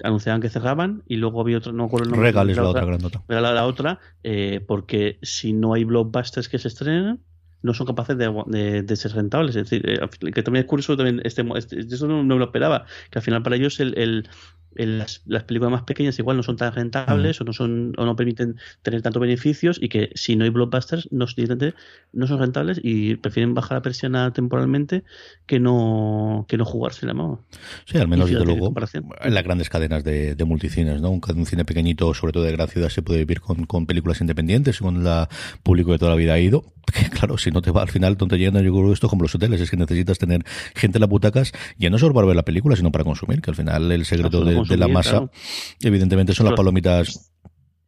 anunciaban 0.04 0.42
que 0.42 0.50
cerraban 0.50 1.04
y 1.08 1.18
luego 1.18 1.42
había 1.42 1.58
otro, 1.58 1.72
no 1.74 1.86
recuerdo 1.86 2.06
el 2.06 2.12
nombre. 2.12 2.30
Regal 2.30 2.50
es 2.50 2.58
la, 2.58 2.70
otra 2.70 2.86
grandota. 2.86 3.24
La, 3.28 3.42
la 3.42 3.66
otra, 3.66 4.00
eh, 4.24 4.64
porque 4.68 5.20
si 5.22 5.54
no 5.54 5.74
hay 5.74 5.84
blockbusters 5.84 6.50
que 6.50 6.60
se 6.60 6.68
estrenen, 6.68 7.22
no 7.62 7.74
son 7.74 7.88
capaces 7.88 8.18
de, 8.18 8.84
de, 8.84 8.96
ser 8.96 9.14
rentables. 9.14 9.56
Es 9.56 9.70
decir, 9.70 9.90
eh, 9.90 10.32
que 10.32 10.44
también 10.44 10.66
es 10.66 10.70
curioso, 10.70 10.96
también 10.96 11.22
este, 11.24 11.46
este 11.56 11.80
eso 11.80 12.08
no, 12.08 12.24
no, 12.24 12.38
lo 12.38 12.46
esperaba, 12.46 12.86
que 13.10 13.20
al 13.20 13.24
final 13.24 13.44
para 13.44 13.56
ellos 13.56 13.80
el, 13.80 13.98
el, 13.98 14.30
las, 14.78 15.22
las, 15.26 15.44
películas 15.44 15.72
más 15.72 15.84
pequeñas 15.84 16.20
igual 16.20 16.38
no 16.38 16.44
son 16.44 16.58
tan 16.58 16.74
rentables 16.74 17.42
o 17.42 17.44
no 17.44 17.54
son 17.54 17.94
o 17.98 18.06
no 18.06 18.16
permiten 18.16 18.58
tener 18.84 19.02
tantos 19.02 19.22
beneficios 19.22 19.80
y 19.82 19.90
que 19.90 20.12
si 20.16 20.36
no 20.36 20.44
hay 20.44 20.52
blockbusters 20.52 21.10
no, 21.12 21.26
no 22.14 22.28
son 22.28 22.40
rentables 22.40 22.80
y 22.84 23.16
prefieren 23.16 23.54
bajar 23.54 23.78
la 23.78 23.82
persiana 23.82 24.32
temporalmente 24.34 25.04
que 25.46 25.60
no 25.60 26.46
que 26.48 26.58
no 26.58 26.66
jugársela 26.66 27.14
¿no? 27.14 27.44
sí 27.86 27.98
al 27.98 28.08
menos 28.08 28.30
desde 28.30 28.46
luego 28.46 28.74
en 29.22 29.34
las 29.34 29.44
grandes 29.44 29.70
cadenas 29.70 30.04
de, 30.04 30.36
de 30.36 30.46
multicines 30.46 31.02
no 31.02 31.10
un, 31.10 31.22
un, 31.36 31.46
cine 31.46 31.66
pequeñito 31.66 32.14
sobre 32.14 32.34
todo 32.34 32.44
de 32.44 32.52
gran 32.52 32.68
ciudad 32.68 32.90
se 32.90 33.02
puede 33.02 33.20
vivir 33.20 33.42
con, 33.42 33.66
con 33.66 33.86
películas 33.88 34.22
independientes 34.22 34.80
con 34.80 35.06
el 35.06 35.28
público 35.64 35.92
de 35.92 35.98
toda 35.98 36.12
la 36.12 36.18
vida 36.18 36.34
ha 36.34 36.40
ido 36.40 36.66
que 36.94 37.10
claro 37.10 37.38
si 37.48 37.52
no 37.52 37.62
te 37.62 37.72
va 37.72 37.82
al 37.82 37.90
final 37.90 38.18
donde 38.18 38.38
llegan 38.38 38.64
yo 38.64 38.74
creo 38.74 38.94
esto 38.94 39.08
como 39.08 39.24
los 39.24 39.34
hoteles. 39.36 39.62
Es 39.62 39.72
que 39.72 39.78
necesitas 39.78 40.18
tener 40.18 40.44
gente 40.76 40.98
en 40.98 41.02
las 41.02 41.10
butacas 41.10 41.52
y 41.78 41.90
no 41.90 41.98
solo 41.98 42.14
para 42.14 42.28
ver 42.28 42.36
la 42.36 42.44
película 42.44 42.76
sino 42.76 42.92
para 42.92 43.04
consumir 43.04 43.42
que 43.42 43.52
al 43.52 43.56
final 43.56 43.92
el 43.92 44.06
secreto 44.06 44.44
de 44.44 44.62
de 44.68 44.78
la 44.78 44.88
masa, 44.88 45.30
evidentemente 45.82 46.34
son 46.34 46.48
las 46.48 46.56
palomitas 46.56 47.27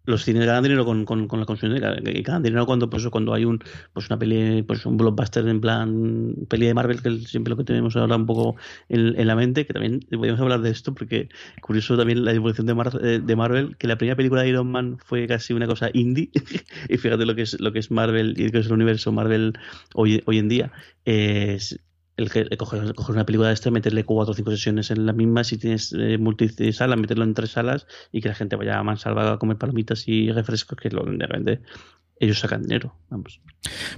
los 0.09 0.23
cines 0.23 0.45
ganan 0.45 0.63
dinero 0.63 0.85
con, 0.85 1.05
con, 1.05 1.27
con 1.27 1.39
la 1.39 1.45
consumición 1.45 1.99
y 2.05 2.21
ganan 2.21 2.43
dinero 2.43 2.65
cuando 2.65 2.89
pues 2.89 3.07
cuando 3.07 3.33
hay 3.33 3.45
un 3.45 3.59
pues 3.93 4.09
una 4.09 4.19
peli 4.19 4.63
pues 4.63 4.85
un 4.85 4.97
blockbuster 4.97 5.47
en 5.47 5.61
plan 5.61 6.35
peli 6.47 6.67
de 6.67 6.73
Marvel 6.73 7.01
que 7.01 7.19
siempre 7.19 7.51
lo 7.51 7.57
que 7.57 7.63
tenemos 7.63 7.95
ahora 7.95 8.15
un 8.15 8.25
poco 8.25 8.55
en, 8.89 9.27
la 9.27 9.35
mente 9.35 9.65
que 9.65 9.73
también 9.73 9.99
podemos 10.09 10.39
hablar 10.39 10.61
de 10.61 10.71
esto 10.71 10.93
porque 10.93 11.29
curioso 11.61 11.97
también 11.97 12.25
la 12.25 12.33
evolución 12.33 12.67
de, 12.67 12.73
eh, 13.03 13.19
de 13.23 13.35
Marvel 13.35 13.77
que 13.77 13.87
la 13.87 13.97
primera 13.97 14.15
película 14.15 14.41
de 14.41 14.49
Iron 14.49 14.71
Man 14.71 14.97
fue 15.03 15.27
casi 15.27 15.53
una 15.53 15.67
cosa 15.67 15.89
indie 15.93 16.31
y 16.89 16.97
fíjate 16.97 17.25
lo 17.25 17.35
que 17.35 17.43
es 17.43 17.59
lo 17.59 17.71
que 17.71 17.79
es 17.79 17.91
Marvel 17.91 18.33
y 18.37 18.45
lo 18.45 18.51
que 18.51 18.59
es 18.59 18.65
el 18.67 18.73
universo 18.73 19.11
Marvel 19.11 19.53
hoy, 19.93 20.21
hoy 20.25 20.37
en 20.39 20.49
día 20.49 20.71
el 22.19 22.29
que 22.29 22.57
coger, 22.57 22.93
una 23.09 23.25
película 23.25 23.47
de 23.47 23.53
este, 23.53 23.71
meterle 23.71 24.03
cuatro 24.03 24.33
o 24.33 24.35
cinco 24.35 24.51
sesiones 24.51 24.91
en 24.91 25.05
la 25.05 25.13
misma, 25.13 25.43
si 25.43 25.57
tienes 25.57 25.93
eh, 25.93 26.17
multisala, 26.17 26.95
meterlo 26.97 27.23
en 27.23 27.33
tres 27.33 27.51
salas 27.51 27.87
y 28.11 28.21
que 28.21 28.29
la 28.29 28.35
gente 28.35 28.55
vaya 28.57 28.77
a 28.77 28.83
mansalva 28.83 29.33
a 29.33 29.37
comer 29.39 29.57
palomitas 29.57 30.07
y 30.07 30.31
refrescos, 30.31 30.77
que 30.77 30.89
lo 30.89 31.03
de 31.05 31.25
repente 31.25 31.61
ellos 32.19 32.39
sacan 32.39 32.63
dinero. 32.63 32.93
Vamos. 33.09 33.39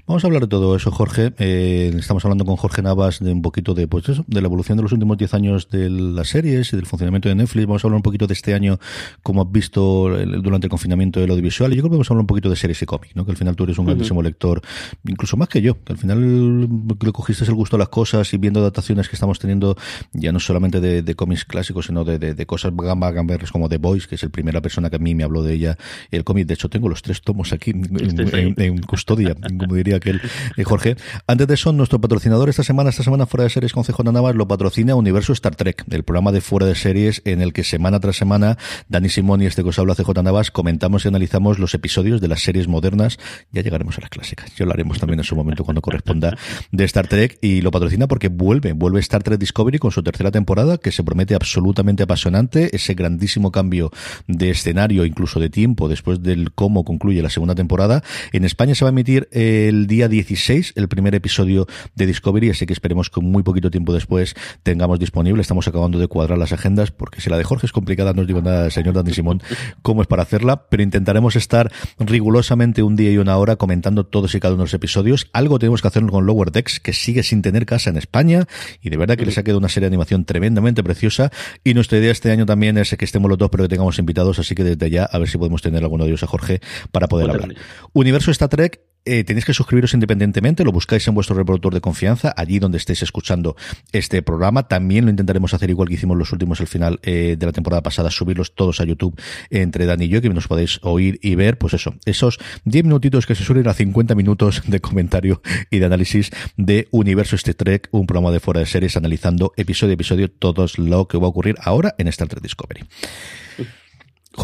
Vamos 0.07 0.23
a 0.23 0.27
hablar 0.27 0.43
de 0.43 0.47
todo 0.47 0.75
eso, 0.75 0.91
Jorge. 0.91 1.33
Eh, 1.37 1.93
estamos 1.97 2.23
hablando 2.25 2.45
con 2.45 2.55
Jorge 2.55 2.81
Navas 2.81 3.19
de 3.19 3.31
un 3.31 3.41
poquito 3.41 3.73
de, 3.73 3.87
pues 3.87 4.09
eso, 4.09 4.25
de 4.27 4.41
la 4.41 4.47
evolución 4.47 4.77
de 4.77 4.83
los 4.83 4.91
últimos 4.91 5.17
10 5.17 5.33
años 5.33 5.69
de 5.69 5.89
las 5.89 6.29
series 6.29 6.73
y 6.73 6.75
del 6.75 6.85
funcionamiento 6.85 7.29
de 7.29 7.35
Netflix. 7.35 7.67
Vamos 7.67 7.83
a 7.83 7.87
hablar 7.87 7.97
un 7.97 8.03
poquito 8.03 8.27
de 8.27 8.33
este 8.33 8.53
año, 8.53 8.79
como 9.21 9.41
has 9.41 9.51
visto 9.51 10.09
durante 10.41 10.67
el 10.67 10.69
confinamiento 10.69 11.19
del 11.19 11.31
audiovisual. 11.31 11.73
Y 11.73 11.75
yo 11.75 11.81
creo 11.81 11.91
que 11.91 11.95
vamos 11.97 12.09
a 12.09 12.13
hablar 12.13 12.21
un 12.21 12.27
poquito 12.27 12.49
de 12.49 12.55
series 12.55 12.81
y 12.81 12.85
cómics, 12.85 13.15
¿no? 13.15 13.25
Que 13.25 13.31
al 13.31 13.37
final 13.37 13.55
tú 13.55 13.65
eres 13.65 13.77
un 13.77 13.85
grandísimo 13.85 14.21
lector, 14.21 14.61
incluso 15.07 15.37
más 15.37 15.47
que 15.47 15.61
yo, 15.61 15.83
que 15.83 15.93
al 15.93 15.99
final 15.99 16.61
le 16.61 17.11
cogiste 17.11 17.43
el 17.45 17.53
gusto 17.53 17.75
a 17.75 17.79
las 17.79 17.89
cosas 17.89 18.33
y 18.33 18.37
viendo 18.37 18.59
adaptaciones 18.61 19.09
que 19.09 19.15
estamos 19.15 19.39
teniendo, 19.39 19.75
ya 20.13 20.31
no 20.31 20.39
solamente 20.39 20.79
de, 20.79 21.15
cómics 21.15 21.45
clásicos, 21.45 21.87
sino 21.87 22.03
de, 22.03 22.17
de, 22.19 22.45
cosas 22.45 22.71
gamba 22.75 23.11
gamberres 23.11 23.51
como 23.51 23.69
The 23.69 23.77
Boys, 23.77 24.07
que 24.07 24.15
es 24.15 24.23
el 24.23 24.31
primera 24.31 24.61
persona 24.61 24.89
que 24.89 24.95
a 24.95 24.99
mí 24.99 25.13
me 25.13 25.23
habló 25.23 25.43
de 25.43 25.53
ella, 25.53 25.77
el 26.09 26.23
cómic. 26.23 26.47
De 26.47 26.55
hecho, 26.55 26.69
tengo 26.69 26.89
los 26.89 27.01
tres 27.01 27.21
tomos 27.21 27.53
aquí 27.53 27.73
en, 28.17 28.77
custodia, 28.79 29.35
como 29.57 29.75
diría 29.75 29.97
aquel 29.97 30.21
eh, 30.57 30.63
Jorge. 30.63 30.95
Antes 31.27 31.47
de 31.47 31.53
eso, 31.53 31.71
nuestro 31.73 31.99
patrocinador 31.99 32.49
esta 32.49 32.63
semana, 32.63 32.89
esta 32.89 33.03
semana 33.03 33.25
fuera 33.25 33.43
de 33.43 33.49
series 33.49 33.73
con 33.73 33.83
CJ 33.83 34.11
Navas, 34.11 34.35
lo 34.35 34.47
patrocina 34.47 34.95
Universo 34.95 35.33
Star 35.33 35.55
Trek, 35.55 35.83
el 35.89 36.03
programa 36.03 36.31
de 36.31 36.41
fuera 36.41 36.65
de 36.65 36.75
series 36.75 37.21
en 37.25 37.41
el 37.41 37.53
que 37.53 37.63
semana 37.63 37.99
tras 37.99 38.15
semana 38.15 38.57
Dani 38.89 39.09
Simón 39.09 39.41
y 39.41 39.45
este 39.45 39.63
cosa 39.63 39.81
habla 39.81 39.95
CJ 39.95 40.23
Navas 40.23 40.51
comentamos 40.51 41.05
y 41.05 41.07
analizamos 41.07 41.59
los 41.59 41.73
episodios 41.73 42.21
de 42.21 42.27
las 42.27 42.41
series 42.41 42.67
modernas. 42.67 43.17
Ya 43.51 43.61
llegaremos 43.61 43.97
a 43.97 44.01
las 44.01 44.09
clásicas. 44.09 44.55
Ya 44.55 44.65
lo 44.65 44.73
haremos 44.73 44.99
también 44.99 45.19
en 45.19 45.25
su 45.25 45.35
momento 45.35 45.63
cuando 45.63 45.81
corresponda 45.81 46.37
de 46.71 46.83
Star 46.85 47.07
Trek 47.07 47.37
y 47.41 47.61
lo 47.61 47.71
patrocina 47.71 48.07
porque 48.07 48.29
vuelve, 48.29 48.73
vuelve 48.73 48.99
Star 48.99 49.23
Trek 49.23 49.39
Discovery 49.39 49.79
con 49.79 49.91
su 49.91 50.03
tercera 50.03 50.31
temporada 50.31 50.77
que 50.77 50.91
se 50.91 51.03
promete 51.03 51.35
absolutamente 51.35 52.03
apasionante, 52.03 52.75
ese 52.75 52.93
grandísimo 52.93 53.51
cambio 53.51 53.91
de 54.27 54.49
escenario, 54.49 55.05
incluso 55.05 55.39
de 55.39 55.49
tiempo, 55.49 55.89
después 55.89 56.21
del 56.21 56.51
cómo 56.53 56.83
concluye 56.83 57.21
la 57.21 57.29
segunda 57.29 57.55
temporada. 57.55 58.00
En 58.31 58.45
España 58.45 58.75
se 58.75 58.85
va 58.85 58.89
a 58.89 58.93
emitir 58.93 59.27
el 59.31 59.87
día 59.87 60.07
16 60.07 60.73
el 60.75 60.87
primer 60.87 61.15
episodio 61.15 61.67
de 61.95 62.05
Discovery, 62.05 62.49
así 62.49 62.65
que 62.65 62.73
esperemos 62.73 63.09
que 63.09 63.21
muy 63.21 63.43
poquito 63.43 63.71
tiempo 63.71 63.93
después 63.93 64.35
tengamos 64.63 64.99
disponible. 64.99 65.41
Estamos 65.41 65.67
acabando 65.67 65.99
de 65.99 66.07
cuadrar 66.07 66.37
las 66.37 66.53
agendas, 66.53 66.91
porque 66.91 67.21
si 67.21 67.29
la 67.29 67.37
de 67.37 67.43
Jorge 67.43 67.65
es 67.65 67.71
complicada, 67.71 68.13
no 68.13 68.21
os 68.21 68.27
digo 68.27 68.41
nada, 68.41 68.69
señor 68.69 68.93
Dani 68.93 69.13
Simón, 69.13 69.41
cómo 69.81 70.01
es 70.01 70.07
para 70.07 70.23
hacerla, 70.23 70.67
pero 70.69 70.83
intentaremos 70.83 71.35
estar 71.35 71.71
rigurosamente 71.99 72.83
un 72.83 72.95
día 72.95 73.11
y 73.11 73.17
una 73.17 73.37
hora 73.37 73.55
comentando 73.55 74.05
todos 74.05 74.35
y 74.35 74.39
cada 74.39 74.53
uno 74.53 74.63
de 74.63 74.65
los 74.65 74.73
episodios. 74.73 75.29
Algo 75.33 75.59
tenemos 75.59 75.81
que 75.81 75.87
hacer 75.87 76.05
con 76.05 76.25
Lower 76.25 76.51
Decks, 76.51 76.79
que 76.79 76.93
sigue 76.93 77.23
sin 77.23 77.41
tener 77.41 77.65
casa 77.65 77.89
en 77.89 77.97
España, 77.97 78.47
y 78.81 78.89
de 78.89 78.97
verdad 78.97 79.17
que 79.17 79.25
les 79.25 79.37
ha 79.37 79.43
quedado 79.43 79.59
una 79.59 79.69
serie 79.69 79.85
de 79.85 79.93
animación 79.93 80.25
tremendamente 80.25 80.83
preciosa, 80.83 81.31
y 81.63 81.73
nuestra 81.73 81.97
idea 81.97 82.11
este 82.11 82.31
año 82.31 82.45
también 82.45 82.77
es 82.77 82.95
que 82.97 83.05
estemos 83.05 83.29
los 83.29 83.37
dos, 83.37 83.49
pero 83.49 83.63
que 83.63 83.69
tengamos 83.69 83.97
invitados, 83.99 84.39
así 84.39 84.55
que 84.55 84.63
desde 84.63 84.89
ya 84.89 85.05
a 85.05 85.17
ver 85.19 85.29
si 85.29 85.37
podemos 85.37 85.61
tener 85.61 85.83
alguno 85.83 86.03
de 86.03 86.09
ellos 86.09 86.23
a 86.23 86.27
Jorge 86.27 86.61
para 86.91 87.07
poder 87.07 87.29
hablar. 87.29 87.55
Universo 87.93 88.31
Star 88.31 88.49
Trek 88.49 88.81
eh, 89.03 89.23
tenéis 89.23 89.45
que 89.45 89.53
suscribiros 89.53 89.95
independientemente, 89.95 90.63
lo 90.63 90.71
buscáis 90.71 91.07
en 91.07 91.15
vuestro 91.15 91.35
reproductor 91.35 91.73
de 91.73 91.81
confianza, 91.81 92.33
allí 92.37 92.59
donde 92.59 92.77
estéis 92.77 93.01
escuchando 93.01 93.55
este 93.91 94.21
programa. 94.21 94.67
También 94.67 95.05
lo 95.05 95.11
intentaremos 95.11 95.55
hacer 95.55 95.71
igual 95.71 95.87
que 95.87 95.95
hicimos 95.95 96.17
los 96.17 96.31
últimos 96.31 96.61
al 96.61 96.67
final 96.67 96.99
eh, 97.01 97.35
de 97.37 97.45
la 97.45 97.51
temporada 97.51 97.81
pasada, 97.81 98.11
subirlos 98.11 98.53
todos 98.53 98.79
a 98.79 98.85
YouTube 98.85 99.19
entre 99.49 99.87
Dani 99.87 100.05
y 100.05 100.09
yo, 100.09 100.21
que 100.21 100.29
nos 100.29 100.47
podéis 100.47 100.79
oír 100.83 101.19
y 101.23 101.33
ver, 101.33 101.57
pues 101.57 101.73
eso, 101.73 101.95
esos 102.05 102.37
10 102.65 102.85
minutitos 102.85 103.25
que 103.25 103.33
se 103.33 103.43
suelen 103.43 103.67
a 103.67 103.73
50 103.73 104.13
minutos 104.13 104.61
de 104.67 104.79
comentario 104.79 105.41
y 105.71 105.79
de 105.79 105.85
análisis 105.85 106.29
de 106.57 106.87
Universo 106.91 107.35
Star 107.35 107.55
Trek, 107.55 107.89
un 107.91 108.05
programa 108.05 108.31
de 108.31 108.39
fuera 108.39 108.59
de 108.59 108.67
series 108.67 108.97
analizando 108.97 109.51
episodio 109.57 109.93
a 109.93 109.95
episodio 109.95 110.29
todo 110.29 110.67
lo 110.77 111.07
que 111.07 111.17
va 111.17 111.25
a 111.25 111.29
ocurrir 111.29 111.55
ahora 111.63 111.95
en 111.97 112.07
Star 112.07 112.27
Trek 112.27 112.43
Discovery. 112.43 112.83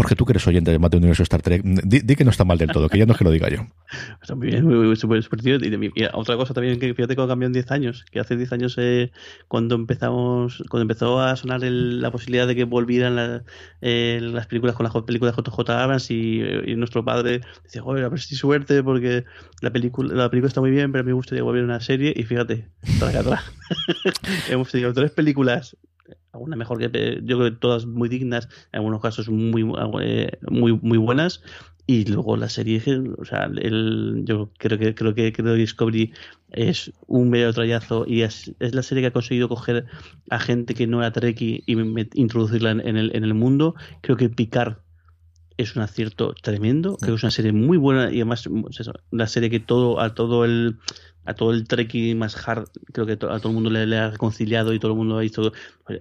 Jorge, 0.08 0.16
tú 0.16 0.26
que 0.26 0.32
eres 0.32 0.48
oyente 0.48 0.72
de 0.72 0.80
Mate 0.80 0.96
Universo 0.96 1.24
Star 1.24 1.42
Trek, 1.42 1.62
di, 1.64 2.16
que 2.16 2.24
no 2.24 2.32
está 2.32 2.46
mal 2.46 2.58
del 2.58 2.72
todo, 2.72 2.88
que 2.88 2.98
ya 2.98 3.06
no 3.06 3.12
es 3.12 3.18
que 3.18 3.26
lo 3.26 3.32
diga 3.32 3.50
yo. 3.50 3.68
Está 4.22 4.36
muy 4.36 4.48
bien, 4.48 4.66
muy, 4.66 4.96
súper, 4.96 5.22
Y, 5.44 6.04
otra 6.14 6.38
cosa 6.38 6.54
también 6.54 6.80
que 6.80 6.94
fíjate 6.94 7.16
cómo 7.18 7.28
cambió 7.28 7.48
en 7.48 7.52
10 7.52 7.72
años, 7.72 8.06
que 8.10 8.22
hace 8.22 8.38
10 8.38 8.54
años 8.54 8.76
eh, 8.78 9.12
cuando 9.50 9.76
empezamos, 9.76 10.64
cuando 10.70 10.84
empezó 10.84 11.20
a 11.20 11.36
sonar 11.36 11.62
la 11.62 12.10
posibilidad 12.10 12.48
de 12.48 12.56
que 12.56 12.64
volvieran 12.64 13.44
eh, 13.82 14.20
las 14.22 14.48
películas 14.48 14.76
con 14.78 14.86
las 14.86 14.94
películas 15.04 15.36
JJ 15.36 15.70
Abrams 15.72 16.10
y, 16.10 16.40
nuestro 16.78 17.04
padre 17.04 17.42
decía, 17.64 17.82
joder, 17.82 18.06
a 18.06 18.10
ver 18.10 18.22
si 18.22 18.36
suerte 18.36 18.84
porque 18.84 19.26
la 19.62 19.72
película, 19.72 20.14
la 20.14 20.30
película 20.30 20.48
está 20.48 20.62
muy 20.62 20.72
bien, 20.72 20.94
pero 20.94 21.04
me 21.04 21.12
gustaría 21.12 21.44
volver 21.44 21.64
a 21.64 21.66
una 21.66 21.82
serie 21.82 22.14
y 22.16 22.24
fíjate, 22.24 22.70
para 23.00 23.20
atrás. 23.20 23.44
Hemos 24.50 24.72
tenido 24.72 24.94
tres 24.94 25.12
películas 25.12 25.76
alguna 26.32 26.56
mejor 26.56 26.80
que 26.80 27.22
yo 27.24 27.38
creo 27.38 27.52
que 27.52 27.58
todas 27.58 27.86
muy 27.86 28.10
dignas, 28.10 28.48
en 28.72 28.80
algunos 28.80 29.02
casos 29.02 29.30
muy 29.30 29.70
eh, 30.02 30.32
muy 30.50 30.74
muy 30.74 30.98
buenas. 30.98 31.42
Y 31.90 32.04
luego 32.04 32.36
la 32.36 32.50
serie 32.50 32.82
o 33.18 33.24
sea 33.24 33.46
el, 33.46 34.24
yo 34.26 34.50
creo 34.58 34.78
que 34.78 34.94
creo 34.94 35.16
que 35.16 35.32
creo 35.32 35.54
que 35.54 35.60
Discovery 35.60 36.14
es 36.52 36.92
un 37.08 37.30
medio 37.30 37.54
trayazo 37.54 38.06
y 38.06 38.24
es, 38.24 38.54
es, 38.60 38.76
la 38.76 38.84
serie 38.84 39.04
que 39.04 39.08
ha 39.08 39.14
conseguido 39.14 39.48
coger 39.48 39.86
a 40.30 40.40
gente 40.40 40.74
que 40.74 40.86
no 40.86 41.00
era 41.00 41.12
Trekkie 41.12 41.64
y 41.66 41.78
introducirla 42.16 42.72
en, 42.72 42.98
el, 42.98 43.16
en 43.16 43.24
el 43.24 43.34
mundo. 43.34 43.76
Creo 44.02 44.18
que 44.18 44.28
Picard 44.30 44.80
es 45.58 45.76
un 45.76 45.82
acierto 45.82 46.34
tremendo. 46.42 46.98
Creo 46.98 47.16
que 47.16 47.18
es 47.18 47.24
una 47.24 47.32
serie 47.32 47.52
muy 47.52 47.78
buena 47.78 48.12
y 48.12 48.18
además 48.18 48.48
pues 48.62 48.90
una 49.12 49.28
serie 49.28 49.50
que 49.50 49.60
todo 49.60 50.00
a 50.00 50.14
todo 50.14 50.46
el 50.46 50.78
a 51.28 51.34
todo 51.34 51.52
el 51.52 51.68
trekking 51.68 52.18
más 52.18 52.48
hard, 52.48 52.70
creo 52.94 53.06
que 53.06 53.14
a 53.14 53.18
todo 53.18 53.50
el 53.50 53.54
mundo 53.54 53.70
le, 53.70 53.98
ha 53.98 54.12
reconciliado 54.12 54.74
y 54.74 54.80
todo 54.80 54.92
el 54.92 54.98
mundo 54.98 55.18
ha 55.18 55.22
visto, 55.22 55.52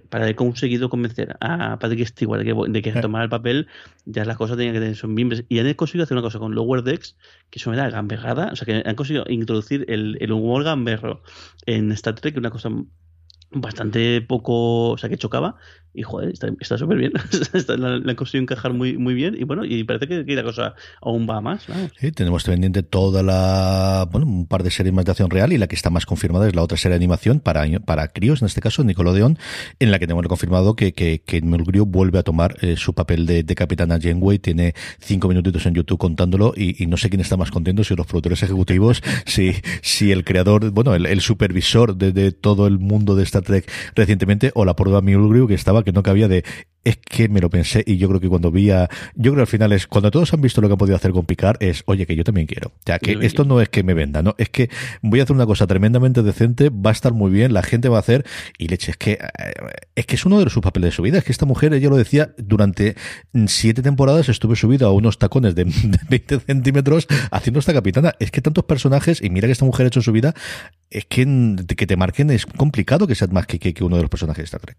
para 0.09 0.23
haber 0.23 0.35
conseguido 0.35 0.89
convencer 0.89 1.35
a 1.41 1.77
Patrick 1.79 2.07
Stewart 2.07 2.39
de 2.39 2.45
que, 2.45 2.71
de 2.71 2.81
que 2.81 2.91
tomara 3.01 3.25
el 3.25 3.29
papel, 3.29 3.67
ya 4.05 4.23
las 4.23 4.37
cosas 4.37 4.55
tenían 4.55 4.73
que 4.73 4.79
tener 4.79 4.95
son 4.95 5.13
mimbres. 5.13 5.43
Y 5.49 5.59
han 5.59 5.73
conseguido 5.73 6.05
hacer 6.05 6.15
una 6.15 6.23
cosa 6.23 6.39
con 6.39 6.55
Lower 6.55 6.81
Decks, 6.81 7.17
que 7.49 7.59
eso 7.59 7.69
me 7.69 7.75
da 7.75 7.89
gamberrada, 7.89 8.51
o 8.53 8.55
sea, 8.55 8.65
que 8.65 8.87
han 8.87 8.95
conseguido 8.95 9.25
introducir 9.27 9.85
el, 9.89 10.17
el 10.21 10.31
humor 10.31 10.63
gamberro 10.63 11.21
en 11.65 11.91
Star 11.91 12.15
Trek, 12.15 12.37
una 12.37 12.49
cosa 12.49 12.69
bastante 13.51 14.21
poco, 14.21 14.91
o 14.91 14.97
sea, 14.97 15.09
que 15.09 15.17
chocaba 15.17 15.55
y 15.97 16.03
joder, 16.03 16.31
está 16.59 16.77
súper 16.77 16.97
bien. 16.97 17.11
la, 17.79 17.95
han 17.95 18.15
conseguido 18.15 18.43
encajar 18.43 18.71
muy, 18.71 18.97
muy 18.99 19.15
bien 19.15 19.35
y 19.37 19.45
bueno, 19.45 19.65
y 19.65 19.83
parece 19.83 20.07
que, 20.07 20.35
la 20.35 20.43
cosa 20.43 20.75
aún 21.01 21.27
va 21.27 21.41
más. 21.41 21.65
Sí, 21.99 22.11
tenemos 22.11 22.43
pendiente 22.43 22.83
toda 22.83 23.23
la, 23.23 24.07
bueno, 24.11 24.27
un 24.27 24.45
par 24.45 24.61
de 24.61 24.69
series 24.69 24.95
de 24.95 25.11
acción 25.11 25.31
real 25.31 25.53
y 25.53 25.57
la 25.57 25.65
que 25.65 25.75
está 25.75 25.89
más 25.89 26.05
confirmada 26.05 26.47
es 26.47 26.55
la 26.55 26.61
otra 26.61 26.77
serie 26.77 26.91
de 26.91 26.97
animación 26.97 27.39
para, 27.39 27.65
para 27.79 28.09
críos, 28.09 28.43
en 28.43 28.45
este 28.45 28.61
caso, 28.61 28.83
Nickelodeon, 28.83 29.39
en 29.79 29.91
la 29.91 29.97
que 29.97 30.05
tenemos 30.05 30.27
confirmado 30.27 30.75
que, 30.75 30.93
que, 30.93 31.23
que 31.25 31.41
Mulgrew 31.41 31.85
vuelve 31.85 32.19
a 32.19 32.23
tomar 32.23 32.57
eh, 32.61 32.75
su 32.77 32.93
papel 32.93 33.25
de, 33.25 33.41
de 33.41 33.55
capitana 33.55 33.99
Janeway, 33.99 34.37
tiene 34.37 34.75
cinco 34.99 35.27
minutitos 35.27 35.65
en 35.65 35.73
YouTube 35.73 35.97
contándolo 35.97 36.53
y, 36.55 36.85
no 36.85 36.97
sé 36.97 37.09
quién 37.09 37.21
está 37.21 37.37
más 37.37 37.49
contento, 37.49 37.83
si 37.83 37.95
los 37.95 38.05
productores 38.05 38.43
ejecutivos, 38.43 39.01
si, 39.25 39.53
si 39.81 40.11
el 40.11 40.23
creador, 40.23 40.69
bueno, 40.69 40.93
el, 40.93 41.21
supervisor 41.21 41.95
de, 41.95 42.11
de, 42.11 42.31
todo 42.31 42.67
el 42.67 42.77
mundo 42.77 43.15
de 43.15 43.23
Trek 43.41 43.71
recientemente 43.95 44.51
o 44.53 44.65
la 44.65 44.75
prueba 44.75 45.01
Mulgrew 45.01 45.47
que 45.47 45.53
estaba 45.53 45.83
que 45.83 45.91
no 45.91 46.03
cabía 46.03 46.27
de 46.27 46.43
es 46.87 46.95
que 46.95 47.27
me 47.27 47.41
lo 47.41 47.49
pensé 47.49 47.83
y 47.85 47.97
yo 47.97 48.07
creo 48.07 48.21
que 48.21 48.29
cuando 48.29 48.49
vi 48.49 48.71
a, 48.71 48.89
yo 49.13 49.33
creo 49.33 49.35
que 49.35 49.41
al 49.41 49.47
final 49.47 49.73
es, 49.73 49.87
cuando 49.87 50.09
todos 50.09 50.33
han 50.33 50.39
visto 50.39 50.61
lo 50.61 50.69
que 50.69 50.73
han 50.73 50.77
podido 50.77 50.95
hacer 50.95 51.11
con 51.11 51.25
Picar, 51.25 51.57
es, 51.59 51.83
oye, 51.85 52.05
que 52.05 52.15
yo 52.15 52.23
también 52.23 52.47
quiero. 52.47 52.69
O 52.69 52.81
sea, 52.85 52.97
que 52.97 53.17
esto 53.23 53.43
no 53.43 53.59
es 53.59 53.67
que 53.67 53.83
me 53.83 53.93
venda, 53.93 54.23
¿no? 54.23 54.35
Es 54.37 54.47
que 54.47 54.69
voy 55.01 55.19
a 55.19 55.23
hacer 55.23 55.35
una 55.35 55.45
cosa 55.45 55.67
tremendamente 55.67 56.23
decente, 56.23 56.69
va 56.69 56.91
a 56.91 56.93
estar 56.93 57.11
muy 57.11 57.29
bien, 57.29 57.51
la 57.51 57.61
gente 57.61 57.89
va 57.89 57.97
a 57.97 57.99
hacer, 57.99 58.25
y 58.57 58.69
leche, 58.69 58.91
es 58.91 58.97
que, 58.97 59.11
eh, 59.11 59.19
es 59.95 60.05
que 60.05 60.15
es 60.15 60.25
uno 60.25 60.39
de 60.41 60.49
sus 60.49 60.63
papeles 60.63 60.91
de 60.91 60.95
su 60.95 61.01
vida, 61.01 61.17
es 61.17 61.25
que 61.25 61.33
esta 61.33 61.45
mujer, 61.45 61.73
ella 61.73 61.89
lo 61.89 61.97
decía, 61.97 62.33
durante 62.37 62.95
siete 63.47 63.81
temporadas 63.81 64.29
estuve 64.29 64.55
subido 64.55 64.87
a 64.87 64.93
unos 64.93 65.19
tacones 65.19 65.55
de, 65.55 65.65
20 66.09 66.39
centímetros 66.39 67.07
haciendo 67.31 67.59
esta 67.59 67.73
capitana. 67.73 68.13
Es 68.19 68.31
que 68.31 68.39
tantos 68.39 68.63
personajes, 68.63 69.21
y 69.21 69.29
mira 69.29 69.49
que 69.49 69.51
esta 69.51 69.65
mujer 69.65 69.85
ha 69.85 69.87
hecho 69.87 69.99
en 69.99 70.03
su 70.03 70.13
vida, 70.13 70.33
es 70.89 71.03
que 71.05 71.27
que 71.75 71.85
te 71.85 71.97
marquen 71.97 72.29
es 72.31 72.45
complicado 72.45 73.07
que 73.07 73.15
sea 73.15 73.27
más 73.27 73.45
que, 73.45 73.59
que, 73.59 73.83
uno 73.83 73.97
de 73.97 74.03
los 74.03 74.09
personajes 74.09 74.43
de 74.43 74.45
Star 74.45 74.61
Trek. 74.61 74.77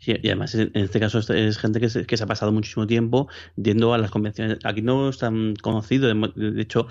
y 0.00 0.26
además 0.26 0.56
en 0.56 0.72
este 0.74 0.98
caso 0.98 1.19
es, 1.28 1.58
gente 1.58 1.80
que 1.80 1.88
se, 1.90 2.06
que 2.06 2.16
se, 2.16 2.24
ha 2.24 2.26
pasado 2.26 2.52
muchísimo 2.52 2.86
tiempo 2.86 3.28
yendo 3.56 3.92
a 3.92 3.98
las 3.98 4.10
convenciones. 4.10 4.58
Aquí 4.64 4.82
no 4.82 5.08
es 5.08 5.18
tan 5.18 5.54
conocido, 5.56 6.08
de 6.08 6.62
hecho, 6.62 6.86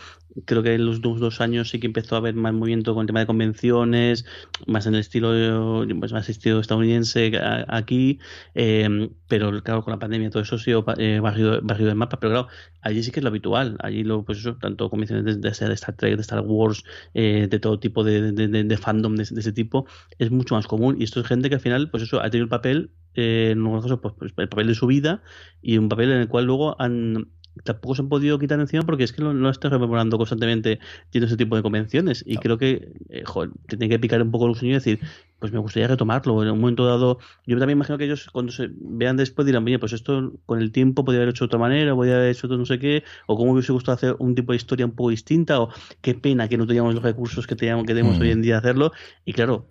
creo 0.45 0.63
que 0.63 0.75
en 0.75 0.85
los 0.85 1.01
dos, 1.01 1.41
años 1.41 1.69
sí 1.69 1.79
que 1.79 1.87
empezó 1.87 2.15
a 2.15 2.19
haber 2.19 2.35
más 2.35 2.53
movimiento 2.53 2.93
con 2.93 3.01
el 3.01 3.07
tema 3.07 3.21
de 3.21 3.25
convenciones, 3.25 4.25
más 4.67 4.85
en 4.85 4.95
el 4.95 5.01
estilo, 5.01 5.85
pues 5.99 6.11
más 6.11 6.29
estilo 6.29 6.59
estadounidense 6.59 7.31
aquí, 7.67 8.19
em, 8.53 9.09
pero 9.27 9.63
claro, 9.63 9.83
con 9.83 9.91
la 9.91 9.99
pandemia 9.99 10.29
todo 10.29 10.43
eso 10.43 10.55
ha 10.55 10.59
sido 10.59 10.85
eh, 10.97 11.19
barrido, 11.19 11.61
del 11.61 11.95
mapa, 11.95 12.19
pero 12.19 12.31
claro, 12.31 12.47
allí 12.81 13.03
sí 13.03 13.11
que 13.11 13.19
es 13.19 13.23
lo 13.23 13.29
habitual, 13.29 13.77
allí 13.81 14.03
lo, 14.03 14.23
pues 14.23 14.39
eso, 14.39 14.55
tanto 14.57 14.89
convenciones 14.89 15.41
de, 15.41 15.49
Star 15.49 15.95
Trek, 15.95 16.15
de 16.15 16.21
Star 16.21 16.41
Wars, 16.41 16.83
eh, 17.13 17.47
de 17.49 17.59
todo 17.59 17.79
tipo 17.79 18.03
de, 18.03 18.31
de 18.31 18.77
fandom 18.77 19.15
de, 19.15 19.23
ese 19.23 19.51
tipo, 19.51 19.85
es 20.17 20.31
mucho 20.31 20.55
más 20.55 20.67
común, 20.67 20.97
y 20.99 21.03
esto 21.03 21.19
es 21.21 21.27
gente 21.27 21.49
que 21.49 21.55
al 21.55 21.61
final, 21.61 21.89
pues 21.89 22.03
eso, 22.03 22.21
ha 22.21 22.29
tenido 22.29 22.43
el 22.45 22.49
papel 22.49 22.91
eh, 23.15 23.55
pues, 24.01 24.13
pues, 24.17 24.33
el 24.37 24.49
papel 24.49 24.67
de 24.67 24.75
su 24.75 24.87
vida 24.87 25.21
y 25.61 25.77
un 25.77 25.89
papel 25.89 26.11
en 26.11 26.19
el 26.19 26.27
cual 26.27 26.45
luego 26.45 26.79
han 26.81 27.27
tampoco 27.63 27.95
se 27.95 28.01
han 28.01 28.09
podido 28.09 28.39
quitar 28.39 28.59
encima 28.59 28.83
porque 28.83 29.03
es 29.03 29.13
que 29.13 29.21
no, 29.21 29.33
no 29.33 29.49
estoy 29.49 29.69
rememorando 29.69 30.17
constantemente 30.17 30.79
yendo 31.11 31.27
ese 31.27 31.37
tipo 31.37 31.55
de 31.55 31.61
convenciones. 31.61 32.23
Y 32.25 32.37
creo 32.37 32.57
que 32.57 32.93
eh, 33.09 33.23
joder, 33.25 33.51
tiene 33.67 33.89
que 33.89 33.99
picar 33.99 34.21
un 34.21 34.31
poco 34.31 34.47
el 34.47 34.55
sueño 34.55 34.73
y 34.73 34.75
decir 34.75 34.99
pues 35.39 35.51
me 35.53 35.59
gustaría 35.59 35.87
retomarlo. 35.87 36.41
En 36.43 36.51
un 36.51 36.59
momento 36.59 36.85
dado 36.85 37.19
yo 37.45 37.57
también 37.57 37.77
imagino 37.77 37.97
que 37.97 38.05
ellos 38.05 38.29
cuando 38.31 38.51
se 38.51 38.69
vean 38.71 39.17
después 39.17 39.45
dirán 39.45 39.65
oye 39.65 39.79
pues 39.79 39.93
esto 39.93 40.33
con 40.45 40.59
el 40.59 40.71
tiempo 40.71 41.03
podría 41.05 41.21
haber 41.21 41.33
hecho 41.33 41.45
de 41.45 41.47
otra 41.47 41.59
manera 41.59 41.95
podría 41.95 42.15
haber 42.15 42.31
hecho 42.31 42.47
no 42.47 42.65
sé 42.65 42.79
qué 42.79 43.03
o 43.27 43.35
cómo 43.37 43.53
hubiese 43.53 43.71
gustado 43.71 43.95
hacer 43.95 44.15
un 44.19 44.35
tipo 44.35 44.51
de 44.51 44.57
historia 44.57 44.85
un 44.85 44.93
poco 44.93 45.09
distinta 45.09 45.61
o 45.61 45.69
qué 46.01 46.15
pena 46.15 46.47
que 46.47 46.57
no 46.57 46.67
teníamos 46.67 46.93
los 46.93 47.03
recursos 47.03 47.47
que 47.47 47.55
teníamos 47.55 47.85
que 47.85 47.93
tenemos 47.93 48.17
mm. 48.17 48.21
hoy 48.21 48.31
en 48.31 48.41
día 48.41 48.57
hacerlo 48.57 48.91
y 49.25 49.33
claro 49.33 49.67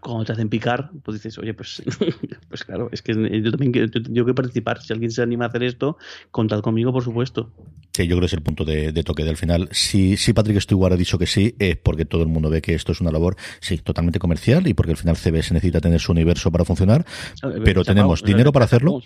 cuando 0.00 0.24
te 0.24 0.32
hacen 0.32 0.48
picar, 0.48 0.90
pues 1.02 1.16
dices, 1.18 1.38
oye, 1.38 1.54
pues, 1.54 1.82
pues 2.48 2.64
claro, 2.64 2.88
es 2.92 3.02
que 3.02 3.12
yo 3.14 3.50
también 3.50 3.72
quiero, 3.72 3.88
yo 3.88 4.24
quiero 4.24 4.34
participar. 4.34 4.82
Si 4.82 4.92
alguien 4.92 5.10
se 5.10 5.22
anima 5.22 5.46
a 5.46 5.48
hacer 5.48 5.62
esto, 5.62 5.96
contad 6.30 6.60
conmigo, 6.60 6.92
por 6.92 7.02
supuesto. 7.02 7.52
Sí, 7.92 8.06
yo 8.06 8.16
creo 8.16 8.20
que 8.20 8.26
es 8.26 8.32
el 8.34 8.42
punto 8.42 8.64
de, 8.66 8.92
toque 9.04 9.24
del 9.24 9.38
final. 9.38 9.68
Si, 9.72 10.18
si 10.18 10.34
Patrick 10.34 10.60
Stewart 10.60 10.92
ha 10.92 10.96
dicho 10.96 11.18
que 11.18 11.26
sí, 11.26 11.54
es 11.58 11.76
porque 11.76 12.04
todo 12.04 12.22
el 12.22 12.28
mundo 12.28 12.50
ve 12.50 12.60
que 12.60 12.74
esto 12.74 12.92
es 12.92 13.00
una 13.00 13.10
labor, 13.10 13.36
sí, 13.60 13.78
totalmente 13.78 14.18
comercial 14.18 14.66
y 14.66 14.74
porque 14.74 14.92
al 14.92 14.98
final 14.98 15.16
CBS 15.16 15.54
necesita 15.54 15.80
tener 15.80 15.98
su 15.98 16.12
universo 16.12 16.50
para 16.52 16.66
funcionar, 16.66 17.06
pero 17.64 17.84
tenemos 17.84 18.22
dinero 18.22 18.52
para 18.52 18.66
hacerlo. 18.66 19.00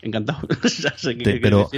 encantado. 0.00 0.46
pero, 1.42 1.68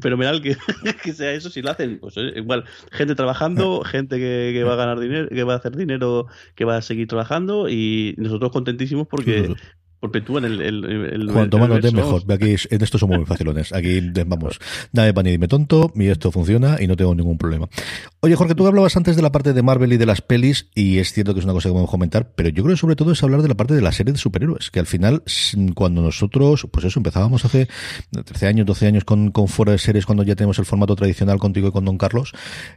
fenomenal 0.00 0.42
que, 0.42 0.56
que 1.02 1.12
sea 1.12 1.30
eso 1.32 1.48
si 1.48 1.62
lo 1.62 1.70
hacen. 1.70 2.00
Pues 2.00 2.16
igual, 2.34 2.64
gente 2.90 3.14
trabajando, 3.14 3.82
gente 3.82 4.16
que, 4.16 4.50
que 4.52 4.64
va 4.64 4.72
a 4.72 4.76
ganar 4.76 4.98
dinero, 4.98 5.28
que 5.28 5.44
va 5.44 5.54
a 5.54 5.56
hacer 5.58 5.76
dinero, 5.76 6.26
que 6.56 6.64
va 6.64 6.76
a 6.76 6.82
seguir 6.82 7.06
trabajando 7.06 7.19
y 7.68 8.14
nosotros 8.18 8.52
contentísimos 8.52 9.06
porque 9.08 9.54
perpetúan 10.00 10.44
el, 10.46 10.60
el, 10.60 10.84
el 10.84 11.32
Cuanto 11.32 11.58
más 11.58 11.68
nos 11.68 11.92
mejor. 11.92 12.22
Aquí 12.32 12.56
en 12.70 12.82
esto 12.82 12.98
somos 12.98 13.18
muy 13.18 13.26
facilones. 13.26 13.72
Aquí 13.72 14.00
vamos, 14.26 14.58
dame 14.92 15.12
pan 15.12 15.26
y 15.26 15.30
dime 15.32 15.46
tonto, 15.46 15.92
y 15.94 16.06
esto 16.06 16.32
funciona 16.32 16.78
y 16.80 16.86
no 16.86 16.96
tengo 16.96 17.14
ningún 17.14 17.36
problema. 17.36 17.68
Oye, 18.20 18.34
Jorge, 18.34 18.54
tú 18.54 18.66
hablabas 18.66 18.96
antes 18.96 19.16
de 19.16 19.22
la 19.22 19.30
parte 19.30 19.52
de 19.52 19.62
Marvel 19.62 19.92
y 19.92 19.96
de 19.98 20.06
las 20.06 20.22
pelis, 20.22 20.68
y 20.74 20.98
es 20.98 21.12
cierto 21.12 21.34
que 21.34 21.40
es 21.40 21.44
una 21.44 21.52
cosa 21.52 21.68
que 21.68 21.72
podemos 21.72 21.90
comentar, 21.90 22.32
pero 22.34 22.48
yo 22.48 22.62
creo 22.62 22.74
que 22.74 22.80
sobre 22.80 22.96
todo 22.96 23.12
es 23.12 23.22
hablar 23.22 23.42
de 23.42 23.48
la 23.48 23.54
parte 23.54 23.74
de 23.74 23.82
la 23.82 23.92
serie 23.92 24.12
de 24.12 24.18
superhéroes, 24.18 24.70
que 24.70 24.80
al 24.80 24.86
final, 24.86 25.22
cuando 25.74 26.02
nosotros, 26.02 26.66
pues 26.70 26.86
eso, 26.86 26.98
empezábamos 26.98 27.44
hace 27.44 27.68
13 28.10 28.46
años, 28.46 28.66
12 28.66 28.86
años 28.86 29.04
con, 29.04 29.30
con 29.30 29.48
fuera 29.48 29.72
de 29.72 29.78
series, 29.78 30.06
cuando 30.06 30.22
ya 30.22 30.34
tenemos 30.34 30.58
el 30.58 30.64
formato 30.64 30.96
tradicional 30.96 31.38
contigo 31.38 31.68
y 31.68 31.72
con 31.72 31.84
Don 31.84 31.98
Carlos, 31.98 32.32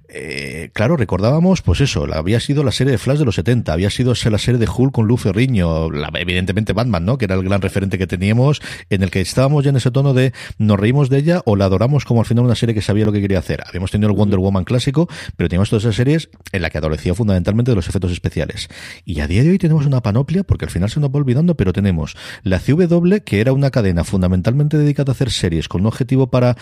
eh, 0.09 0.69
claro, 0.73 0.97
recordábamos, 0.97 1.61
pues 1.61 1.81
eso, 1.81 2.05
había 2.13 2.39
sido 2.39 2.63
la 2.63 2.71
serie 2.71 2.91
de 2.91 2.97
Flash 2.97 3.19
de 3.19 3.25
los 3.25 3.35
70, 3.35 3.71
había 3.71 3.89
sido 3.89 4.13
la 4.13 4.37
serie 4.37 4.59
de 4.59 4.67
Hulk 4.67 4.93
con 4.93 5.07
Lou 5.07 5.17
Ferriño, 5.17 5.91
la, 5.91 6.09
evidentemente 6.15 6.73
Batman, 6.73 7.05
¿no? 7.05 7.12
Que 7.17 7.25
era 7.25 7.35
el 7.35 7.43
gran 7.43 7.61
referente 7.61 7.97
que 7.97 8.07
teníamos, 8.07 8.61
en 8.89 9.03
el 9.03 9.11
que 9.11 9.21
estábamos 9.21 9.63
ya 9.63 9.69
en 9.69 9.77
ese 9.77 9.91
tono 9.91 10.13
de 10.13 10.33
nos 10.57 10.79
reímos 10.79 11.09
de 11.09 11.17
ella 11.17 11.41
o 11.45 11.55
la 11.55 11.65
adoramos 11.65 12.05
como 12.05 12.21
al 12.21 12.25
final 12.25 12.45
una 12.45 12.55
serie 12.55 12.75
que 12.75 12.81
sabía 12.81 13.05
lo 13.05 13.11
que 13.11 13.21
quería 13.21 13.39
hacer. 13.39 13.63
Habíamos 13.67 13.91
tenido 13.91 14.09
el 14.09 14.15
Wonder 14.15 14.39
Woman 14.39 14.63
clásico, 14.63 15.07
pero 15.35 15.49
teníamos 15.49 15.69
todas 15.69 15.83
esas 15.83 15.95
series 15.95 16.29
en 16.51 16.61
la 16.61 16.69
que 16.69 16.77
adolecía 16.77 17.13
fundamentalmente 17.13 17.71
de 17.71 17.75
los 17.75 17.87
efectos 17.87 18.11
especiales. 18.11 18.69
Y 19.05 19.19
a 19.19 19.27
día 19.27 19.43
de 19.43 19.49
hoy 19.49 19.57
tenemos 19.57 19.85
una 19.85 20.01
panoplia, 20.01 20.43
porque 20.43 20.65
al 20.65 20.71
final 20.71 20.89
se 20.89 20.99
nos 20.99 21.09
va 21.09 21.17
olvidando, 21.17 21.55
pero 21.55 21.73
tenemos 21.73 22.15
la 22.43 22.59
CW, 22.59 23.17
que 23.25 23.41
era 23.41 23.53
una 23.53 23.71
cadena 23.71 24.03
fundamentalmente 24.03 24.77
dedicada 24.77 25.11
a 25.11 25.13
hacer 25.13 25.31
series 25.31 25.67
con 25.67 25.81
un 25.81 25.87
objetivo 25.87 26.27
para 26.27 26.57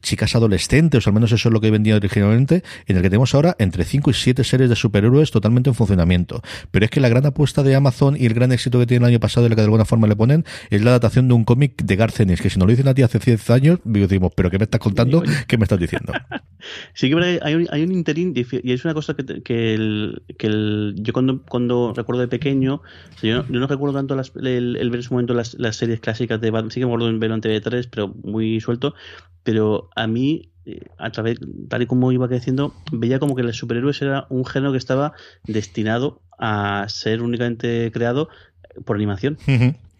chicas 0.00 0.34
adolescentes, 0.34 1.06
o 1.06 1.10
al 1.10 1.14
menos 1.14 1.32
eso 1.32 1.48
es 1.48 1.52
lo 1.52 1.60
que 1.60 1.70
vendía 1.70 1.96
originalmente, 1.96 2.62
en 2.86 2.96
el 2.96 3.02
que 3.02 3.10
tenemos 3.10 3.34
ahora 3.34 3.56
entre 3.58 3.84
5 3.84 4.10
y 4.10 4.14
7 4.14 4.44
series 4.44 4.68
de 4.68 4.76
superhéroes 4.76 5.30
totalmente 5.30 5.70
en 5.70 5.74
funcionamiento. 5.74 6.42
Pero 6.70 6.84
es 6.84 6.90
que 6.90 7.00
la 7.00 7.08
gran 7.08 7.26
apuesta 7.26 7.62
de 7.62 7.74
Amazon 7.74 8.16
y 8.18 8.26
el 8.26 8.34
gran 8.34 8.52
éxito 8.52 8.78
que 8.78 8.86
tiene 8.86 9.06
el 9.06 9.12
año 9.12 9.20
pasado, 9.20 9.46
y 9.46 9.48
la 9.48 9.56
que 9.56 9.62
de 9.62 9.66
alguna 9.66 9.84
forma 9.84 9.95
forma 9.96 10.06
le 10.06 10.16
ponen, 10.16 10.44
es 10.70 10.82
la 10.82 10.90
adaptación 10.90 11.28
de 11.28 11.34
un 11.34 11.44
cómic 11.44 11.82
de 11.82 11.96
Garcenis, 11.96 12.40
que 12.40 12.50
si 12.50 12.58
no 12.58 12.66
lo 12.66 12.70
dicen 12.70 12.88
a 12.88 12.94
ti 12.94 13.02
hace 13.02 13.18
10 13.18 13.50
años, 13.50 13.80
decimos, 13.84 14.32
pero 14.36 14.50
¿qué 14.50 14.58
me 14.58 14.64
estás 14.64 14.80
contando? 14.80 15.22
¿Qué 15.46 15.56
me 15.58 15.64
estás 15.64 15.78
diciendo? 15.78 16.12
Sí 16.94 17.08
que 17.08 17.38
hay 17.42 17.54
un, 17.54 17.68
hay 17.70 17.82
un 17.84 17.92
interín 17.92 18.34
y 18.34 18.72
es 18.72 18.84
una 18.84 18.92
cosa 18.92 19.14
que, 19.14 19.42
que, 19.42 19.74
el, 19.74 20.22
que 20.36 20.48
el, 20.48 20.94
yo 20.96 21.12
cuando, 21.12 21.42
cuando 21.42 21.92
recuerdo 21.94 22.22
de 22.22 22.28
pequeño, 22.28 22.82
yo, 23.22 23.44
no, 23.48 23.66
recuerdo 23.68 23.94
tanto 23.94 24.20
el, 24.40 24.90
ver 24.90 24.96
en 24.96 25.02
su 25.02 25.14
momento 25.14 25.32
las, 25.32 25.54
las 25.54 25.76
series 25.76 26.00
clásicas 26.00 26.40
de 26.40 26.50
Batman, 26.50 26.72
sí 26.72 26.80
que 26.80 26.86
me 26.86 26.92
acuerdo 26.92 27.08
en 27.08 27.20
verlo 27.20 27.36
en 27.36 27.42
TV3, 27.42 27.88
pero 27.88 28.08
muy 28.08 28.60
suelto, 28.60 28.94
pero 29.44 29.90
a 29.94 30.08
mí 30.08 30.50
eh, 30.64 30.80
a 30.98 31.10
través, 31.10 31.38
tal 31.68 31.82
y 31.82 31.86
como 31.86 32.10
iba 32.10 32.26
creciendo, 32.26 32.74
veía 32.90 33.20
como 33.20 33.36
que 33.36 33.44
los 33.44 33.56
superhéroes 33.56 34.02
era 34.02 34.26
un 34.30 34.44
género 34.44 34.72
que 34.72 34.78
estaba 34.78 35.12
destinado 35.44 36.22
a 36.38 36.86
ser 36.88 37.22
únicamente 37.22 37.90
creado 37.92 38.28
por 38.84 38.96
animación. 38.96 39.38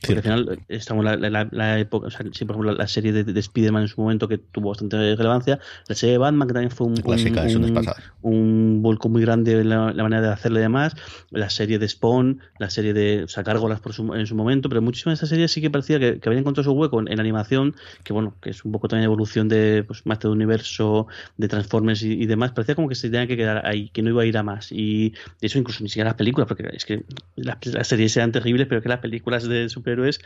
Porque 0.00 0.16
al 0.16 0.22
final 0.22 0.58
estamos 0.68 1.06
en 1.06 1.32
la, 1.32 1.80
época, 1.80 2.08
o 2.08 2.10
sea, 2.10 2.20
sí, 2.32 2.44
por 2.44 2.56
ejemplo, 2.56 2.74
la, 2.74 2.86
serie 2.86 3.12
de, 3.12 3.24
de 3.24 3.40
Spider-Man 3.40 3.82
en 3.82 3.88
su 3.88 4.00
momento 4.00 4.28
que 4.28 4.38
tuvo 4.38 4.68
bastante 4.68 5.16
relevancia, 5.16 5.58
la 5.88 5.94
serie 5.94 6.12
de 6.12 6.18
Batman 6.18 6.46
que 6.46 6.54
también 6.54 6.70
fue 6.70 6.86
un, 6.86 6.94
un, 7.02 7.94
un, 8.22 8.82
volco 8.82 9.08
muy 9.08 9.22
grande 9.22 9.60
en 9.60 9.70
la, 9.70 9.92
manera 9.94 10.20
de 10.20 10.28
hacerle 10.28 10.60
y 10.60 10.62
demás, 10.62 10.94
la 11.30 11.48
serie 11.48 11.78
de 11.78 11.88
Spawn, 11.88 12.40
la 12.58 12.68
serie 12.68 12.92
de 12.92 13.26
o 13.26 13.76
por 13.80 13.92
su, 13.92 14.14
en 14.14 14.26
su 14.26 14.34
momento, 14.34 14.68
pero 14.68 14.82
muchísimas 14.82 15.18
de 15.18 15.24
esas 15.24 15.30
series 15.30 15.50
sí 15.50 15.60
que 15.60 15.70
parecía 15.70 15.98
que, 15.98 16.20
habían 16.24 16.40
encontrado 16.40 16.70
su 16.70 16.72
hueco 16.72 17.00
en, 17.00 17.18
animación, 17.18 17.74
que 18.04 18.12
bueno, 18.12 18.34
que 18.42 18.50
es 18.50 18.64
un 18.64 18.72
poco 18.72 18.88
también 18.88 19.06
evolución 19.06 19.48
de 19.48 19.82
pues, 19.86 20.04
más 20.04 20.20
de 20.20 20.28
universo, 20.28 21.06
de 21.38 21.48
Transformers 21.48 22.02
y, 22.02 22.26
demás, 22.26 22.52
parecía 22.52 22.74
como 22.74 22.88
que 22.88 22.94
se 22.94 23.08
tenía 23.08 23.26
que 23.26 23.36
quedar 23.36 23.66
ahí, 23.66 23.88
que 23.88 24.02
no 24.02 24.10
iba 24.10 24.22
a 24.22 24.26
ir 24.26 24.36
a 24.36 24.42
más. 24.42 24.70
Y 24.72 25.14
eso 25.40 25.58
incluso 25.58 25.82
ni 25.82 25.88
siquiera 25.88 26.10
las 26.10 26.16
películas, 26.16 26.46
porque 26.46 26.68
es 26.72 26.84
que 26.84 27.04
las, 27.36 27.64
las 27.66 27.86
series 27.86 28.16
eran 28.16 28.32
terribles, 28.32 28.66
pero 28.66 28.82
que 28.82 28.88
las 28.88 29.00
películas 29.00 29.48
de 29.48 29.68
super 29.68 29.85
héroes, 29.86 30.20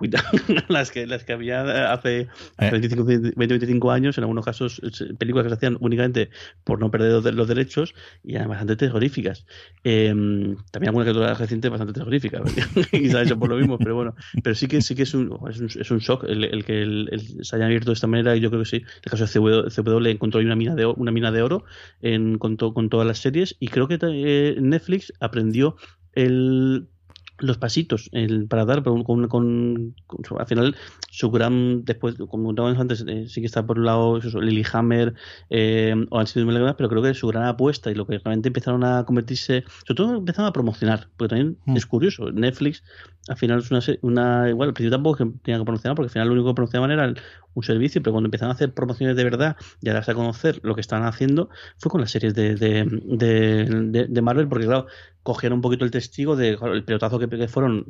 las 0.68 0.90
que, 0.90 1.06
las 1.06 1.24
que 1.24 1.32
había 1.32 1.92
hace 1.92 2.28
25, 2.58 3.04
20, 3.04 3.34
25 3.36 3.90
años, 3.90 4.18
en 4.18 4.24
algunos 4.24 4.44
casos 4.44 4.80
películas 5.18 5.44
que 5.44 5.50
se 5.50 5.54
hacían 5.54 5.76
únicamente 5.80 6.30
por 6.64 6.80
no 6.80 6.90
perder 6.90 7.34
los 7.34 7.48
derechos 7.48 7.94
y 8.22 8.36
además 8.36 8.54
bastante 8.54 8.76
terroríficas. 8.76 9.46
Em, 9.82 10.56
también 10.70 10.88
alguna 10.88 11.04
que 11.04 11.10
otra 11.10 11.34
reciente 11.34 11.68
bastante 11.68 11.92
terrorífica, 11.92 12.42
quizás 12.90 13.26
eso 13.26 13.38
por 13.38 13.48
lo 13.48 13.56
mismo, 13.56 13.78
pero 13.78 13.94
bueno, 13.94 14.14
pero 14.42 14.54
sí 14.54 14.68
que 14.68 14.80
sí 14.80 14.94
que 14.94 15.02
es 15.02 15.14
un, 15.14 15.36
es 15.48 15.60
un, 15.60 15.66
es 15.66 15.90
un 15.90 15.98
shock 15.98 16.24
el, 16.24 16.64
que 16.64 16.82
el, 16.82 17.10
se 17.42 17.56
haya 17.56 17.66
abierto 17.66 17.90
de 17.90 17.94
esta 17.94 18.06
manera 18.06 18.36
y 18.36 18.40
yo 18.40 18.50
creo 18.50 18.62
que 18.62 18.68
sí, 18.68 18.76
el 18.76 19.10
caso 19.10 19.26
de 19.26 19.70
CW, 19.70 20.06
encontró 20.06 20.40
una 20.40 20.56
mina 20.56 20.74
de, 20.74 20.86
una 20.86 21.10
mina 21.10 21.30
de 21.30 21.42
oro 21.42 21.64
en, 22.00 22.38
con, 22.38 22.56
con 22.56 22.88
todas 22.88 23.06
las 23.06 23.18
series 23.18 23.56
y 23.60 23.68
creo 23.68 23.88
que 23.88 23.98
eh, 24.00 24.56
Netflix 24.60 25.12
aprendió 25.20 25.76
el 26.12 26.88
los 27.38 27.58
pasitos 27.58 28.08
el, 28.12 28.46
para 28.46 28.64
dar 28.64 28.82
con, 28.82 29.02
con, 29.02 29.26
con, 29.28 29.94
al 30.38 30.46
final 30.46 30.76
su 31.10 31.30
gran 31.30 31.84
después 31.84 32.14
como 32.14 32.46
contábamos 32.46 32.78
antes 32.78 33.04
eh, 33.08 33.26
sí 33.28 33.40
que 33.40 33.46
está 33.46 33.66
por 33.66 33.78
un 33.78 33.86
lado 33.86 34.18
eso, 34.18 34.40
Lilyhammer 34.40 35.14
eh, 35.50 35.94
o 36.10 36.18
han 36.18 36.26
sido 36.26 36.46
pero 36.76 36.88
creo 36.88 37.02
que 37.02 37.14
su 37.14 37.26
gran 37.28 37.44
apuesta 37.44 37.90
y 37.90 37.94
lo 37.94 38.06
que 38.06 38.18
realmente 38.18 38.48
empezaron 38.48 38.84
a 38.84 39.04
convertirse 39.04 39.64
sobre 39.86 39.96
todo 39.96 40.16
empezaron 40.16 40.48
a 40.48 40.52
promocionar 40.52 41.08
porque 41.16 41.34
también 41.34 41.58
mm. 41.66 41.76
es 41.76 41.86
curioso 41.86 42.30
Netflix 42.30 42.84
al 43.28 43.36
final 43.36 43.58
es 43.58 43.70
una, 43.70 43.80
una 44.02 44.50
igual 44.50 44.68
al 44.68 44.74
principio 44.74 44.96
tampoco 44.96 45.18
tenía 45.42 45.58
que 45.58 45.64
promocionar 45.64 45.96
porque 45.96 46.06
al 46.06 46.12
final 46.12 46.28
lo 46.28 46.34
único 46.34 46.48
que 46.50 46.54
promocionaban 46.54 46.90
era 46.90 47.14
un 47.54 47.62
servicio 47.62 48.02
pero 48.02 48.12
cuando 48.12 48.28
empezaron 48.28 48.50
a 48.50 48.54
hacer 48.54 48.72
promociones 48.74 49.16
de 49.16 49.24
verdad 49.24 49.56
y 49.80 49.88
a 49.88 49.94
darse 49.94 50.12
a 50.12 50.14
conocer 50.14 50.60
lo 50.62 50.74
que 50.74 50.80
estaban 50.80 51.06
haciendo 51.06 51.48
fue 51.78 51.90
con 51.90 52.00
las 52.00 52.10
series 52.10 52.34
de, 52.34 52.54
de, 52.54 52.84
de, 52.84 54.06
de 54.08 54.22
Marvel 54.22 54.48
porque 54.48 54.66
claro 54.66 54.86
cogieron 55.24 55.56
un 55.56 55.62
poquito 55.62 55.86
el 55.86 55.90
testigo 55.90 56.36
del 56.36 56.84
pelotazo 56.84 57.18
que, 57.18 57.48
fueron 57.48 57.86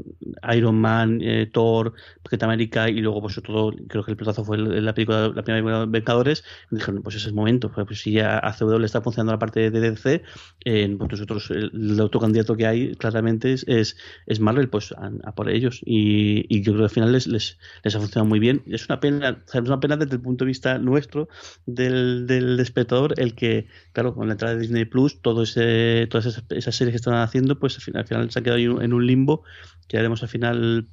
Iron 0.54 0.76
Man, 0.76 1.18
eh, 1.20 1.50
Thor, 1.52 1.92
Capitán 2.22 2.48
América 2.48 2.88
y 2.88 3.00
luego 3.00 3.20
pues 3.20 3.34
todo, 3.42 3.74
creo 3.88 4.04
que 4.04 4.12
el 4.12 4.16
pelotazo 4.16 4.44
fue 4.44 4.56
la 4.56 4.94
película, 4.94 5.28
la 5.28 5.42
primera 5.42 5.56
película 5.56 5.80
de 5.80 5.86
Vengadores, 5.86 6.44
y 6.70 6.76
dijeron, 6.76 7.02
pues 7.02 7.16
ese 7.16 7.24
es 7.24 7.28
el 7.28 7.34
momento, 7.34 7.72
pues, 7.72 7.86
pues 7.88 8.00
si 8.00 8.12
ya 8.12 8.38
a 8.38 8.52
CW 8.56 8.84
está 8.84 9.02
funcionando 9.02 9.32
la 9.32 9.40
parte 9.40 9.68
de 9.68 9.80
DC, 9.80 10.22
eh, 10.64 10.96
pues 10.96 11.10
nosotros 11.10 11.50
el, 11.50 12.00
otro 12.00 12.20
candidato 12.20 12.56
que 12.56 12.66
hay 12.68 12.94
claramente 12.94 13.52
es, 13.52 13.66
es, 13.66 14.40
Marvel, 14.40 14.68
pues 14.68 14.92
a, 14.92 15.32
por 15.32 15.50
ellos 15.50 15.80
y, 15.84 16.46
y, 16.48 16.62
yo 16.62 16.72
creo 16.72 16.78
que 16.78 16.84
al 16.84 16.90
final 16.90 17.12
les, 17.12 17.26
les, 17.26 17.58
les, 17.82 17.96
ha 17.96 17.98
funcionado 17.98 18.28
muy 18.28 18.38
bien. 18.38 18.62
Es 18.66 18.88
una 18.88 19.00
pena, 19.00 19.42
es 19.59 19.68
una 19.68 19.80
pena 19.80 19.96
desde 19.96 20.16
el 20.16 20.20
punto 20.20 20.44
de 20.44 20.48
vista 20.48 20.78
nuestro 20.78 21.28
del, 21.66 22.26
del 22.26 22.59
espectador 22.61 23.14
el 23.18 23.34
que, 23.34 23.66
claro, 23.92 24.14
con 24.14 24.26
la 24.26 24.34
entrada 24.34 24.55
de 24.55 24.61
Disney 24.61 24.84
Plus, 24.84 25.20
todo 25.20 25.42
ese, 25.42 26.07
todas 26.11 26.26
esas, 26.26 26.44
esas 26.50 26.74
series 26.74 26.92
que 26.92 26.96
están 26.96 27.14
haciendo, 27.14 27.59
pues 27.59 27.76
al 27.76 28.07
final, 28.07 28.30
se 28.30 28.38
ha 28.38 28.42
quedado 28.42 28.59
en 28.59 28.92
un 28.92 29.07
limbo. 29.07 29.42
Que 29.88 29.98
haremos 29.98 30.22
al 30.22 30.28
final 30.28 30.88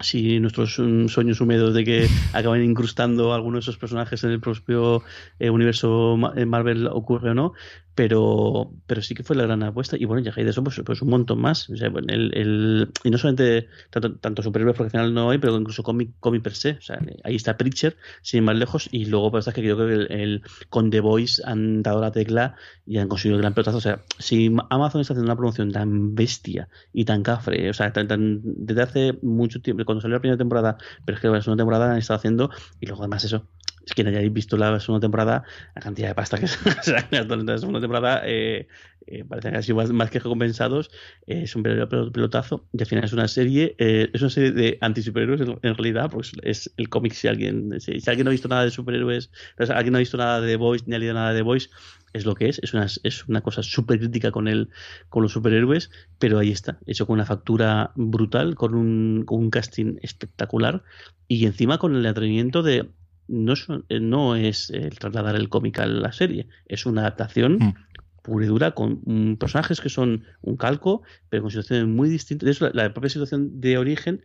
si 0.00 0.40
nuestros 0.40 0.78
mm, 0.78 1.06
sueños 1.08 1.40
húmedos 1.40 1.74
de 1.74 1.84
que 1.84 2.08
acaben 2.32 2.62
incrustando 2.62 3.32
algunos 3.32 3.64
de 3.64 3.70
esos 3.70 3.78
personajes 3.78 4.22
en 4.24 4.30
el 4.30 4.40
propio 4.40 5.02
eh, 5.38 5.50
universo 5.50 6.16
Marvel 6.16 6.86
ocurre 6.88 7.30
o 7.30 7.34
no, 7.34 7.54
pero, 7.96 8.70
pero 8.86 9.00
sí 9.00 9.14
que 9.14 9.24
fue 9.24 9.34
la 9.34 9.44
gran 9.44 9.62
apuesta. 9.62 9.96
Y 9.98 10.04
bueno, 10.04 10.22
ya 10.22 10.32
hay 10.36 10.44
de 10.44 10.50
eso, 10.50 10.62
pues, 10.62 10.80
pues, 10.84 11.00
un 11.00 11.08
montón 11.08 11.40
más. 11.40 11.68
O 11.70 11.76
sea, 11.76 11.88
el, 11.88 12.30
el, 12.34 12.90
y 13.02 13.10
no 13.10 13.16
solamente 13.16 13.68
tanto, 13.90 14.16
tanto 14.16 14.42
superhéroes, 14.42 14.76
porque 14.76 14.88
al 14.88 14.90
final 14.90 15.14
no 15.14 15.30
hay, 15.30 15.38
pero 15.38 15.56
incluso 15.56 15.82
cómic, 15.82 16.10
cómic 16.20 16.42
per 16.42 16.54
se. 16.54 16.72
O 16.72 16.82
sea, 16.82 17.00
ahí 17.24 17.34
está 17.34 17.56
Preacher, 17.56 17.96
sin 18.20 18.38
ir 18.38 18.44
más 18.44 18.56
lejos. 18.56 18.88
Y 18.92 19.06
luego, 19.06 19.30
pues, 19.30 19.46
que 19.46 19.62
creo 19.62 19.78
que 19.78 19.84
el, 20.10 20.42
con 20.68 20.90
The 20.90 21.00
Voice 21.00 21.42
han 21.44 21.82
dado 21.82 22.02
la 22.02 22.12
tecla 22.12 22.54
y 22.84 22.98
han 22.98 23.08
conseguido 23.08 23.36
el 23.36 23.42
gran 23.42 23.54
pelotazo. 23.54 23.78
O 23.78 23.80
sea, 23.80 24.02
si 24.18 24.54
Amazon 24.68 25.00
está 25.00 25.14
haciendo 25.14 25.32
una 25.32 25.36
promoción 25.36 25.72
tan 25.72 26.14
bestia 26.14 26.68
y 26.92 27.06
tan 27.06 27.22
cafre, 27.22 27.70
o 27.70 27.72
sea, 27.72 27.94
tan, 27.94 28.40
desde 28.42 28.82
hace 28.82 29.18
mucho 29.22 29.62
tiempo, 29.62 29.86
cuando 29.86 30.02
salió 30.02 30.16
la 30.16 30.20
primera 30.20 30.36
temporada, 30.36 30.76
pero 31.06 31.16
es 31.16 31.22
que 31.22 31.28
la 31.28 31.40
segunda 31.40 31.62
temporada 31.62 31.92
han 31.92 31.98
estado 31.98 32.18
haciendo, 32.18 32.50
y 32.78 32.86
luego 32.86 33.02
además 33.02 33.24
eso, 33.24 33.46
es 33.86 33.94
que 33.94 34.02
no 34.02 34.10
hayáis 34.10 34.32
visto 34.32 34.56
la 34.56 34.78
segunda 34.80 35.04
temporada, 35.04 35.44
la 35.74 35.80
cantidad 35.80 36.08
de 36.08 36.14
pasta 36.14 36.38
que 36.38 36.48
se 36.82 36.96
en 37.12 37.46
la 37.46 37.58
segunda 37.58 37.80
temporada 37.80 38.22
eh, 38.24 38.66
eh, 39.06 39.24
parece 39.24 39.50
que 39.52 39.56
ha 39.56 39.62
sido 39.62 39.76
más, 39.92 40.10
que 40.10 40.18
recompensados. 40.18 40.90
Eh, 41.26 41.42
es 41.44 41.54
un 41.54 41.62
pelotazo 41.62 42.66
y 42.72 42.82
al 42.82 42.86
final 42.86 43.04
es 43.04 43.12
una 43.12 43.28
serie, 43.28 43.76
es 43.78 44.20
una 44.20 44.30
serie 44.30 44.50
de 44.50 44.78
antisuperhéroes 44.80 45.40
en, 45.40 45.58
en 45.62 45.74
realidad, 45.76 46.10
pues 46.10 46.32
es 46.42 46.72
el 46.76 46.88
cómic. 46.88 47.12
Si 47.12 47.28
alguien, 47.28 47.80
si, 47.80 47.92
alguien 48.08 48.24
no 48.24 48.30
ha 48.30 48.32
visto 48.32 48.48
nada 48.48 48.64
de 48.64 48.72
superhéroes, 48.72 49.30
alguien 49.56 49.92
no 49.92 49.98
ha 49.98 50.00
visto 50.00 50.16
nada 50.16 50.40
de 50.40 50.56
Voice 50.56 50.84
ni 50.88 50.96
ha 50.96 50.98
leído 50.98 51.14
nada 51.14 51.32
de 51.32 51.42
Voice, 51.42 51.68
es 52.12 52.24
lo 52.26 52.34
que 52.34 52.48
es, 52.48 52.58
es 52.64 52.74
una, 52.74 52.86
es 52.86 53.28
una 53.28 53.40
cosa 53.40 53.62
súper 53.62 54.00
crítica 54.00 54.32
con, 54.32 54.48
el, 54.48 54.70
con 55.08 55.22
los 55.22 55.30
superhéroes, 55.30 55.90
pero 56.18 56.40
ahí 56.40 56.50
está, 56.50 56.80
hecho 56.86 57.06
con 57.06 57.14
una 57.14 57.26
factura 57.26 57.92
brutal, 57.94 58.56
con 58.56 58.74
un, 58.74 59.24
con 59.24 59.38
un 59.38 59.50
casting 59.50 59.98
espectacular 60.02 60.82
y 61.28 61.46
encima 61.46 61.78
con 61.78 61.94
el 61.94 62.06
atrevimiento 62.06 62.64
de 62.64 62.90
no 63.28 63.52
es, 63.52 63.66
eh, 63.88 64.00
no 64.00 64.36
es 64.36 64.70
el 64.70 64.98
trasladar 64.98 65.36
el 65.36 65.48
cómic 65.48 65.78
a 65.80 65.86
la 65.86 66.12
serie, 66.12 66.48
es 66.66 66.86
una 66.86 67.02
adaptación 67.02 67.58
mm. 67.58 67.74
pura 68.22 68.44
y 68.44 68.48
dura 68.48 68.72
con 68.72 69.36
personajes 69.38 69.80
que 69.80 69.88
son 69.88 70.24
un 70.42 70.56
calco, 70.56 71.02
pero 71.28 71.42
con 71.42 71.50
situaciones 71.50 71.86
muy 71.86 72.08
distintas. 72.08 72.46
De 72.46 72.52
hecho, 72.52 72.70
la, 72.72 72.92
propia 72.92 73.10
situación 73.10 73.60
de 73.60 73.78
origen 73.78 74.22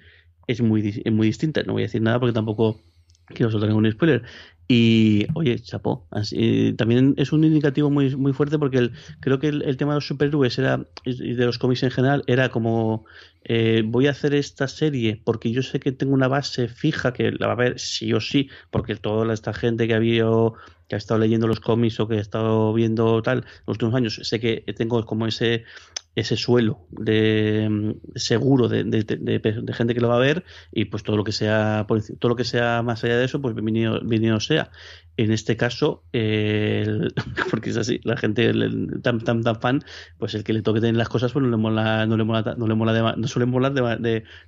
es 0.48 0.62
muy, 0.62 1.04
muy 1.12 1.28
distinta. 1.28 1.64
No 1.64 1.74
voy 1.74 1.84
a 1.84 1.86
decir 1.86 2.02
nada 2.02 2.20
porque 2.20 2.34
tampoco 2.34 2.82
quiero 3.34 3.52
soltar 3.52 3.70
ningún 3.70 3.92
spoiler. 3.92 4.24
Y, 4.74 5.28
oye, 5.34 5.60
chapó. 5.60 6.08
también 6.78 7.14
es 7.18 7.34
un 7.34 7.44
indicativo 7.44 7.90
muy, 7.90 8.16
muy 8.16 8.32
fuerte 8.32 8.58
porque 8.58 8.78
el, 8.78 8.94
creo 9.20 9.38
que 9.38 9.50
el, 9.50 9.76
tema 9.76 9.92
de 9.92 9.98
los 9.98 10.08
superhéroes 10.08 10.58
era, 10.60 10.88
y 11.04 11.34
de 11.34 11.46
los 11.46 11.58
cómics 11.58 11.84
en 11.84 11.92
general 11.92 12.24
era 12.26 12.48
como 12.48 13.04
eh, 13.44 13.84
voy 13.86 14.08
a 14.08 14.12
hacer 14.12 14.34
esta 14.34 14.70
serie 14.70 15.20
porque 15.26 15.52
yo 15.52 15.62
sé 15.62 15.82
que 15.82 15.92
tengo 15.92 16.14
una 16.14 16.30
base 16.30 16.70
fija 16.70 17.12
que 17.12 17.34
la 17.34 17.48
va 17.48 17.54
a 17.54 17.58
ver 17.58 17.80
sí 17.80 18.14
o 18.14 18.22
sí, 18.22 18.50
porque 18.70 18.96
toda 18.96 19.34
esta 19.34 19.52
gente 19.52 19.90
que 19.90 19.94
había 19.94 20.24
que 20.88 20.96
ha 20.96 20.98
estado 20.98 21.20
leyendo 21.20 21.48
los 21.48 21.60
cómics 21.60 22.00
o 22.00 22.08
que 22.08 22.16
ha 22.16 22.22
estado 22.22 22.74
viendo 22.74 23.22
tal 23.22 23.46
los 23.68 23.76
últimos 23.76 23.94
años, 23.96 24.22
sé 24.24 24.40
que 24.40 24.64
tengo 24.78 25.06
como 25.06 25.28
ese 25.28 25.66
ese 26.16 26.36
suelo 26.36 26.86
de 26.90 27.68
mm, 27.70 27.92
seguro 28.16 28.68
de, 28.68 28.84
gente 29.74 29.94
que 29.94 30.02
lo 30.02 30.10
va 30.10 30.18
a 30.18 30.20
ver 30.20 30.44
y 30.72 30.86
pues 30.86 31.04
todo 31.04 31.16
lo 31.16 31.24
que 31.24 31.32
sea 31.32 31.86
todo 32.20 32.30
lo 32.30 32.36
que 32.36 32.44
sea 32.44 32.82
más 32.82 33.04
allá 33.04 33.18
de 33.18 33.26
eso 33.26 33.42
pues 33.42 33.56
bienvenido, 33.56 34.40
sea. 34.40 34.72
En 35.18 35.32
este 35.32 35.58
caso 35.58 36.04
porque 37.52 37.70
es 37.70 37.78
así 37.78 38.00
la 38.04 38.18
gente 38.18 38.52
tan, 39.02 39.22
tan 39.22 39.44
tan 39.44 39.62
fan 39.62 39.84
pues 40.18 40.34
el 40.36 40.44
que 40.44 40.54
le 40.54 40.62
toque 40.62 40.82
tener 40.82 40.96
las 40.96 41.10
cosas 41.10 41.32
pues 41.32 41.44
no 41.44 41.50
le 41.50 41.58
mola 41.58 42.06
no 42.06 42.18
le 42.18 42.24
mola 42.24 42.56
no 42.58 42.68
le 42.68 42.76
mola 42.76 43.16
no 43.16 43.28
suele 43.28 43.46
molar 43.46 43.74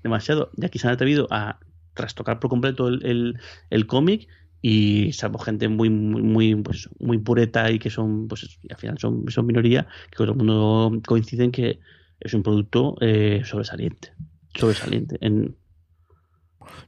demasiado. 0.04 0.52
Y 0.58 0.66
aquí 0.66 0.80
se 0.80 0.88
han 0.88 0.94
atrevido 0.94 1.28
a 1.32 1.60
trastocar 1.94 2.40
por 2.40 2.50
completo 2.50 2.88
el, 2.88 3.06
el, 3.06 3.40
el 3.70 3.88
cómic 3.88 4.28
y 4.66 5.12
salvo 5.12 5.40
gente 5.40 5.68
muy 5.68 5.90
muy 5.90 6.56
pues, 6.56 6.90
muy 6.98 7.18
pureta 7.18 7.70
y 7.70 7.80
que 7.80 7.90
son 7.90 8.30
pues 8.30 8.58
al 8.70 8.78
final 8.78 8.98
son, 8.98 9.26
son 9.30 9.46
minoría 9.46 9.86
que 10.10 10.16
todo 10.16 10.32
el 10.32 10.38
mundo 10.38 11.02
coincide 11.06 11.44
en 11.44 11.52
que 11.52 11.80
es 12.22 12.34
un 12.34 12.44
producto 12.44 12.96
eh, 13.02 13.42
sobresaliente 13.44 14.14
sobresaliente 14.56 15.18
en 15.20 15.58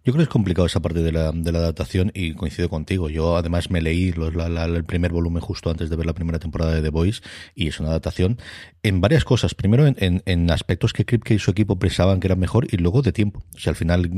Yo 0.03 0.13
creo 0.13 0.17
que 0.17 0.23
es 0.23 0.29
complicado 0.29 0.65
esa 0.65 0.81
parte 0.81 1.01
de 1.01 1.11
la, 1.11 1.31
de 1.31 1.51
la 1.51 1.59
adaptación 1.59 2.11
y 2.13 2.33
coincido 2.33 2.69
contigo. 2.69 3.09
Yo 3.09 3.37
además 3.37 3.69
me 3.69 3.81
leí 3.81 4.13
el 4.15 4.83
primer 4.83 5.11
volumen 5.11 5.41
justo 5.41 5.69
antes 5.69 5.89
de 5.89 5.95
ver 5.95 6.05
la 6.05 6.13
primera 6.13 6.39
temporada 6.39 6.73
de 6.73 6.81
The 6.81 6.89
Voice 6.89 7.21
y 7.55 7.67
es 7.67 7.79
una 7.79 7.89
adaptación 7.89 8.37
en 8.83 9.01
varias 9.01 9.25
cosas. 9.25 9.55
Primero 9.55 9.87
en, 9.87 10.21
en, 10.25 10.51
aspectos 10.51 10.93
que 10.93 11.05
Kripke 11.05 11.33
y 11.33 11.39
su 11.39 11.51
equipo 11.51 11.79
pensaban 11.79 12.19
que 12.19 12.27
eran 12.27 12.39
mejor 12.39 12.67
y 12.71 12.77
luego 12.77 13.01
de 13.01 13.11
tiempo. 13.11 13.43
Si 13.57 13.67
al 13.69 13.75
final 13.75 14.09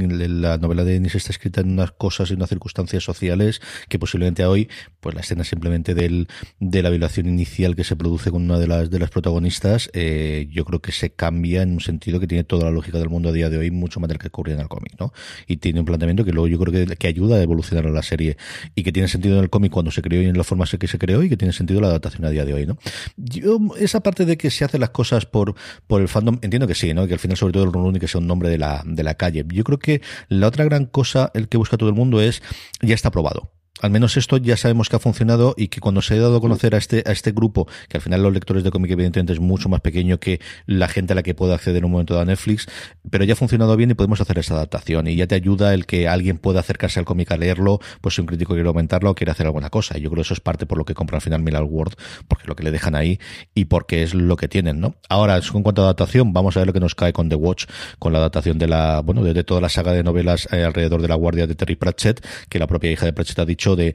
la 0.41 0.58
novela 0.58 0.84
de 0.84 0.93
Dennis 0.93 1.16
está 1.16 1.32
escrita 1.32 1.62
en 1.62 1.72
unas 1.72 1.91
cosas 1.91 2.32
y 2.32 2.34
unas 2.34 2.49
circunstancias 2.49 3.03
sociales 3.03 3.62
que 3.88 3.97
posiblemente 3.97 4.45
hoy, 4.45 4.70
pues 4.99 5.16
la 5.16 5.22
escena 5.22 5.43
simplemente 5.43 5.93
del, 5.93 6.28
de 6.60 6.84
la 6.84 6.89
violación 6.89 7.28
inicial 7.28 7.76
que 7.76 7.84
se 7.84 7.95
produce 7.95 8.32
con 8.32 8.43
una 8.43 8.60
de 8.60 8.68
las, 8.68 8.89
de 8.89 8.99
las 8.99 9.10
protagonistas, 9.10 9.89
eh, 9.93 10.47
yo 10.51 10.66
creo 10.66 10.82
que 10.82 10.91
se 10.91 11.12
cambia 11.12 11.62
en 11.62 11.72
un 11.72 11.80
sentido 11.80 12.20
que 12.20 12.28
tiene 12.28 12.43
toda 12.43 12.66
la 12.66 12.72
lógica 12.72 12.97
del 12.97 13.10
mundo 13.10 13.30
a 13.30 13.32
día 13.32 13.49
de 13.49 13.58
hoy, 13.58 13.72
mucho 13.72 13.99
más 13.99 14.10
del 14.10 14.18
que 14.18 14.28
ocurría 14.28 14.55
en 14.55 14.62
el 14.62 14.68
cómic, 14.68 14.95
¿no? 14.99 15.14
Y 15.48 15.58
tiene 15.58 15.80
un 15.80 15.86
planteamiento 15.86 16.24
que 16.26 16.32
luego 16.32 16.48
yo 16.48 16.60
creo 16.60 16.74
que, 16.74 16.95
que 16.95 17.08
ayuda 17.08 17.38
a 17.38 17.41
evolucionar 17.41 17.88
a 17.88 17.89
la 17.89 18.04
serie 18.04 18.38
y 18.76 18.84
que 18.84 18.91
tiene 18.91 19.08
sentido 19.08 19.38
en 19.38 19.43
el 19.43 19.50
cómic 19.50 19.72
cuando 19.72 19.91
se 19.91 20.02
creó 20.02 20.22
y 20.22 20.26
en 20.26 20.38
la 20.38 20.43
forma 20.43 20.66
que 20.66 20.88
se 20.88 20.98
creó 20.98 21.24
y 21.24 21.30
que 21.30 21.38
tiene 21.38 21.54
sentido 21.54 21.80
la 21.80 21.88
adaptación 21.88 22.26
a 22.26 22.30
día 22.30 22.45
de 22.45 22.54
hoy, 22.54 22.66
¿no? 22.66 22.78
Yo, 23.16 23.60
esa 23.80 24.02
parte 24.02 24.26
de 24.26 24.38
que 24.38 24.52
se 24.52 24.66
hacen 24.66 24.82
las 24.82 24.89
cosas 24.89 25.26
por, 25.26 25.56
por 25.88 26.02
el 26.02 26.08
fandom, 26.08 26.39
entiendo 26.41 26.68
que 26.68 26.76
sí, 26.76 26.93
¿no? 26.93 27.08
Que 27.08 27.14
al 27.14 27.20
final 27.20 27.38
sobre 27.38 27.54
todo 27.54 27.64
el 27.64 27.72
run 27.72 27.98
que 28.00 28.08
sea 28.08 28.20
un 28.20 28.28
nombre 28.28 28.50
de 28.50 28.58
la, 28.58 28.84
de 28.86 29.04
la 29.04 29.16
calle. 29.16 29.45
Yo 29.48 29.64
creo 29.64 29.80
que 29.80 30.02
la 30.30 30.48
otra 30.48 30.66
gran 30.66 30.86
cosa, 30.86 31.32
el 31.34 31.48
que 31.48 31.58
busca 31.58 31.78
todo 31.78 31.89
el 31.89 31.95
mundo 31.95 32.22
es, 32.22 32.41
ya 32.82 32.95
está 32.95 33.12
probado 33.12 33.52
al 33.82 33.91
menos 33.91 34.17
esto 34.17 34.38
ya 34.38 34.57
sabemos 34.57 34.89
que 34.89 34.95
ha 34.95 34.99
funcionado 34.99 35.53
y 35.57 35.67
que 35.67 35.80
cuando 35.80 36.01
se 36.01 36.15
ha 36.15 36.19
dado 36.19 36.38
a 36.38 36.41
conocer 36.41 36.75
a 36.75 36.78
este, 36.78 37.03
a 37.05 37.11
este 37.11 37.32
grupo, 37.32 37.67
que 37.89 37.97
al 37.97 38.01
final 38.01 38.23
los 38.23 38.34
lectores 38.34 38.63
de 38.63 38.71
cómic 38.71 38.91
evidentemente 38.91 39.34
es 39.34 39.39
mucho 39.39 39.69
más 39.69 39.82
pequeño 39.82 40.19
que 40.19 40.39
la 40.65 40.88
gente 40.88 41.13
a 41.13 41.15
la 41.15 41.23
que 41.23 41.36
puede 41.36 41.53
acceder 41.53 41.78
en 41.78 41.86
un 41.86 41.91
momento 41.91 42.19
a 42.19 42.25
Netflix, 42.25 42.67
pero 43.09 43.23
ya 43.23 43.34
ha 43.34 43.36
funcionado 43.36 43.75
bien 43.78 43.91
y 43.91 43.93
podemos 43.93 44.21
hacer 44.21 44.39
esa 44.39 44.55
adaptación 44.55 45.07
y 45.07 45.15
ya 45.15 45.28
te 45.28 45.36
ayuda 45.36 45.73
el 45.73 45.86
que 45.86 46.07
alguien 46.07 46.38
pueda 46.38 46.59
acercarse 46.59 46.99
al 46.99 47.05
cómic 47.05 47.32
a 47.32 47.38
leerlo, 47.38 47.80
pues 48.01 48.15
si 48.15 48.21
un 48.21 48.28
crítico 48.28 48.53
quiere 48.53 48.67
aumentarlo 48.67 49.11
o 49.11 49.15
quiere 49.15 49.32
hacer 49.32 49.45
alguna 49.45 49.69
cosa. 49.69 49.97
Y 49.97 50.01
yo 50.01 50.09
creo 50.09 50.21
que 50.21 50.28
eso 50.28 50.34
es 50.34 50.39
parte 50.39 50.65
por 50.65 50.78
lo 50.78 50.86
que 50.86 50.93
compra 50.93 51.17
al 51.17 51.21
final 51.21 51.41
Millar 51.41 51.63
World, 51.63 51.95
porque 52.28 52.43
es 52.43 52.47
lo 52.47 52.55
que 52.55 52.63
le 52.63 52.71
dejan 52.71 52.95
ahí 52.95 53.19
y 53.53 53.65
porque 53.65 54.03
es 54.03 54.13
lo 54.13 54.36
que 54.36 54.47
tienen, 54.47 54.80
¿no? 54.80 54.95
Ahora, 55.09 55.38
en 55.38 55.63
cuanto 55.63 55.82
a 55.82 55.86
adaptación, 55.86 56.34
vamos 56.34 56.55
a 56.57 56.61
ver 56.61 56.67
lo 56.67 56.73
que 56.73 56.80
nos 56.80 56.95
cae 56.95 57.13
con 57.13 57.30
The 57.30 57.36
Watch, 57.36 57.65
con 57.99 58.13
la 58.13 58.19
adaptación 58.19 58.57
de 58.57 58.67
la, 58.67 59.01
bueno, 59.01 59.23
de, 59.23 59.43
toda 59.43 59.61
la 59.61 59.69
saga 59.69 59.93
de 59.93 60.03
novelas 60.03 60.47
eh, 60.51 60.63
alrededor 60.63 61.01
de 61.01 61.07
la 61.07 61.15
guardia 61.15 61.47
de 61.47 61.55
Terry 61.55 61.75
Pratchett, 61.75 62.25
que 62.49 62.59
la 62.59 62.67
propia 62.67 62.91
hija 62.91 63.05
de 63.05 63.13
Pratchett 63.13 63.39
ha 63.39 63.45
dicho 63.45 63.66
de 63.76 63.93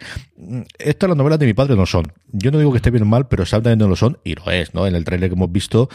estas 0.78 1.08
las 1.08 1.16
novelas 1.16 1.38
de 1.38 1.46
mi 1.46 1.54
padre 1.54 1.76
no 1.76 1.86
son. 1.86 2.12
Yo 2.32 2.50
no 2.50 2.58
digo 2.58 2.72
que 2.72 2.78
esté 2.78 2.90
bien 2.90 3.04
o 3.04 3.06
mal, 3.06 3.28
pero 3.28 3.42
exactamente 3.42 3.82
no 3.82 3.88
lo 3.88 3.96
son, 3.96 4.18
y 4.24 4.34
lo 4.34 4.50
es, 4.50 4.74
¿no? 4.74 4.86
En 4.86 4.94
el 4.94 5.04
trailer 5.04 5.30
que 5.30 5.34
hemos 5.34 5.52
visto, 5.52 5.88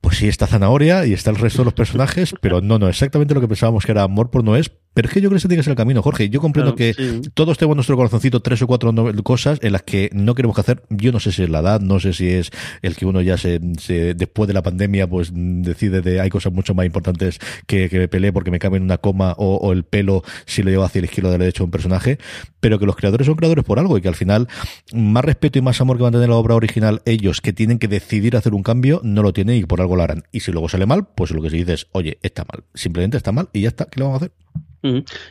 pues 0.00 0.18
sí 0.18 0.28
está 0.28 0.46
Zanahoria 0.46 1.06
y 1.06 1.12
está 1.12 1.30
el 1.30 1.36
resto 1.36 1.62
de 1.62 1.66
los 1.66 1.74
personajes, 1.74 2.34
pero 2.40 2.60
no, 2.60 2.78
no, 2.78 2.88
exactamente 2.88 3.34
lo 3.34 3.40
que 3.40 3.48
pensábamos 3.48 3.84
que 3.84 3.92
era 3.92 4.02
amor 4.02 4.30
por 4.30 4.44
no 4.44 4.56
es, 4.56 4.70
pero 4.96 5.08
es 5.08 5.12
que 5.12 5.20
yo 5.20 5.28
creo 5.28 5.36
que 5.36 5.40
ese 5.40 5.48
tiene 5.48 5.60
que 5.60 5.64
ser 5.64 5.72
el 5.72 5.76
camino, 5.76 6.00
Jorge. 6.00 6.30
Yo 6.30 6.40
comprendo 6.40 6.74
que 6.74 6.94
todos 7.34 7.58
tenemos 7.58 7.74
en 7.74 7.76
nuestro 7.76 7.96
corazoncito 7.98 8.40
tres 8.40 8.62
o 8.62 8.66
cuatro 8.66 8.94
cosas 9.22 9.58
en 9.60 9.72
las 9.72 9.82
que 9.82 10.08
no 10.14 10.34
queremos 10.34 10.54
que 10.54 10.62
hacer. 10.62 10.84
Yo 10.88 11.12
no 11.12 11.20
sé 11.20 11.32
si 11.32 11.42
es 11.42 11.50
la 11.50 11.58
edad, 11.58 11.82
no 11.82 12.00
sé 12.00 12.14
si 12.14 12.30
es 12.30 12.50
el 12.80 12.96
que 12.96 13.04
uno 13.04 13.20
ya 13.20 13.36
se, 13.36 13.58
después 13.58 14.48
de 14.48 14.54
la 14.54 14.62
pandemia, 14.62 15.06
pues 15.06 15.32
decide 15.34 16.00
de 16.00 16.22
hay 16.22 16.30
cosas 16.30 16.50
mucho 16.54 16.72
más 16.72 16.86
importantes 16.86 17.38
que, 17.66 17.90
que 17.90 17.98
me 17.98 18.08
pelee 18.08 18.32
porque 18.32 18.50
me 18.50 18.58
cabe 18.58 18.78
en 18.78 18.84
una 18.84 18.96
coma 18.96 19.34
o, 19.36 19.70
el 19.70 19.84
pelo 19.84 20.22
si 20.46 20.62
lo 20.62 20.70
llevo 20.70 20.84
hacia 20.84 21.02
la 21.02 21.08
izquierda 21.08 21.28
o 21.28 21.32
de 21.32 21.38
la 21.40 21.44
derecha 21.44 21.62
un 21.62 21.70
personaje, 21.70 22.16
pero 22.60 22.78
que 22.78 22.86
los 22.86 22.96
creadores 22.96 23.26
son 23.26 23.36
creadores 23.36 23.66
por 23.66 23.78
algo 23.78 23.98
y 23.98 24.00
que 24.00 24.08
al 24.08 24.14
final 24.14 24.48
más 24.94 25.26
respeto 25.26 25.58
y 25.58 25.62
más 25.62 25.78
amor 25.82 25.98
que 25.98 26.04
van 26.04 26.14
a 26.14 26.16
tener 26.16 26.30
la 26.30 26.36
obra 26.36 26.54
original 26.54 27.02
ellos 27.04 27.42
que 27.42 27.52
tienen 27.52 27.78
que 27.78 27.88
decidir 27.88 28.34
hacer 28.34 28.54
un 28.54 28.62
cambio, 28.62 29.02
no 29.04 29.22
lo 29.22 29.34
tienen 29.34 29.58
y 29.58 29.64
por 29.66 29.82
algo 29.82 29.94
lo 29.94 30.04
harán. 30.04 30.22
Y 30.32 30.40
si 30.40 30.52
luego 30.52 30.70
sale 30.70 30.86
mal, 30.86 31.06
pues 31.14 31.32
lo 31.32 31.42
que 31.42 31.50
se 31.50 31.56
dice 31.56 31.74
es, 31.74 31.86
oye, 31.92 32.18
está 32.22 32.46
mal. 32.50 32.64
Simplemente 32.72 33.18
está 33.18 33.30
mal 33.30 33.50
y 33.52 33.60
ya 33.60 33.68
está. 33.68 33.84
¿Qué 33.84 34.00
le 34.00 34.04
vamos 34.06 34.22
a 34.22 34.24
hacer? 34.24 34.32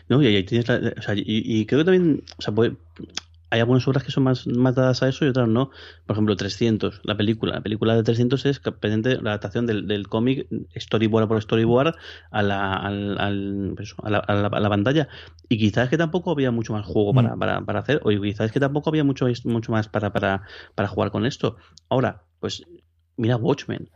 No, 0.09 0.21
y 0.21 0.27
ahí 0.27 0.43
tienes 0.43 0.69
o 0.69 1.01
sea, 1.01 1.13
y, 1.15 1.65
creo 1.65 1.79
que 1.79 1.85
también, 1.85 2.23
o 2.37 2.41
sea, 2.41 2.53
hay 3.55 3.59
algunas 3.61 3.87
obras 3.87 4.03
que 4.03 4.11
son 4.11 4.23
más, 4.23 4.47
más 4.47 4.75
dadas 4.75 5.01
a 5.03 5.07
eso 5.07 5.23
y 5.23 5.29
otras 5.29 5.47
no. 5.47 5.69
Por 6.05 6.15
ejemplo, 6.15 6.35
300, 6.35 7.01
la 7.03 7.15
película. 7.15 7.53
La 7.53 7.61
película 7.61 7.95
de 7.95 8.03
300 8.03 8.45
es 8.45 8.59
pendiente 8.59 9.21
la 9.21 9.31
adaptación 9.31 9.65
del, 9.65 9.87
del 9.87 10.07
cómic 10.07 10.47
storyboard 10.75 11.27
por 11.27 11.41
storyboard 11.41 11.95
a 12.31 12.43
la, 12.43 12.73
al, 12.73 13.17
a, 13.17 14.09
la, 14.09 14.17
a, 14.17 14.59
la, 14.59 14.69
pantalla. 14.69 15.07
Y 15.47 15.57
quizás 15.57 15.89
que 15.89 15.97
tampoco 15.97 16.31
había 16.31 16.51
mucho 16.51 16.73
más 16.73 16.85
juego 16.85 17.13
para, 17.13 17.35
mm. 17.35 17.39
para, 17.39 17.61
para, 17.61 17.79
hacer, 17.79 18.01
o 18.03 18.09
quizás 18.09 18.51
que 18.51 18.59
tampoco 18.59 18.89
había 18.89 19.03
mucho, 19.03 19.27
mucho 19.45 19.71
más 19.71 19.87
para, 19.87 20.11
para, 20.11 20.43
para 20.73 20.87
jugar 20.87 21.11
con 21.11 21.25
esto. 21.25 21.55
Ahora, 21.87 22.23
pues 22.39 22.63
mira 23.15 23.37
Watchmen. 23.37 23.89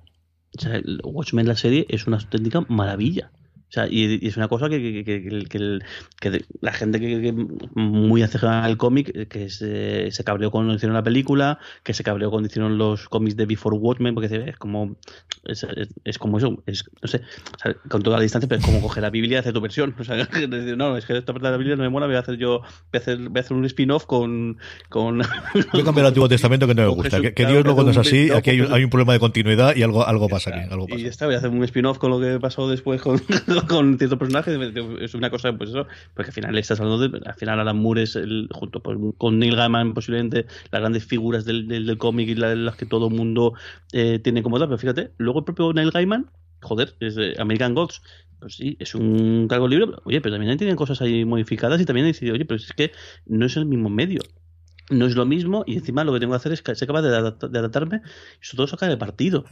O 0.58 0.62
sea, 0.62 0.82
Watchmen, 1.04 1.48
la 1.48 1.56
serie, 1.56 1.86
es 1.90 2.08
una 2.08 2.18
auténtica 2.18 2.62
maravilla. 2.70 3.32
O 3.70 3.72
sea, 3.72 3.88
y, 3.88 4.26
es 4.26 4.36
una 4.36 4.48
cosa 4.48 4.68
que, 4.68 4.82
que, 4.82 5.04
que, 5.04 5.80
que 6.20 6.46
la 6.60 6.72
gente 6.74 7.00
que, 7.00 7.32
muy 7.76 8.24
acejada 8.24 8.64
al 8.64 8.78
cómic, 8.78 9.28
que 9.28 9.50
se, 9.52 10.12
se 10.12 10.24
cabreó 10.24 10.50
cuando 10.50 10.74
hicieron 10.74 10.96
la 10.96 11.04
película, 11.04 11.60
que 11.84 11.94
se 11.94 12.04
cabreó 12.04 12.32
cuando 12.32 12.48
hicieron 12.48 12.80
los 12.80 13.08
cómics 13.10 13.36
de 13.38 13.46
Before 13.46 13.78
Watchmen, 13.78 14.16
porque 14.16 14.46
es 14.48 14.58
como 14.58 14.96
es, 15.46 15.66
es, 16.04 16.18
como 16.18 16.40
eso, 16.40 16.64
es, 16.66 16.84
no 17.02 17.08
sé, 17.08 17.22
con 17.88 18.02
toda 18.02 18.18
la 18.18 18.24
distancia, 18.24 18.48
pero 18.48 18.60
es 18.60 18.66
como 18.66 18.82
coger 18.82 19.04
la 19.04 19.10
Biblia 19.10 19.38
y 19.38 19.40
hacer 19.40 19.54
tu 19.54 19.62
versión. 19.62 19.96
O 20.00 20.04
sea, 20.04 20.16
decir, 20.48 20.78
no, 20.78 20.98
es 20.98 21.06
que 21.06 21.16
esta 21.16 21.34
parte 21.34 21.48
de 21.48 21.52
la 21.52 21.58
Biblia 21.58 21.76
no 21.76 21.84
me 21.84 21.90
mola, 21.90 22.08
voy 22.08 22.16
a 22.16 22.20
hacer 22.20 22.38
yo, 22.38 22.62
voy 22.62 22.68
a 22.94 22.98
hacer, 22.98 23.18
voy 23.18 23.38
a 23.38 23.42
hacer 23.42 23.56
un 23.56 23.66
spin-off 23.66 24.06
con, 24.06 24.58
con... 24.88 25.22
Yo 25.74 25.84
cambié 25.84 26.02
el 26.02 26.08
Antiguo 26.08 26.28
Testamento 26.28 26.66
que 26.66 26.74
no 26.74 26.84
me 26.84 26.88
gusta, 26.88 27.22
que, 27.22 27.46
Dios 27.46 27.64
luego 27.64 27.84
no 27.84 27.92
es 27.92 27.98
así, 27.98 28.32
aquí 28.32 28.52
hay 28.52 28.62
un, 28.62 28.74
hay 28.74 28.84
un, 28.84 28.90
problema 28.90 29.14
de 29.14 29.20
continuidad 29.20 29.76
y 29.76 29.84
algo, 29.84 30.08
algo 30.08 30.28
pasa 30.30 30.50
aquí. 30.50 30.72
Algo 30.72 30.88
pasa. 30.88 31.00
Y 31.00 31.04
ya 31.04 31.10
está, 31.10 31.26
voy 31.26 31.36
a 31.36 31.38
hacer 31.38 31.50
un 31.50 31.64
spin-off 31.64 31.98
con 31.98 32.12
lo 32.12 32.20
que 32.20 32.40
pasó 32.40 32.70
después 32.70 33.02
con 33.02 33.22
con 33.68 33.98
cierto 33.98 34.18
personaje, 34.18 34.58
es 35.02 35.14
una 35.14 35.30
cosa, 35.30 35.54
pues 35.58 35.70
eso, 35.70 35.88
porque 36.14 36.30
al 36.30 36.34
final 36.34 36.58
estás 36.58 36.80
hablando 36.80 37.08
de, 37.08 37.22
al 37.26 37.34
final 37.36 37.60
Alan 37.60 37.78
Moore 37.78 38.04
es 38.04 38.16
el, 38.16 38.48
junto 38.52 38.82
pues, 38.82 38.98
con 39.18 39.40
Neil 39.40 39.56
Gaiman 39.56 39.94
posiblemente 39.94 40.46
las 40.72 40.82
grandes 40.82 41.06
figuras 41.06 41.46
del, 41.46 41.68
del, 41.68 41.98
cómic 41.98 42.30
y 42.30 42.36
las, 42.36 42.76
que 42.76 42.86
todo 42.86 43.08
el 43.08 43.16
mundo 43.16 43.54
eh, 43.92 44.20
tiene 44.20 44.44
como 44.44 44.60
tal, 44.60 44.68
pero 44.68 44.78
fíjate, 44.78 45.12
luego 45.18 45.40
el 45.40 45.46
propio 45.46 45.74
Neil 45.74 45.92
Gaiman, 45.92 46.30
joder, 46.62 46.96
es 47.00 47.16
de 47.16 47.36
American 47.40 47.74
Gods, 47.74 48.02
pues 48.40 48.56
sí, 48.56 48.78
es 48.80 48.96
un 48.96 49.48
cargo 49.48 49.68
libre, 49.68 49.88
oye, 50.06 50.22
pero 50.22 50.36
también 50.36 50.58
tienen 50.58 50.76
cosas 50.76 51.02
ahí 51.02 51.26
modificadas 51.26 51.82
y 51.82 51.86
también 51.86 52.08
decidido, 52.08 52.36
oye, 52.36 52.46
pero 52.46 52.58
es 52.58 52.72
que 52.74 52.92
no 53.26 53.46
es 53.46 53.58
el 53.58 53.66
mismo 53.66 53.90
medio 53.90 54.22
no 54.90 55.06
es 55.06 55.16
lo 55.16 55.26
mismo 55.26 55.64
y 55.66 55.78
encima 55.78 56.04
lo 56.04 56.14
que 56.14 56.20
tengo 56.20 56.34
que 56.34 56.38
hacer 56.38 56.52
es 56.52 56.64
ser 56.66 56.88
capaz 56.88 57.02
de, 57.02 57.16
adaptarme 57.16 58.02
y 58.42 58.46
sobre 58.46 58.58
todo 58.58 58.68
sacar 58.68 58.90
el 58.92 58.98
partido. 58.98 59.46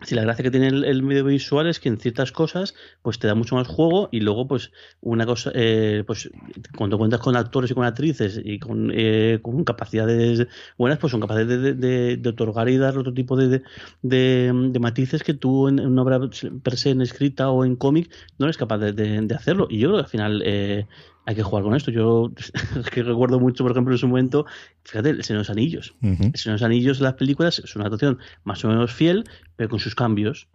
Si 0.00 0.14
la 0.14 0.22
gracia 0.22 0.44
que 0.44 0.52
tiene 0.52 0.68
el, 0.68 1.02
medio 1.02 1.24
visual 1.24 1.66
es 1.66 1.80
que 1.80 1.88
en 1.88 1.98
ciertas 1.98 2.30
cosas 2.30 2.76
pues 3.02 3.18
te 3.18 3.26
da 3.26 3.34
mucho 3.34 3.56
más 3.56 3.66
juego 3.66 4.08
y 4.12 4.20
luego 4.20 4.46
pues 4.46 4.70
una 5.00 5.26
cosa 5.26 5.50
eh, 5.54 6.04
pues 6.06 6.30
cuando 6.76 6.98
cuentas 6.98 7.18
con 7.18 7.34
actores 7.34 7.72
y 7.72 7.74
con 7.74 7.84
actrices 7.84 8.40
y 8.44 8.60
con, 8.60 8.92
eh, 8.94 9.40
con 9.42 9.64
capacidades 9.64 10.46
buenas 10.76 10.98
pues 11.00 11.10
son 11.10 11.20
capaces 11.20 11.48
de, 11.48 12.22
otorgar 12.28 12.68
y 12.68 12.76
dar 12.76 12.96
otro 12.96 13.12
tipo 13.12 13.36
de, 13.36 13.62
de, 14.02 14.78
matices 14.78 15.24
que 15.24 15.34
tú 15.34 15.66
en, 15.66 15.80
una 15.80 16.02
obra 16.02 16.20
per 16.62 16.76
se 16.76 16.90
en 16.90 17.02
escrita 17.02 17.50
o 17.50 17.64
en 17.64 17.74
cómic 17.74 18.08
no 18.38 18.46
eres 18.46 18.56
capaz 18.56 18.78
de, 18.78 19.34
hacerlo. 19.34 19.66
Y 19.68 19.78
yo 19.80 19.88
creo 19.88 19.98
que 19.98 20.04
al 20.04 20.10
final 20.10 20.42
eh, 20.44 20.86
hay 21.28 21.34
que 21.34 21.42
jugar 21.42 21.62
con 21.62 21.74
esto. 21.74 21.90
Yo 21.90 22.32
es 22.80 22.90
que 22.90 23.02
recuerdo 23.02 23.38
mucho, 23.38 23.62
por 23.62 23.72
ejemplo, 23.72 23.92
en 23.92 23.98
su 23.98 24.08
momento, 24.08 24.46
fíjate, 24.84 25.10
El 25.10 25.22
Señor 25.22 25.40
de 25.40 25.42
los 25.42 25.50
Anillos. 25.50 25.94
El 26.00 26.18
Señor 26.18 26.32
de 26.44 26.52
los 26.52 26.62
Anillos, 26.62 27.00
las 27.00 27.14
películas, 27.14 27.58
es 27.58 27.76
una 27.76 27.84
adaptación 27.84 28.18
más 28.44 28.64
o 28.64 28.68
menos 28.68 28.94
fiel, 28.94 29.24
pero 29.56 29.68
con 29.68 29.78
sus 29.78 29.94
cambios 29.94 30.48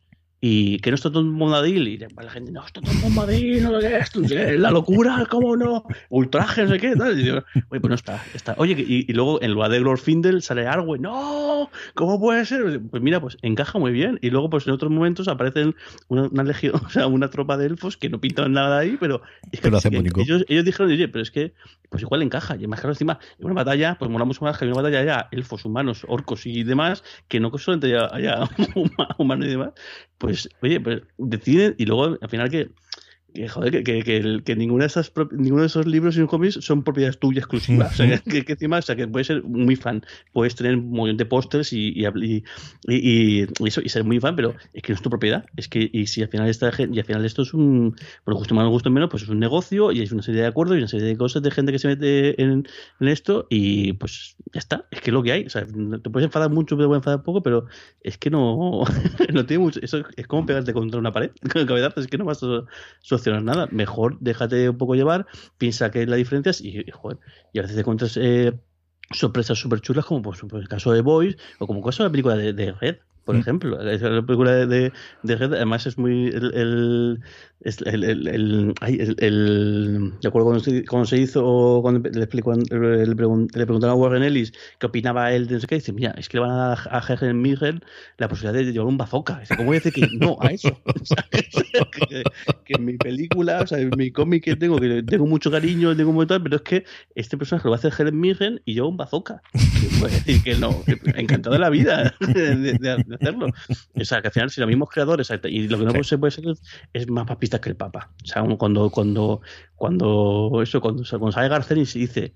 y 0.45 0.77
que 0.79 0.91
no 0.91 0.95
está 0.95 1.09
todo 1.09 1.23
Bombadil 1.23 1.87
y 1.87 1.97
la 1.97 2.29
gente 2.29 2.51
no 2.51 2.65
está 2.65 2.81
todo 2.81 2.93
Bombadil 3.01 3.63
no 3.63 3.79
sé 3.79 4.03
qué 4.27 4.57
la 4.57 4.71
locura 4.71 5.25
cómo 5.29 5.55
no 5.55 5.85
ultraje 6.09 6.63
no 6.63 6.71
sé 6.71 6.79
qué 6.79 6.97
tal. 6.97 7.17
Y 7.17 7.23
digo, 7.23 7.37
oye 7.69 7.79
pues 7.79 7.89
no 7.89 7.95
está, 7.95 8.21
está. 8.33 8.53
oye 8.57 8.75
y, 8.77 9.09
y, 9.09 9.13
luego 9.13 9.41
en 9.41 9.53
lugar 9.53 9.71
de 9.71 9.79
Glorfindel 9.79 10.41
sale 10.41 10.67
Arwen 10.67 11.03
no 11.03 11.69
cómo 11.93 12.19
puede 12.19 12.43
ser 12.43 12.81
pues 12.91 13.01
mira 13.01 13.21
pues 13.21 13.37
encaja 13.41 13.79
muy 13.79 13.93
bien 13.93 14.19
y 14.21 14.31
luego 14.31 14.49
pues 14.49 14.67
en 14.67 14.73
otros 14.73 14.91
momentos 14.91 15.29
aparecen 15.29 15.77
una, 16.09 16.43
legión 16.43 16.75
o 16.85 16.89
sea 16.89 17.07
una 17.07 17.29
tropa 17.29 17.55
de 17.55 17.67
elfos 17.67 17.95
que 17.95 18.09
no 18.09 18.19
pintan 18.19 18.51
nada 18.51 18.79
ahí 18.79 18.97
pero, 18.99 19.21
es 19.49 19.61
que, 19.61 19.69
ellos, 19.69 20.43
ellos 20.49 20.65
dijeron 20.65 20.91
oye 20.91 21.07
pero 21.07 21.23
es 21.23 21.31
que 21.31 21.53
pues 21.89 22.03
igual 22.03 22.21
encaja 22.21 22.57
y 22.57 22.67
más 22.67 22.81
claro 22.81 22.91
encima 22.91 23.17
en 23.39 23.45
una 23.45 23.53
batalla 23.53 23.95
pues 23.97 24.11
mola 24.11 24.25
mucho 24.25 24.43
más 24.43 24.57
que 24.57 24.65
en 24.65 24.71
una 24.71 24.81
batalla 24.81 24.99
haya 24.99 25.27
elfos 25.31 25.63
humanos 25.63 26.05
orcos 26.05 26.45
y 26.45 26.65
demás 26.65 27.01
que 27.29 27.39
no 27.39 27.57
solamente 27.57 27.95
haya, 27.95 28.13
haya 28.13 28.49
humanos 29.17 29.45
y 29.45 29.51
demás 29.51 29.71
pues, 30.17 30.32
oye, 30.61 30.79
pues 30.79 31.01
deciden 31.17 31.75
y 31.77 31.85
luego 31.85 32.17
al 32.19 32.29
final 32.29 32.49
que 32.49 32.69
que 33.33 33.47
joder, 33.47 33.71
que, 33.71 33.83
que, 33.83 34.03
que, 34.03 34.41
que 34.43 34.55
ninguna 34.55 34.83
de 34.83 34.87
esas, 34.87 35.11
ninguno 35.31 35.61
de 35.61 35.67
esos 35.67 35.85
libros 35.85 36.17
y 36.17 36.25
cómics 36.25 36.59
son 36.61 36.83
propiedades 36.83 37.19
tuyas 37.19 37.43
exclusivas. 37.43 37.93
o 37.93 37.95
sea, 37.95 38.19
que, 38.19 38.45
encima, 38.47 38.77
o 38.77 38.81
sea, 38.81 38.95
que 38.95 39.07
puedes 39.07 39.27
ser 39.27 39.43
muy 39.43 39.75
fan, 39.75 40.05
puedes 40.31 40.55
tener 40.55 40.75
un 40.75 40.91
montón 40.91 41.17
de 41.17 41.25
pósters 41.25 41.73
y 41.73 41.93
y, 41.93 42.05
y, 42.05 42.43
y, 42.87 43.47
eso, 43.65 43.81
y 43.81 43.89
ser 43.89 44.03
muy 44.03 44.19
fan, 44.19 44.35
pero 44.35 44.55
es 44.73 44.81
que 44.81 44.93
no 44.93 44.95
es 44.95 45.01
tu 45.01 45.09
propiedad. 45.09 45.45
Es 45.57 45.67
que, 45.67 45.89
y 45.91 46.07
si 46.07 46.21
al 46.21 46.29
final 46.29 46.47
esta 46.47 46.71
y 46.77 46.99
al 46.99 47.05
final 47.05 47.25
esto 47.25 47.41
es 47.41 47.53
un, 47.53 47.95
por 48.23 48.35
gusto 48.35 48.55
más 48.55 48.65
o 48.65 48.69
gusto 48.69 48.89
menos, 48.89 49.09
pues 49.09 49.23
es 49.23 49.29
un 49.29 49.39
negocio 49.39 49.91
y 49.91 50.01
hay 50.01 50.07
una 50.11 50.21
serie 50.21 50.41
de 50.41 50.47
acuerdos 50.47 50.75
y 50.75 50.79
una 50.79 50.87
serie 50.87 51.07
de 51.07 51.17
cosas 51.17 51.41
de 51.41 51.51
gente 51.51 51.71
que 51.71 51.79
se 51.79 51.87
mete 51.87 52.41
en, 52.41 52.67
en 52.99 53.07
esto 53.07 53.47
y 53.49 53.93
pues 53.93 54.35
ya 54.53 54.59
está, 54.59 54.85
es 54.91 55.01
que 55.01 55.09
es 55.09 55.13
lo 55.13 55.23
que 55.23 55.31
hay. 55.31 55.45
O 55.45 55.49
sea, 55.49 55.65
te 55.65 56.09
puedes 56.09 56.25
enfadar 56.25 56.49
mucho, 56.49 56.75
te 56.75 56.85
puedes 56.85 56.99
enfadar 56.99 57.23
poco, 57.23 57.41
pero 57.41 57.65
es 58.01 58.17
que 58.17 58.29
no, 58.29 58.83
no 59.33 59.45
tiene 59.45 59.63
mucho. 59.63 59.79
Eso 59.81 60.03
es 60.15 60.27
como 60.27 60.45
pegarte 60.45 60.73
contra 60.73 60.99
una 60.99 61.11
pared, 61.11 61.31
con 61.51 61.67
es 61.95 62.07
que 62.07 62.17
no 62.17 62.25
vas 62.25 62.41
a 62.43 62.65
solucionas 63.23 63.43
nada. 63.43 63.67
Mejor 63.71 64.17
déjate 64.19 64.69
un 64.69 64.77
poco 64.77 64.95
llevar, 64.95 65.25
piensa 65.57 65.91
que 65.91 65.99
hay 65.99 66.05
las 66.05 66.17
diferencias 66.17 66.61
y, 66.61 66.83
joder, 66.91 67.17
y 67.51 67.59
a 67.59 67.61
veces 67.61 67.75
te 67.75 67.81
encuentras 67.81 68.17
eh, 68.17 68.53
sorpresas 69.11 69.57
súper 69.57 69.81
chulas 69.81 70.05
como 70.05 70.21
pues, 70.21 70.41
el 70.53 70.67
caso 70.67 70.91
de 70.91 71.01
Boys 71.01 71.37
o 71.59 71.67
como 71.67 71.79
el 71.79 71.85
caso 71.85 72.03
de 72.03 72.09
la 72.09 72.11
película 72.11 72.35
de, 72.35 72.53
de 72.53 72.71
Red, 72.73 72.97
por 73.25 73.35
mm. 73.35 73.39
ejemplo. 73.39 73.81
La 73.81 74.25
película 74.25 74.51
de, 74.51 74.67
de, 74.67 74.93
de, 75.23 75.35
Red 75.35 75.53
además 75.53 75.85
es 75.85 75.97
muy... 75.97 76.27
el, 76.27 76.53
el 76.53 77.23
el, 77.63 78.03
el, 78.03 78.27
el, 78.27 78.73
el, 78.81 79.15
el 79.19 80.27
acuerdo 80.27 80.47
cuando 80.47 80.59
se, 80.63 80.85
cuando 80.85 81.05
se 81.05 81.17
hizo, 81.17 81.79
cuando 81.81 82.09
le, 82.09 82.23
explicó, 82.23 82.53
le, 82.53 83.05
le, 83.05 83.15
preguntaron 83.15 83.89
a 83.89 83.95
Warren 83.95 84.23
Ellis 84.23 84.53
qué 84.79 84.87
opinaba 84.87 85.31
él 85.31 85.47
de 85.47 85.55
no 85.55 85.59
sé 85.61 85.67
qué, 85.67 85.75
dice, 85.75 85.93
mira, 85.93 86.11
es 86.17 86.27
que 86.27 86.37
le 86.37 86.41
van 86.41 86.51
a 86.51 86.75
dar 86.75 86.79
a 86.89 87.33
Mirren 87.33 87.81
la 88.17 88.27
posibilidad 88.27 88.53
de 88.53 88.71
llevar 88.71 88.87
un 88.87 88.97
bazooka. 88.97 89.39
Dice, 89.39 89.55
¿cómo 89.55 89.67
voy 89.67 89.77
a 89.77 89.79
decir 89.79 89.93
que 89.93 90.07
no 90.17 90.37
a 90.41 90.47
eso? 90.47 90.69
que, 92.63 92.73
en 92.75 92.85
mi 92.85 92.97
película, 92.97 93.61
o 93.61 93.67
sea, 93.67 93.79
en 93.79 93.91
mi 93.97 94.11
cómic 94.11 94.43
que 94.43 94.55
tengo, 94.55 94.79
que 94.79 95.03
tengo 95.03 95.25
mucho 95.25 95.51
cariño, 95.51 95.95
tengo 95.95 96.11
mucho 96.11 96.27
tal, 96.27 96.43
pero 96.43 96.57
es 96.57 96.61
que 96.61 96.85
este 97.15 97.37
personaje 97.37 97.65
lo 97.65 97.71
va 97.71 97.77
a 97.77 97.79
hacer 97.79 97.93
Helen 97.97 98.19
Mirren 98.19 98.61
y 98.65 98.75
yo 98.75 98.87
un 98.87 98.97
bazooka. 98.97 99.41
Puede 99.99 100.13
decir 100.13 100.43
que 100.43 100.55
no, 100.55 100.83
que 100.83 100.99
encantado 101.15 101.53
de 101.53 101.59
la 101.59 101.69
vida 101.69 102.13
de, 102.19 102.55
de, 102.55 102.73
de, 102.77 103.15
hacerlo. 103.15 103.47
O 103.95 104.05
sea, 104.05 104.21
que 104.21 104.27
al 104.27 104.33
final, 104.33 104.49
si 104.49 104.61
los 104.61 104.67
mismos 104.67 104.89
creadores, 104.89 105.31
y 105.45 105.67
lo 105.67 105.77
que 105.77 105.85
no 105.85 106.03
se 106.03 106.17
puede 106.17 106.31
ser 106.31 106.45
es 106.93 107.09
más 107.09 107.25
papista 107.25 107.59
que 107.59 107.69
el 107.69 107.75
Papa. 107.75 108.11
O 108.23 108.25
sea, 108.25 108.43
cuando, 108.57 108.89
cuando, 108.89 109.41
cuando 109.75 110.61
eso, 110.61 110.81
cuando, 110.81 111.03
cuando 111.09 111.31
sale 111.31 111.49
Garcenis 111.49 111.95
y 111.95 111.99
dice, 111.99 112.33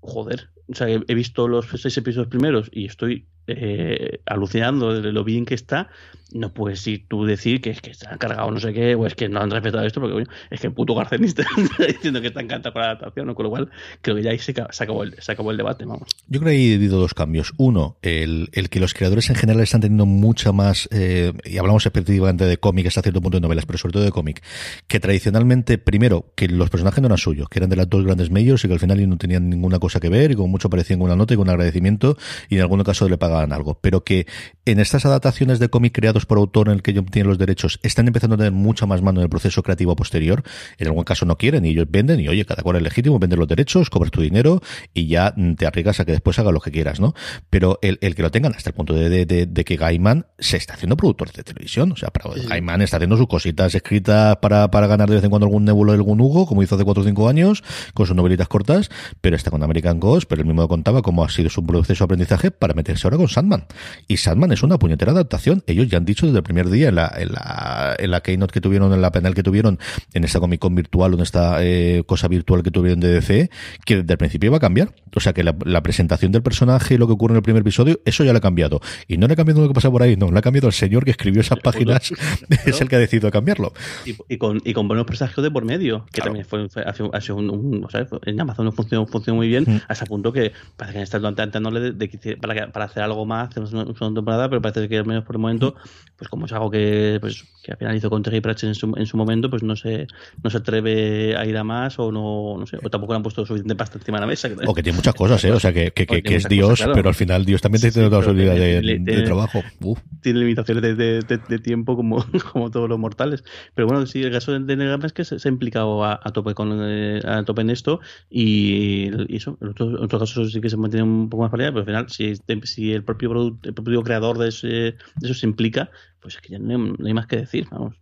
joder, 0.00 0.50
o 0.70 0.74
sea, 0.74 0.88
he, 0.88 1.14
visto 1.14 1.48
los 1.48 1.66
seis 1.66 1.96
episodios 1.96 2.28
primeros 2.28 2.68
y 2.72 2.86
estoy 2.86 3.26
eh, 3.46 4.20
alucinando 4.26 5.00
de 5.00 5.12
lo 5.12 5.24
bien 5.24 5.46
que 5.46 5.54
está, 5.54 5.88
no 6.32 6.52
puedes 6.52 6.86
ir 6.86 7.06
tú 7.08 7.24
decir 7.24 7.60
que 7.60 7.70
es 7.70 7.80
que 7.80 7.90
está 7.90 8.18
cargado 8.18 8.50
no 8.50 8.60
sé 8.60 8.72
qué, 8.72 8.94
o 8.94 9.06
es 9.06 9.14
que 9.14 9.28
no 9.28 9.40
han 9.40 9.50
respetado 9.50 9.86
esto, 9.86 10.00
porque 10.00 10.24
es 10.50 10.60
que 10.60 10.66
el 10.66 10.72
puto 10.74 10.94
Garcenista 10.94 11.42
está 11.56 11.86
diciendo 11.86 12.20
que 12.20 12.28
está 12.28 12.40
encantado 12.40 12.74
con 12.74 12.82
la 12.82 12.88
adaptación, 12.88 13.34
con 13.34 13.44
lo 13.44 13.50
cual 13.50 13.70
creo 14.02 14.16
que 14.16 14.22
ya 14.22 14.30
ahí 14.30 14.38
se, 14.38 14.52
se, 14.52 14.84
acabó, 14.84 15.02
el, 15.02 15.14
se 15.18 15.32
acabó 15.32 15.50
el 15.50 15.56
debate, 15.56 15.84
vamos. 15.84 16.08
Yo 16.26 16.40
creo 16.40 16.52
que 16.52 16.72
he 16.72 16.74
habido 16.74 17.00
dos 17.00 17.14
cambios. 17.14 17.54
Uno, 17.56 17.96
el, 18.02 18.50
el 18.52 18.68
que 18.68 18.80
los 18.80 18.92
creadores 18.92 19.30
en 19.30 19.36
general 19.36 19.62
están 19.62 19.80
teniendo 19.80 20.04
mucha 20.04 20.52
más, 20.52 20.88
eh, 20.92 21.32
y 21.44 21.56
hablamos 21.56 21.86
específicamente 21.86 22.44
de 22.44 22.58
cómic 22.58 22.86
hasta 22.86 23.02
cierto 23.02 23.22
punto 23.22 23.38
de 23.38 23.42
novelas, 23.42 23.64
pero 23.64 23.78
sobre 23.78 23.92
todo 23.92 24.02
de 24.02 24.12
cómic, 24.12 24.42
que 24.86 25.00
tradicionalmente, 25.00 25.78
primero, 25.78 26.32
que 26.34 26.48
los 26.48 26.68
personajes 26.68 27.00
no 27.00 27.06
eran 27.06 27.18
suyos, 27.18 27.48
que 27.48 27.58
eran 27.58 27.70
de 27.70 27.76
las 27.76 27.88
dos 27.88 28.04
grandes 28.04 28.30
medios 28.30 28.62
y 28.64 28.68
que 28.68 28.74
al 28.74 28.80
final 28.80 29.08
no 29.08 29.16
tenían 29.16 29.48
ninguna 29.48 29.78
cosa 29.78 30.00
que 30.00 30.08
ver 30.08 30.32
y 30.32 30.34
como 30.34 30.48
mucho 30.58 30.68
parecían 30.70 30.98
con 30.98 31.06
una 31.06 31.16
nota 31.16 31.34
y 31.34 31.36
con 31.36 31.46
un 31.46 31.50
agradecimiento 31.50 32.16
y 32.48 32.56
en 32.56 32.62
algún 32.62 32.82
caso 32.82 33.08
le 33.08 33.16
pagaban 33.16 33.52
algo, 33.52 33.78
pero 33.80 34.02
que 34.02 34.26
en 34.64 34.80
estas 34.80 35.06
adaptaciones 35.06 35.58
de 35.60 35.68
cómic 35.68 35.94
creados 35.94 36.26
por 36.26 36.38
autor 36.38 36.68
en 36.68 36.74
el 36.74 36.82
que 36.82 36.90
ellos 36.90 37.04
tienen 37.10 37.28
los 37.28 37.38
derechos, 37.38 37.78
están 37.82 38.06
empezando 38.08 38.34
a 38.34 38.38
tener 38.38 38.52
mucha 38.52 38.86
más 38.86 39.02
mano 39.02 39.20
en 39.20 39.24
el 39.24 39.30
proceso 39.30 39.62
creativo 39.62 39.94
posterior. 39.96 40.42
En 40.78 40.88
algún 40.88 41.04
caso 41.04 41.24
no 41.26 41.36
quieren 41.36 41.64
y 41.64 41.70
ellos 41.70 41.86
venden 41.88 42.20
y 42.20 42.28
oye, 42.28 42.44
cada 42.44 42.62
cual 42.62 42.76
es 42.76 42.82
legítimo, 42.82 43.18
vender 43.18 43.38
los 43.38 43.48
derechos, 43.48 43.88
cobras 43.90 44.10
tu 44.10 44.20
dinero 44.20 44.60
y 44.92 45.06
ya 45.06 45.34
te 45.56 45.66
arriesgas 45.66 46.00
a 46.00 46.04
que 46.04 46.12
después 46.12 46.38
haga 46.38 46.52
lo 46.52 46.60
que 46.60 46.70
quieras, 46.70 47.00
¿no? 47.00 47.14
Pero 47.50 47.78
el, 47.82 47.98
el 48.00 48.14
que 48.14 48.22
lo 48.22 48.30
tengan 48.30 48.54
hasta 48.54 48.70
el 48.70 48.74
punto 48.74 48.94
de, 48.94 49.08
de, 49.08 49.46
de, 49.46 49.64
que 49.64 49.76
Gaiman 49.76 50.26
se 50.38 50.56
está 50.56 50.74
haciendo 50.74 50.96
productor 50.96 51.32
de 51.32 51.42
televisión. 51.44 51.92
O 51.92 51.96
sea, 51.96 52.10
para, 52.10 52.34
sí. 52.34 52.46
Gaiman 52.46 52.82
está 52.82 52.96
haciendo 52.96 53.16
sus 53.16 53.28
cositas 53.28 53.74
escritas 53.74 54.36
para, 54.38 54.70
para 54.70 54.86
ganar 54.86 55.08
de 55.08 55.16
vez 55.16 55.24
en 55.24 55.30
cuando 55.30 55.46
algún 55.46 55.64
nebulo 55.64 55.92
de 55.92 55.96
algún 55.96 56.20
Hugo, 56.20 56.46
como 56.46 56.62
hizo 56.62 56.74
hace 56.74 56.84
4 56.84 57.02
o 57.02 57.06
5 57.06 57.28
años, 57.28 57.62
con 57.94 58.06
sus 58.06 58.16
novelitas 58.16 58.48
cortas, 58.48 58.90
pero 59.20 59.36
está 59.36 59.50
con 59.50 59.62
American 59.62 60.00
Ghost, 60.00 60.28
pero 60.28 60.42
mismo 60.48 60.66
contaba 60.68 61.02
cómo 61.02 61.24
ha 61.24 61.28
sido 61.28 61.50
su 61.50 61.64
proceso 61.64 62.04
de 62.04 62.06
aprendizaje 62.06 62.50
para 62.50 62.74
meterse 62.74 63.06
ahora 63.06 63.16
con 63.16 63.28
Sandman. 63.28 63.66
Y 64.06 64.16
Sandman 64.16 64.52
es 64.52 64.62
una 64.62 64.78
puñetera 64.78 65.12
adaptación. 65.12 65.62
Ellos 65.66 65.88
ya 65.88 65.98
han 65.98 66.04
dicho 66.04 66.26
desde 66.26 66.38
el 66.38 66.44
primer 66.44 66.68
día 66.68 66.88
en 66.88 66.96
la, 66.96 67.12
en 67.16 67.32
la, 67.32 67.96
en 67.98 68.10
la 68.10 68.20
keynote 68.20 68.52
que 68.52 68.60
tuvieron, 68.60 68.92
en 68.92 69.00
la 69.00 69.12
panel 69.12 69.34
que 69.34 69.42
tuvieron, 69.42 69.78
en 70.14 70.24
esta 70.24 70.40
Comic 70.40 70.60
Con 70.60 70.74
virtual 70.74 71.12
o 71.12 71.16
en 71.16 71.22
esta 71.22 71.64
eh, 71.64 72.02
cosa 72.06 72.28
virtual 72.28 72.62
que 72.62 72.70
tuvieron 72.70 73.00
de 73.00 73.08
DC, 73.12 73.50
que 73.84 73.96
desde 73.98 74.12
el 74.12 74.18
principio 74.18 74.48
iba 74.48 74.56
a 74.56 74.60
cambiar. 74.60 74.94
O 75.14 75.20
sea 75.20 75.32
que 75.32 75.42
la, 75.42 75.56
la, 75.64 75.82
presentación 75.82 76.32
del 76.32 76.42
personaje 76.42 76.94
y 76.94 76.98
lo 76.98 77.06
que 77.06 77.12
ocurre 77.14 77.32
en 77.32 77.36
el 77.38 77.42
primer 77.42 77.62
episodio, 77.62 78.00
eso 78.04 78.24
ya 78.24 78.32
lo 78.32 78.38
ha 78.38 78.42
cambiado. 78.42 78.80
Y 79.06 79.16
no 79.16 79.26
le 79.26 79.32
ha 79.32 79.36
cambiado 79.36 79.62
lo 79.62 79.68
que 79.68 79.74
pasa 79.74 79.90
por 79.90 80.02
ahí, 80.02 80.16
no, 80.16 80.30
le 80.30 80.38
ha 80.38 80.42
cambiado 80.42 80.68
el 80.68 80.74
señor 80.74 81.04
que 81.04 81.10
escribió 81.10 81.40
esas 81.40 81.58
páginas, 81.62 82.12
es 82.66 82.80
el 82.80 82.88
que 82.88 82.96
ha 82.96 82.98
decidido 82.98 83.30
cambiarlo. 83.30 83.72
Y, 84.04 84.16
y, 84.28 84.38
con, 84.38 84.60
y 84.64 84.72
con 84.72 84.88
buenos 84.88 85.06
presagios 85.06 85.42
de 85.42 85.50
por 85.50 85.64
medio, 85.64 86.04
que 86.06 86.20
claro. 86.20 86.30
también 86.30 86.46
fue, 86.46 86.68
fue, 86.68 87.34
un, 87.34 87.50
un, 87.50 87.84
o 87.84 87.90
sea, 87.90 88.06
en 88.24 88.40
Amazon 88.40 88.72
funcionó, 88.72 89.06
funcionó 89.06 89.36
muy 89.36 89.48
bien, 89.48 89.64
mm. 89.66 89.80
hasta 89.88 90.06
punto 90.06 90.32
que 90.32 90.37
parece 90.76 90.98
que 90.98 91.02
están 91.02 91.24
intentándole 91.24 91.80
de, 91.80 91.92
de, 91.92 92.08
de, 92.08 92.36
para, 92.36 92.70
para 92.72 92.84
hacer 92.86 93.02
algo 93.02 93.26
más, 93.26 93.50
hacer 93.50 93.62
una, 93.62 93.84
una 93.84 94.14
temporada, 94.14 94.48
pero 94.48 94.62
parece 94.62 94.88
que 94.88 94.98
al 94.98 95.06
menos 95.06 95.24
por 95.24 95.36
el 95.36 95.40
momento, 95.40 95.74
pues 96.16 96.28
como 96.28 96.46
es 96.46 96.52
algo 96.52 96.70
que, 96.70 97.18
pues, 97.20 97.44
que 97.62 97.72
al 97.72 97.78
final 97.78 97.96
hizo 97.96 98.10
con 98.10 98.22
Terry 98.22 98.40
Pratchett 98.40 98.68
en 98.68 98.74
su, 98.74 98.92
en 98.96 99.06
su 99.06 99.16
momento, 99.16 99.50
pues 99.50 99.62
no 99.62 99.76
se, 99.76 100.06
no 100.42 100.50
se 100.50 100.58
atreve 100.58 101.36
a 101.36 101.46
ir 101.46 101.56
a 101.56 101.64
más 101.64 101.98
o 101.98 102.10
no, 102.12 102.56
no 102.58 102.66
sé, 102.66 102.78
o 102.82 102.90
tampoco 102.90 103.12
le 103.12 103.18
han 103.18 103.22
puesto 103.22 103.44
suficiente 103.44 103.74
pasta 103.74 103.98
encima 103.98 104.18
de 104.18 104.22
la 104.22 104.26
mesa. 104.26 104.48
O 104.66 104.74
que 104.74 104.82
tiene 104.82 104.96
muchas 104.96 105.14
cosas, 105.14 105.44
¿eh? 105.44 105.52
O 105.52 105.60
sea, 105.60 105.72
que, 105.72 105.90
que, 105.92 106.06
que, 106.06 106.22
que 106.22 106.36
es 106.36 106.48
Dios, 106.48 106.70
cosas, 106.70 106.86
claro. 106.86 106.94
pero 106.94 107.08
al 107.08 107.14
final 107.14 107.44
Dios 107.44 107.60
también 107.60 107.82
sí, 107.82 107.90
tiene 107.90 108.08
otra 108.08 108.20
posibilidad 108.20 108.54
de, 108.54 108.80
de, 108.80 108.98
de, 108.98 109.22
trabajo. 109.22 109.62
Uf. 109.80 109.98
Tiene 110.22 110.40
limitaciones 110.40 110.96
de, 110.96 111.58
tiempo 111.62 111.96
como, 111.96 112.24
como 112.52 112.70
todos 112.70 112.88
los 112.88 112.98
mortales. 112.98 113.44
Pero 113.74 113.86
bueno, 113.86 114.06
sí, 114.06 114.22
el 114.22 114.32
caso 114.32 114.58
de 114.58 114.76
Negama 114.76 115.06
es 115.06 115.12
que 115.12 115.24
se, 115.24 115.38
se, 115.38 115.48
ha 115.48 115.52
implicado 115.52 116.04
a, 116.04 116.20
a 116.22 116.32
tope 116.32 116.54
con 116.54 116.78
eh, 116.82 117.20
a 117.24 117.42
tope 117.44 117.62
en 117.62 117.70
esto 117.70 118.00
y, 118.30 119.10
y 119.32 119.36
eso, 119.36 119.58
en 119.60 119.68
otros, 119.68 119.88
en 119.90 120.04
otros, 120.04 120.20
casos 120.20 120.27
sí 120.32 120.60
que 120.60 120.70
se 120.70 120.76
mantiene 120.76 121.04
un 121.04 121.28
poco 121.28 121.42
más 121.42 121.50
variedad, 121.50 121.72
pero 121.72 121.80
al 121.80 122.08
final, 122.08 122.66
si, 122.66 122.92
el 122.92 123.04
propio 123.04 123.58
el 123.62 123.74
propio 123.74 124.02
creador 124.02 124.38
de, 124.38 124.48
ese, 124.48 124.66
de 124.68 124.96
eso 125.22 125.34
se 125.34 125.46
implica, 125.46 125.90
pues 126.20 126.36
es 126.36 126.40
que 126.40 126.52
ya 126.52 126.58
no 126.58 126.94
hay 127.04 127.14
más 127.14 127.26
que 127.26 127.36
decir, 127.36 127.66
vamos. 127.70 127.96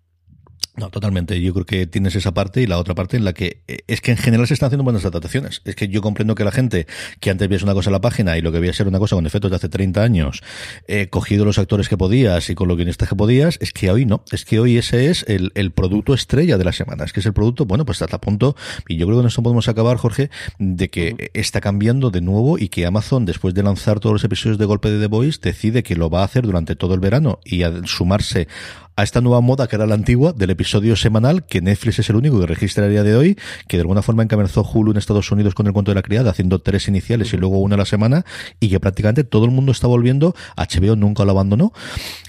No, 0.77 0.91
totalmente. 0.91 1.41
Yo 1.41 1.55
creo 1.55 1.65
que 1.65 1.87
tienes 1.87 2.15
esa 2.17 2.35
parte 2.35 2.61
y 2.61 2.67
la 2.67 2.79
otra 2.79 2.95
parte 2.95 3.17
en 3.17 3.25
la 3.25 3.33
que 3.33 3.63
eh, 3.67 3.79
es 3.87 4.01
que 4.01 4.11
en 4.11 4.19
general 4.19 4.47
se 4.47 4.55
están 4.55 4.69
haciendo 4.69 4.85
buenas 4.85 5.05
adaptaciones. 5.05 5.63
Es 5.65 5.75
que 5.75 5.89
yo 5.89 6.03
comprendo 6.03 6.35
que 6.35 6.45
la 6.45 6.53
gente 6.53 6.87
que 7.21 7.31
antes 7.31 7.49
veía 7.49 7.65
una 7.65 7.73
cosa 7.73 7.89
en 7.89 7.95
la 7.95 8.01
página 8.01 8.37
y 8.37 8.43
lo 8.43 8.53
que 8.53 8.61
veía 8.61 8.73
ser 8.73 8.87
una 8.87 8.99
cosa 8.99 9.17
con 9.17 9.27
efectos 9.27 9.51
de 9.51 9.57
hace 9.57 9.69
30 9.69 10.03
años, 10.03 10.43
eh, 10.87 11.09
cogido 11.09 11.45
los 11.45 11.59
actores 11.59 11.89
que 11.89 11.97
podías 11.97 12.51
y 12.51 12.55
con 12.55 12.69
los 12.69 12.77
guionistas 12.77 13.09
que 13.09 13.17
podías, 13.17 13.57
es 13.61 13.73
que 13.73 13.91
hoy 13.91 14.05
no. 14.05 14.23
Es 14.31 14.45
que 14.45 14.61
hoy 14.61 14.77
ese 14.77 15.11
es 15.11 15.25
el, 15.29 15.51
el 15.55 15.71
producto 15.73 16.13
estrella 16.13 16.59
de 16.59 16.65
la 16.65 16.73
semana. 16.73 17.05
Es 17.05 17.13
que 17.13 17.21
es 17.21 17.27
el 17.27 17.33
producto, 17.33 17.65
bueno, 17.65 17.87
pues 17.87 18.03
hasta 18.03 18.21
punto, 18.21 18.55
y 18.87 18.97
yo 18.97 19.07
creo 19.07 19.19
que 19.19 19.23
en 19.23 19.29
esto 19.29 19.43
podemos 19.43 19.69
acabar, 19.69 19.97
Jorge, 19.97 20.31
de 20.59 20.91
que 20.91 21.15
uh 21.15 21.17
-huh. 21.17 21.31
está 21.35 21.61
cambiando 21.61 22.11
de 22.11 22.21
nuevo 22.21 22.59
y 22.59 22.69
que 22.69 22.85
Amazon, 22.85 23.25
después 23.25 23.55
de 23.55 23.63
lanzar 23.63 24.01
todos 24.01 24.13
los 24.13 24.25
episodios 24.25 24.59
de 24.59 24.67
golpe 24.67 24.91
de 24.91 25.01
The 25.01 25.07
Voice, 25.07 25.39
decide 25.43 25.83
que 25.83 25.97
lo 25.97 26.11
va 26.11 26.21
a 26.21 26.25
hacer 26.25 26.45
durante 26.45 26.77
todo 26.77 26.95
el 26.95 27.01
verano 27.01 27.41
y 27.45 27.63
al 27.63 27.87
sumarse 27.87 28.49
a 28.97 29.03
esta 29.03 29.21
nueva 29.21 29.43
moda 29.43 29.67
que 29.67 29.77
era 29.77 29.87
la 29.87 29.95
antigua 29.95 30.33
del 30.33 30.49
episodio 30.49 30.97
semanal 30.97 31.45
que 31.45 31.61
Netflix 31.61 31.99
es 31.99 32.09
el 32.09 32.17
único 32.17 32.41
que 32.41 32.47
registra 32.47 32.87
a 32.87 32.89
día 32.89 33.03
de 33.03 33.15
hoy, 33.15 33.39
que 33.69 33.77
de 33.77 33.83
alguna 33.83 34.01
forma 34.01 34.23
encabezó 34.23 34.63
Hulu 34.63 34.93
en 34.93 34.97
Estados 34.97 35.31
Unidos 35.31 35.55
con 35.55 35.67
el 35.67 35.75
cuento 35.75 35.91
de 35.91 35.97
la 35.97 36.03
criada, 36.03 36.31
haciendo 36.31 36.61
tres 36.61 36.89
iniciales 36.89 37.33
y 37.35 37.37
luego 37.37 37.59
una 37.59 37.75
a 37.75 37.79
la 37.79 37.85
semana, 37.85 38.25
y 38.59 38.71
que 38.71 38.81
prácticamente 38.81 39.23
todo 39.23 39.45
el 39.45 39.51
mundo 39.51 39.73
está 39.73 39.87
volviendo, 39.87 40.35
HBO 40.57 40.97
nunca 40.97 41.27
lo 41.27 41.33
abandonó. 41.33 41.75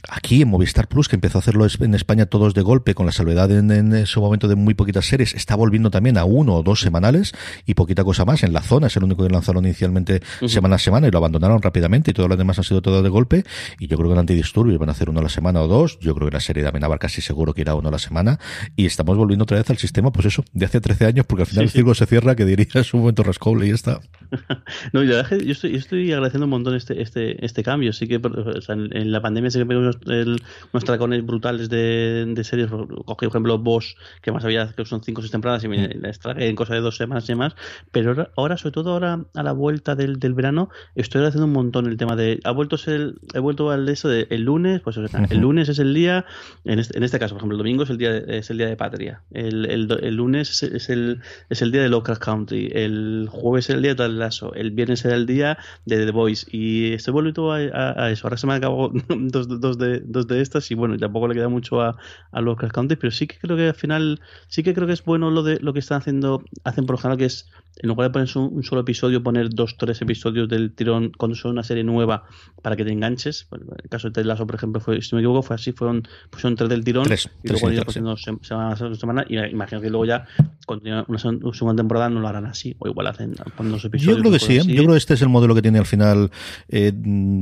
Aquí 0.10 0.42
en 0.42 0.50
Movistar 0.50 0.90
Plus, 0.90 1.08
que 1.08 1.16
empezó 1.16 1.38
a 1.38 1.42
hacerlo 1.42 1.66
en 1.80 1.96
España 1.96 2.26
todos 2.26 2.54
de 2.54 2.62
golpe, 2.62 2.94
con 2.96 3.06
la 3.06 3.14
salvedad 3.14 3.50
en, 3.52 3.72
en 3.72 3.94
ese 3.96 4.20
momento 4.20 4.50
de 4.50 4.56
muy 4.56 4.74
poquitas 4.74 5.06
series, 5.06 5.36
está 5.36 5.56
volviendo 5.56 5.90
también 5.90 6.18
a 6.18 6.26
uno 6.26 6.56
o 6.56 6.64
dos 6.64 6.82
semanales 6.82 7.32
y 7.66 7.76
poquita 7.76 8.04
cosa 8.04 8.26
más. 8.26 8.44
En 8.44 8.52
la 8.52 8.62
zona 8.62 8.88
es 8.88 8.98
el 8.98 9.06
único 9.06 9.24
que 9.24 9.30
lanzaron 9.30 9.66
inicialmente 9.66 10.22
uh 10.42 10.46
-huh. 10.46 10.50
semana 10.50 10.76
a 10.76 10.80
semana 10.80 11.08
y 11.08 11.12
lo 11.12 11.18
abandonaron 11.18 11.62
rápidamente 11.62 12.12
y 12.12 12.14
todos 12.14 12.28
los 12.28 12.38
demás 12.38 12.58
han 12.58 12.66
sido 12.66 12.82
todo 12.82 13.02
de 13.02 13.10
golpe. 13.10 13.46
Y 13.80 13.88
yo 13.88 13.96
creo 13.96 14.10
que 14.10 14.14
en 14.14 14.20
Antidisturbios 14.20 14.78
van 14.78 14.90
a 14.90 14.92
hacer 14.92 15.10
uno 15.10 15.22
a 15.22 15.24
la 15.24 15.30
semana 15.30 15.62
o 15.62 15.68
dos. 15.70 15.98
Yo 16.00 16.14
creo 16.14 16.28
que 16.28 16.34
la 16.34 16.42
serie 16.42 16.57
de 16.62 16.70
Amenábar 16.70 17.00
casi 17.00 17.22
seguro 17.22 17.54
que 17.54 17.62
irá 17.62 17.76
uno 17.76 17.90
a 17.90 17.92
la 17.92 18.00
semana. 18.00 18.40
Y 18.76 18.86
estamos 18.86 19.18
volviendo 19.18 19.44
otra 19.44 19.58
vez 19.58 19.70
al 19.70 19.78
sistema, 19.78 20.12
pues 20.12 20.26
eso, 20.26 20.44
de 20.54 20.66
hace 20.66 20.82
13 20.82 21.06
años, 21.06 21.26
porque 21.26 21.44
al 21.44 21.48
final 21.48 21.64
sí, 21.64 21.66
el 21.66 21.72
círculo 21.72 21.96
sí. 21.96 22.00
se 22.00 22.06
cierra, 22.08 22.36
que 22.36 22.46
diría 22.46 22.68
es 22.74 22.94
un 22.94 23.02
momento 23.02 23.24
rascable 23.24 23.66
y 23.66 23.70
ya 23.70 23.76
está. 23.76 24.00
no, 24.94 25.04
yo, 25.04 25.22
yo, 25.30 25.52
estoy, 25.52 25.72
yo 25.72 25.78
estoy 25.78 26.12
agradeciendo 26.12 26.46
un 26.46 26.52
montón 26.52 26.76
este, 26.76 27.02
este, 27.02 27.44
este 27.46 27.64
cambio. 27.64 27.94
Sí 27.94 28.08
que 28.08 28.18
o 28.18 28.62
sea, 28.62 28.76
en, 28.76 28.96
en, 28.96 29.12
la 29.12 29.22
pandemia 29.22 29.50
sí 29.52 29.60
que 29.60 29.76
unos, 29.76 29.98
el, 30.08 30.42
unos 30.74 30.86
tracones 30.86 31.26
brutales 31.26 31.70
de, 31.70 32.26
de 32.28 32.44
series. 32.44 32.70
Cogí, 32.70 33.26
por 33.26 33.28
ejemplo, 33.28 33.58
Boss, 33.58 33.96
que 34.22 34.32
más 34.32 34.44
había 34.44 34.72
que 34.72 34.86
son 34.86 35.04
5 35.04 35.20
o 35.20 35.22
6 35.22 35.32
temporadas 35.32 35.64
y 35.64 35.68
me 35.68 35.88
mm. 35.88 36.02
la 36.02 36.10
extraje 36.10 36.48
en 36.48 36.56
cosa 36.56 36.74
de 36.74 36.82
dos 36.82 36.98
semanas 36.98 37.26
y 37.26 37.34
demás. 37.34 37.56
Pero 37.92 38.10
ahora, 38.10 38.30
ahora, 38.36 38.58
sobre 38.58 38.74
todo 38.74 38.94
ahora, 38.94 39.26
a 39.34 39.44
la 39.44 39.52
vuelta 39.52 39.96
del, 39.96 40.20
del 40.20 40.34
verano, 40.34 40.70
estoy 40.96 41.20
agradeciendo 41.20 41.46
un 41.48 41.54
montón 41.54 41.88
el 41.88 41.98
tema 41.98 42.16
de. 42.16 42.40
Ha 42.44 42.52
vuelto 42.52 42.78
el, 42.88 43.20
he 43.34 43.40
vuelto 43.40 43.72
al 43.72 43.88
eso 43.90 44.10
de 44.10 44.28
el 44.30 44.44
lunes, 44.44 44.82
pues 44.82 44.98
o 44.98 45.08
sea, 45.08 45.26
el 45.30 45.40
lunes 45.40 45.70
es 45.70 45.80
el 45.80 45.94
día, 45.94 46.26
en 46.66 46.80
este, 46.80 46.98
en 46.98 47.04
este, 47.04 47.20
caso, 47.20 47.36
por 47.36 47.40
ejemplo, 47.40 47.56
el 47.56 47.60
domingo 47.60 47.84
es 47.84 47.90
el 47.90 47.98
día 47.98 48.12
de, 48.12 48.38
es 48.38 48.50
el 48.50 48.58
día 48.58 48.68
de 48.68 48.76
patria. 48.76 49.22
El, 49.32 49.66
el, 49.66 49.92
el 50.02 50.16
lunes 50.16 50.64
es, 50.64 50.90
el, 50.90 51.22
es 51.50 51.62
el 51.62 51.72
día 51.72 51.82
de 51.82 51.90
Local 51.90 52.20
Country. 52.20 52.70
El 52.74 53.28
jueves 53.32 53.70
es 53.70 53.76
el 53.76 53.82
día 53.82 53.96
de 53.96 54.10
Lasso. 54.10 54.54
El 54.54 54.72
viernes 54.72 55.04
era 55.06 55.16
el 55.16 55.26
día 55.26 55.58
de 55.86 56.06
The 56.06 56.12
Voice. 56.12 56.48
Y 56.52 56.94
estoy 56.94 57.14
volviendo 57.14 57.52
a, 57.52 57.58
a, 57.58 58.06
a, 58.06 58.12
eso. 58.12 58.28
Ahora 58.28 58.38
se 58.38 58.48
me 58.48 58.54
acabó 58.54 58.92
dos, 59.10 59.48
dos, 59.60 59.78
de, 59.78 60.02
dos 60.02 60.28
de 60.28 60.42
estas 60.42 60.70
y 60.72 60.76
bueno, 60.76 60.98
tampoco 60.98 61.28
le 61.28 61.36
queda 61.36 61.50
mucho 61.50 61.82
a, 61.82 61.98
a 62.32 62.42
Local 62.42 62.72
Country, 62.72 62.98
pero 62.98 63.12
sí 63.12 63.28
que 63.28 63.38
creo 63.38 63.58
que 63.58 63.68
al 63.68 63.76
final, 63.76 64.22
sí 64.48 64.64
que 64.64 64.74
creo 64.74 64.88
que 64.88 64.94
es 64.94 65.04
bueno 65.04 65.32
lo 65.32 65.44
de 65.44 65.60
lo 65.60 65.74
que 65.74 65.80
están 65.80 66.00
haciendo, 66.00 66.44
hacen 66.64 66.86
por 66.86 66.96
ejemplo, 66.96 67.18
que 67.18 67.26
es 67.26 67.50
en 67.80 67.90
lugar 67.90 68.10
de 68.10 68.14
poner 68.14 68.30
un, 68.38 68.64
solo 68.64 68.82
episodio, 68.82 69.22
poner 69.22 69.50
dos, 69.50 69.78
tres 69.78 70.02
episodios 70.02 70.50
del 70.50 70.74
tirón 70.74 71.12
cuando 71.18 71.36
son 71.36 71.52
una 71.52 71.64
serie 71.64 71.84
nueva 71.84 72.24
para 72.62 72.76
que 72.76 72.84
te 72.84 72.92
enganches. 72.92 73.48
en 73.52 73.62
el 73.84 73.90
caso 73.90 74.10
de 74.10 74.14
Ted 74.14 74.26
Lasso, 74.26 74.48
por 74.48 74.56
ejemplo, 74.56 74.82
fue, 74.82 75.02
si 75.02 75.10
no 75.12 75.18
me 75.18 75.22
equivoco, 75.22 75.44
fue 75.44 75.56
así, 75.56 75.72
fueron, 75.72 76.08
pusieron 76.30 76.56
tres 76.56 76.70
del 76.70 76.84
tirón 76.84 77.06
tres, 77.06 77.30
y 77.44 77.50
luego 77.50 77.72
ya 77.72 77.84
poniendo 77.84 78.18
semana 78.18 78.72
a 78.72 78.96
semana. 78.96 79.26
Y 79.28 79.38
imagino 79.38 79.82
que 79.82 79.90
luego 79.90 80.06
ya 80.06 80.26
cuando 80.66 81.06
una 81.08 81.20
segunda 81.20 81.76
temporada 81.76 82.10
no 82.10 82.20
lo 82.20 82.28
harán 82.28 82.46
así, 82.46 82.76
o 82.80 82.88
igual 82.88 83.08
hacen 83.08 83.34
dos 83.34 83.86
episodios. 83.86 84.18
Yo 84.18 84.22
creo 84.22 84.32
que 84.32 84.40
sí, 84.40 84.58
¿eh? 84.58 84.64
yo 84.66 84.84
creo 84.84 84.94
que 84.94 84.98
este 84.98 85.14
es 85.14 85.22
el 85.22 85.30
modelo 85.30 85.56
que 85.56 85.62
tiene 85.62 85.80
al 85.80 85.86
final. 85.86 86.32
Eh, 86.70 86.92
mm, 86.94 87.42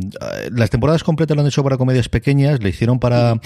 las 0.51 0.69
temporadas 0.69 1.03
completas 1.03 1.35
lo 1.35 1.41
han 1.41 1.47
hecho 1.47 1.63
para 1.63 1.77
comedias 1.77 2.09
pequeñas, 2.09 2.61
le 2.61 2.69
hicieron 2.69 2.99
para. 2.99 3.39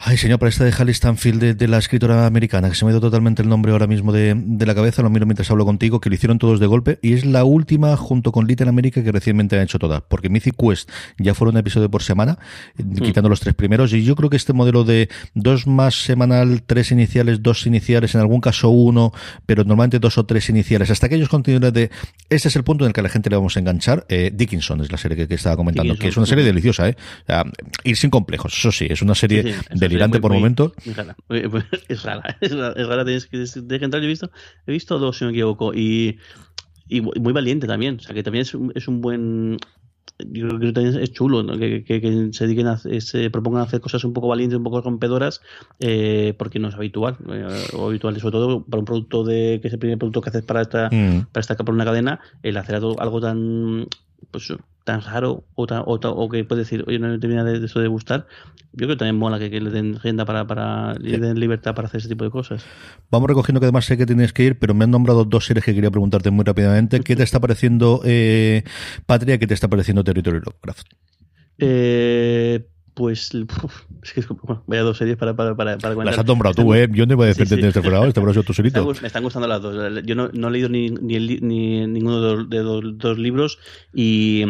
Ay, 0.00 0.16
señor, 0.16 0.38
para 0.38 0.48
esta 0.48 0.64
de 0.64 0.70
Hallie 0.70 0.94
Stanfield, 0.94 1.56
de, 1.56 1.68
la 1.68 1.78
escritora 1.78 2.24
americana, 2.24 2.68
que 2.68 2.76
se 2.76 2.84
me 2.84 2.90
ha 2.90 2.92
ido 2.92 3.00
totalmente 3.00 3.42
el 3.42 3.48
nombre 3.48 3.72
ahora 3.72 3.88
mismo 3.88 4.12
de, 4.12 4.32
de, 4.36 4.64
la 4.64 4.72
cabeza, 4.72 5.02
lo 5.02 5.10
miro 5.10 5.26
mientras 5.26 5.50
hablo 5.50 5.64
contigo, 5.64 6.00
que 6.00 6.08
lo 6.08 6.14
hicieron 6.14 6.38
todos 6.38 6.60
de 6.60 6.66
golpe, 6.68 7.00
y 7.02 7.14
es 7.14 7.26
la 7.26 7.42
última, 7.42 7.96
junto 7.96 8.30
con 8.30 8.46
Little 8.46 8.68
America, 8.68 9.02
que 9.02 9.10
recientemente 9.10 9.56
han 9.56 9.62
hecho 9.62 9.80
todas, 9.80 10.02
porque 10.08 10.28
Mythic 10.28 10.54
Quest 10.56 10.88
ya 11.18 11.34
fueron 11.34 11.56
un 11.56 11.58
episodio 11.58 11.90
por 11.90 12.04
semana, 12.04 12.38
mm. 12.76 12.98
quitando 12.98 13.28
los 13.28 13.40
tres 13.40 13.56
primeros, 13.56 13.92
y 13.92 14.04
yo 14.04 14.14
creo 14.14 14.30
que 14.30 14.36
este 14.36 14.52
modelo 14.52 14.84
de 14.84 15.08
dos 15.34 15.66
más 15.66 15.96
semanal, 16.04 16.62
tres 16.62 16.92
iniciales, 16.92 17.42
dos 17.42 17.66
iniciales, 17.66 18.14
en 18.14 18.20
algún 18.20 18.40
caso 18.40 18.70
uno, 18.70 19.12
pero 19.46 19.64
normalmente 19.64 19.98
dos 19.98 20.16
o 20.16 20.26
tres 20.26 20.48
iniciales, 20.48 20.92
hasta 20.92 21.06
aquellos 21.06 21.28
contenidos 21.28 21.72
de, 21.72 21.90
este 22.30 22.46
es 22.46 22.54
el 22.54 22.62
punto 22.62 22.84
en 22.84 22.90
el 22.90 22.92
que 22.92 23.00
a 23.00 23.02
la 23.02 23.08
gente 23.08 23.30
le 23.30 23.36
vamos 23.36 23.56
a 23.56 23.60
enganchar, 23.60 24.06
eh, 24.08 24.30
Dickinson 24.32 24.80
es 24.80 24.92
la 24.92 24.98
serie 24.98 25.26
que, 25.26 25.34
estaba 25.34 25.56
comentando, 25.56 25.96
que 25.96 26.06
es 26.06 26.16
una 26.16 26.26
serie 26.26 26.44
deliciosa, 26.44 26.88
¿eh? 26.88 26.96
ir 27.82 27.96
sin 27.96 28.10
complejos, 28.10 28.56
eso 28.56 28.70
sí, 28.70 28.86
es 28.88 29.02
una 29.02 29.16
serie 29.16 29.42
de 29.42 29.87
delirante 29.88 30.20
por 30.20 30.32
momentos. 30.32 30.72
Pues, 31.26 31.44
es 31.88 32.02
rara, 32.02 32.36
es 32.40 32.52
rara, 32.52 32.74
es 32.76 32.86
rara 32.86 33.04
tienes 33.04 33.26
que, 33.26 33.44
que 33.78 33.84
entrar. 33.84 34.02
Yo 34.02 34.06
he 34.06 34.10
visto, 34.10 34.30
he 34.66 34.72
visto 34.72 34.98
dos, 34.98 35.18
si 35.18 35.24
no 35.24 35.30
me 35.30 35.36
equivoco, 35.36 35.74
y, 35.74 36.18
y 36.88 37.00
muy 37.00 37.32
valiente 37.32 37.66
también. 37.66 37.96
O 37.96 38.00
sea, 38.00 38.14
que 38.14 38.22
también 38.22 38.42
es, 38.42 38.56
es 38.74 38.88
un 38.88 39.00
buen 39.00 39.58
yo 40.18 40.48
creo 40.48 40.60
que 40.60 40.72
también 40.72 40.98
es 40.98 41.12
chulo 41.12 41.46
que, 41.58 41.84
que, 41.84 42.28
se 42.32 42.44
dediquen 42.44 42.66
a, 42.66 42.78
se 42.78 43.30
propongan 43.30 43.62
hacer 43.62 43.80
cosas 43.80 44.04
un 44.04 44.12
poco 44.12 44.28
valientes, 44.28 44.56
un 44.56 44.64
poco 44.64 44.80
rompedoras, 44.80 45.40
eh, 45.80 46.34
porque 46.38 46.58
no 46.58 46.68
es 46.68 46.74
habitual, 46.74 47.16
eh, 47.30 47.46
o 47.74 47.88
habitual, 47.88 48.18
sobre 48.20 48.32
todo 48.32 48.64
para 48.64 48.80
un 48.80 48.84
producto 48.84 49.24
de 49.24 49.58
que 49.60 49.68
es 49.68 49.74
el 49.74 49.78
primer 49.78 49.98
producto 49.98 50.20
que 50.20 50.30
haces 50.30 50.42
para 50.42 50.62
esta, 50.62 50.88
mm. 50.90 51.26
para 51.32 51.40
esta 51.40 51.56
por 51.56 51.74
una 51.74 51.84
cadena, 51.84 52.20
el 52.42 52.56
hacer 52.56 52.76
algo, 52.76 53.00
algo 53.00 53.20
tan 53.20 53.86
pues 54.30 54.52
tan 54.84 55.02
raro 55.02 55.44
o, 55.54 55.66
o, 55.66 56.28
que 56.30 56.44
puede 56.44 56.62
decir, 56.62 56.84
oye, 56.86 56.98
no 56.98 57.08
me 57.08 57.18
termina 57.18 57.44
de, 57.44 57.64
eso 57.64 57.78
de 57.80 57.88
gustar, 57.88 58.26
yo 58.72 58.86
creo 58.86 58.90
que 58.90 58.96
también 58.96 59.16
mola 59.16 59.38
que, 59.38 59.60
le 59.60 59.70
den 59.70 59.96
agenda 59.96 60.24
para, 60.24 60.46
para 60.46 60.94
le 60.94 61.18
den 61.18 61.38
libertad 61.38 61.74
para 61.74 61.88
hacer 61.88 61.98
ese 61.98 62.08
tipo 62.08 62.24
de 62.24 62.30
cosas. 62.30 62.64
Vamos 63.10 63.28
recogiendo 63.28 63.60
que 63.60 63.66
además 63.66 63.84
sé 63.84 63.98
que 63.98 64.06
tienes 64.06 64.32
que 64.32 64.44
ir, 64.44 64.58
pero 64.58 64.72
me 64.72 64.84
han 64.84 64.90
nombrado 64.90 65.24
dos 65.24 65.44
series 65.44 65.64
que 65.64 65.74
quería 65.74 65.90
preguntarte 65.90 66.30
muy 66.30 66.44
rápidamente. 66.44 67.00
¿Qué 67.00 67.16
te 67.16 67.22
está 67.24 67.38
pareciendo 67.38 68.00
eh, 68.04 68.64
Patria? 69.04 69.38
¿Qué 69.38 69.46
te 69.46 69.54
está 69.54 69.68
pareciendo 69.68 70.02
Territory 70.04 70.38
Lovecraft? 70.38 70.86
Eh, 71.58 72.66
pues 72.98 73.32
es 74.02 74.12
que 74.12 74.18
es 74.18 74.26
como, 74.26 74.64
vaya 74.66 74.82
dos 74.82 74.98
series 74.98 75.16
para, 75.16 75.36
para, 75.36 75.54
para, 75.54 75.78
para 75.78 75.94
Las 76.04 76.18
has 76.18 76.26
nombrado 76.26 76.52
tú, 76.56 76.74
¿eh? 76.74 76.88
Yo 76.90 77.06
no 77.06 77.14
voy 77.14 77.26
a 77.26 77.28
decirte 77.28 77.54
sí, 77.54 77.60
sí. 77.60 77.68
este 77.68 77.80
programa, 77.80 78.08
este 78.08 78.20
programa 78.20 78.42
tú 78.42 78.52
solito. 78.52 78.84
Me 79.00 79.06
están, 79.06 79.22
gustando 79.22 79.46
las 79.46 79.62
dos. 79.62 80.04
Yo 80.04 80.16
no, 80.16 80.30
no 80.32 80.48
he 80.48 80.50
leído 80.50 80.68
ni, 80.68 80.90
ni, 80.90 81.14
el, 81.14 81.46
ni 81.46 81.86
ninguno 81.86 82.20
de 82.20 82.36
los, 82.36 82.50
de 82.50 82.62
los, 82.64 82.98
dos 82.98 83.16
libros 83.16 83.60
y 83.94 84.44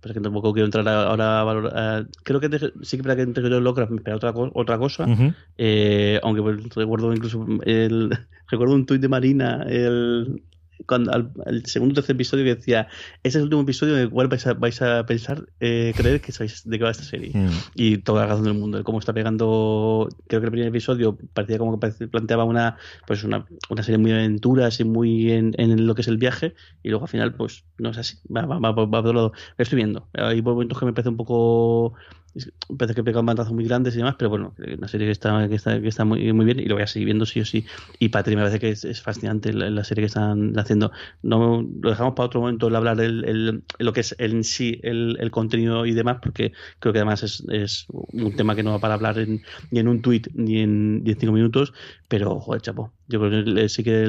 pero 0.00 0.12
que 0.12 0.20
tampoco 0.20 0.52
quiero 0.52 0.66
entrar 0.66 0.88
ahora 0.88 1.40
a 1.40 1.44
valorar. 1.44 2.08
creo 2.24 2.40
que 2.40 2.48
te, 2.48 2.58
sí 2.82 2.96
que 2.96 3.04
para 3.04 3.14
que 3.14 3.22
entre 3.22 3.48
yo 3.48 3.60
Lovecraft 3.60 3.92
me 3.92 3.98
espera 3.98 4.16
otra, 4.16 4.34
otra 4.34 4.76
cosa, 4.76 5.04
uh 5.04 5.10
-huh. 5.10 5.34
eh, 5.56 6.18
aunque 6.24 6.42
pues, 6.42 6.56
recuerdo 6.74 7.12
incluso 7.12 7.46
el, 7.62 8.10
recuerdo 8.48 8.74
un 8.74 8.86
tuit 8.86 9.00
de 9.00 9.08
Marina 9.08 9.64
el 9.68 10.42
cuando 10.86 11.12
al, 11.12 11.30
al, 11.46 11.64
segundo 11.66 11.92
o 11.92 11.94
tercer 11.96 12.14
episodio 12.14 12.44
que 12.44 12.54
decía 12.56 12.88
ese 13.22 13.28
es 13.28 13.34
el 13.36 13.42
último 13.44 13.62
episodio 13.62 13.96
en 13.96 14.02
el 14.02 14.10
cual 14.10 14.28
vais 14.28 14.46
a, 14.46 14.54
vais 14.54 14.80
a 14.82 15.04
pensar 15.06 15.46
eh, 15.60 15.92
creer 15.96 16.20
que 16.20 16.32
sabéis 16.32 16.62
de 16.64 16.78
qué 16.78 16.84
va 16.84 16.90
esta 16.90 17.04
serie 17.04 17.32
mm. 17.34 17.48
y 17.74 17.98
toda 17.98 18.22
la 18.22 18.28
razón 18.28 18.44
del 18.44 18.54
mundo 18.54 18.82
cómo 18.84 18.98
está 18.98 19.12
pegando 19.12 20.08
creo 20.26 20.40
que 20.40 20.46
el 20.46 20.52
primer 20.52 20.68
episodio 20.68 21.18
parecía 21.32 21.58
como 21.58 21.78
que 21.78 22.06
planteaba 22.08 22.44
una 22.44 22.76
pues 23.06 23.24
una, 23.24 23.46
una 23.70 23.82
serie 23.82 23.98
muy 23.98 24.10
de 24.10 24.18
aventuras 24.18 24.80
y 24.80 24.84
muy 24.84 25.32
en, 25.32 25.54
en, 25.58 25.86
lo 25.86 25.94
que 25.94 26.02
es 26.02 26.08
el 26.08 26.18
viaje 26.18 26.54
y 26.82 26.90
luego 26.90 27.04
al 27.04 27.10
final 27.10 27.34
pues 27.34 27.64
no 27.78 27.90
es 27.90 27.98
así 27.98 28.18
va, 28.34 28.46
va, 28.46 28.58
va, 28.58 28.72
va 28.72 28.86
por 28.86 28.98
otro 29.00 29.12
lado. 29.12 29.32
Lo 29.56 29.62
estoy 29.62 29.76
viendo. 29.76 30.08
Hay 30.14 30.42
momentos 30.42 30.78
que 30.78 30.86
me 30.86 30.92
parece 30.92 31.08
un 31.10 31.16
poco 31.16 31.94
parece 32.76 32.94
que 32.94 33.04
pega 33.04 33.20
un 33.20 33.26
bandazos 33.26 33.52
muy 33.52 33.64
grandes 33.64 33.94
y 33.94 33.98
demás, 33.98 34.16
pero 34.18 34.30
bueno, 34.30 34.54
una 34.76 34.88
serie 34.88 35.06
que 35.06 35.12
está, 35.12 35.48
que 35.48 35.54
está, 35.54 35.80
que 35.80 35.88
está 35.88 36.04
muy, 36.04 36.32
muy 36.32 36.44
bien 36.44 36.60
y 36.60 36.66
lo 36.66 36.74
voy 36.74 36.82
a 36.82 36.86
seguir 36.86 37.06
viendo 37.06 37.26
sí 37.26 37.40
o 37.40 37.44
sí. 37.44 37.66
Y 37.98 38.08
Patri 38.10 38.36
me 38.36 38.42
parece 38.42 38.58
que 38.58 38.70
es, 38.70 38.84
es 38.84 39.02
fascinante 39.02 39.52
la, 39.52 39.84
serie 39.84 40.02
que 40.02 40.06
están 40.06 40.58
haciendo. 40.58 40.92
No 41.22 41.62
lo 41.62 41.90
dejamos 41.90 42.14
para 42.14 42.26
otro 42.26 42.40
momento 42.40 42.68
el 42.68 42.76
hablar 42.76 43.00
el, 43.00 43.62
lo 43.78 43.92
que 43.92 44.00
es 44.00 44.14
en 44.18 44.44
sí 44.44 44.80
el, 44.82 45.16
el, 45.20 45.30
contenido 45.30 45.86
y 45.86 45.92
demás, 45.92 46.18
porque 46.22 46.52
creo 46.78 46.92
que 46.92 46.98
además 46.98 47.22
es, 47.22 47.44
es 47.50 47.86
un 47.88 48.34
tema 48.34 48.54
que 48.54 48.62
no 48.62 48.72
va 48.72 48.78
para 48.78 48.94
hablar 48.94 49.18
en, 49.18 49.42
ni 49.70 49.80
en 49.80 49.88
un 49.88 50.02
tweet 50.02 50.22
ni 50.34 50.60
en 50.60 51.02
15 51.04 51.30
minutos, 51.30 51.72
pero 52.08 52.40
joder, 52.40 52.62
chapo. 52.62 52.92
Yo 53.08 53.20
creo 53.20 53.44
que 53.44 53.68
sí 53.68 53.82
que 53.82 54.06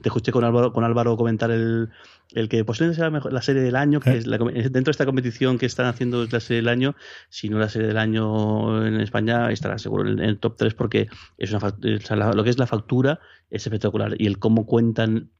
te 0.00 0.08
escuché 0.08 0.30
con 0.30 0.44
Álvaro, 0.44 0.72
con 0.72 0.84
Álvaro 0.84 1.16
comentar 1.16 1.50
el 1.50 1.90
el 2.34 2.48
que 2.48 2.64
posiblemente 2.64 2.96
sea 2.96 3.06
la, 3.06 3.10
mejor, 3.10 3.32
la 3.32 3.42
serie 3.42 3.62
del 3.62 3.76
año, 3.76 4.00
que 4.00 4.10
¿Eh? 4.10 4.18
es 4.18 4.26
la, 4.26 4.38
dentro 4.38 4.84
de 4.84 4.90
esta 4.90 5.06
competición 5.06 5.58
que 5.58 5.66
están 5.66 5.86
haciendo 5.86 6.22
es 6.24 6.32
la 6.32 6.40
serie 6.40 6.56
del 6.62 6.68
año, 6.68 6.94
si 7.28 7.48
no 7.48 7.58
la 7.58 7.68
serie 7.68 7.88
del 7.88 7.98
año 7.98 8.86
en 8.86 9.00
España, 9.00 9.50
estará 9.50 9.78
seguro 9.78 10.08
en, 10.08 10.18
en 10.18 10.24
el 10.24 10.38
top 10.38 10.56
3 10.56 10.74
porque 10.74 11.08
es 11.38 11.52
una, 11.52 11.58
o 11.68 12.00
sea, 12.00 12.16
la, 12.16 12.32
lo 12.32 12.44
que 12.44 12.50
es 12.50 12.58
la 12.58 12.66
factura 12.66 13.20
es 13.50 13.66
espectacular 13.66 14.14
y 14.18 14.26
el 14.26 14.38
cómo 14.38 14.66
cuentan 14.66 15.30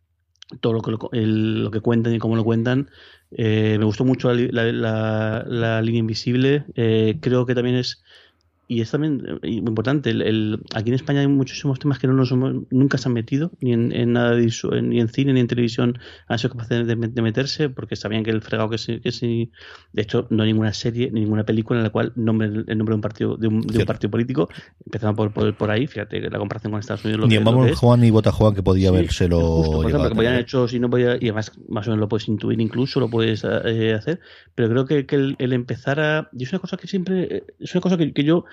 todo 0.61 0.75
lo 0.75 0.83
que, 0.83 1.19
el, 1.19 1.65
lo 1.65 1.71
que 1.71 1.81
cuentan 1.81 2.15
y 2.15 2.19
cómo 2.19 2.37
lo 2.37 2.45
cuentan. 2.45 2.91
Eh, 3.31 3.77
me 3.79 3.87
gustó 3.87 4.05
mucho 4.05 4.33
la, 4.35 4.65
la, 4.65 5.45
la 5.47 5.81
línea 5.81 6.01
invisible. 6.01 6.67
Eh, 6.75 7.19
creo 7.23 7.47
que 7.47 7.55
también 7.55 7.77
es 7.77 8.03
y 8.69 8.81
es 8.81 8.91
también 8.91 9.23
eh, 9.27 9.61
muy 9.61 9.69
importante. 9.69 10.11
El, 10.11 10.23
el, 10.23 10.61
aquí 10.75 10.89
en 10.89 10.95
España 10.95 11.21
hay 11.21 11.27
muchísimos 11.27 11.79
temas 11.79 11.99
que 11.99 12.07
no 12.07 12.15
nos 12.15 12.31
hemos, 12.31 12.55
nunca 12.71 12.97
se 12.97 13.09
han 13.09 13.13
metido, 13.13 13.51
ni 13.61 13.73
en, 13.73 13.93
en 13.93 14.13
nada 14.13 14.35
de, 14.35 14.51
ni 14.83 15.01
en 15.01 15.09
cine 15.09 15.33
ni 15.33 15.41
en 15.41 15.47
televisión 15.47 15.99
han 16.29 16.39
sido 16.39 16.53
capaces 16.53 16.87
de, 16.87 16.97
de, 16.97 17.23
meterse, 17.23 17.69
porque 17.69 17.97
sabían 17.97 18.23
que 18.23 18.31
el 18.31 18.41
fregado 18.41 18.71
que 18.71 18.79
sí, 18.79 19.01
que 19.01 19.13
sí. 19.13 19.51
De 19.93 20.03
hecho, 20.03 20.27
no 20.31 20.43
hay 20.43 20.53
ninguna 20.53 20.73
serie, 20.73 21.11
ni 21.13 21.21
ninguna 21.21 21.45
película 21.45 21.81
en 21.81 21.85
la 21.85 21.91
cual 21.91 22.13
nombre 22.17 22.47
el 22.47 22.79
nombre 22.79 22.93
de 22.93 22.95
un 22.95 23.01
partido, 23.01 23.37
de 23.37 23.49
un, 23.49 23.61
de 23.61 23.81
un 23.81 23.85
partido 23.85 24.11
político, 24.11 24.49
empezando 24.87 25.17
por, 25.17 25.33
por, 25.33 25.55
por, 25.55 25.71
ahí, 25.71 25.87
fíjate, 25.87 26.21
la 26.21 26.39
comparación 26.39 26.71
con 26.71 26.81
Estados 26.81 27.05
Unidos. 27.05 27.21
Lo 27.21 27.27
ni 27.27 27.37
que, 27.37 27.45
Vamos 27.45 27.71
lo 27.71 27.77
Juan 27.77 28.01
ni 28.01 28.11
Vota 28.11 28.33
Juan 28.33 28.55
que 28.55 28.63
podía 28.63 28.89
sí, 28.89 28.97
habérselo. 28.97 29.41
Justo, 29.41 29.73
por 29.73 29.87
ejemplo, 29.87 30.09
que 30.09 30.15
podían 30.15 30.39
hecho, 30.39 30.69
si 30.69 30.79
no 30.79 30.89
podía, 30.89 31.17
y 31.17 31.25
además 31.25 31.53
más 31.69 31.87
o 31.87 31.91
menos 31.91 32.01
lo 32.01 32.09
puedes 32.09 32.29
intuir 32.29 32.61
incluso, 32.61 33.01
lo 33.01 33.11
puedes 33.11 33.45
eh, 33.45 33.93
hacer, 33.93 34.21
pero 34.55 34.71
creo 34.71 34.87
que, 34.87 35.05
que 35.05 35.17
el, 35.17 35.37
el, 35.39 35.53
empezar 35.53 36.01
a. 36.01 36.31
Y 36.33 36.45
es 36.45 36.53
una 36.53 36.61
cosa 36.61 36.77
que 36.77 36.87
siempre. 36.87 37.23
Eh, 37.37 37.45
es 37.59 37.75
una 37.75 37.83
cosa 37.83 37.97
que, 37.99 38.13
que 38.13 38.25
yo 38.25 38.45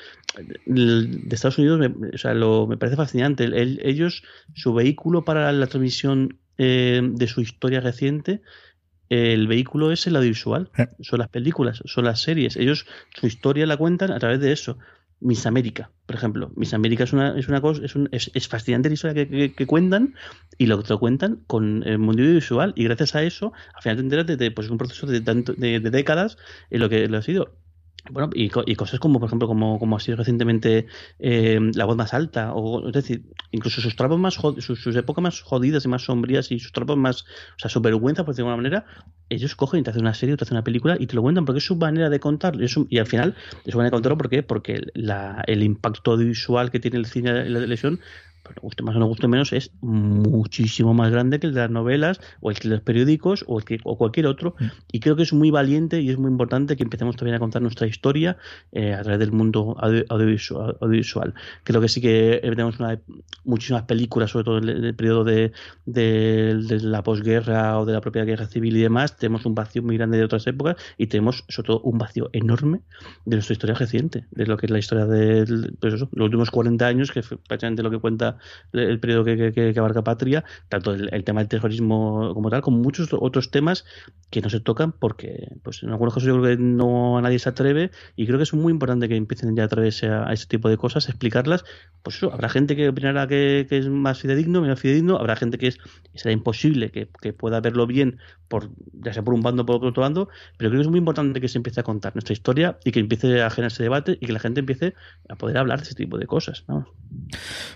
de 0.65 1.35
Estados 1.35 1.57
Unidos 1.57 1.79
me, 1.79 2.09
o 2.09 2.17
sea, 2.17 2.33
lo, 2.33 2.67
me 2.67 2.77
parece 2.77 2.97
fascinante. 2.97 3.45
El, 3.45 3.79
ellos, 3.83 4.23
su 4.53 4.73
vehículo 4.73 5.25
para 5.25 5.51
la 5.51 5.67
transmisión 5.67 6.39
eh, 6.57 7.01
de 7.03 7.27
su 7.27 7.41
historia 7.41 7.79
reciente, 7.79 8.41
el 9.09 9.47
vehículo 9.47 9.91
es 9.91 10.05
el 10.07 10.15
audiovisual, 10.15 10.69
eh. 10.77 10.87
son 11.01 11.19
las 11.19 11.29
películas, 11.29 11.81
son 11.85 12.05
las 12.05 12.21
series. 12.21 12.57
Ellos 12.57 12.85
su 13.19 13.27
historia 13.27 13.65
la 13.65 13.77
cuentan 13.77 14.11
a 14.11 14.19
través 14.19 14.39
de 14.39 14.51
eso. 14.51 14.77
Miss 15.21 15.45
América, 15.45 15.91
por 16.05 16.15
ejemplo. 16.15 16.51
Miss 16.55 16.73
América 16.73 17.03
es 17.03 17.11
una, 17.11 17.37
es 17.37 17.49
una 17.49 17.59
cosa, 17.59 17.83
es, 17.83 17.95
un, 17.95 18.07
es, 18.13 18.31
es 18.33 18.47
fascinante 18.47 18.87
la 18.87 18.93
historia 18.93 19.13
que, 19.13 19.27
que, 19.27 19.53
que, 19.53 19.67
cuentan 19.67 20.15
y 20.57 20.67
lo 20.67 20.81
que 20.81 20.87
lo 20.87 20.97
cuentan 20.97 21.43
con 21.45 21.83
el 21.85 21.97
mundo 21.97 22.21
audiovisual 22.21 22.71
y 22.77 22.85
gracias 22.85 23.15
a 23.15 23.23
eso, 23.23 23.51
al 23.73 23.81
final 23.81 23.97
te 23.97 24.03
enteras 24.03 24.27
de, 24.27 24.37
de 24.37 24.51
pues, 24.51 24.69
un 24.69 24.77
proceso 24.77 25.07
de, 25.07 25.19
tanto, 25.19 25.53
de, 25.53 25.81
de 25.81 25.89
décadas 25.89 26.37
en 26.69 26.79
lo 26.79 26.87
que 26.87 27.07
lo 27.09 27.17
ha 27.17 27.21
sido 27.21 27.53
bueno, 28.11 28.29
y, 28.33 28.45
y, 28.65 28.75
cosas 28.75 28.99
como, 28.99 29.19
por 29.19 29.27
ejemplo, 29.27 29.47
como, 29.47 29.79
como 29.79 29.97
ha 29.97 29.99
sido 29.99 30.17
recientemente 30.17 30.87
eh, 31.19 31.59
La 31.73 31.85
voz 31.85 31.97
más 31.97 32.13
alta, 32.13 32.53
o 32.53 32.87
es 32.87 32.93
decir, 32.93 33.23
incluso 33.51 33.81
sus 33.81 33.95
trapos 33.95 34.19
más 34.19 34.35
sus, 34.35 34.65
sus, 34.65 34.95
épocas 34.95 35.21
más 35.21 35.41
jodidas 35.41 35.85
y 35.85 35.87
más 35.87 36.03
sombrías 36.03 36.51
y 36.51 36.59
sus 36.59 36.71
trapos 36.71 36.97
más, 36.97 37.23
o 37.23 37.59
sea, 37.59 37.69
su 37.69 37.81
vergüenza, 37.81 38.23
por 38.23 38.33
decirlo 38.33 38.49
de 38.49 38.53
alguna 38.53 38.69
manera, 38.69 38.85
ellos 39.29 39.55
cogen 39.55 39.81
y 39.81 39.83
te 39.83 39.91
hacen 39.91 40.01
una 40.01 40.13
serie 40.13 40.33
o 40.33 40.37
te 40.37 40.45
hacen 40.45 40.55
una 40.55 40.63
película 40.63 40.97
y 40.99 41.07
te 41.07 41.15
lo 41.15 41.21
cuentan 41.21 41.45
porque 41.45 41.59
es 41.59 41.65
su 41.65 41.75
manera 41.75 42.09
de 42.09 42.19
contar. 42.19 42.55
Y, 42.59 42.65
es 42.65 42.75
y 42.89 42.97
al 42.97 43.07
final, 43.07 43.35
es 43.65 43.71
su 43.71 43.77
manera 43.77 43.89
de 43.89 44.01
contarlo 44.01 44.45
porque 44.47 44.81
la, 44.93 45.43
el 45.47 45.63
impacto 45.63 46.17
visual 46.17 46.71
que 46.71 46.79
tiene 46.79 46.97
el 46.97 47.05
cine 47.05 47.49
la 47.49 47.59
televisión 47.59 47.99
nos 48.55 48.61
guste 48.61 48.83
más 48.83 48.95
o 48.95 48.99
no 48.99 49.05
guste 49.07 49.27
menos, 49.27 49.53
es 49.53 49.71
muchísimo 49.81 50.93
más 50.93 51.11
grande 51.11 51.39
que 51.39 51.47
el 51.47 51.53
de 51.53 51.61
las 51.61 51.71
novelas 51.71 52.19
o 52.41 52.51
el 52.51 52.57
de 52.57 52.69
los 52.69 52.81
periódicos 52.81 53.45
o, 53.47 53.59
el 53.59 53.65
que, 53.65 53.79
o 53.83 53.97
cualquier 53.97 54.27
otro. 54.27 54.55
Mm. 54.59 54.65
Y 54.91 54.99
creo 54.99 55.15
que 55.15 55.23
es 55.23 55.33
muy 55.33 55.51
valiente 55.51 56.01
y 56.01 56.09
es 56.09 56.17
muy 56.17 56.29
importante 56.29 56.75
que 56.75 56.83
empecemos 56.83 57.15
también 57.15 57.35
a 57.35 57.39
contar 57.39 57.61
nuestra 57.61 57.87
historia 57.87 58.37
eh, 58.71 58.93
a 58.93 59.01
través 59.01 59.19
del 59.19 59.31
mundo 59.31 59.75
audio, 59.79 60.03
audiovisual, 60.09 60.77
audiovisual, 60.81 61.33
Creo 61.63 61.81
que 61.81 61.87
sí 61.87 62.01
que 62.01 62.39
tenemos 62.41 62.79
una, 62.79 62.99
muchísimas 63.43 63.83
películas, 63.83 64.31
sobre 64.31 64.45
todo 64.45 64.57
en 64.57 64.69
el, 64.69 64.95
periodo 64.95 65.23
de, 65.23 65.51
de, 65.85 66.55
de, 66.67 66.79
la 66.81 67.03
posguerra 67.03 67.79
o 67.79 67.85
de 67.85 67.93
la 67.93 68.01
propia 68.01 68.23
guerra 68.25 68.47
civil 68.47 68.75
y 68.77 68.81
demás. 68.81 69.17
Tenemos 69.17 69.45
un 69.45 69.55
vacío 69.55 69.83
muy 69.83 69.97
grande 69.97 70.17
de 70.17 70.23
otras 70.23 70.45
épocas 70.47 70.75
y 70.97 71.07
tenemos 71.07 71.45
sobre 71.47 71.67
todo 71.67 71.81
un 71.81 71.97
vacío 71.97 72.29
enorme 72.33 72.81
de 73.25 73.35
nuestra 73.35 73.53
historia 73.53 73.75
reciente, 73.75 74.25
de 74.31 74.45
lo 74.45 74.57
que 74.57 74.65
es 74.65 74.71
la 74.71 74.79
historia 74.79 75.05
de 75.05 75.45
pues 75.79 75.93
eso, 75.93 76.09
los 76.11 76.25
últimos 76.25 76.51
40 76.51 76.85
años, 76.85 77.11
que 77.11 77.19
es 77.19 77.27
prácticamente 77.27 77.83
lo 77.83 77.91
que 77.91 77.99
cuenta 77.99 78.37
el 78.73 78.99
periodo 78.99 79.23
que, 79.23 79.73
abarca 79.77 80.03
Patria, 80.03 80.43
tanto 80.67 80.93
el, 80.93 81.23
tema 81.23 81.41
del 81.41 81.49
terrorismo 81.49 82.33
como 82.33 82.49
tal, 82.49 82.61
como 82.61 82.77
muchos 82.77 83.09
otros 83.11 83.51
temas 83.51 83.85
que 84.29 84.41
no 84.41 84.49
se 84.49 84.59
tocan 84.59 84.91
porque 84.91 85.49
pues 85.63 85.83
en 85.83 85.89
algunos 85.89 86.13
casos 86.13 86.27
yo 86.27 86.39
creo 86.39 86.57
que 86.57 86.61
no 86.61 87.17
a 87.17 87.21
nadie 87.21 87.39
se 87.39 87.49
atreve 87.49 87.91
y 88.15 88.25
creo 88.25 88.37
que 88.37 88.43
es 88.43 88.53
muy 88.53 88.71
importante 88.71 89.07
que 89.07 89.15
empiecen 89.15 89.55
ya 89.55 89.63
a 89.63 89.65
atreverse 89.65 90.07
a, 90.07 90.31
ese 90.33 90.45
tipo 90.47 90.69
de 90.69 90.77
cosas, 90.77 91.09
explicarlas. 91.09 91.63
Pues 92.03 92.21
habrá 92.23 92.49
gente 92.49 92.75
que 92.75 92.89
opinará 92.89 93.27
que, 93.27 93.67
es 93.69 93.89
más 93.89 94.19
fidedigno, 94.19 94.61
menos 94.61 94.79
fidedigno, 94.79 95.17
habrá 95.17 95.35
gente 95.35 95.57
que 95.57 95.67
es 95.67 95.77
será 96.15 96.33
imposible 96.33 96.91
que, 96.91 97.09
que 97.21 97.33
pueda 97.33 97.61
verlo 97.61 97.87
bien 97.87 98.19
por 98.49 98.69
ya 98.93 99.13
sea 99.13 99.23
por 99.23 99.33
un 99.33 99.41
bando 99.41 99.63
o 99.63 99.65
por 99.65 99.85
otro 99.85 100.01
bando, 100.01 100.29
pero 100.57 100.69
creo 100.69 100.81
que 100.81 100.85
es 100.85 100.89
muy 100.89 100.99
importante 100.99 101.39
que 101.39 101.47
se 101.47 101.57
empiece 101.57 101.79
a 101.79 101.83
contar 101.83 102.15
nuestra 102.15 102.33
historia 102.33 102.77
y 102.83 102.91
que 102.91 102.99
empiece 102.99 103.41
a 103.41 103.49
generarse 103.49 103.83
debate 103.83 104.17
y 104.19 104.25
que 104.25 104.33
la 104.33 104.39
gente 104.39 104.59
empiece 104.59 104.95
a 105.29 105.35
poder 105.35 105.57
hablar 105.57 105.79
de 105.79 105.85
ese 105.85 105.95
tipo 105.95 106.17
de 106.17 106.25
cosas. 106.25 106.65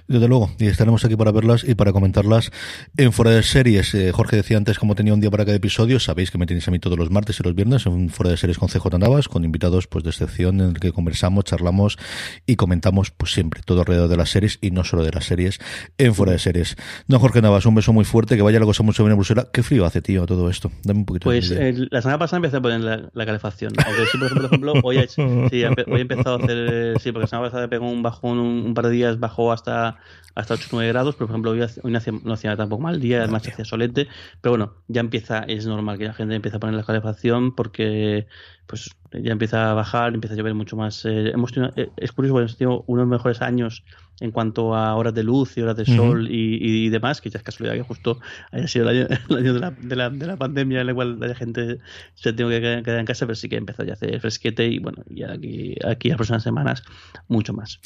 Desde 0.08 0.28
luego, 0.28 0.50
y 0.60 0.68
estaremos 0.68 1.04
aquí 1.06 1.16
para 1.16 1.32
verlas 1.32 1.64
y 1.64 1.76
para 1.76 1.92
comentarlas 1.92 2.52
en 2.98 3.12
fuera 3.12 3.32
de 3.32 3.44
series. 3.44 3.94
Eh, 3.94 4.12
Jorge 4.12 4.36
decía 4.36 4.58
antes 4.58 4.80
cómo 4.80 4.96
tenía 4.96 5.14
un 5.14 5.22
día 5.22 5.32
para 5.32 5.46
cada 5.46 5.58
episodio, 5.58 6.00
sabéis 6.00 6.32
que 6.32 6.38
me 6.38 6.46
tenéis 6.46 6.68
a 6.68 6.72
mí 6.72 6.80
todos 6.80 6.98
los 6.98 7.12
martes 7.12 7.40
y 7.40 7.44
los 7.44 7.56
viernes 7.56 7.86
en 7.86 8.10
fuera 8.10 8.32
de 8.32 8.38
series 8.38 8.58
con 8.58 8.70
CJ 8.70 9.00
Navas, 9.00 9.28
con 9.28 9.44
invitados 9.44 9.88
pues 9.88 10.04
de 10.04 10.10
excepción 10.12 10.62
en 10.62 10.70
el 10.70 10.80
que 10.80 10.92
conversamos, 10.92 11.46
charlamos 11.46 11.98
y 12.46 12.56
comentamos 12.56 13.12
pues 13.12 13.34
siempre 13.34 13.62
todo 13.66 13.82
alrededor 13.82 14.10
de 14.10 14.18
las 14.18 14.30
series 14.30 14.60
y 14.62 14.72
no 14.72 14.84
solo 14.84 15.04
de 15.04 15.12
las 15.12 15.26
series 15.26 15.60
en 15.98 16.14
fuera 16.14 16.34
de 16.34 16.40
series. 16.40 16.76
Don 17.08 17.20
Jorge 17.20 17.42
Navas, 17.42 17.66
un 17.66 17.76
beso 17.76 17.94
muy 17.94 18.06
fuerte, 18.06 18.36
que 18.36 18.42
vaya 18.42 18.60
la 18.60 18.66
cosa 18.66 18.84
mucho 18.84 19.04
bien 19.04 19.12
en 19.12 19.18
Bruselas. 19.18 19.48
Qué 19.52 19.64
frío 19.64 19.86
hace, 19.86 20.02
tío, 20.02 20.26
todo 20.26 20.50
esto. 20.50 20.72
Dame 20.84 21.00
un 21.00 21.06
poquito 21.06 21.26
Pues 21.26 21.50
la 21.50 22.02
semana 22.02 22.20
pasada 22.20 22.38
empecé 22.38 22.58
a 22.58 22.62
poner 22.62 22.82
la, 22.82 23.26
calefacción. 23.26 23.74
Aunque 23.86 24.06
sí, 24.12 24.18
por 24.18 24.46
ejemplo, 24.46 24.74
hoy, 24.84 24.98
he, 24.98 25.08
sí, 25.08 25.22
hoy 25.24 25.98
he 25.98 26.02
empezado 26.02 26.36
a 26.36 26.44
hacer, 26.44 27.00
sí, 27.00 27.12
porque 27.12 27.24
la 27.24 27.28
semana 27.28 27.48
pasada 27.48 27.68
pegó 27.68 27.90
un 27.90 28.04
bajón 28.04 28.40
un, 28.40 28.74
par 28.74 28.88
de 28.88 28.92
días, 28.92 29.20
bajó 29.20 29.52
hasta 29.52 29.98
hasta 30.36 30.43
8 30.52 30.68
o 30.72 30.76
9 30.76 30.90
grados, 30.90 31.16
por 31.16 31.30
ejemplo, 31.30 31.52
hoy, 31.52 31.60
no, 31.84 31.98
hacía, 31.98 32.14
no 32.24 32.34
hacía 32.34 32.56
tampoco 32.56 32.82
mal 32.82 33.00
día, 33.00 33.20
además 33.20 33.48
hacía 33.48 33.66
solete, 33.66 34.08
pero 34.42 34.52
bueno, 34.52 34.74
ya 34.88 35.02
empieza, 35.02 35.40
es 35.40 35.66
normal 35.66 35.98
que 35.98 36.06
la 36.06 36.14
gente 36.14 36.36
empiece 36.36 36.58
a 36.58 36.60
poner 36.60 36.76
la 36.76 36.84
calefacción 36.84 37.56
porque 37.56 38.28
pues 38.68 38.96
ya 39.12 39.32
empieza 39.32 39.72
a 39.72 39.74
bajar, 39.74 40.14
empieza 40.14 40.34
a 40.34 40.38
llover 40.38 40.56
mucho 40.56 40.76
más. 40.76 41.06
Eh, 41.06 41.32
hemos 41.34 41.52
tenido, 41.52 41.74
eh, 41.76 41.90
es 41.98 42.12
curioso, 42.12 42.40
hemos 42.40 42.58
tenido 42.58 42.84
unos 42.88 43.08
mejores 43.08 43.42
años 43.42 43.84
en 44.20 44.32
cuanto 44.32 44.76
a 44.76 44.96
horas 44.96 45.14
de 45.14 45.24
luz 45.24 45.58
y 45.58 45.62
horas 45.62 45.76
de 45.76 45.86
sol 45.86 46.28
y, 46.30 46.88
demás, 46.90 47.20
que 47.20 47.30
ya 47.30 47.40
es 47.40 47.44
casualidad 47.44 47.76
que 47.76 47.82
justo 47.82 48.20
haya 48.52 48.68
sido 48.68 48.90
el 48.90 48.98
año, 48.98 49.08
de, 49.30 49.60
la, 49.60 49.72
de, 49.72 49.96
la, 49.96 50.10
de, 50.10 50.28
la, 50.28 50.38
pandemia 50.38 50.82
en 50.82 50.88
la 50.88 50.94
cual 50.94 51.20
la 51.20 51.36
gente 51.36 51.80
se 52.14 52.30
ha 52.30 52.36
tenido 52.36 52.50
que 52.50 52.84
quedar 52.84 53.00
en 53.00 53.06
casa, 53.06 53.26
pero 53.26 53.36
sí 53.36 53.50
que 53.50 53.58
empezó 53.58 53.84
ya 53.84 53.94
a 53.94 53.94
hacer 53.96 54.20
fresquete 54.22 54.68
y 54.68 54.80
bueno, 54.80 55.04
y 55.10 55.24
aquí, 55.24 55.76
aquí 55.86 56.10
las 56.10 56.18
próximas 56.18 56.44
semanas 56.44 56.84
mucho 57.28 57.54
más. 57.54 57.80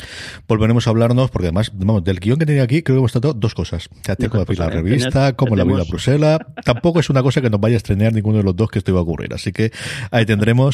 Volveremos 0.48 0.86
a 0.88 0.90
hablarnos, 0.90 1.32
porque 1.32 1.48
además, 1.48 1.72
vamos, 1.74 2.04
del 2.04 2.20
guion 2.20 2.38
que 2.38 2.46
tenía 2.46 2.64
aquí, 2.64 2.84
creo 2.84 2.98
que 2.98 3.00
hemos 3.00 3.14
tratado 3.14 3.34
dos 3.34 3.56
cosas. 3.56 3.90
Ya 4.06 4.16
tengo 4.16 4.44
la 4.48 4.70
revista, 4.70 5.34
como 5.34 5.56
la 5.56 5.64
vida 5.64 5.84
Bruselas. 5.90 6.40
Tampoco 6.64 7.00
es 7.00 7.10
una 7.10 7.24
cosa 7.24 7.42
que 7.42 7.50
nos 7.50 7.60
vaya 7.60 7.76
a 7.76 7.78
estrenar 7.78 8.14
ninguno 8.14 8.38
de 8.38 8.44
los 8.44 8.56
dos 8.56 8.70
que 8.70 8.80
esto 8.80 8.92
iba 8.92 9.00
a 9.00 9.04
ocurrir. 9.04 9.34
Así 9.34 9.52
que 9.52 9.72
ahí 10.12 10.26
tendremos. 10.26 10.67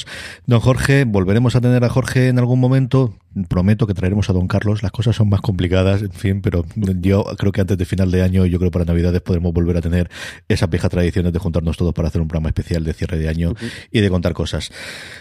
Don 0.45 0.60
Jorge, 0.60 1.06
volveremos 1.06 1.56
a 1.56 1.61
tener 1.61 1.84
a 1.84 1.90
Jorge 1.90 2.28
en 2.28 2.40
algún 2.40 2.60
momento. 2.60 3.15
Prometo 3.49 3.88
que 3.88 3.95
traeremos 3.95 4.30
a 4.30 4.34
Don 4.34 4.48
Carlos. 4.48 4.84
Las 4.84 4.91
cosas 4.91 5.15
son 5.15 5.28
más 5.28 5.41
complicadas, 5.41 6.03
en 6.03 6.11
fin, 6.11 6.41
pero 6.41 6.65
yo 6.76 7.26
creo 7.38 7.52
que 7.52 7.61
antes 7.61 7.78
de 7.78 7.86
final 7.86 8.11
de 8.11 8.22
año, 8.22 8.45
yo 8.45 8.60
creo 8.60 8.70
que 8.70 8.74
para 8.74 8.86
Navidades 8.86 9.22
podremos 9.22 9.52
volver 9.53 9.78
a 9.78 9.82
tener 9.82 10.10
esas 10.48 10.70
viejas 10.70 10.91
tradiciones 10.91 11.34
de 11.34 11.40
juntarnos 11.40 11.76
todos 11.76 11.94
para 11.94 12.10
hacer 12.10 12.22
un 12.22 12.28
programa 12.28 12.49
especial 12.49 12.84
de 12.84 12.94
cierre 12.94 13.18
de 13.18 13.30
año 13.30 13.53
y 13.91 14.02
de 14.02 14.10
contar 14.10 14.34
cosas. 14.34 14.72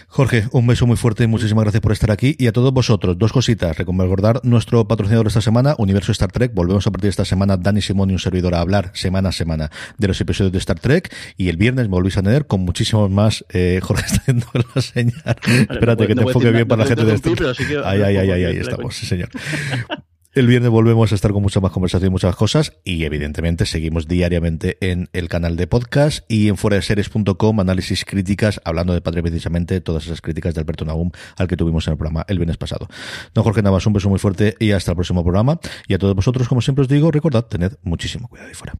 Jorge, 0.07 0.47
un 0.51 0.67
beso 0.67 0.85
muy 0.85 0.95
fuerte, 0.95 1.25
muchísimas 1.25 1.63
gracias 1.63 1.81
por 1.81 1.91
estar 1.91 2.11
aquí 2.11 2.35
y 2.37 2.45
a 2.45 2.51
todos 2.51 2.71
vosotros, 2.71 3.17
dos 3.17 3.33
cositas. 3.33 3.75
Recordar 3.75 4.41
nuestro 4.43 4.87
patrocinador 4.87 5.27
esta 5.27 5.41
semana, 5.41 5.73
Universo 5.79 6.11
Star 6.11 6.31
Trek. 6.31 6.53
Volvemos 6.53 6.85
a 6.85 6.91
partir 6.91 7.05
de 7.07 7.09
esta 7.09 7.25
semana, 7.25 7.57
Dani 7.57 7.81
Simón 7.81 8.11
y 8.11 8.13
un 8.13 8.19
servidor 8.19 8.53
a 8.53 8.59
hablar 8.59 8.91
semana 8.93 9.29
a 9.29 9.31
semana 9.31 9.71
de 9.97 10.07
los 10.07 10.21
episodios 10.21 10.51
de 10.51 10.59
Star 10.59 10.79
Trek 10.79 11.13
y 11.35 11.49
el 11.49 11.57
viernes 11.57 11.87
me 11.87 11.93
volvéis 11.93 12.17
a 12.17 12.21
tener 12.21 12.45
con 12.45 12.61
muchísimos 12.61 13.09
más. 13.09 13.43
Eh, 13.49 13.79
Jorge 13.81 14.05
está 14.05 14.17
haciendo 14.21 14.45
la 14.75 14.81
señal. 14.81 15.35
Espérate 15.69 16.07
que 16.07 16.15
te 16.15 16.21
enfoque 16.21 16.51
bien 16.51 16.67
para 16.67 16.83
la 16.83 16.87
gente 16.87 17.05
de 17.05 17.13
esto. 17.13 17.33
Ay, 17.83 18.01
ay, 18.01 18.17
ay, 18.17 18.31
ay, 18.31 18.43
ahí 18.45 18.57
estamos, 18.57 18.95
sí 18.95 19.05
señor. 19.05 19.29
El 20.35 20.47
viernes 20.47 20.71
volvemos 20.71 21.11
a 21.11 21.15
estar 21.15 21.31
con 21.31 21.43
mucha 21.43 21.59
más 21.59 21.71
conversación 21.71 22.07
y 22.07 22.09
muchas 22.09 22.35
cosas 22.35 22.73
y 22.83 23.03
evidentemente 23.03 23.67
seguimos 23.67 24.07
diariamente 24.07 24.79
en 24.81 25.07
el 25.13 25.29
canal 25.29 25.57
de 25.57 25.67
podcast 25.67 26.25
y 26.27 26.47
en 26.47 26.57
fuera 26.57 26.75
de 26.77 26.81
series.com 26.81 27.59
análisis 27.59 28.03
críticas 28.03 28.59
hablando 28.65 28.95
de 28.95 29.01
Padre 29.01 29.21
precisamente 29.21 29.79
todas 29.79 30.05
esas 30.05 30.21
críticas 30.21 30.55
de 30.55 30.61
Alberto 30.61 30.85
Nahum 30.85 31.11
al 31.37 31.47
que 31.47 31.55
tuvimos 31.55 31.85
en 31.85 31.91
el 31.91 31.97
programa 31.99 32.25
el 32.27 32.39
viernes 32.39 32.57
pasado. 32.57 32.87
Don 33.35 33.43
Jorge 33.43 33.61
Navas, 33.61 33.85
un 33.85 33.93
beso 33.93 34.09
muy 34.09 34.17
fuerte 34.17 34.55
y 34.59 34.71
hasta 34.71 34.93
el 34.93 34.95
próximo 34.95 35.21
programa 35.21 35.59
y 35.87 35.93
a 35.93 35.99
todos 35.99 36.15
vosotros 36.15 36.47
como 36.47 36.61
siempre 36.61 36.81
os 36.81 36.87
digo 36.87 37.11
recordad 37.11 37.45
tened 37.45 37.73
muchísimo 37.83 38.27
cuidado 38.27 38.49
ahí 38.49 38.55
fuera. 38.55 38.73